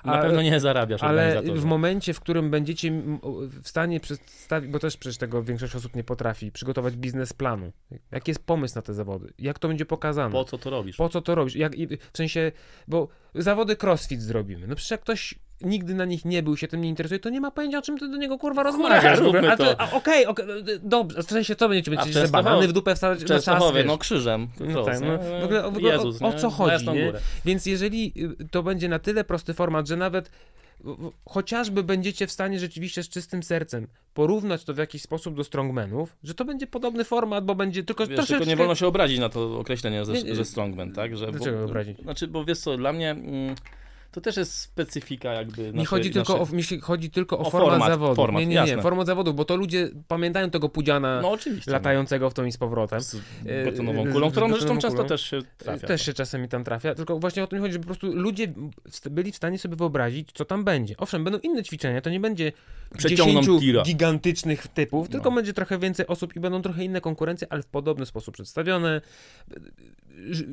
Na 0.06 0.14
a- 0.14 0.22
pewno 0.22 0.42
nie 0.42 0.60
zarabiasz 0.60 1.04
ale 1.04 1.42
w 1.42 1.66
momencie, 1.66 2.14
w 2.14 2.20
którym 2.20 2.52
będziecie 2.52 2.92
w 3.64 3.68
stanie 3.70 4.00
przedstawić, 4.00 4.72
bo 4.72 4.80
też 4.80 4.98
przecież 4.98 5.18
tego 5.18 5.44
większość 5.44 5.76
osób 5.76 5.96
nie 5.96 6.04
potrafi, 6.04 6.52
przygotować 6.52 6.96
biznesplanu. 6.96 7.72
Jaki 8.12 8.32
jest 8.32 8.46
pomysł 8.46 8.76
na 8.76 8.82
te 8.82 8.94
zawody? 8.94 9.34
Jak 9.40 9.60
to 9.60 9.68
będzie 9.68 9.86
pokazane? 9.86 10.32
Po 10.32 10.46
co 10.46 10.58
to 10.58 10.70
robisz? 10.70 10.98
Po 10.98 11.10
co 11.10 11.22
to 11.22 11.36
robisz? 11.36 11.56
Jak, 11.56 11.74
w 12.14 12.18
sensie, 12.18 12.52
bo 12.88 13.08
zawody 13.36 13.76
crossfit 13.84 14.22
zrobimy. 14.22 14.68
No 14.68 14.76
przecież 14.76 14.92
jak 14.92 15.02
ktoś 15.02 15.36
nigdy 15.62 15.94
na 15.94 16.06
nich 16.06 16.26
nie 16.26 16.44
był, 16.44 16.58
się 16.58 16.68
tym 16.68 16.82
nie 16.82 16.90
interesuje, 16.90 17.20
to 17.20 17.30
nie 17.30 17.42
ma 17.42 17.52
pojęcia, 17.52 17.78
o 17.78 17.82
czym 17.82 17.98
ty 17.98 18.10
do 18.10 18.18
niego 18.18 18.38
kurwa 18.38 18.64
rozmawiasz. 18.64 19.20
A 19.52 19.58
to. 19.58 19.82
a 19.82 19.92
Okej, 19.92 20.26
okej, 20.26 20.46
dobrze, 20.84 21.24
w 21.24 21.30
sensie 21.30 21.56
co 21.56 21.70
będziecie, 21.70 21.92
będziecie 21.92 22.20
że 22.20 22.28
banany 22.28 22.68
w 22.68 22.74
dupę 22.74 22.96
wstawać 22.96 23.20
W 23.20 23.30
na 23.30 23.40
czas, 23.42 23.74
wiesz. 23.76 23.86
no 23.86 23.98
krzyżem. 23.98 24.48
No 24.60 24.84
tak, 24.84 25.00
no, 25.02 25.18
w 25.42 25.44
ogóle- 25.44 25.62
w 25.62 25.66
ogóle 25.66 25.90
o- 25.90 25.94
Jezus, 25.94 26.22
o- 26.22 26.34
co 26.34 26.50
chodzi, 26.50 26.88
nie? 26.88 27.06
górę. 27.06 27.20
Więc 27.46 27.66
jeżeli 27.66 28.14
y, 28.42 28.48
to 28.52 28.64
będzie 28.64 28.90
na 28.90 29.00
tyle 29.00 29.24
prosty 29.24 29.54
format, 29.54 29.88
że 29.88 29.98
nawet 29.98 30.32
chociażby 31.26 31.84
będziecie 31.84 32.28
w 32.28 32.32
stanie 32.32 32.60
rzeczywiście 32.60 33.04
z 33.04 33.10
czystym 33.10 33.44
sercem 33.44 33.88
porównać 34.14 34.64
to 34.64 34.74
w 34.74 34.78
jakiś 34.78 35.02
sposób 35.02 35.36
do 35.36 35.44
strongmanów, 35.44 36.16
że 36.24 36.34
to 36.34 36.46
będzie 36.46 36.68
podobny 36.68 37.04
format, 37.04 37.46
bo 37.46 37.56
będzie 37.56 37.84
tylko 37.84 38.08
Wiesz, 38.08 38.16
troszeczkę... 38.16 38.38
tylko 38.38 38.50
nie 38.50 38.56
wolno 38.56 38.76
się 38.76 38.88
obrazić 38.88 39.20
na 39.20 39.30
to 39.30 39.60
określenie, 39.60 40.04
Nie, 40.08 40.14
nie. 40.24 40.30
że, 40.30 40.36
że 40.36 40.46
strongman, 40.46 40.92
tak? 40.92 41.18
Że, 41.18 41.32
Dlaczego 41.32 41.66
obrazić? 41.66 41.98
Znaczy, 42.02 42.28
bo 42.28 42.46
wiesz 42.46 42.60
co, 42.60 42.78
dla 42.78 42.94
mnie 42.94 43.12
mm, 43.12 43.56
to 44.12 44.22
też 44.22 44.38
jest 44.38 44.56
specyfika 44.56 45.34
jakby 45.34 45.72
naszej, 45.72 45.86
chodzi, 45.86 46.12
tylko 46.12 46.40
o, 46.42 46.62
się 46.62 46.80
chodzi 46.80 47.10
tylko 47.10 47.38
o, 47.38 47.42
O 47.42 47.50
format, 47.50 47.70
format, 47.70 47.90
zawodu. 47.90 48.16
format, 48.16 48.40
nie, 48.42 48.48
nie, 48.48 48.64
nie, 48.64 48.82
format 48.82 49.08
zawodów, 49.08 49.36
bo 49.36 49.46
to 49.46 49.56
ludzie 49.56 49.90
pamiętają 50.08 50.50
tego 50.50 50.70
pudziana 50.70 51.22
No 51.22 51.32
oczywiście. 51.32 51.72
latającego 51.72 52.30
w 52.30 52.34
tą 52.34 52.46
i 52.46 52.52
z 52.52 52.58
powrotem. 52.58 53.02
Z 53.02 53.16
E, 53.46 53.64
betonową 53.66 54.12
kulą, 54.12 54.32
którą 54.32 54.48
zresztą 54.50 54.60
betonową 54.66 54.82
często 54.82 54.98
kulą. 54.98 55.08
też 55.10 55.22
się 55.22 55.40
trafia. 55.58 55.88
Też 55.88 56.06
się 56.06 56.14
czasami 56.14 56.48
tam 56.50 56.64
trafia, 56.64 56.96
tylko 56.96 57.20
właśnie 57.20 57.44
o 57.44 57.48
to 57.48 57.56
mi 57.56 57.62
chodzi, 57.62 57.74
że 57.74 57.80
po 57.80 57.86
prostu 57.86 58.14
ludzie 58.14 58.54
byli 59.12 59.32
w 59.32 59.36
stanie 59.36 59.60
sobie 59.60 59.76
wyobrazić, 59.76 60.30
co 60.34 60.46
tam 60.46 60.64
będzie. 60.64 60.96
Owszem, 60.98 61.24
będą 61.24 61.40
inne 61.40 61.64
ćwiczenia, 61.64 62.02
to 62.02 62.10
nie 62.10 62.20
będzie 62.20 62.52
Przeciągną 62.98 63.42
10 63.42 63.60
tira. 63.62 63.84
gigantycznych 63.84 64.68
typów, 64.68 65.10
tylko 65.10 65.30
No. 65.30 65.36
będzie 65.36 65.54
trochę 65.54 65.80
więcej 65.80 66.08
osób 66.08 66.36
i 66.36 66.40
będą 66.40 66.62
trochę 66.62 66.84
inne 66.84 67.02
konkurencje, 67.02 67.48
ale 67.50 67.62
w 67.64 67.66
podobny 67.68 68.06
sposób 68.06 68.34
przedstawione. 68.34 69.02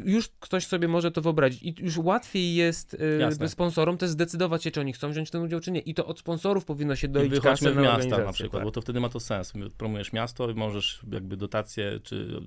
Już 0.05 0.29
ktoś 0.41 0.67
sobie 0.67 0.89
może 0.89 1.11
to 1.11 1.21
wyobrazić 1.23 1.63
i 1.63 1.75
już 1.85 1.99
łatwiej 1.99 2.55
jest 2.55 2.97
Jasne. 3.21 3.46
Y, 3.47 3.51
sponsorom 3.53 3.99
też 3.99 4.11
zdecydować 4.11 4.65
się, 4.65 4.71
czy 4.71 4.81
oni 4.81 4.93
chcą 4.93 5.11
wziąć 5.11 5.31
tym 5.31 5.43
udział, 5.43 5.61
czy 5.61 5.71
nie. 5.71 5.81
I 5.81 5.95
to 5.95 6.07
od 6.07 6.19
sponsorów 6.19 6.65
powinno 6.65 6.97
się 6.97 7.07
I 7.07 7.11
dojść 7.11 7.31
wychodźmy 7.31 7.69
kasę 7.71 7.81
w 7.81 7.83
miasta 7.83 8.25
na 8.25 8.33
przykład, 8.33 8.53
tak. 8.61 8.65
bo 8.65 8.71
to 8.71 8.81
wtedy 8.81 9.01
ma 9.01 9.09
to 9.09 9.21
sens. 9.21 9.53
Promujesz 9.79 10.13
miasto 10.13 10.51
i 10.51 10.55
możesz 10.55 11.01
jakby 11.13 11.37
dotacje, 11.37 12.01
czy 12.03 12.41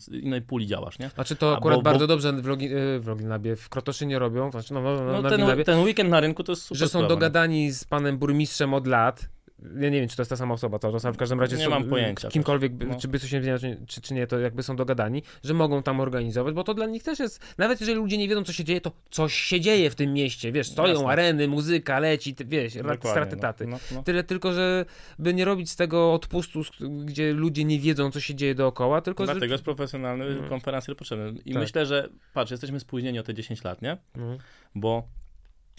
z 0.00 0.08
innej 0.08 0.42
puli 0.42 0.66
działasz, 0.66 0.98
nie? 0.98 1.08
Znaczy 1.08 1.36
to 1.36 1.54
A, 1.54 1.56
akurat 1.58 1.78
bo- 1.78 1.82
bardzo 1.82 2.04
bo- 2.04 2.06
dobrze 2.06 2.32
w, 2.32 2.46
Logi, 2.46 2.74
y, 2.76 3.00
w 3.00 3.06
Loginabie, 3.06 3.56
w 3.56 3.68
Krotoszynie 3.68 4.18
robią, 4.18 4.50
znaczy 4.50 4.74
no, 4.74 4.80
no, 4.82 5.04
No 5.04 5.22
na 5.22 5.30
ten, 5.30 5.64
ten 5.64 5.80
weekend 5.80 6.10
na 6.10 6.20
rynku 6.20 6.42
to 6.44 6.52
jest 6.52 6.62
super 6.62 6.78
że 6.78 6.84
są 6.84 6.88
sprawa, 6.90 7.04
nie? 7.04 7.08
dogadani 7.08 7.70
z 7.72 7.84
panem 7.84 8.18
burmistrzem 8.18 8.74
od 8.74 8.86
lat. 8.86 9.28
Ja 9.58 9.90
nie 9.90 10.00
wiem, 10.00 10.08
czy 10.08 10.16
to 10.16 10.22
jest 10.22 10.30
ta 10.30 10.36
sama 10.36 10.54
osoba 10.54 10.78
cały 10.78 10.94
czas, 10.94 11.04
ale 11.04 11.14
w 11.14 11.16
każdym 11.16 11.40
razie 11.40 11.56
Nie 11.56 11.64
są, 11.64 11.70
mam 11.70 11.84
pojęcia 11.84 12.28
kimkolwiek. 12.28 12.72
No. 12.86 13.00
czy 13.00 13.08
by 13.08 13.18
coś 13.18 13.30
się 13.30 13.40
zmieniało, 13.40 13.58
czy, 13.58 13.86
czy, 13.86 14.00
czy 14.00 14.14
nie, 14.14 14.26
to 14.26 14.38
jakby 14.38 14.62
są 14.62 14.76
dogadani, 14.76 15.22
że 15.44 15.54
mogą 15.54 15.82
tam 15.82 16.00
organizować, 16.00 16.54
bo 16.54 16.64
to 16.64 16.74
dla 16.74 16.86
nich 16.86 17.02
też 17.02 17.18
jest, 17.18 17.54
nawet 17.58 17.80
jeżeli 17.80 17.98
ludzie 17.98 18.18
nie 18.18 18.28
wiedzą, 18.28 18.44
co 18.44 18.52
się 18.52 18.64
dzieje, 18.64 18.80
to 18.80 18.92
coś 19.10 19.34
się 19.34 19.60
dzieje 19.60 19.90
w 19.90 19.94
tym 19.94 20.12
mieście, 20.12 20.52
wiesz, 20.52 20.68
stoją 20.68 20.92
Jasne. 20.92 21.08
areny, 21.08 21.48
muzyka 21.48 21.98
leci, 21.98 22.34
ty, 22.34 22.44
wiesz, 22.44 22.74
Dokładnie, 22.74 23.10
straty 23.10 23.36
no, 23.36 23.42
taty. 23.42 23.66
No, 23.66 23.78
no. 23.92 24.02
Tyle 24.02 24.24
tylko, 24.24 24.52
że 24.52 24.84
by 25.18 25.34
nie 25.34 25.44
robić 25.44 25.70
z 25.70 25.76
tego 25.76 26.12
odpustu, 26.12 26.62
gdzie 27.04 27.32
ludzie 27.32 27.64
nie 27.64 27.80
wiedzą, 27.80 28.10
co 28.10 28.20
się 28.20 28.34
dzieje 28.34 28.54
dookoła, 28.54 29.00
tylko 29.00 29.24
Dlatego 29.24 29.46
że... 29.46 29.52
jest 29.54 29.64
profesjonalny 29.64 30.48
konferencjer 30.48 30.96
potrzebny. 30.96 31.40
I 31.44 31.52
Tak. 31.52 31.62
myślę, 31.62 31.86
że 31.86 32.08
patrz, 32.34 32.50
jesteśmy 32.50 32.80
spóźnieni 32.80 33.18
o 33.18 33.22
te 33.22 33.34
10 33.34 33.64
lat, 33.64 33.82
nie? 33.82 33.96
No. 34.16 34.38
Bo 34.74 35.08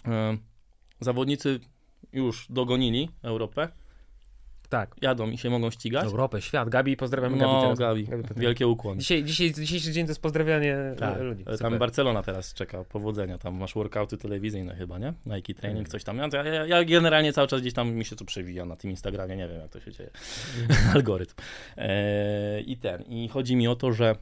e, 0.07 0.37
zawodnicy 0.99 1.59
już 2.13 2.47
dogonili 2.49 3.09
Europę, 3.23 3.67
Tak. 4.69 4.95
jadą 5.01 5.29
i 5.29 5.37
się 5.37 5.49
mogą 5.49 5.71
ścigać. 5.71 6.05
Europę, 6.05 6.41
świat. 6.41 6.69
Gabi, 6.69 6.97
pozdrawiamy 6.97 7.37
Gabi 7.37 7.51
No, 7.51 7.61
teraz. 7.61 7.79
Gabi, 7.79 8.01
pozdrawiam. 8.03 8.41
wielkie 8.41 8.67
ukłony. 8.67 8.99
Dzisiaj, 8.99 9.23
dzisiaj, 9.23 9.53
dzisiejszy 9.53 9.91
dzień 9.91 10.05
to 10.05 10.11
jest 10.11 10.21
pozdrawianie 10.21 10.77
Tak, 10.99 11.17
e, 11.19 11.23
ludzi. 11.23 11.43
ale 11.47 11.57
Super. 11.57 11.71
tam 11.71 11.79
Barcelona 11.79 12.23
teraz 12.23 12.53
czeka, 12.53 12.83
powodzenia, 12.83 13.37
tam 13.37 13.55
masz 13.55 13.73
workouty 13.73 14.17
telewizyjne 14.17 14.75
chyba, 14.75 14.97
nie? 14.99 15.13
Nike 15.25 15.53
Training, 15.53 15.79
Mm. 15.87 15.91
coś 15.91 16.03
tam. 16.03 16.17
Ja, 16.17 16.27
ja, 16.43 16.65
ja 16.65 16.83
generalnie 16.83 17.33
cały 17.33 17.47
czas 17.47 17.61
gdzieś 17.61 17.73
tam 17.73 17.91
mi 17.93 18.05
się 18.05 18.15
to 18.15 18.25
przewija 18.25 18.65
na 18.65 18.75
tym 18.75 18.91
Instagramie, 18.91 19.35
nie 19.35 19.47
wiem 19.47 19.59
jak 19.61 19.69
to 19.71 19.79
się 19.79 19.91
dzieje. 19.91 20.09
Mhm. 20.61 20.89
Algorytm. 20.95 21.33
E, 21.77 22.61
I 22.61 22.77
ten, 22.77 23.01
i 23.01 23.29
chodzi 23.29 23.55
mi 23.55 23.67
o 23.67 23.75
to, 23.75 23.93
że 23.93 24.15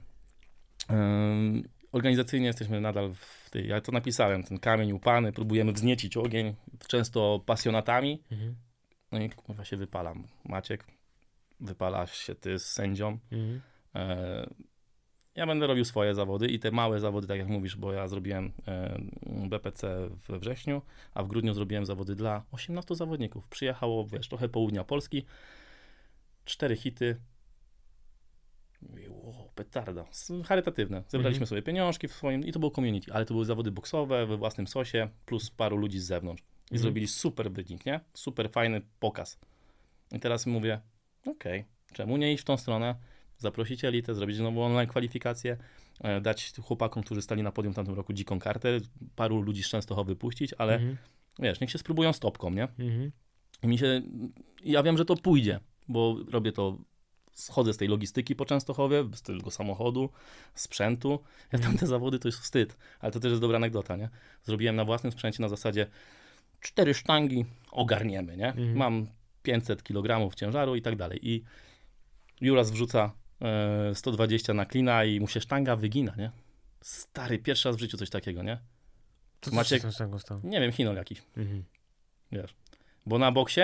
organizacyjnie 1.91 2.47
jesteśmy 2.47 2.81
nadal 2.81 3.13
w 3.13 3.44
ja 3.61 3.81
to 3.81 3.91
napisałem, 3.91 4.43
ten 4.43 4.59
kamień 4.59 4.91
upany, 4.91 5.31
próbujemy 5.31 5.71
wzniecić 5.71 6.17
ogień, 6.17 6.55
często 6.87 7.39
pasjonatami, 7.45 8.23
Mhm. 8.31 8.55
no 9.11 9.19
i 9.21 9.29
kurwa 9.29 9.65
się 9.65 9.77
wypalam. 9.77 10.27
Maciek, 10.45 10.85
wypalasz 11.59 12.17
się 12.17 12.35
ty 12.35 12.59
z 12.59 12.65
sędzią, 12.71 13.17
Mhm. 13.31 13.61
E, 13.95 14.49
Ja 15.35 15.47
będę 15.47 15.67
robił 15.67 15.85
swoje 15.85 16.15
zawody 16.15 16.47
i 16.47 16.59
te 16.59 16.71
małe 16.71 16.99
zawody, 16.99 17.27
tak 17.27 17.37
jak 17.39 17.47
mówisz, 17.47 17.75
bo 17.75 17.93
ja 17.93 18.07
zrobiłem 18.07 18.51
e, 18.67 18.99
BPC 19.49 20.09
we 20.29 20.39
wrześniu, 20.39 20.81
a 21.13 21.23
w 21.23 21.27
grudniu 21.27 21.53
zrobiłem 21.53 21.85
zawody 21.85 22.15
dla 22.15 22.43
18 22.51 22.95
zawodników. 22.95 23.47
Przyjechało, 23.47 24.05
wiesz, 24.07 24.27
trochę 24.29 24.49
południa 24.49 24.83
Polski, 24.83 25.25
cztery 26.45 26.75
hity. 26.75 27.15
Mówię, 28.81 29.09
Wow, 29.11 29.49
petarda. 29.55 30.05
Charytatywne. 30.45 31.03
Zebraliśmy 31.07 31.43
Mhm. 31.43 31.47
sobie 31.47 31.61
pieniążki 31.61 32.07
w 32.07 32.13
swoim 32.13 32.45
i 32.45 32.51
to 32.51 32.59
było 32.59 32.71
community, 32.71 33.13
ale 33.13 33.25
to 33.25 33.33
były 33.33 33.45
zawody 33.45 33.71
boksowe 33.71 34.25
we 34.25 34.37
własnym 34.37 34.67
sosie, 34.67 35.09
plus 35.25 35.49
paru 35.51 35.77
ludzi 35.77 35.99
z 35.99 36.05
zewnątrz. 36.05 36.41
I 36.41 36.63
Mhm. 36.63 36.81
zrobili 36.81 37.07
super 37.07 37.51
wynik, 37.51 37.85
nie? 37.85 37.99
Super 38.13 38.49
fajny 38.51 38.81
pokaz. 38.99 39.39
I 40.11 40.19
teraz 40.19 40.45
mówię, 40.45 40.81
okej, 41.27 41.65
czemu 41.93 42.17
nie 42.17 42.33
iść 42.33 42.41
w 42.43 42.45
tą 42.45 42.57
stronę? 42.57 42.95
zaprosić 43.37 43.85
elitę, 43.85 44.15
zrobić 44.15 44.35
znowu 44.37 44.61
online 44.61 44.87
kwalifikacje, 44.89 45.57
dać 46.21 46.53
chłopakom, 46.61 47.03
którzy 47.03 47.21
stali 47.21 47.43
na 47.43 47.51
podium 47.51 47.73
w 47.73 47.75
tamtym 47.75 47.95
roku 47.95 48.13
dziką 48.13 48.39
kartę, 48.39 48.77
paru 49.15 49.41
ludzi 49.41 49.63
z 49.63 49.69
Częstochowy 49.69 50.15
puścić, 50.15 50.53
ale 50.57 50.73
Mhm. 50.73 50.97
wiesz, 51.39 51.59
niech 51.59 51.71
się 51.71 51.77
spróbują 51.77 52.13
stopką, 52.13 52.49
nie? 52.51 52.63
Mhm. 52.63 53.11
I 53.63 53.67
mi 53.67 53.77
się, 53.77 54.01
ja 54.63 54.83
wiem, 54.83 54.97
że 54.97 55.05
to 55.05 55.15
pójdzie, 55.15 55.59
bo 55.87 56.15
robię 56.31 56.51
to, 56.51 56.77
schodzę 57.35 57.73
z 57.73 57.77
tej 57.77 57.87
logistyki 57.87 58.35
po 58.35 58.45
Częstochowie, 58.45 59.03
z 59.13 59.21
tego 59.21 59.51
samochodu, 59.51 60.09
sprzętu. 60.55 61.19
Ja 61.51 61.59
tam 61.59 61.77
te 61.77 61.87
zawody 61.87 62.19
to 62.19 62.27
jest 62.27 62.39
wstyd, 62.39 62.77
ale 62.99 63.11
to 63.11 63.19
też 63.19 63.29
jest 63.29 63.41
dobra 63.41 63.57
anegdota, 63.57 63.95
nie? 63.95 64.09
Zrobiłem 64.43 64.75
na 64.75 64.85
własnym 64.85 65.11
sprzęcie 65.11 65.41
na 65.41 65.49
zasadzie 65.49 65.87
cztery 66.61 66.93
sztangi, 66.93 67.45
ogarniemy, 67.71 68.37
nie? 68.37 68.47
Mhm. 68.47 68.75
Mam 68.77 69.07
500 69.43 69.83
kg 69.83 70.35
ciężaru 70.35 70.75
i 70.75 70.81
tak 70.81 70.95
dalej. 70.95 71.19
I 71.29 71.43
Juras 72.41 72.71
wrzuca 72.71 73.11
e, 73.41 73.95
120 73.95 74.53
na 74.53 74.65
klina 74.65 75.05
i 75.05 75.19
mu 75.19 75.27
się 75.27 75.41
sztanga 75.41 75.75
wygina, 75.75 76.15
nie? 76.17 76.31
Stary, 76.81 77.39
pierwszy 77.39 77.69
raz 77.69 77.75
w 77.77 77.79
życiu 77.79 77.97
coś 77.97 78.09
takiego, 78.09 78.43
nie? 78.43 78.59
Co 79.41 79.51
Maciek- 79.51 79.81
się 79.81 79.91
z 79.91 80.21
stało? 80.21 80.41
Nie 80.43 80.59
wiem, 80.59 80.71
Chinol 80.71 80.95
jakiś. 80.95 81.21
Mhm. 81.37 81.63
Wiesz. 82.31 82.55
Bo 83.07 83.17
na 83.19 83.31
boksie 83.31 83.61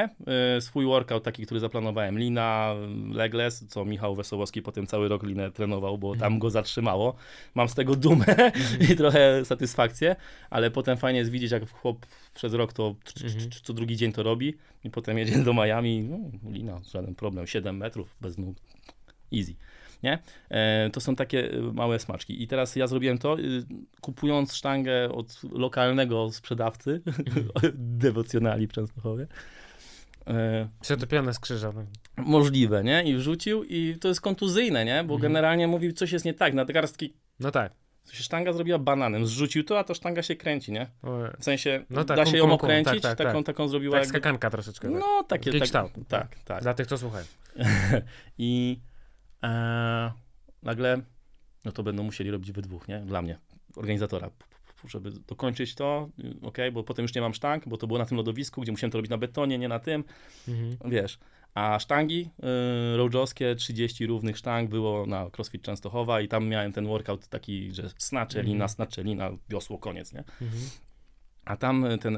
y, 0.58 0.62
swój 0.62 0.86
workout 0.86 1.24
taki, 1.24 1.46
który 1.46 1.60
zaplanowałem, 1.60 2.20
lina, 2.20 2.76
legless, 3.12 3.66
co 3.68 3.86
Michał 3.86 4.16
Wesołowski 4.16 4.62
potem 4.62 4.88
cały 4.88 5.08
rok 5.08 5.24
linę 5.24 5.52
trenował, 5.52 5.98
bo 5.98 6.16
tam 6.16 6.40
go 6.40 6.50
zatrzymało. 6.50 7.16
Mam 7.56 7.70
z 7.70 7.76
tego 7.76 7.96
dumę 7.96 8.26
i 8.92 8.96
trochę 8.96 9.46
satysfakcję, 9.46 10.16
ale 10.50 10.72
potem 10.72 10.98
fajnie 10.98 11.20
jest 11.20 11.32
widzieć, 11.32 11.52
jak 11.52 11.70
chłop 11.72 12.06
przez 12.34 12.54
rok 12.54 12.74
to 12.74 12.96
Mhm. 13.24 13.50
co 13.64 13.74
drugi 13.74 13.98
dzień 13.98 14.12
to 14.12 14.24
robi 14.24 14.54
i 14.84 14.90
potem 14.90 15.18
jedzie 15.18 15.40
do 15.44 15.54
Miami, 15.54 16.02
no, 16.02 16.18
lina, 16.52 16.82
żaden 16.94 17.16
problem, 17.16 17.48
7 17.48 17.78
metrów 17.78 18.16
bez 18.22 18.38
nóg, 18.38 18.58
easy. 19.34 19.56
Nie? 20.04 20.20
E, 20.50 20.90
to 20.90 21.02
są 21.02 21.16
takie 21.16 21.54
y, 21.54 21.62
małe 21.74 22.00
smaczki. 22.00 22.44
I 22.44 22.48
teraz 22.48 22.76
ja 22.76 22.88
zrobiłem 22.88 23.18
to, 23.18 23.40
y, 23.40 23.64
kupując 24.02 24.54
sztangę 24.56 25.12
od 25.12 25.42
lokalnego 25.52 26.32
sprzedawcy, 26.32 27.02
dewocjonali 27.74 28.68
w 28.68 28.72
Częstochowie. 28.74 29.28
E, 30.28 30.70
Przetopione 30.82 31.34
z 31.34 31.40
no. 31.64 31.74
możliwe, 32.18 32.84
nie? 32.84 33.04
I 33.04 33.16
wrzucił 33.16 33.64
i 33.64 33.98
to 34.02 34.08
jest 34.08 34.22
kontuzyjne, 34.22 34.86
nie? 34.86 35.04
Bo 35.04 35.14
Mhm. 35.14 35.22
generalnie 35.22 35.68
mówił, 35.68 35.92
coś 35.94 36.12
jest 36.12 36.26
nie 36.26 36.34
tak. 36.34 36.54
Nadgarstki, 36.54 37.14
No 37.40 37.52
tak. 37.52 37.72
się 38.12 38.24
sztanga 38.24 38.54
zrobiła 38.54 38.80
bananem. 38.80 39.26
Zrzucił 39.26 39.64
to, 39.64 39.80
a 39.80 39.84
to 39.84 39.94
sztanga 39.94 40.22
się 40.22 40.36
kręci, 40.36 40.72
nie? 40.72 40.88
W 41.40 41.44
sensie, 41.44 41.86
No 41.90 42.04
tak, 42.04 42.18
da 42.18 42.26
się 42.26 42.32
kum, 42.32 42.38
ją 42.38 42.44
kum, 42.44 42.50
kum. 42.50 42.66
okręcić, 42.66 43.02
Tak, 43.02 43.18
tak, 43.18 43.28
taką, 43.28 43.40
tak. 43.44 43.56
taką 43.56 43.68
zrobiła 43.68 43.98
tak 43.98 44.08
skakanka 44.08 44.50
troszeczkę. 44.50 44.92
tak. 44.92 45.00
No, 45.00 45.24
takie, 45.28 45.52
Taki 45.60 45.72
tak, 45.72 45.88
tak, 46.08 46.36
tak. 46.46 46.62
Dla 46.64 46.74
tych, 46.74 46.88
co 46.88 46.98
słuchają. 46.98 47.26
I 48.38 48.80
e, 49.44 50.12
nagle, 50.64 51.02
no 51.66 51.72
to 51.72 51.84
będą 51.84 52.04
musieli 52.04 52.32
robić 52.32 52.52
we 52.52 52.62
dwóch, 52.62 52.88
nie? 52.88 53.00
Dla 53.00 53.22
mnie, 53.22 53.38
organizatora. 53.76 54.30
Żeby 54.88 55.12
dokończyć 55.12 55.76
to, 55.76 56.10
ok, 56.42 56.58
bo 56.74 56.84
potem 56.84 57.04
już 57.04 57.16
nie 57.16 57.22
mam 57.22 57.34
sztang, 57.34 57.68
bo 57.68 57.78
to 57.78 57.88
było 57.88 58.00
na 58.00 58.06
tym 58.06 58.18
lodowisku, 58.18 58.62
gdzie 58.62 58.72
musiałem 58.72 58.92
to 58.92 58.98
robić 58.98 59.10
na 59.10 59.18
betonie, 59.18 59.58
nie 59.58 59.68
na 59.68 59.80
tym, 59.80 60.04
Mhm. 60.48 60.92
wiesz. 60.92 61.20
A 61.54 61.80
sztangi 61.80 62.30
y, 62.94 62.98
roadżowskie, 62.98 63.56
30 63.56 64.06
równych 64.08 64.38
sztang 64.38 64.70
było 64.70 65.06
na 65.06 65.30
CrossFit 65.30 65.62
Częstochowa 65.62 66.22
i 66.22 66.28
tam 66.28 66.48
miałem 66.48 66.72
ten 66.74 66.88
workout 66.88 67.28
taki, 67.28 67.72
że 67.72 67.90
snacze, 67.98 68.44
lina, 68.44 68.54
Mhm. 68.56 68.70
snacze, 68.70 69.04
lina, 69.04 69.30
wiosło, 69.50 69.78
koniec, 69.78 70.14
nie? 70.14 70.20
Mhm. 70.42 70.62
A 71.52 71.58
tam 71.58 71.86
y, 71.86 71.98
ten 71.98 72.18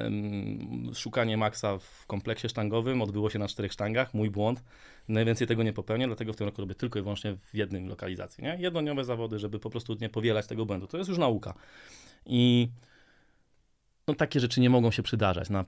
szukanie 0.95 1.37
maksa 1.37 1.77
w 1.77 2.05
kompleksie 2.07 2.49
sztangowym 2.49 3.01
odbyło 3.01 3.29
się 3.29 3.39
na 3.39 3.47
czterech 3.47 3.71
sztangach, 3.71 4.13
mój 4.13 4.29
błąd. 4.29 4.63
Najwięcej 5.07 5.47
tego 5.47 5.63
nie 5.63 5.73
popełnię, 5.73 6.07
dlatego 6.07 6.33
w 6.33 6.35
tym 6.35 6.47
roku 6.47 6.61
robię 6.61 6.75
tylko 6.75 6.99
i 6.99 7.01
wyłącznie 7.01 7.35
w 7.35 7.55
jednym 7.55 7.87
lokalizacji, 7.87 8.43
nie? 8.43 8.57
Jednodniowe 8.59 9.03
zawody, 9.03 9.39
żeby 9.39 9.59
po 9.59 9.69
prostu 9.69 9.97
nie 10.01 10.09
powielać 10.09 10.47
tego 10.47 10.65
błędu. 10.65 10.87
To 10.87 10.97
jest 10.97 11.09
już 11.09 11.17
nauka. 11.17 11.53
I 12.25 12.69
no, 14.07 14.13
takie 14.13 14.39
rzeczy 14.39 14.61
nie 14.61 14.69
mogą 14.69 14.91
się 14.91 15.03
przydarzać 15.03 15.49
na 15.49 15.65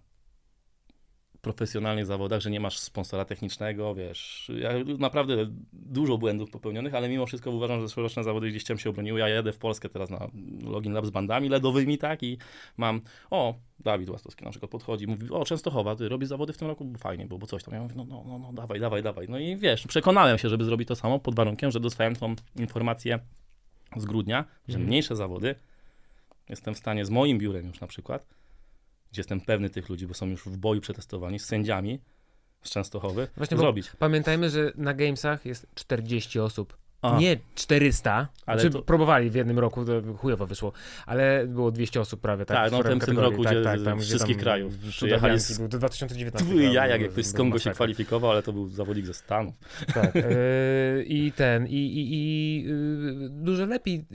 profesjonalnych 1.45 2.05
zawodach, 2.05 2.41
że 2.41 2.51
nie 2.51 2.59
masz 2.59 2.79
sponsora 2.79 3.25
technicznego, 3.25 3.95
wiesz, 3.95 4.51
ja 4.59 4.69
naprawdę 4.99 5.35
dużo 5.73 6.17
błędów 6.17 6.49
popełnionych, 6.51 6.95
ale 6.95 7.09
mimo 7.09 7.25
wszystko 7.25 7.51
uważam, 7.51 7.81
że 7.81 7.87
zeszłoroczne 7.87 8.23
zawody 8.23 8.49
gdzieś 8.49 8.63
tam 8.63 8.77
się 8.77 8.89
obroniły. 8.89 9.19
Ja 9.19 9.29
jadę 9.29 9.51
w 9.51 9.57
Polskę 9.57 9.89
teraz 9.89 10.09
na 10.09 10.27
Login 10.63 10.93
Lab 10.93 11.05
z 11.05 11.09
bandami 11.09 11.49
ledowymi, 11.49 11.97
tak, 11.97 12.23
i 12.23 12.37
mam, 12.77 13.01
o, 13.31 13.55
Dawid 13.79 14.09
Łastowski 14.09 14.45
na 14.45 14.51
przykład 14.51 14.71
podchodzi, 14.71 15.07
mówi, 15.07 15.29
o, 15.31 15.45
Częstochowa, 15.45 15.95
ty 15.95 16.09
robisz 16.09 16.29
zawody 16.29 16.53
w 16.53 16.57
tym 16.57 16.67
roku, 16.67 16.85
bo 16.85 16.97
fajnie, 16.97 17.25
bo, 17.25 17.37
bo 17.37 17.47
coś 17.47 17.63
tam. 17.63 17.73
Ja 17.73 17.81
mówię, 17.81 17.95
no, 17.97 18.05
no, 18.05 18.23
no, 18.27 18.39
no, 18.39 18.53
dawaj, 18.53 18.79
dawaj, 18.79 19.03
dawaj. 19.03 19.27
No 19.29 19.39
i 19.39 19.57
wiesz, 19.57 19.87
przekonałem 19.87 20.37
się, 20.37 20.49
żeby 20.49 20.65
zrobić 20.65 20.87
to 20.87 20.95
samo 20.95 21.19
pod 21.19 21.35
warunkiem, 21.35 21.71
że 21.71 21.79
dostałem 21.79 22.15
tą 22.15 22.35
informację 22.55 23.19
z 23.97 24.05
grudnia, 24.05 24.45
że 24.67 24.73
Mhm. 24.75 24.87
mniejsze 24.87 25.15
zawody 25.15 25.55
jestem 26.49 26.73
w 26.73 26.77
stanie 26.77 27.05
z 27.05 27.09
moim 27.09 27.37
biurem 27.37 27.67
już 27.67 27.79
na 27.79 27.87
przykład, 27.87 28.27
gdzie 29.15 29.19
jestem 29.19 29.41
pewny 29.41 29.69
tych 29.69 29.89
ludzi, 29.89 30.07
bo 30.07 30.13
są 30.13 30.27
już 30.27 30.45
w 30.45 30.57
boju 30.57 30.81
przetestowani, 30.81 31.39
z 31.39 31.45
sędziami 31.45 31.99
z 32.63 32.69
Częstochowy, 32.69 33.27
Właśnie, 33.37 33.57
zrobić. 33.57 33.91
Pamiętajmy, 33.99 34.49
że 34.49 34.71
na 34.75 34.93
Gamesach 34.93 35.45
jest 35.45 35.67
40 35.75 36.39
osób. 36.39 36.77
A, 37.01 37.19
Nie 37.19 37.37
400. 37.55 38.27
Ale 38.45 38.59
Znaczy, 38.61 38.73
to- 38.73 38.81
próbowali 38.81 39.29
w 39.29 39.35
jednym 39.35 39.59
roku, 39.59 39.85
to 39.85 40.01
chujowo 40.17 40.47
wyszło, 40.47 40.71
ale 41.05 41.47
było 41.47 41.71
200 41.71 42.01
osób 42.01 42.21
prawie. 42.21 42.45
Tak, 42.45 42.57
Tak, 42.57 42.69
w 42.69 42.71
no, 42.71 42.79
w 42.79 42.83
tym 42.83 42.99
kategorii. 42.99 43.31
roku, 43.31 43.43
gdzie 43.43 43.63
ze 43.63 43.97
wszystkich 43.97 44.37
krajów 44.37 44.73
Cuda 44.77 44.91
przyjechali 44.91 45.31
Bianchi 45.31 45.53
z- 45.53 45.57
Był, 45.59 45.67
to 45.69 45.77
2019. 45.77 46.45
Twój 46.49 46.61
chyba, 46.61 46.73
jajak, 46.73 46.97
był- 46.99 47.03
jak 47.03 47.11
ktoś 47.11 47.25
z 47.25 47.33
Kongo 47.33 47.59
się 47.59 47.71
kwalifikował, 47.71 48.31
ale 48.31 48.43
to 48.43 48.53
był 48.53 48.67
zawodnik 48.67 49.05
ze 49.05 49.13
Stanów. 49.13 49.53
Tak. 49.93 50.15
yy, 50.15 51.03
I 51.07 51.31
ten, 51.31 51.67
i, 51.67 51.71
i, 51.73 52.13
i 52.13 52.63
yy, 52.63 53.29
dużo 53.29 53.65
lepiej 53.65 54.05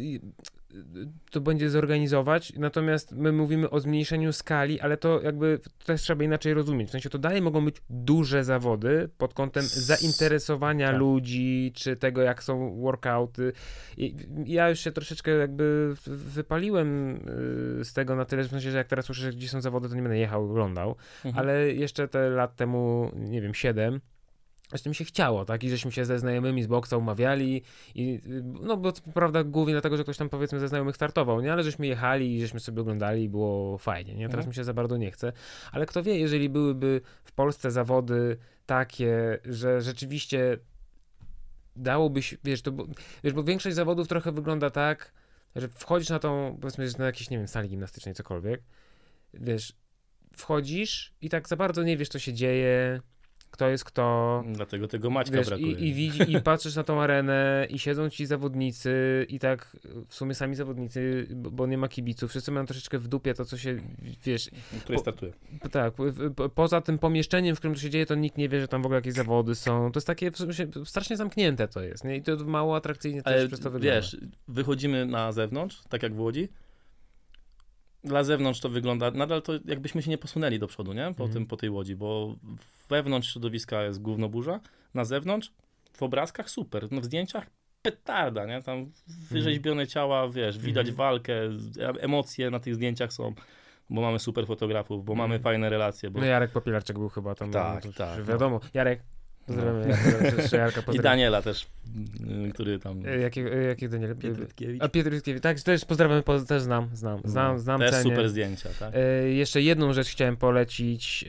to 1.30 1.40
będzie 1.40 1.70
zorganizować, 1.70 2.52
natomiast 2.56 3.12
my 3.12 3.32
mówimy 3.32 3.70
o 3.70 3.80
zmniejszeniu 3.80 4.32
skali, 4.32 4.80
ale 4.80 4.96
to 4.96 5.20
jakby 5.22 5.60
też 5.84 6.02
trzeba 6.02 6.24
inaczej 6.24 6.54
rozumieć. 6.54 6.88
W 6.88 6.92
sensie 6.92 7.10
to 7.10 7.18
dalej 7.18 7.42
mogą 7.42 7.64
być 7.64 7.76
duże 7.90 8.44
zawody 8.44 9.10
pod 9.18 9.34
kątem 9.34 9.62
zainteresowania 9.62 10.90
tak. 10.90 11.00
ludzi, 11.00 11.72
czy 11.74 11.96
tego, 11.96 12.22
jak 12.22 12.42
są 12.42 12.80
workouty. 12.80 13.52
I 13.96 14.16
ja 14.46 14.70
już 14.70 14.80
się 14.80 14.92
troszeczkę 14.92 15.30
jakby 15.30 15.94
wypaliłem 16.06 17.20
yy, 17.78 17.84
z 17.84 17.92
tego 17.92 18.16
na 18.16 18.24
tyle, 18.24 18.44
w 18.44 18.50
sensie, 18.50 18.70
że 18.70 18.78
jak 18.78 18.86
teraz 18.86 19.04
słyszę, 19.04 19.22
że 19.22 19.30
gdzie 19.30 19.48
są 19.48 19.60
zawody, 19.60 19.88
to 19.88 19.94
nie 19.94 20.02
będę 20.02 20.18
jechał, 20.18 20.44
oglądał 20.44 20.96
Mhm. 21.24 21.38
ale 21.38 21.72
jeszcze 21.72 22.08
te 22.08 22.30
lat 22.30 22.56
temu, 22.56 23.10
nie 23.14 23.40
wiem, 23.42 23.54
7, 23.54 24.00
Zresztą 24.70 24.90
mi 24.90 24.94
się 24.94 25.04
chciało, 25.04 25.44
tak? 25.44 25.64
I 25.64 25.70
żeśmy 25.70 25.92
się 25.92 26.04
ze 26.04 26.18
znajomymi 26.18 26.62
z 26.62 26.66
boksa 26.66 26.96
umawiali 26.96 27.62
i 27.94 28.20
no 28.62 28.76
bo 28.76 28.92
prawda 29.14 29.44
głównie 29.44 29.74
dlatego, 29.74 29.96
że 29.96 30.02
ktoś 30.02 30.16
tam 30.16 30.28
powiedzmy 30.28 30.60
ze 30.60 30.68
znajomych 30.68 30.96
startował, 30.96 31.40
nie? 31.40 31.52
Ale 31.52 31.62
żeśmy 31.62 31.86
jechali 31.86 32.36
i 32.36 32.40
żeśmy 32.40 32.60
sobie 32.60 32.80
oglądali 32.80 33.22
i 33.22 33.28
było 33.28 33.78
fajnie, 33.78 34.14
nie? 34.14 34.26
Teraz 34.26 34.34
Mhm. 34.34 34.48
mi 34.48 34.54
się 34.54 34.64
za 34.64 34.74
bardzo 34.74 34.96
nie 34.96 35.10
chce. 35.10 35.32
Ale 35.72 35.86
kto 35.86 36.02
wie, 36.02 36.18
jeżeli 36.18 36.48
byłyby 36.48 37.00
w 37.24 37.32
Polsce 37.32 37.70
zawody 37.70 38.36
takie, 38.66 39.38
że 39.44 39.80
rzeczywiście 39.80 40.58
dałoby 41.76 42.22
się, 42.22 42.36
wiesz, 42.44 42.62
to, 42.62 42.72
bo, 42.72 42.86
wiesz, 43.24 43.32
bo 43.32 43.44
większość 43.44 43.76
zawodów 43.76 44.08
trochę 44.08 44.32
wygląda 44.32 44.70
tak, 44.70 45.12
że 45.56 45.68
wchodzisz 45.68 46.08
na 46.08 46.18
tą, 46.18 46.58
powiedzmy, 46.60 46.88
na 46.98 47.06
jakiejś, 47.06 47.30
nie 47.30 47.38
wiem, 47.38 47.48
sali 47.48 47.68
gimnastycznej, 47.68 48.14
cokolwiek, 48.14 48.62
wiesz, 49.34 49.72
wchodzisz 50.36 51.14
i 51.20 51.28
tak 51.28 51.48
za 51.48 51.56
bardzo 51.56 51.82
nie 51.82 51.96
wiesz, 51.96 52.08
co 52.08 52.18
się 52.18 52.32
dzieje, 52.32 53.00
kto 53.50 53.68
jest 53.68 53.84
kto. 53.84 54.44
Dlatego 54.52 54.88
tego 54.88 55.10
Maćka 55.10 55.36
Wiesz, 55.36 55.46
brakuje. 55.48 55.72
i, 55.72 55.88
i, 55.88 55.94
widzi, 55.94 56.32
I 56.32 56.40
patrzysz 56.42 56.76
na 56.76 56.84
tą 56.84 57.00
arenę 57.02 57.66
i 57.70 57.78
siedzą 57.78 58.10
ci 58.10 58.26
zawodnicy 58.26 59.26
i 59.28 59.38
tak 59.38 59.76
w 60.08 60.14
sumie 60.14 60.34
sami 60.34 60.54
zawodnicy, 60.56 61.26
bo 61.30 61.66
nie 61.66 61.78
ma 61.78 61.88
kibiców, 61.88 62.30
wszyscy 62.30 62.50
mają 62.52 62.66
troszeczkę 62.66 62.98
w 62.98 63.08
dupie 63.08 63.34
to, 63.34 63.44
co 63.44 63.58
się, 63.58 63.76
wiesz, 64.24 64.50
który 64.80 64.94
po- 64.96 65.00
startuje. 65.02 65.32
tak, 65.70 65.94
po- 66.36 66.48
poza 66.48 66.80
tym 66.80 66.98
pomieszczeniem, 66.98 67.56
w 67.56 67.58
którym 67.58 67.74
to 67.74 67.80
się 67.80 67.90
dzieje, 67.90 68.06
to 68.06 68.14
nikt 68.14 68.36
nie 68.38 68.48
wie, 68.48 68.60
że 68.60 68.68
tam 68.68 68.82
w 68.82 68.86
ogóle 68.86 68.98
jakieś 68.98 69.14
zawody 69.14 69.54
są. 69.54 69.92
To 69.92 69.98
jest 69.98 70.06
takie 70.06 70.30
w 70.30 70.36
sumie 70.36 70.52
się- 70.54 70.66
strasznie 70.84 71.16
zamknięte 71.16 71.68
to 71.68 71.80
jest, 71.82 72.04
nie? 72.04 72.16
I 72.16 72.22
to 72.22 72.36
mało 72.36 72.76
atrakcyjnie 72.76 73.22
też 73.22 73.32
Ale 73.36 73.46
przez 73.48 73.60
to 73.60 73.70
wygląda. 73.70 73.96
wiesz, 74.00 74.16
wychodzimy 74.48 75.06
na 75.06 75.32
zewnątrz, 75.32 75.82
tak 75.88 76.02
jak 76.02 76.14
w 76.14 76.20
Łodzi. 76.20 76.48
Dla 78.04 78.24
zewnątrz 78.24 78.60
to 78.60 78.68
wygląda, 78.68 79.10
nadal 79.10 79.42
to 79.42 79.52
jakbyśmy 79.64 80.02
się 80.02 80.10
nie 80.10 80.18
posunęli 80.18 80.58
do 80.58 80.66
przodu, 80.66 80.92
nie? 80.92 81.02
Po, 81.02 81.24
Mhm. 81.24 81.30
tym, 81.32 81.46
po 81.46 81.56
tej 81.56 81.70
Łodzi, 81.70 81.96
bo 81.96 82.36
wewnątrz 82.88 83.32
środowiska 83.32 83.82
jest 83.82 84.02
gówno 84.02 84.28
burza, 84.28 84.60
na 84.94 85.04
zewnątrz 85.04 85.52
w 85.92 86.02
obrazkach 86.02 86.50
super, 86.50 86.88
no 86.90 87.00
w 87.00 87.04
zdjęciach 87.04 87.46
petarda, 87.82 88.46
nie? 88.46 88.62
Tam 88.62 88.90
wyrzeźbione 89.30 89.86
ciała, 89.86 90.28
wiesz, 90.28 90.58
widać 90.58 90.88
Mhm. 90.88 90.96
walkę, 90.96 91.34
e- 91.80 92.00
emocje 92.00 92.50
na 92.50 92.60
tych 92.60 92.74
zdjęciach 92.74 93.12
są, 93.12 93.34
bo 93.90 94.00
mamy 94.00 94.18
super 94.18 94.46
fotografów, 94.46 95.04
bo 95.04 95.14
mamy 95.14 95.34
Mhm. 95.34 95.42
fajne 95.42 95.70
relacje, 95.70 96.10
bo 96.10 96.20
No 96.20 96.26
Jarek 96.26 96.50
Popielarczyk 96.50 96.98
był 96.98 97.08
chyba 97.08 97.34
tam. 97.34 97.50
Tak, 97.50 97.84
no, 97.84 97.92
tak, 97.92 98.18
już 98.18 98.26
no. 98.26 98.32
Wiadomo. 98.32 98.60
Jarek, 98.74 99.02
pozdrawiamy 99.54 99.86
No. 99.88 100.10
Jarka, 100.22 100.42
jeszcze 100.42 100.56
Jarka 100.56 100.82
i. 100.92 100.98
Daniela 100.98 101.42
też, 101.42 101.66
y, 102.48 102.52
który 102.52 102.78
tam... 102.78 103.06
E, 103.06 103.18
Jakie, 103.18 103.52
e, 103.52 103.62
jakie 103.62 103.88
Daniel? 103.88 104.16
Pietrutkiewicz. 104.16 104.82
A 104.82 104.88
Piotr 104.88 105.12
Jutkiewicz, 105.12 105.42
tak, 105.42 105.60
też 105.60 105.84
pozdrawiamy, 105.84 106.22
poz- 106.22 106.46
też 106.46 106.62
znam, 106.62 106.88
znam, 106.94 107.20
znam, 107.24 107.52
No, 107.52 107.58
znam, 107.58 107.80
Też 107.80 107.90
cenię. 107.90 108.02
super 108.02 108.28
zdjęcia, 108.28 108.68
tak? 108.78 108.94
E, 108.94 109.28
jeszcze 109.28 109.62
jedną 109.62 109.92
rzecz 109.92 110.08
chciałem 110.08 110.36
polecić 110.36 111.24
e, 111.24 111.26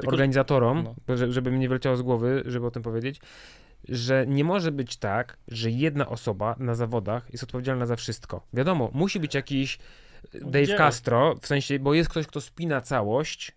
Tylko- 0.00 0.08
organizatorom, 0.12 0.94
no. 1.08 1.16
żeby 1.32 1.50
mi 1.50 1.58
nie 1.58 1.68
wyleciało 1.68 1.96
z 1.96 2.02
głowy, 2.02 2.42
żeby 2.46 2.66
o 2.66 2.70
tym 2.70 2.82
powiedzieć, 2.82 3.20
że 3.88 4.24
nie 4.28 4.44
może 4.44 4.72
być 4.72 4.96
tak, 4.96 5.36
że 5.48 5.70
jedna 5.70 6.08
osoba 6.08 6.56
na 6.58 6.74
zawodach 6.74 7.26
jest 7.32 7.44
odpowiedzialna 7.44 7.86
za 7.86 7.96
wszystko. 7.96 8.46
Wiadomo, 8.52 8.90
musi 8.94 9.20
być 9.20 9.34
jakiś 9.34 9.78
e, 10.34 10.38
Dave 10.40 10.62
Gdzie? 10.64 10.76
Castro, 10.76 11.34
w 11.40 11.46
sensie, 11.46 11.78
bo 11.78 11.94
jest 11.94 12.10
ktoś, 12.10 12.26
kto 12.26 12.40
spina 12.40 12.80
całość, 12.80 13.52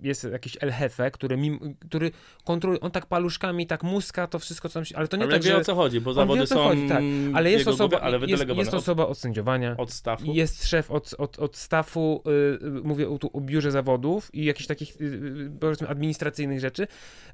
jest 0.00 0.24
jakiś 0.24 0.56
El 0.60 0.72
Jefe, 0.80 1.10
który, 1.10 1.36
mim, 1.36 1.76
który 1.88 2.10
kontroluje, 2.44 2.80
on 2.80 2.90
tak 2.90 3.06
paluszkami, 3.06 3.66
tak 3.66 3.82
muska, 3.82 4.26
to 4.26 4.38
wszystko, 4.38 4.68
co 4.68 4.74
tam 4.74 4.84
się, 4.84 4.96
ale 4.96 5.08
to 5.08 5.16
nie 5.16 5.22
ale 5.22 5.32
tak, 5.32 5.42
wie 5.42 5.50
że... 5.50 5.56
o 5.56 5.64
co 5.64 5.74
chodzi, 5.74 6.00
bo 6.00 6.12
zawody 6.12 6.46
co 6.46 6.54
są 6.54 6.64
chodzi, 6.64 6.88
tak. 6.88 7.02
Ale 7.34 7.50
jest 7.50 7.68
osoba, 7.68 7.98
głowy, 8.00 8.16
ale 8.16 8.26
jest, 8.26 8.48
jest 8.48 8.74
osoba 8.74 9.06
od 9.06 9.18
sędziowania, 9.18 9.76
od, 9.76 9.92
staffu. 9.92 10.32
jest 10.32 10.68
szef 10.68 10.90
od, 10.90 11.14
od, 11.18 11.38
od 11.38 11.56
staffu, 11.56 12.22
y, 12.26 12.66
y, 12.66 12.70
mówię 12.70 13.06
tu 13.20 13.30
o 13.32 13.40
biurze 13.40 13.70
zawodów 13.70 14.34
i 14.34 14.44
jakichś 14.44 14.66
takich, 14.66 15.00
y, 15.00 15.04
y, 15.04 15.50
powiedzmy, 15.60 15.88
administracyjnych 15.88 16.60
rzeczy, 16.60 16.86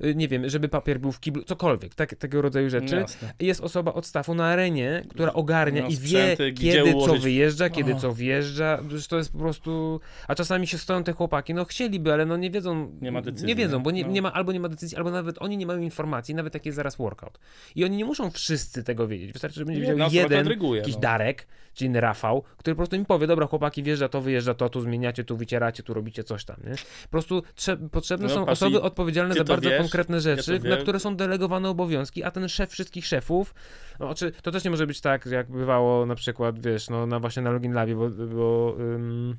y, 0.05 0.15
nie 0.15 0.29
wiem, 0.29 0.49
żeby 0.49 0.69
papier 0.69 1.01
był 1.01 1.13
w 1.13 1.21
kiblu, 1.21 1.45
cokolwiek, 1.45 1.95
tak, 1.95 2.15
tego 2.15 2.43
rodzaju 2.43 2.71
rzeczy. 2.71 2.97
Jasne. 2.97 3.33
Jest 3.41 3.61
osoba 3.61 3.93
od 3.93 4.07
stafu 4.07 4.35
na 4.35 4.47
arenie, 4.47 5.03
która 5.09 5.33
ogarnia 5.33 5.83
No, 5.83 5.89
i 5.89 5.97
wie, 5.97 5.97
sprzęty, 5.97 6.53
kiedy 6.53 6.91
co 6.93 6.97
ułożyć. 6.99 7.23
wyjeżdża, 7.23 7.71
kiedy 7.71 7.95
O. 7.95 7.99
co 7.99 8.15
wjeżdża. 8.15 8.83
To 9.09 9.17
jest 9.19 9.33
po 9.33 9.39
prostu. 9.39 10.01
A 10.29 10.35
czasami 10.35 10.67
się 10.67 10.79
stoją 10.79 11.05
te 11.05 11.13
chłopaki, 11.13 11.55
no 11.55 11.65
chcieliby, 11.65 12.13
ale 12.13 12.27
no 12.27 12.37
nie 12.37 12.51
wiedzą. 12.53 12.93
Nie 13.01 13.13
ma 13.13 13.23
decyzji, 13.23 13.47
Nie 13.49 13.55
wiedzą, 13.55 13.83
bo 13.83 13.91
nie, 13.91 14.03
No. 14.05 14.11
nie 14.11 14.23
ma, 14.23 14.33
albo 14.33 14.53
nie 14.53 14.61
ma 14.61 14.69
decyzji, 14.69 14.97
albo 14.97 15.11
nawet 15.11 15.37
oni 15.43 15.57
nie 15.57 15.67
mają 15.67 15.81
informacji, 15.81 16.35
nawet 16.35 16.55
jak 16.55 16.67
jest 16.67 16.77
zaraz 16.77 16.97
workout. 16.97 17.39
I 17.75 17.85
oni 17.85 17.97
nie 17.97 18.05
muszą 18.05 18.31
wszyscy 18.31 18.85
tego 18.85 19.09
wiedzieć. 19.09 19.33
Wystarczy, 19.33 19.61
że 19.61 19.65
będzie 19.65 19.81
wiedział 19.81 19.97
to 19.99 20.15
jeden, 20.15 20.49
jakiś 20.75 20.95
no. 20.95 21.01
Darek, 21.01 21.47
czy 21.75 21.85
inny 21.85 22.01
Rafał, 22.01 22.43
który 22.57 22.75
po 22.75 22.79
prostu 22.79 22.99
mi 22.99 23.05
powie, 23.05 23.27
dobra 23.27 23.47
chłopaki, 23.47 23.83
wjeżdża 23.83 24.09
to, 24.09 24.21
wyjeżdża 24.21 24.55
to, 24.55 24.69
tu 24.69 24.81
zmieniacie, 24.81 25.25
tu 25.25 25.37
wycieracie, 25.37 25.83
tu 25.83 25.95
robicie 25.95 26.25
coś 26.25 26.45
tam, 26.45 26.57
nie? 26.67 26.75
Po 27.03 27.09
prostu 27.11 27.43
trze- 27.57 27.89
potrzebne 27.89 28.29
No, 28.29 28.35
są 28.35 28.47
patrz, 28.47 28.63
osoby 28.63 28.83
odpowiedzialne 28.83 29.35
za 29.35 29.45
bardzo 29.45 29.71
wiesz, 29.71 29.79
konkretne 29.81 30.21
rzeczy, 30.21 30.61
to 30.61 30.69
na 30.69 30.77
które 30.77 31.01
są 31.01 31.17
delegowane 31.17 31.69
obowiązki, 31.69 32.25
a 32.25 32.31
ten 32.31 32.49
szef 32.49 32.71
wszystkich 32.71 33.07
szefów, 33.07 33.55
no, 34.01 34.15
czy 34.15 34.33
to 34.33 34.51
też 34.51 34.65
nie 34.65 34.71
może 34.71 34.87
być 34.87 35.01
tak, 35.01 35.27
jak 35.27 35.51
bywało 35.51 36.07
na 36.07 36.15
przykład, 36.15 36.67
wiesz, 36.67 36.91
no 36.91 37.07
na 37.07 37.21
właśnie 37.21 37.43
na 37.43 37.51
Login 37.51 37.73
Labie, 37.73 37.95
bo, 37.95 38.11
bo 38.11 38.77
ym, 38.81 39.37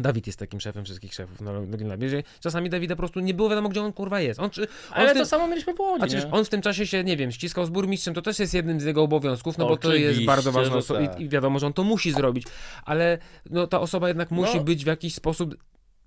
Dawid 0.00 0.26
jest 0.26 0.38
takim 0.38 0.60
szefem 0.60 0.84
wszystkich 0.84 1.14
szefów 1.14 1.40
na 1.40 1.52
Login 1.52 2.08
że 2.08 2.22
czasami 2.40 2.70
Dawida 2.70 2.94
po 2.94 2.98
prostu 2.98 3.20
nie 3.20 3.34
było 3.34 3.48
wiadomo, 3.48 3.68
gdzie 3.68 3.82
on 3.82 3.92
kurwa 3.92 4.20
jest. 4.20 4.40
On, 4.40 4.50
czy, 4.50 4.62
on 4.62 4.68
Ale 4.90 5.12
tym, 5.12 5.18
to 5.18 5.26
samo 5.26 5.46
mieliśmy 5.46 5.74
w 5.74 5.80
Łodzi, 5.80 6.16
a 6.16 6.30
on 6.30 6.44
w 6.44 6.48
tym 6.48 6.62
czasie 6.62 6.86
się, 6.86 7.04
nie 7.04 7.16
wiem, 7.16 7.32
ściskał 7.32 7.66
z 7.66 7.70
burmistrzem, 7.70 8.14
to 8.14 8.22
też 8.22 8.38
jest 8.38 8.54
jednym 8.54 8.80
z 8.80 8.84
jego 8.84 9.02
obowiązków, 9.02 9.58
no 9.58 9.66
bo 9.68 9.76
to 9.76 9.94
jest 9.94 10.04
Oczywiście, 10.04 10.26
bardzo 10.26 10.52
ważna 10.52 10.76
osoba 10.76 11.06
tak. 11.06 11.20
i, 11.20 11.22
i 11.22 11.28
wiadomo, 11.28 11.58
że 11.58 11.66
on 11.66 11.72
to 11.72 11.84
musi 11.84 12.12
zrobić, 12.12 12.46
ale 12.84 13.18
no, 13.50 13.66
ta 13.66 13.80
osoba 13.80 14.08
jednak 14.08 14.30
musi 14.30 14.56
No. 14.56 14.64
być 14.64 14.84
w 14.84 14.86
jakiś 14.86 15.14
sposób 15.14 15.54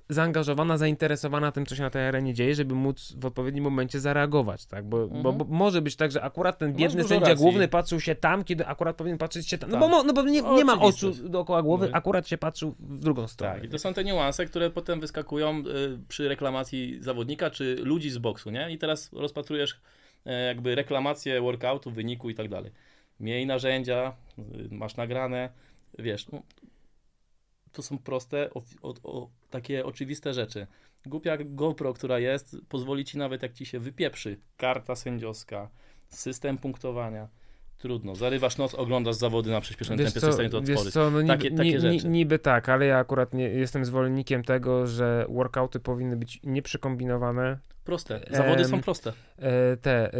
zaangażowana, 0.09 0.77
zainteresowana 0.77 1.51
tym, 1.51 1.65
co 1.65 1.75
się 1.75 1.81
na 1.83 1.89
tej 1.89 2.07
arenie 2.07 2.33
dzieje, 2.33 2.55
żeby 2.55 2.75
móc 2.75 3.13
w 3.17 3.25
odpowiednim 3.25 3.63
momencie 3.63 3.99
zareagować, 3.99 4.65
tak? 4.65 4.85
Bo, 4.85 5.07
bo, 5.07 5.15
Mhm. 5.17 5.37
bo 5.37 5.45
może 5.45 5.81
być 5.81 5.95
tak, 5.95 6.11
że 6.11 6.21
akurat 6.21 6.57
ten 6.57 6.73
biedny 6.73 7.03
sędzia 7.03 7.27
racji. 7.29 7.43
główny 7.43 7.67
patrzył 7.67 7.99
się 7.99 8.15
tam, 8.15 8.43
kiedy 8.43 8.67
akurat 8.67 8.95
powinien 8.95 9.17
patrzeć 9.17 9.49
się 9.49 9.57
tam. 9.57 9.69
No 9.69 9.79
Tak. 9.79 9.81
bo, 9.81 9.87
mo- 9.97 10.03
no 10.03 10.13
bo 10.13 10.23
nie, 10.23 10.41
nie 10.41 10.65
ma 10.65 10.79
oczu 10.81 11.11
dookoła 11.29 11.61
głowy, 11.61 11.87
No. 11.91 11.97
akurat 11.97 12.27
się 12.27 12.37
patrzył 12.37 12.75
w 12.79 12.99
drugą 12.99 13.27
stronę. 13.27 13.53
Tak, 13.55 13.63
i 13.63 13.69
to 13.69 13.79
są 13.79 13.93
te 13.93 14.03
niuanse, 14.03 14.45
które 14.45 14.69
potem 14.69 14.99
wyskakują 14.99 15.59
y, 15.59 15.63
przy 16.07 16.27
reklamacji 16.27 16.97
zawodnika 17.01 17.49
czy 17.49 17.75
ludzi 17.83 18.09
z 18.09 18.17
boksu, 18.17 18.49
nie? 18.49 18.71
I 18.71 18.77
teraz 18.77 19.13
rozpatrujesz 19.13 19.79
e, 20.25 20.45
jakby 20.45 20.75
reklamację 20.75 21.41
workoutu, 21.41 21.91
wyniku 21.91 22.29
i 22.29 22.35
tak 22.35 22.49
dalej. 22.49 22.71
Miej 23.19 23.45
narzędzia, 23.45 24.13
y, 24.39 24.43
masz 24.71 24.95
nagrane, 24.97 25.49
wiesz, 25.99 26.27
no, 26.31 26.41
to 27.73 27.83
są 27.83 27.97
proste, 27.97 28.49
o, 28.53 28.63
o, 28.81 28.93
o, 29.03 29.29
takie 29.49 29.85
oczywiste 29.85 30.33
rzeczy. 30.33 30.67
Głupia 31.05 31.37
GoPro, 31.45 31.93
która 31.93 32.19
jest, 32.19 32.57
pozwoli 32.69 33.05
ci 33.05 33.17
nawet 33.17 33.43
jak 33.43 33.53
ci 33.53 33.65
się 33.65 33.79
wypieprzy 33.79 34.39
karta 34.57 34.95
sędziowska, 34.95 35.69
system 36.09 36.57
punktowania. 36.57 37.27
Trudno, 37.83 38.15
zarywasz 38.15 38.57
noc, 38.57 38.73
oglądasz 38.75 39.15
zawody 39.15 39.51
na 39.51 39.61
przyspieszonym 39.61 40.05
tempie, 40.05 40.31
stanie 40.33 40.49
to 40.49 40.57
otworzyć. 40.57 40.93
co, 40.93 41.11
no 41.11 41.21
niby, 41.21 41.33
Takie- 41.37 41.51
takie 41.51 41.73
ni, 41.73 41.79
rzeczy. 41.79 42.07
niby 42.07 42.39
tak, 42.39 42.69
ale 42.69 42.85
ja 42.85 42.97
akurat 42.97 43.33
nie, 43.33 43.49
jestem 43.49 43.85
zwolennikiem 43.85 44.43
tego, 44.43 44.87
że 44.87 45.25
workouty 45.29 45.79
powinny 45.79 46.17
być 46.17 46.39
nieprzekombinowane. 46.43 47.57
Proste, 47.83 48.19
zawody 48.31 48.65
są 48.65 48.81
proste. 48.81 49.13
E, 49.39 49.77
te 49.77 50.13
e, 50.13 50.17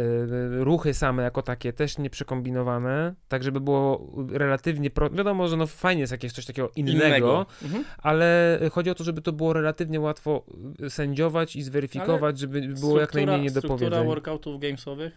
ruchy 0.64 0.94
same 0.94 1.22
jako 1.22 1.42
takie 1.42 1.72
też 1.72 1.98
nieprzekombinowane, 1.98 3.14
tak 3.28 3.42
żeby 3.42 3.60
było 3.60 4.12
relatywnie 4.32 4.90
pro... 4.90 5.10
Wiadomo, 5.10 5.48
że 5.48 5.56
no 5.56 5.66
fajnie 5.66 6.00
jest 6.00 6.12
jakieś 6.12 6.32
coś 6.32 6.46
takiego 6.46 6.70
innego, 6.76 7.46
Mhm. 7.62 7.84
ale 7.98 8.58
chodzi 8.72 8.90
o 8.90 8.94
to, 8.94 9.04
żeby 9.04 9.22
to 9.22 9.32
było 9.32 9.52
relatywnie 9.52 10.00
łatwo 10.00 10.44
e, 10.82 10.90
sędziować 10.90 11.56
i 11.56 11.62
zweryfikować, 11.62 12.38
żeby 12.38 12.60
było 12.60 13.00
jak 13.00 13.14
najmniej 13.14 13.50
Struktura 13.50 13.68
niedopowiedzeń. 13.74 14.06
workoutów 14.06 14.60
gamesowych 14.60 15.16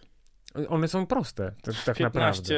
One 0.68 0.88
są 0.88 1.06
proste, 1.06 1.52
tak, 1.62 1.74
tak 1.84 2.00
naprawdę. 2.00 2.42
15, 2.42 2.54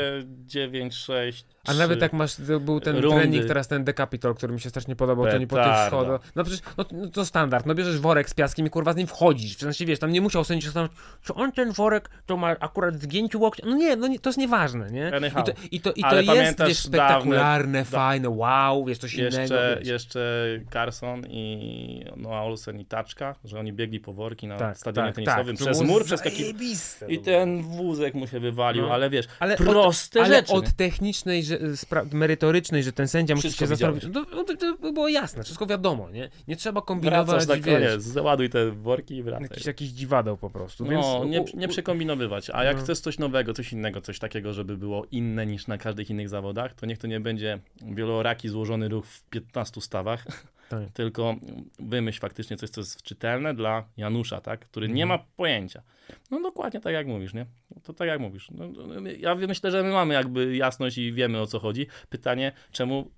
9, 0.47 0.95
6, 0.95 1.47
A 1.67 1.75
nawet 1.75 2.03
jak 2.03 2.13
masz, 2.13 2.35
to 2.35 2.61
był 2.61 2.81
ten 2.81 2.97
rundy. 2.97 3.21
trening 3.21 3.47
teraz, 3.47 3.69
ten 3.69 3.85
Decapitol, 3.85 4.35
który 4.35 4.53
mi 4.53 4.61
się 4.61 4.69
strasznie 4.71 4.97
podobał, 4.97 5.27
to 5.27 5.39
nie 5.39 5.47
po 5.47 5.57
tych 5.57 5.87
schodach. 5.87 6.21
No 6.37 6.45
przecież, 6.45 6.63
no, 6.79 6.85
no 6.93 7.09
to 7.09 7.25
standard, 7.25 7.67
no 7.67 7.75
bierzesz 7.75 7.99
worek 7.99 8.31
z 8.31 8.35
piaskiem 8.35 8.67
i 8.67 8.71
kurwa 8.71 8.93
z 8.93 8.97
nim 8.97 9.07
wchodzisz. 9.07 9.57
W 9.57 9.61
sensie, 9.61 9.85
wiesz, 9.87 9.99
tam 9.99 10.13
nie 10.13 10.21
musiał 10.21 10.45
sędzia 10.45 10.67
zastanowić, 10.67 10.97
czy 11.23 11.35
on 11.35 11.53
ten 11.53 11.73
worek 11.73 12.11
to 12.27 12.37
ma 12.37 12.49
akurat 12.49 13.03
zgięciu 13.03 13.41
łokcia. 13.41 13.63
No 13.67 13.77
nie, 13.77 13.97
no 13.97 14.07
nie, 14.07 14.19
to 14.19 14.29
jest 14.29 14.39
nieważne, 14.39 14.91
nie? 14.91 15.13
I 15.29 15.43
to, 15.43 15.53
i 15.71 15.81
to, 15.81 15.93
i 15.93 16.01
to 16.01 16.07
Ale 16.09 16.25
jest, 16.25 16.59
wiesz, 16.67 16.79
spektakularne, 16.79 17.79
dawne- 17.79 17.85
fajne, 17.85 18.29
wow, 18.31 18.85
wiesz, 18.85 18.99
coś 18.99 19.15
innego. 19.15 19.37
Jeszcze, 19.41 19.77
Wiesz. 19.79 19.89
jeszcze 19.89 20.47
Carson 20.73 21.27
i 21.29 22.05
Noah 22.17 22.45
Olsen 22.45 22.81
i 22.81 22.85
Taczka, 22.85 23.35
że 23.45 23.59
oni 23.59 23.73
biegli 23.73 24.01
po 24.01 24.13
worki 24.13 24.47
na 24.47 24.57
Tak, 24.57 24.79
stadionie 24.79 25.09
tak, 25.09 25.15
tenisowym 25.15 25.57
tak. 25.57 25.67
przez 25.67 25.81
mur, 25.81 26.05
zajebiste 26.05 27.07
to 27.07 27.13
I 27.13 27.19
ten 27.19 27.63
wózek 27.91 28.15
mu 28.15 28.27
się 28.27 28.41
wywalił, 28.41 28.83
No. 28.83 28.93
ale 28.95 29.11
wiesz, 29.11 29.27
Ale 29.41 29.57
proste 29.57 30.21
od, 30.21 30.27
ale 30.27 30.37
rzeczy. 30.37 30.53
od 30.53 30.73
technicznej, 30.73 31.45
że, 31.45 31.59
spra- 31.59 32.13
merytorycznej, 32.15 32.83
że 32.83 32.93
ten 32.93 33.09
sędzia 33.09 33.35
musi 33.35 33.53
się 33.53 33.67
zastanowić, 33.67 34.05
no, 34.15 34.25
to, 34.25 34.45
to, 34.45 34.57
to 34.77 34.93
było 34.93 35.09
jasne, 35.09 35.43
wszystko 35.45 35.67
wiadomo, 35.67 36.11
nie? 36.11 36.31
Nie 36.49 36.57
trzeba 36.57 36.83
kombinować, 36.83 37.27
Wracasz 37.47 37.65
na 37.67 37.73
koniec, 37.73 38.03
załaduj 38.03 38.51
te 38.51 38.71
worki 38.71 39.17
i 39.17 39.23
wracaj. 39.23 39.49
jakiś, 39.51 39.67
jakiś 39.67 39.89
dziwadeł 39.89 40.37
po 40.37 40.51
prostu, 40.51 40.85
No, 40.85 40.91
więc... 40.91 41.31
nie, 41.55 41.61
nie 41.61 41.69
przekombinowywać. 41.69 42.51
A 42.51 42.65
jak 42.65 42.77
No. 42.77 42.83
chcesz 42.83 43.01
coś 43.01 43.19
nowego, 43.19 43.55
coś 43.55 43.73
innego, 43.73 44.01
coś 44.01 44.19
takiego, 44.19 44.53
żeby 44.53 44.77
było 44.77 45.07
inne 45.11 45.47
niż 45.47 45.67
na 45.67 45.79
każdych 45.79 46.11
innych 46.11 46.29
zawodach, 46.29 46.75
to 46.75 46.87
niech 46.87 46.99
to 46.99 47.07
nie 47.07 47.21
będzie 47.21 47.59
wieloraki 47.83 48.49
złożony 48.49 48.89
ruch 48.89 49.07
w 49.07 49.23
15 49.31 49.81
stawach, 49.81 50.27
Tak. 50.71 50.91
tylko 50.93 51.35
wymyśl 51.79 52.21
faktycznie 52.21 52.57
coś, 52.57 52.71
co 52.71 52.81
jest 52.81 53.03
czytelne 53.03 53.55
dla 53.55 53.85
Janusza, 53.97 54.41
tak? 54.41 54.61
który 54.61 54.89
nie 54.89 55.03
Mhm. 55.03 55.09
ma 55.21 55.27
pojęcia. 55.37 55.83
No 56.31 56.41
dokładnie 56.43 56.81
tak 56.81 56.93
jak 56.93 57.07
mówisz, 57.07 57.35
nie? 57.35 57.47
To 57.83 57.93
tak 57.93 58.09
jak 58.09 58.21
mówisz. 58.21 58.51
No, 58.51 58.69
no, 58.69 59.11
ja 59.19 59.35
myślę, 59.35 59.71
że 59.71 59.83
my 59.83 59.91
mamy 59.93 60.15
jakby 60.15 60.57
jasność 60.57 60.99
i 60.99 61.13
wiemy 61.13 61.41
o 61.41 61.47
co 61.47 61.59
chodzi. 61.59 61.87
Pytanie, 62.09 62.53
czemu 62.73 63.11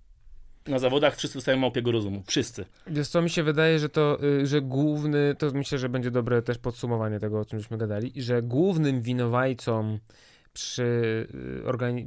na 0.66 0.78
zawodach 0.78 1.16
wszyscy 1.16 1.38
dostają 1.38 1.58
małpiego 1.58 1.92
rozumu? 1.92 2.22
Wszyscy. 2.26 2.64
Wiesz 2.86 3.08
co, 3.08 3.22
mi 3.22 3.30
się 3.30 3.42
wydaje, 3.42 3.78
że 3.78 3.88
to, 3.88 4.18
y, 4.24 4.46
że 4.46 4.60
główny, 4.60 5.34
to 5.38 5.50
myślę, 5.54 5.78
że 5.78 5.88
będzie 5.88 6.10
dobre 6.10 6.42
też 6.42 6.58
podsumowanie 6.58 7.18
tego, 7.20 7.40
o 7.40 7.44
czym 7.44 7.58
żeśmy 7.58 7.78
gadali, 7.78 8.12
że 8.16 8.42
głównym 8.42 9.00
winowajcą 9.02 9.98
przy 10.52 10.82
y, 11.62 11.62
organi- 11.66 12.06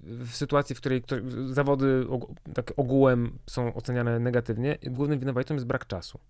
w 0.00 0.30
sytuacji, 0.30 0.76
w 0.76 0.78
której 0.80 1.02
zawody 1.50 2.06
tak 2.54 2.72
ogółem 2.76 3.38
są 3.46 3.74
oceniane 3.74 4.18
negatywnie, 4.20 4.78
głównym 4.86 5.18
winowajcą 5.18 5.54
jest 5.54 5.66
brak 5.66 5.86
czasu. 5.86 6.20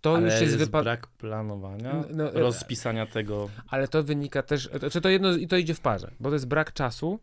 To 0.00 0.14
Ale 0.14 0.22
już 0.24 0.30
jest 0.32 0.42
jest 0.42 0.56
wypadek. 0.58 0.84
brak 0.84 1.06
planowania, 1.06 2.04
No, 2.10 2.34
e, 2.34 2.40
rozpisania 2.40 3.06
tego. 3.06 3.48
Ale 3.68 3.88
to 3.88 4.02
wynika 4.02 4.42
też, 4.42 4.70
czy 4.92 5.00
to 5.00 5.08
jedno 5.08 5.32
i 5.36 5.46
to 5.48 5.56
idzie 5.56 5.74
w 5.74 5.80
parze, 5.80 6.10
bo 6.20 6.28
to 6.28 6.34
jest 6.34 6.46
brak 6.48 6.72
czasu 6.72 7.18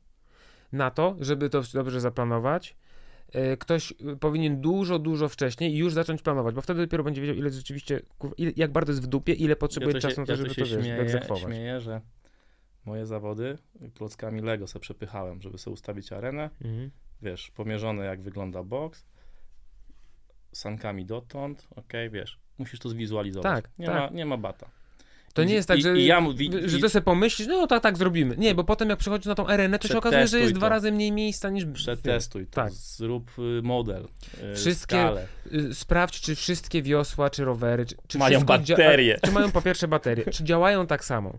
na 0.72 0.92
to, 0.92 1.16
żeby 1.20 1.50
to 1.50 1.62
dobrze 1.74 2.02
zaplanować. 2.02 2.76
E, 3.34 3.58
Ktoś 3.58 3.92
y, 3.92 3.96
powinien 4.20 4.62
dużo, 4.62 5.00
dużo 5.00 5.30
wcześniej 5.30 5.78
już 5.78 5.94
zacząć 5.94 6.22
planować, 6.22 6.56
bo 6.56 6.62
wtedy 6.62 6.82
dopiero 6.82 7.04
będzie 7.04 7.22
wiedział, 7.22 7.36
ile 7.36 7.50
rzeczywiście, 7.50 8.02
jak 8.56 8.72
bardzo 8.72 8.92
jest 8.92 9.04
w 9.04 9.08
dupie, 9.08 9.34
ile 9.34 9.56
potrzebuje 9.56 9.94
ja 9.94 10.02
to 10.02 10.08
czasu 10.08 10.16
się, 10.16 10.22
na 10.22 10.26
to, 10.26 10.32
ja 10.32 10.38
żeby 10.38 10.50
to 10.50 10.56
to, 10.56 10.66
się 10.66 10.76
wiesz, 10.78 10.86
śmieję, 10.86 11.22
śmieję, 11.46 11.82
że 11.82 12.02
moje 12.86 13.06
zawody 13.06 13.58
klockami 13.94 14.42
Lego 14.42 14.68
sobie 14.68 14.82
przepychałem, 14.82 15.42
żeby 15.42 15.58
sobie 15.58 15.74
ustawić 15.74 16.12
arenę. 16.12 16.50
Mhm. 16.62 16.92
Wiesz, 17.22 17.52
pomierzone 17.52 18.06
jak 18.06 18.22
wygląda 18.22 18.64
boks, 18.64 19.06
sankami 20.52 21.06
dotąd, 21.06 21.68
okej, 21.76 22.10
wiesz, 22.10 22.40
musisz 22.58 22.80
to 22.80 22.90
zwizualizować. 22.90 23.64
Tak, 23.64 23.80
nie, 23.80 23.86
tak. 23.86 24.12
Ma, 24.12 24.18
nie 24.18 24.26
ma 24.26 24.38
bata. 24.38 24.70
To 25.34 25.44
nie 25.44 25.54
jest 25.54 25.68
tak, 25.68 25.80
i- 25.80 25.82
że, 25.82 25.98
i 25.98 26.06
ja 26.06 26.22
że 26.66 26.80
ty 26.80 26.90
sobie 26.90 27.04
pomyślisz, 27.04 27.48
no 27.48 27.68
tak, 27.68 27.84
tak 27.84 27.98
zrobimy. 27.98 28.36
Nie, 28.38 28.56
bo 28.56 28.64
potem 28.64 28.90
jak 28.90 29.00
przychodzisz 29.00 29.26
na 29.26 29.36
tą 29.36 29.48
arenę, 29.48 29.80
to 29.80 29.88
się 29.88 29.98
okazuje, 29.98 30.28
że 30.28 30.40
jest 30.40 30.54
dwa 30.54 30.68
to. 30.68 30.70
razy 30.70 30.92
mniej 30.92 31.12
miejsca 31.12 31.50
niż... 31.50 31.66
Przetestuj 31.66 32.46
to, 32.48 32.52
Tak. 32.56 32.72
zrób 32.72 33.32
y, 33.40 33.62
model, 33.64 34.08
y, 34.52 34.56
Wszystkie 34.56 34.96
skalę. 34.96 35.28
Y, 35.54 35.74
Sprawdź, 35.74 36.22
czy 36.22 36.36
wszystkie 36.36 36.82
wiosła, 36.82 37.30
czy 37.30 37.46
rowery, 37.46 37.86
czy, 37.86 37.96
czy 38.08 38.18
Mają 38.18 38.40
dzia- 38.40 38.46
baterie. 38.46 39.20
Czy 39.26 39.32
mają 39.32 39.52
po 39.52 39.62
pierwsze 39.62 39.88
baterie, 39.88 40.26
czy 40.26 40.44
działają 40.44 40.88
tak 40.88 41.06
samo. 41.06 41.34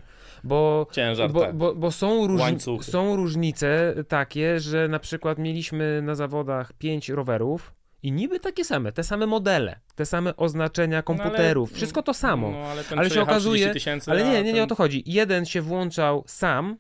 Bo 0.44 0.86
Ciężar, 0.92 1.30
Bo, 1.32 1.40
tak. 1.40 1.56
bo, 1.56 1.74
bo 1.74 1.92
są, 1.92 2.26
różni- 2.26 2.82
są 2.82 3.16
różnice 3.16 3.94
takie, 4.08 4.60
że 4.60 4.88
na 4.88 4.98
przykład 4.98 5.38
mieliśmy 5.38 6.02
na 6.02 6.14
zawodach 6.14 6.72
pięć 6.72 7.08
rowerów 7.08 7.72
i 8.04 8.12
niby 8.12 8.40
takie 8.40 8.64
same, 8.64 8.92
te 8.92 9.04
same 9.04 9.26
modele, 9.26 9.80
te 9.94 10.06
same 10.06 10.36
oznaczenia 10.36 11.02
komputerów, 11.02 11.68
ale- 11.70 11.76
wszystko 11.76 12.02
to 12.02 12.14
samo. 12.14 12.50
No, 12.50 12.58
ale, 12.58 12.82
ale 12.96 13.10
się 13.10 13.22
okazuje- 13.22 13.54
30 13.58 13.72
tysięcy, 13.72 14.10
Ale 14.10 14.24
nie, 14.24 14.42
nie, 14.42 14.52
nie 14.52 14.60
o 14.62 14.62
ten- 14.62 14.68
to 14.68 14.74
chodzi. 14.74 15.02
Jeden 15.06 15.44
się 15.46 15.62
włączał 15.62 16.24
sam, 16.26 16.76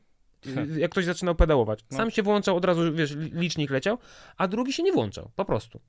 jak 0.76 0.90
ktoś 0.90 1.04
zaczynał 1.04 1.34
pedałować. 1.34 1.80
No. 1.90 1.96
Sam 1.96 2.10
się 2.10 2.22
włączał, 2.22 2.56
od 2.56 2.64
razu, 2.64 2.92
wiesz, 2.94 3.10
li- 3.16 3.30
licznik 3.34 3.70
leciał, 3.70 3.98
a 4.36 4.48
drugi 4.48 4.72
się 4.72 4.82
nie 4.82 4.92
włączał, 4.92 5.30
po 5.36 5.44
prostu. 5.44 5.80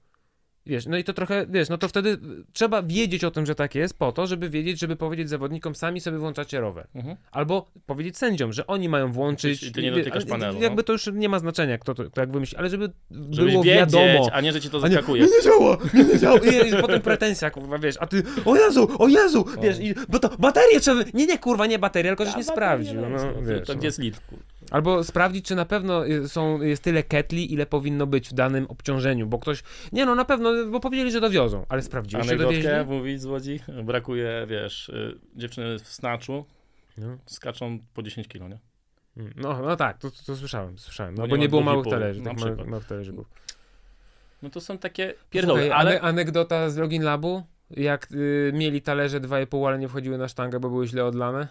Wiesz, 0.67 0.85
no 0.85 0.97
i 0.97 1.03
to 1.03 1.13
trochę, 1.13 1.45
wiesz, 1.49 1.69
no 1.69 1.77
to 1.77 1.87
wtedy 1.87 2.17
trzeba 2.53 2.83
wiedzieć 2.83 3.23
o 3.23 3.31
tym, 3.31 3.45
że 3.45 3.55
tak 3.55 3.75
jest, 3.75 3.99
po 3.99 4.11
to, 4.11 4.27
żeby 4.27 4.49
wiedzieć, 4.49 4.79
żeby 4.79 4.95
powiedzieć 4.95 5.29
zawodnikom, 5.29 5.75
sami 5.75 6.01
sobie 6.01 6.17
włączacie 6.17 6.59
rower. 6.59 6.87
Mhm. 6.95 7.15
Albo 7.31 7.71
powiedzieć 7.85 8.17
sędziom, 8.17 8.53
że 8.53 8.67
oni 8.67 8.89
mają 8.89 9.11
włączyć. 9.11 9.63
I 9.63 9.71
ty 9.71 9.81
nie 9.81 9.91
dotykasz 9.91 10.23
ale 10.23 10.31
panelu, 10.31 10.61
Jakby 10.61 10.77
no. 10.77 10.83
to 10.83 10.93
już 10.93 11.09
nie 11.13 11.29
ma 11.29 11.39
znaczenia, 11.39 11.77
kto 11.77 11.93
to, 11.95 12.09
to 12.09 12.21
jak 12.21 12.31
wymyśli, 12.31 12.57
ale 12.57 12.69
żeby 12.69 12.89
Żebyś 13.29 13.51
było 13.51 13.63
wiedzieć, 13.63 13.79
wiadomo. 13.79 14.29
a 14.31 14.41
nie, 14.41 14.53
że 14.53 14.61
ci 14.61 14.69
to 14.69 14.79
zaskakuje. 14.79 15.23
nie, 15.23 15.27
nie 15.27 15.43
działa, 15.43 15.77
nie, 16.13 16.19
działa. 16.19 16.39
I, 16.39 16.69
I 16.69 16.81
potem 16.81 17.01
pretensja, 17.01 17.49
kurwa, 17.49 17.77
wiesz, 17.77 17.95
a 17.99 18.07
ty, 18.07 18.23
o 18.45 18.55
Jezu, 18.55 18.89
o 18.99 19.07
Jezu, 19.07 19.45
wiesz, 19.61 19.79
i, 19.79 19.93
bo 20.09 20.19
to 20.19 20.29
baterię 20.39 20.79
trzeba, 20.79 21.01
nie, 21.13 21.25
nie, 21.25 21.37
kurwa, 21.37 21.65
nie 21.65 21.79
bateria, 21.79 22.11
tylko 22.11 22.25
żeś 22.25 22.35
nie 22.35 22.43
baterie 22.43 22.55
sprawdził, 22.55 23.01
no, 23.01 23.41
wiesz. 23.41 23.67
to 23.67 23.73
no. 23.73 23.79
gdzie 23.79 23.87
jest 23.87 23.99
lit? 23.99 24.21
Albo 24.71 25.03
sprawdzić, 25.03 25.45
czy 25.45 25.55
na 25.55 25.65
pewno 25.65 26.07
y, 26.07 26.27
są, 26.29 26.61
jest 26.61 26.83
tyle 26.83 27.03
ketli, 27.03 27.53
ile 27.53 27.65
powinno 27.65 28.07
być 28.07 28.29
w 28.29 28.33
danym 28.33 28.65
obciążeniu, 28.69 29.27
bo 29.27 29.39
ktoś, 29.39 29.63
nie 29.91 30.05
no, 30.05 30.15
na 30.15 30.25
pewno, 30.25 30.51
bo 30.71 30.79
powiedzieli, 30.79 31.11
że 31.11 31.21
dowiozą, 31.21 31.65
ale 31.69 31.81
sprawdziłeś, 31.81 32.27
czy 32.27 32.35
dowieźli? 32.37 32.69
Mówić 32.87 33.21
z 33.21 33.25
Łodzi. 33.25 33.59
Brakuje, 33.83 34.45
wiesz, 34.49 34.89
y, 34.89 35.19
dziewczyny 35.35 35.79
w 35.79 35.87
snaczu 35.87 36.45
No. 36.97 37.17
skaczą 37.25 37.79
po 37.93 38.03
10 38.03 38.27
kilo, 38.27 38.47
nie? 38.47 38.59
Mm, 39.17 39.33
No, 39.35 39.61
no 39.61 39.75
tak, 39.75 39.97
to, 39.97 40.11
to 40.25 40.35
słyszałem, 40.35 40.77
słyszałem, 40.79 41.15
no, 41.15 41.21
Bo 41.23 41.27
bo 41.27 41.35
nie 41.35 41.41
nie 41.41 41.47
ma 41.47 41.49
było 41.49 41.61
małych 41.61 41.83
pół, 41.83 41.91
talerzy, 41.91 42.21
tak 42.21 42.25
małych, 42.25 42.45
przykład. 42.45 42.67
małych 42.67 42.85
talierzyków. 42.85 43.27
No 44.41 44.49
to 44.49 44.61
są 44.61 44.77
takie 44.77 45.13
pierdoły, 45.29 45.59
Słuchaj, 45.59 45.79
ale... 45.79 45.91
ane- 45.91 46.01
anegdota 46.01 46.69
z 46.69 46.77
Login 46.77 47.03
Labu, 47.03 47.43
jak 47.71 48.07
y, 48.11 48.51
mieli 48.53 48.81
talerze 48.81 49.19
2,5, 49.21 49.67
ale 49.67 49.79
nie 49.79 49.87
wchodziły 49.87 50.17
na 50.17 50.27
sztangę, 50.27 50.59
bo 50.59 50.69
były 50.69 50.87
źle 50.87 51.05
odlane 51.05 51.47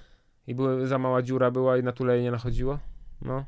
i 0.47 0.55
były, 0.55 0.87
za 0.87 0.99
mała 0.99 1.23
dziura 1.23 1.51
była 1.51 1.77
i 1.79 1.83
na 1.83 1.93
tuleje 1.93 2.23
nie 2.23 2.31
nachodziło. 2.31 2.79
No. 3.23 3.45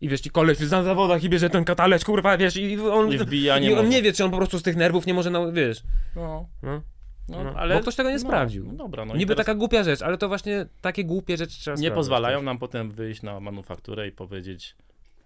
I 0.00 0.08
wiesz, 0.08 0.20
ci 0.20 0.30
koleś 0.30 0.60
jest 0.60 0.72
na 0.72 0.82
zawodach 0.82 1.24
i 1.24 1.28
bierze 1.28 1.50
ten 1.50 1.64
katalec, 1.64 2.04
kurwa, 2.04 2.38
wiesz, 2.38 2.56
i 2.56 2.80
on, 2.80 3.12
I 3.12 3.18
wbija, 3.18 3.58
nie 3.58 3.68
i 3.68 3.72
on 3.72 3.76
może. 3.78 3.88
nie 3.88 4.02
wie, 4.02 4.12
czy 4.12 4.24
on 4.24 4.30
po 4.30 4.36
prostu 4.36 4.58
z 4.58 4.62
tych 4.62 4.76
nerwów 4.76 5.06
nie 5.06 5.14
może, 5.14 5.30
na, 5.30 5.52
wiesz, 5.52 5.82
No, 6.16 6.46
no. 6.62 6.82
no, 7.28 7.44
No, 7.44 7.54
ale... 7.56 7.74
bo 7.74 7.80
ktoś 7.80 7.94
tego 7.96 8.08
nie 8.08 8.14
no, 8.16 8.20
sprawdził. 8.20 8.66
No, 8.66 8.72
dobra, 8.72 9.04
no 9.04 9.16
Niby 9.16 9.34
teraz 9.34 9.46
taka 9.46 9.58
głupia 9.58 9.84
rzecz, 9.84 10.02
ale 10.02 10.18
to 10.18 10.28
właśnie 10.28 10.66
takie 10.80 11.04
głupie 11.04 11.36
rzeczy 11.36 11.60
trzeba 11.60 11.76
Nie 11.76 11.90
pozwalają 11.90 12.38
też. 12.38 12.44
nam 12.44 12.58
potem 12.58 12.90
wyjść 12.90 13.22
na 13.22 13.40
manufakturę 13.40 14.08
i 14.08 14.12
powiedzieć 14.12 14.76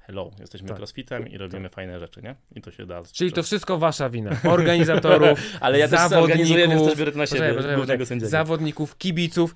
hello, 0.00 0.30
jesteśmy 0.40 0.68
Tak. 0.68 0.76
crossfitem 0.78 1.28
i 1.28 1.38
robimy 1.38 1.68
fajne 1.68 2.00
rzeczy, 2.00 2.22
nie? 2.22 2.34
I 2.56 2.60
to 2.62 2.70
się 2.70 2.86
da. 2.86 3.02
Czyli 3.12 3.32
to 3.32 3.42
wszystko 3.42 3.78
wasza 3.78 4.10
wina. 4.10 4.30
Organizatorów, 4.44 5.40
Ale 5.60 5.78
ja 5.78 5.88
też 5.88 6.00
zawodników, 6.00 6.30
organizuję, 6.30 6.68
więc 6.68 6.84
też 6.84 6.98
biorę 6.98 7.12
to 7.12 7.18
na 7.18 7.26
siebie, 7.26 7.38
Poczekaj, 7.40 7.56
poczekaj, 7.56 7.76
głównego 7.76 7.98
poczekaj. 7.98 8.06
sędziego. 8.06 8.30
zawodników, 8.30 8.98
kibiców, 8.98 9.55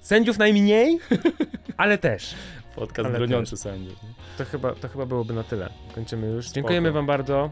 sędziów 0.00 0.38
najmniej, 0.38 0.98
ale 1.76 1.98
też. 1.98 2.34
Podcast 2.76 3.08
ale 3.08 3.18
broniący 3.18 3.56
sędziów. 3.56 3.96
To 4.38 4.44
chyba, 4.44 4.72
to 4.72 4.88
chyba 4.88 5.06
byłoby 5.06 5.34
na 5.34 5.44
tyle. 5.44 5.70
Kończymy 5.94 6.26
już. 6.26 6.50
Dziękujemy 6.50 6.92
wam 6.92 7.06
bardzo. 7.06 7.50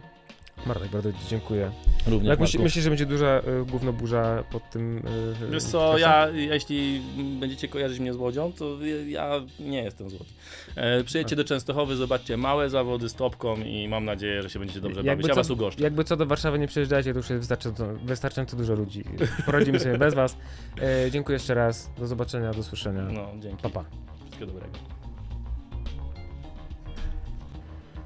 Marek, 0.66 0.88
bardzo 0.88 1.12
ci 1.12 1.18
dziękuję. 1.28 1.70
Również 2.06 2.28
Jak 2.28 2.40
myśli, 2.40 2.58
Marku. 2.58 2.64
myślisz, 2.64 2.84
że 2.84 2.90
będzie 2.90 3.06
duża 3.06 3.40
y, 3.62 3.64
gównoburza 3.64 4.44
pod 4.50 4.70
tym 4.70 4.98
y, 5.42 5.50
Wiesz 5.50 5.62
co, 5.62 5.98
ja, 5.98 6.28
jeśli 6.28 7.02
będziecie 7.40 7.68
kojarzyć 7.68 8.00
mnie 8.00 8.12
z 8.12 8.16
Łodzią, 8.16 8.52
to 8.52 8.78
ja 9.06 9.30
nie 9.60 9.82
jestem 9.82 10.10
z 10.10 10.12
Łodzi. 10.12 10.32
E, 10.76 11.04
przyjedźcie 11.04 11.36
do 11.36 11.44
Częstochowy, 11.44 11.96
zobaczcie 11.96 12.36
małe 12.36 12.70
zawody 12.70 13.08
z 13.08 13.14
topką 13.14 13.56
i 13.56 13.88
mam 13.88 14.04
nadzieję, 14.04 14.42
że 14.42 14.50
się 14.50 14.58
będziecie 14.58 14.80
dobrze 14.80 15.04
bawić. 15.04 15.26
Ja 15.26 15.34
co, 15.34 15.40
was 15.40 15.50
ugoszczę. 15.50 15.82
jakby 15.82 16.04
co 16.04 16.16
do 16.16 16.26
Warszawy 16.26 16.58
nie 16.58 16.66
przyjeżdżajcie, 16.66 17.12
to 17.12 17.18
już 17.18 17.30
jest 17.30 17.40
wystarczająco, 17.40 17.86
wystarczająco 18.04 18.56
dużo 18.56 18.74
ludzi. 18.74 19.04
Poradzimy 19.46 19.80
sobie 19.80 19.98
bez 19.98 20.14
was. 20.14 20.36
E, 20.82 21.10
dziękuję 21.10 21.36
jeszcze 21.36 21.54
raz. 21.54 21.90
Do 21.98 22.06
zobaczenia, 22.06 22.52
do 22.52 22.62
słyszenia. 22.62 23.02
No, 23.02 23.28
dzięki. 23.38 23.62
Pa, 23.62 23.70
pa. 23.70 23.84
Wszystkiego 24.24 24.52
dobrego. 24.52 24.91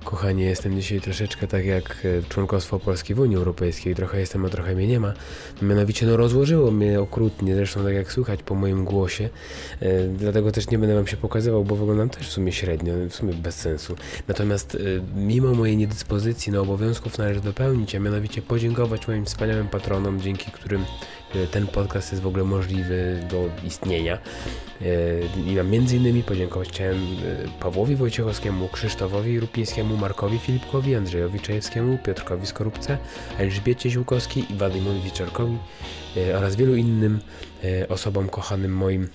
Kochani, 0.06 0.42
jestem 0.42 0.80
dzisiaj 0.80 1.00
troszeczkę 1.00 1.46
tak 1.46 1.64
jak 1.64 1.96
e, 2.04 2.22
członkostwo 2.28 2.78
Polski 2.78 3.14
w 3.14 3.20
Unii 3.20 3.36
Europejskiej. 3.36 3.94
Trochę 3.94 4.20
jestem, 4.20 4.44
a 4.44 4.48
trochę 4.48 4.74
mnie 4.74 4.86
nie 4.86 5.00
ma. 5.00 5.12
Mianowicie 5.62 6.06
no 6.06 6.16
rozłożyło 6.16 6.70
mnie 6.70 7.00
okrutnie, 7.00 7.54
zresztą 7.54 7.84
tak 7.84 7.94
jak 7.94 8.12
słychać 8.12 8.42
po 8.42 8.54
moim 8.54 8.84
głosie. 8.84 9.28
E, 9.80 10.08
dlatego 10.08 10.52
też 10.52 10.70
nie 10.70 10.78
będę 10.78 10.94
wam 10.94 11.06
się 11.06 11.16
pokazywał, 11.16 11.64
bo 11.64 11.76
wyglądam 11.76 12.10
też 12.10 12.28
w 12.28 12.32
sumie 12.32 12.52
średnio, 12.52 12.94
w 13.10 13.14
sumie 13.14 13.34
bez 13.34 13.54
sensu. 13.54 13.96
Natomiast 14.28 14.74
e, 14.74 14.78
mimo 15.20 15.54
mojej 15.54 15.76
niedyspozycji, 15.76 16.52
no 16.52 16.62
obowiązków 16.62 17.18
należy 17.18 17.40
dopełnić, 17.40 17.94
a 17.94 18.00
mianowicie 18.00 18.42
podziękować 18.42 19.08
moim 19.08 19.24
wspaniałym 19.24 19.68
patronom, 19.68 20.20
dzięki 20.20 20.50
którym 20.50 20.84
ten 21.50 21.66
podcast 21.66 22.12
jest 22.12 22.22
w 22.22 22.26
ogóle 22.26 22.44
możliwy 22.44 23.20
do 23.30 23.48
istnienia. 23.64 24.18
E, 24.82 25.64
I 25.64 25.68
między 25.70 25.96
innymi 25.96 26.22
podziękować 26.22 26.68
chciałem 26.68 26.96
e, 26.96 27.60
Pawłowi 27.60 27.96
Wojciechowskiemu, 27.96 28.68
Krzysztofowi 28.68 29.40
Rupińskiemu, 29.40 29.96
Markowi 29.96 30.38
Filipkowi, 30.38 30.94
Andrzejowi 30.94 31.40
Czajewskiemu, 31.40 31.98
Piotrkowi 31.98 32.46
Skorupce, 32.46 32.98
Elżbiecie 33.38 33.90
Ziółkowskiej 33.90 34.52
i 34.52 34.54
Wadymowi 34.54 35.00
Wieczorkowi 35.00 35.58
e, 36.16 36.38
oraz 36.38 36.56
wielu 36.56 36.76
innym 36.76 37.20
e, 37.64 37.88
osobom 37.88 38.28
kochanym 38.28 38.76
moim, 38.76 39.08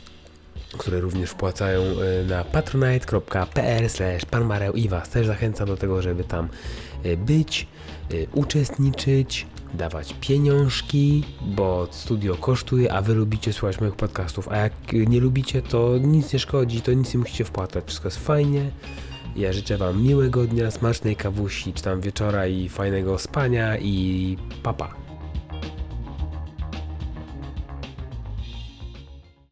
które 0.77 0.99
również 0.99 1.29
wpłacają 1.29 1.81
e, 1.81 2.23
na 2.23 2.43
patronite.pl 2.43 3.87
panmareł 4.29 4.73
i 4.73 4.89
Was 4.89 5.09
też 5.09 5.27
zachęcam 5.27 5.67
do 5.67 5.77
tego, 5.77 6.01
żeby 6.01 6.23
tam 6.23 6.49
e, 7.03 7.17
być, 7.17 7.67
e, 8.11 8.15
uczestniczyć, 8.33 9.47
dawać 9.73 10.15
pieniążki, 10.21 11.23
bo 11.41 11.87
studio 11.91 12.35
kosztuje, 12.35 12.93
a 12.93 13.01
wy 13.01 13.13
lubicie 13.13 13.53
słuchać 13.53 13.81
moich 13.81 13.95
podcastów, 13.95 14.49
a 14.49 14.57
jak 14.57 14.73
nie 14.93 15.19
lubicie, 15.19 15.61
to 15.61 15.97
nic 15.97 16.33
nie 16.33 16.39
szkodzi, 16.39 16.81
to 16.81 16.93
nic 16.93 17.13
nie 17.13 17.19
musicie 17.19 17.45
wpłacać, 17.45 17.85
wszystko 17.85 18.07
jest 18.07 18.25
fajnie. 18.25 18.71
Ja 19.35 19.53
życzę 19.53 19.77
wam 19.77 20.03
miłego 20.03 20.43
dnia, 20.43 20.71
smacznej 20.71 21.15
kawusi, 21.15 21.73
czy 21.73 21.83
tam 21.83 22.01
wieczora 22.01 22.47
i 22.47 22.69
fajnego 22.69 23.17
spania 23.17 23.77
i 23.77 24.37
papa. 24.63 25.10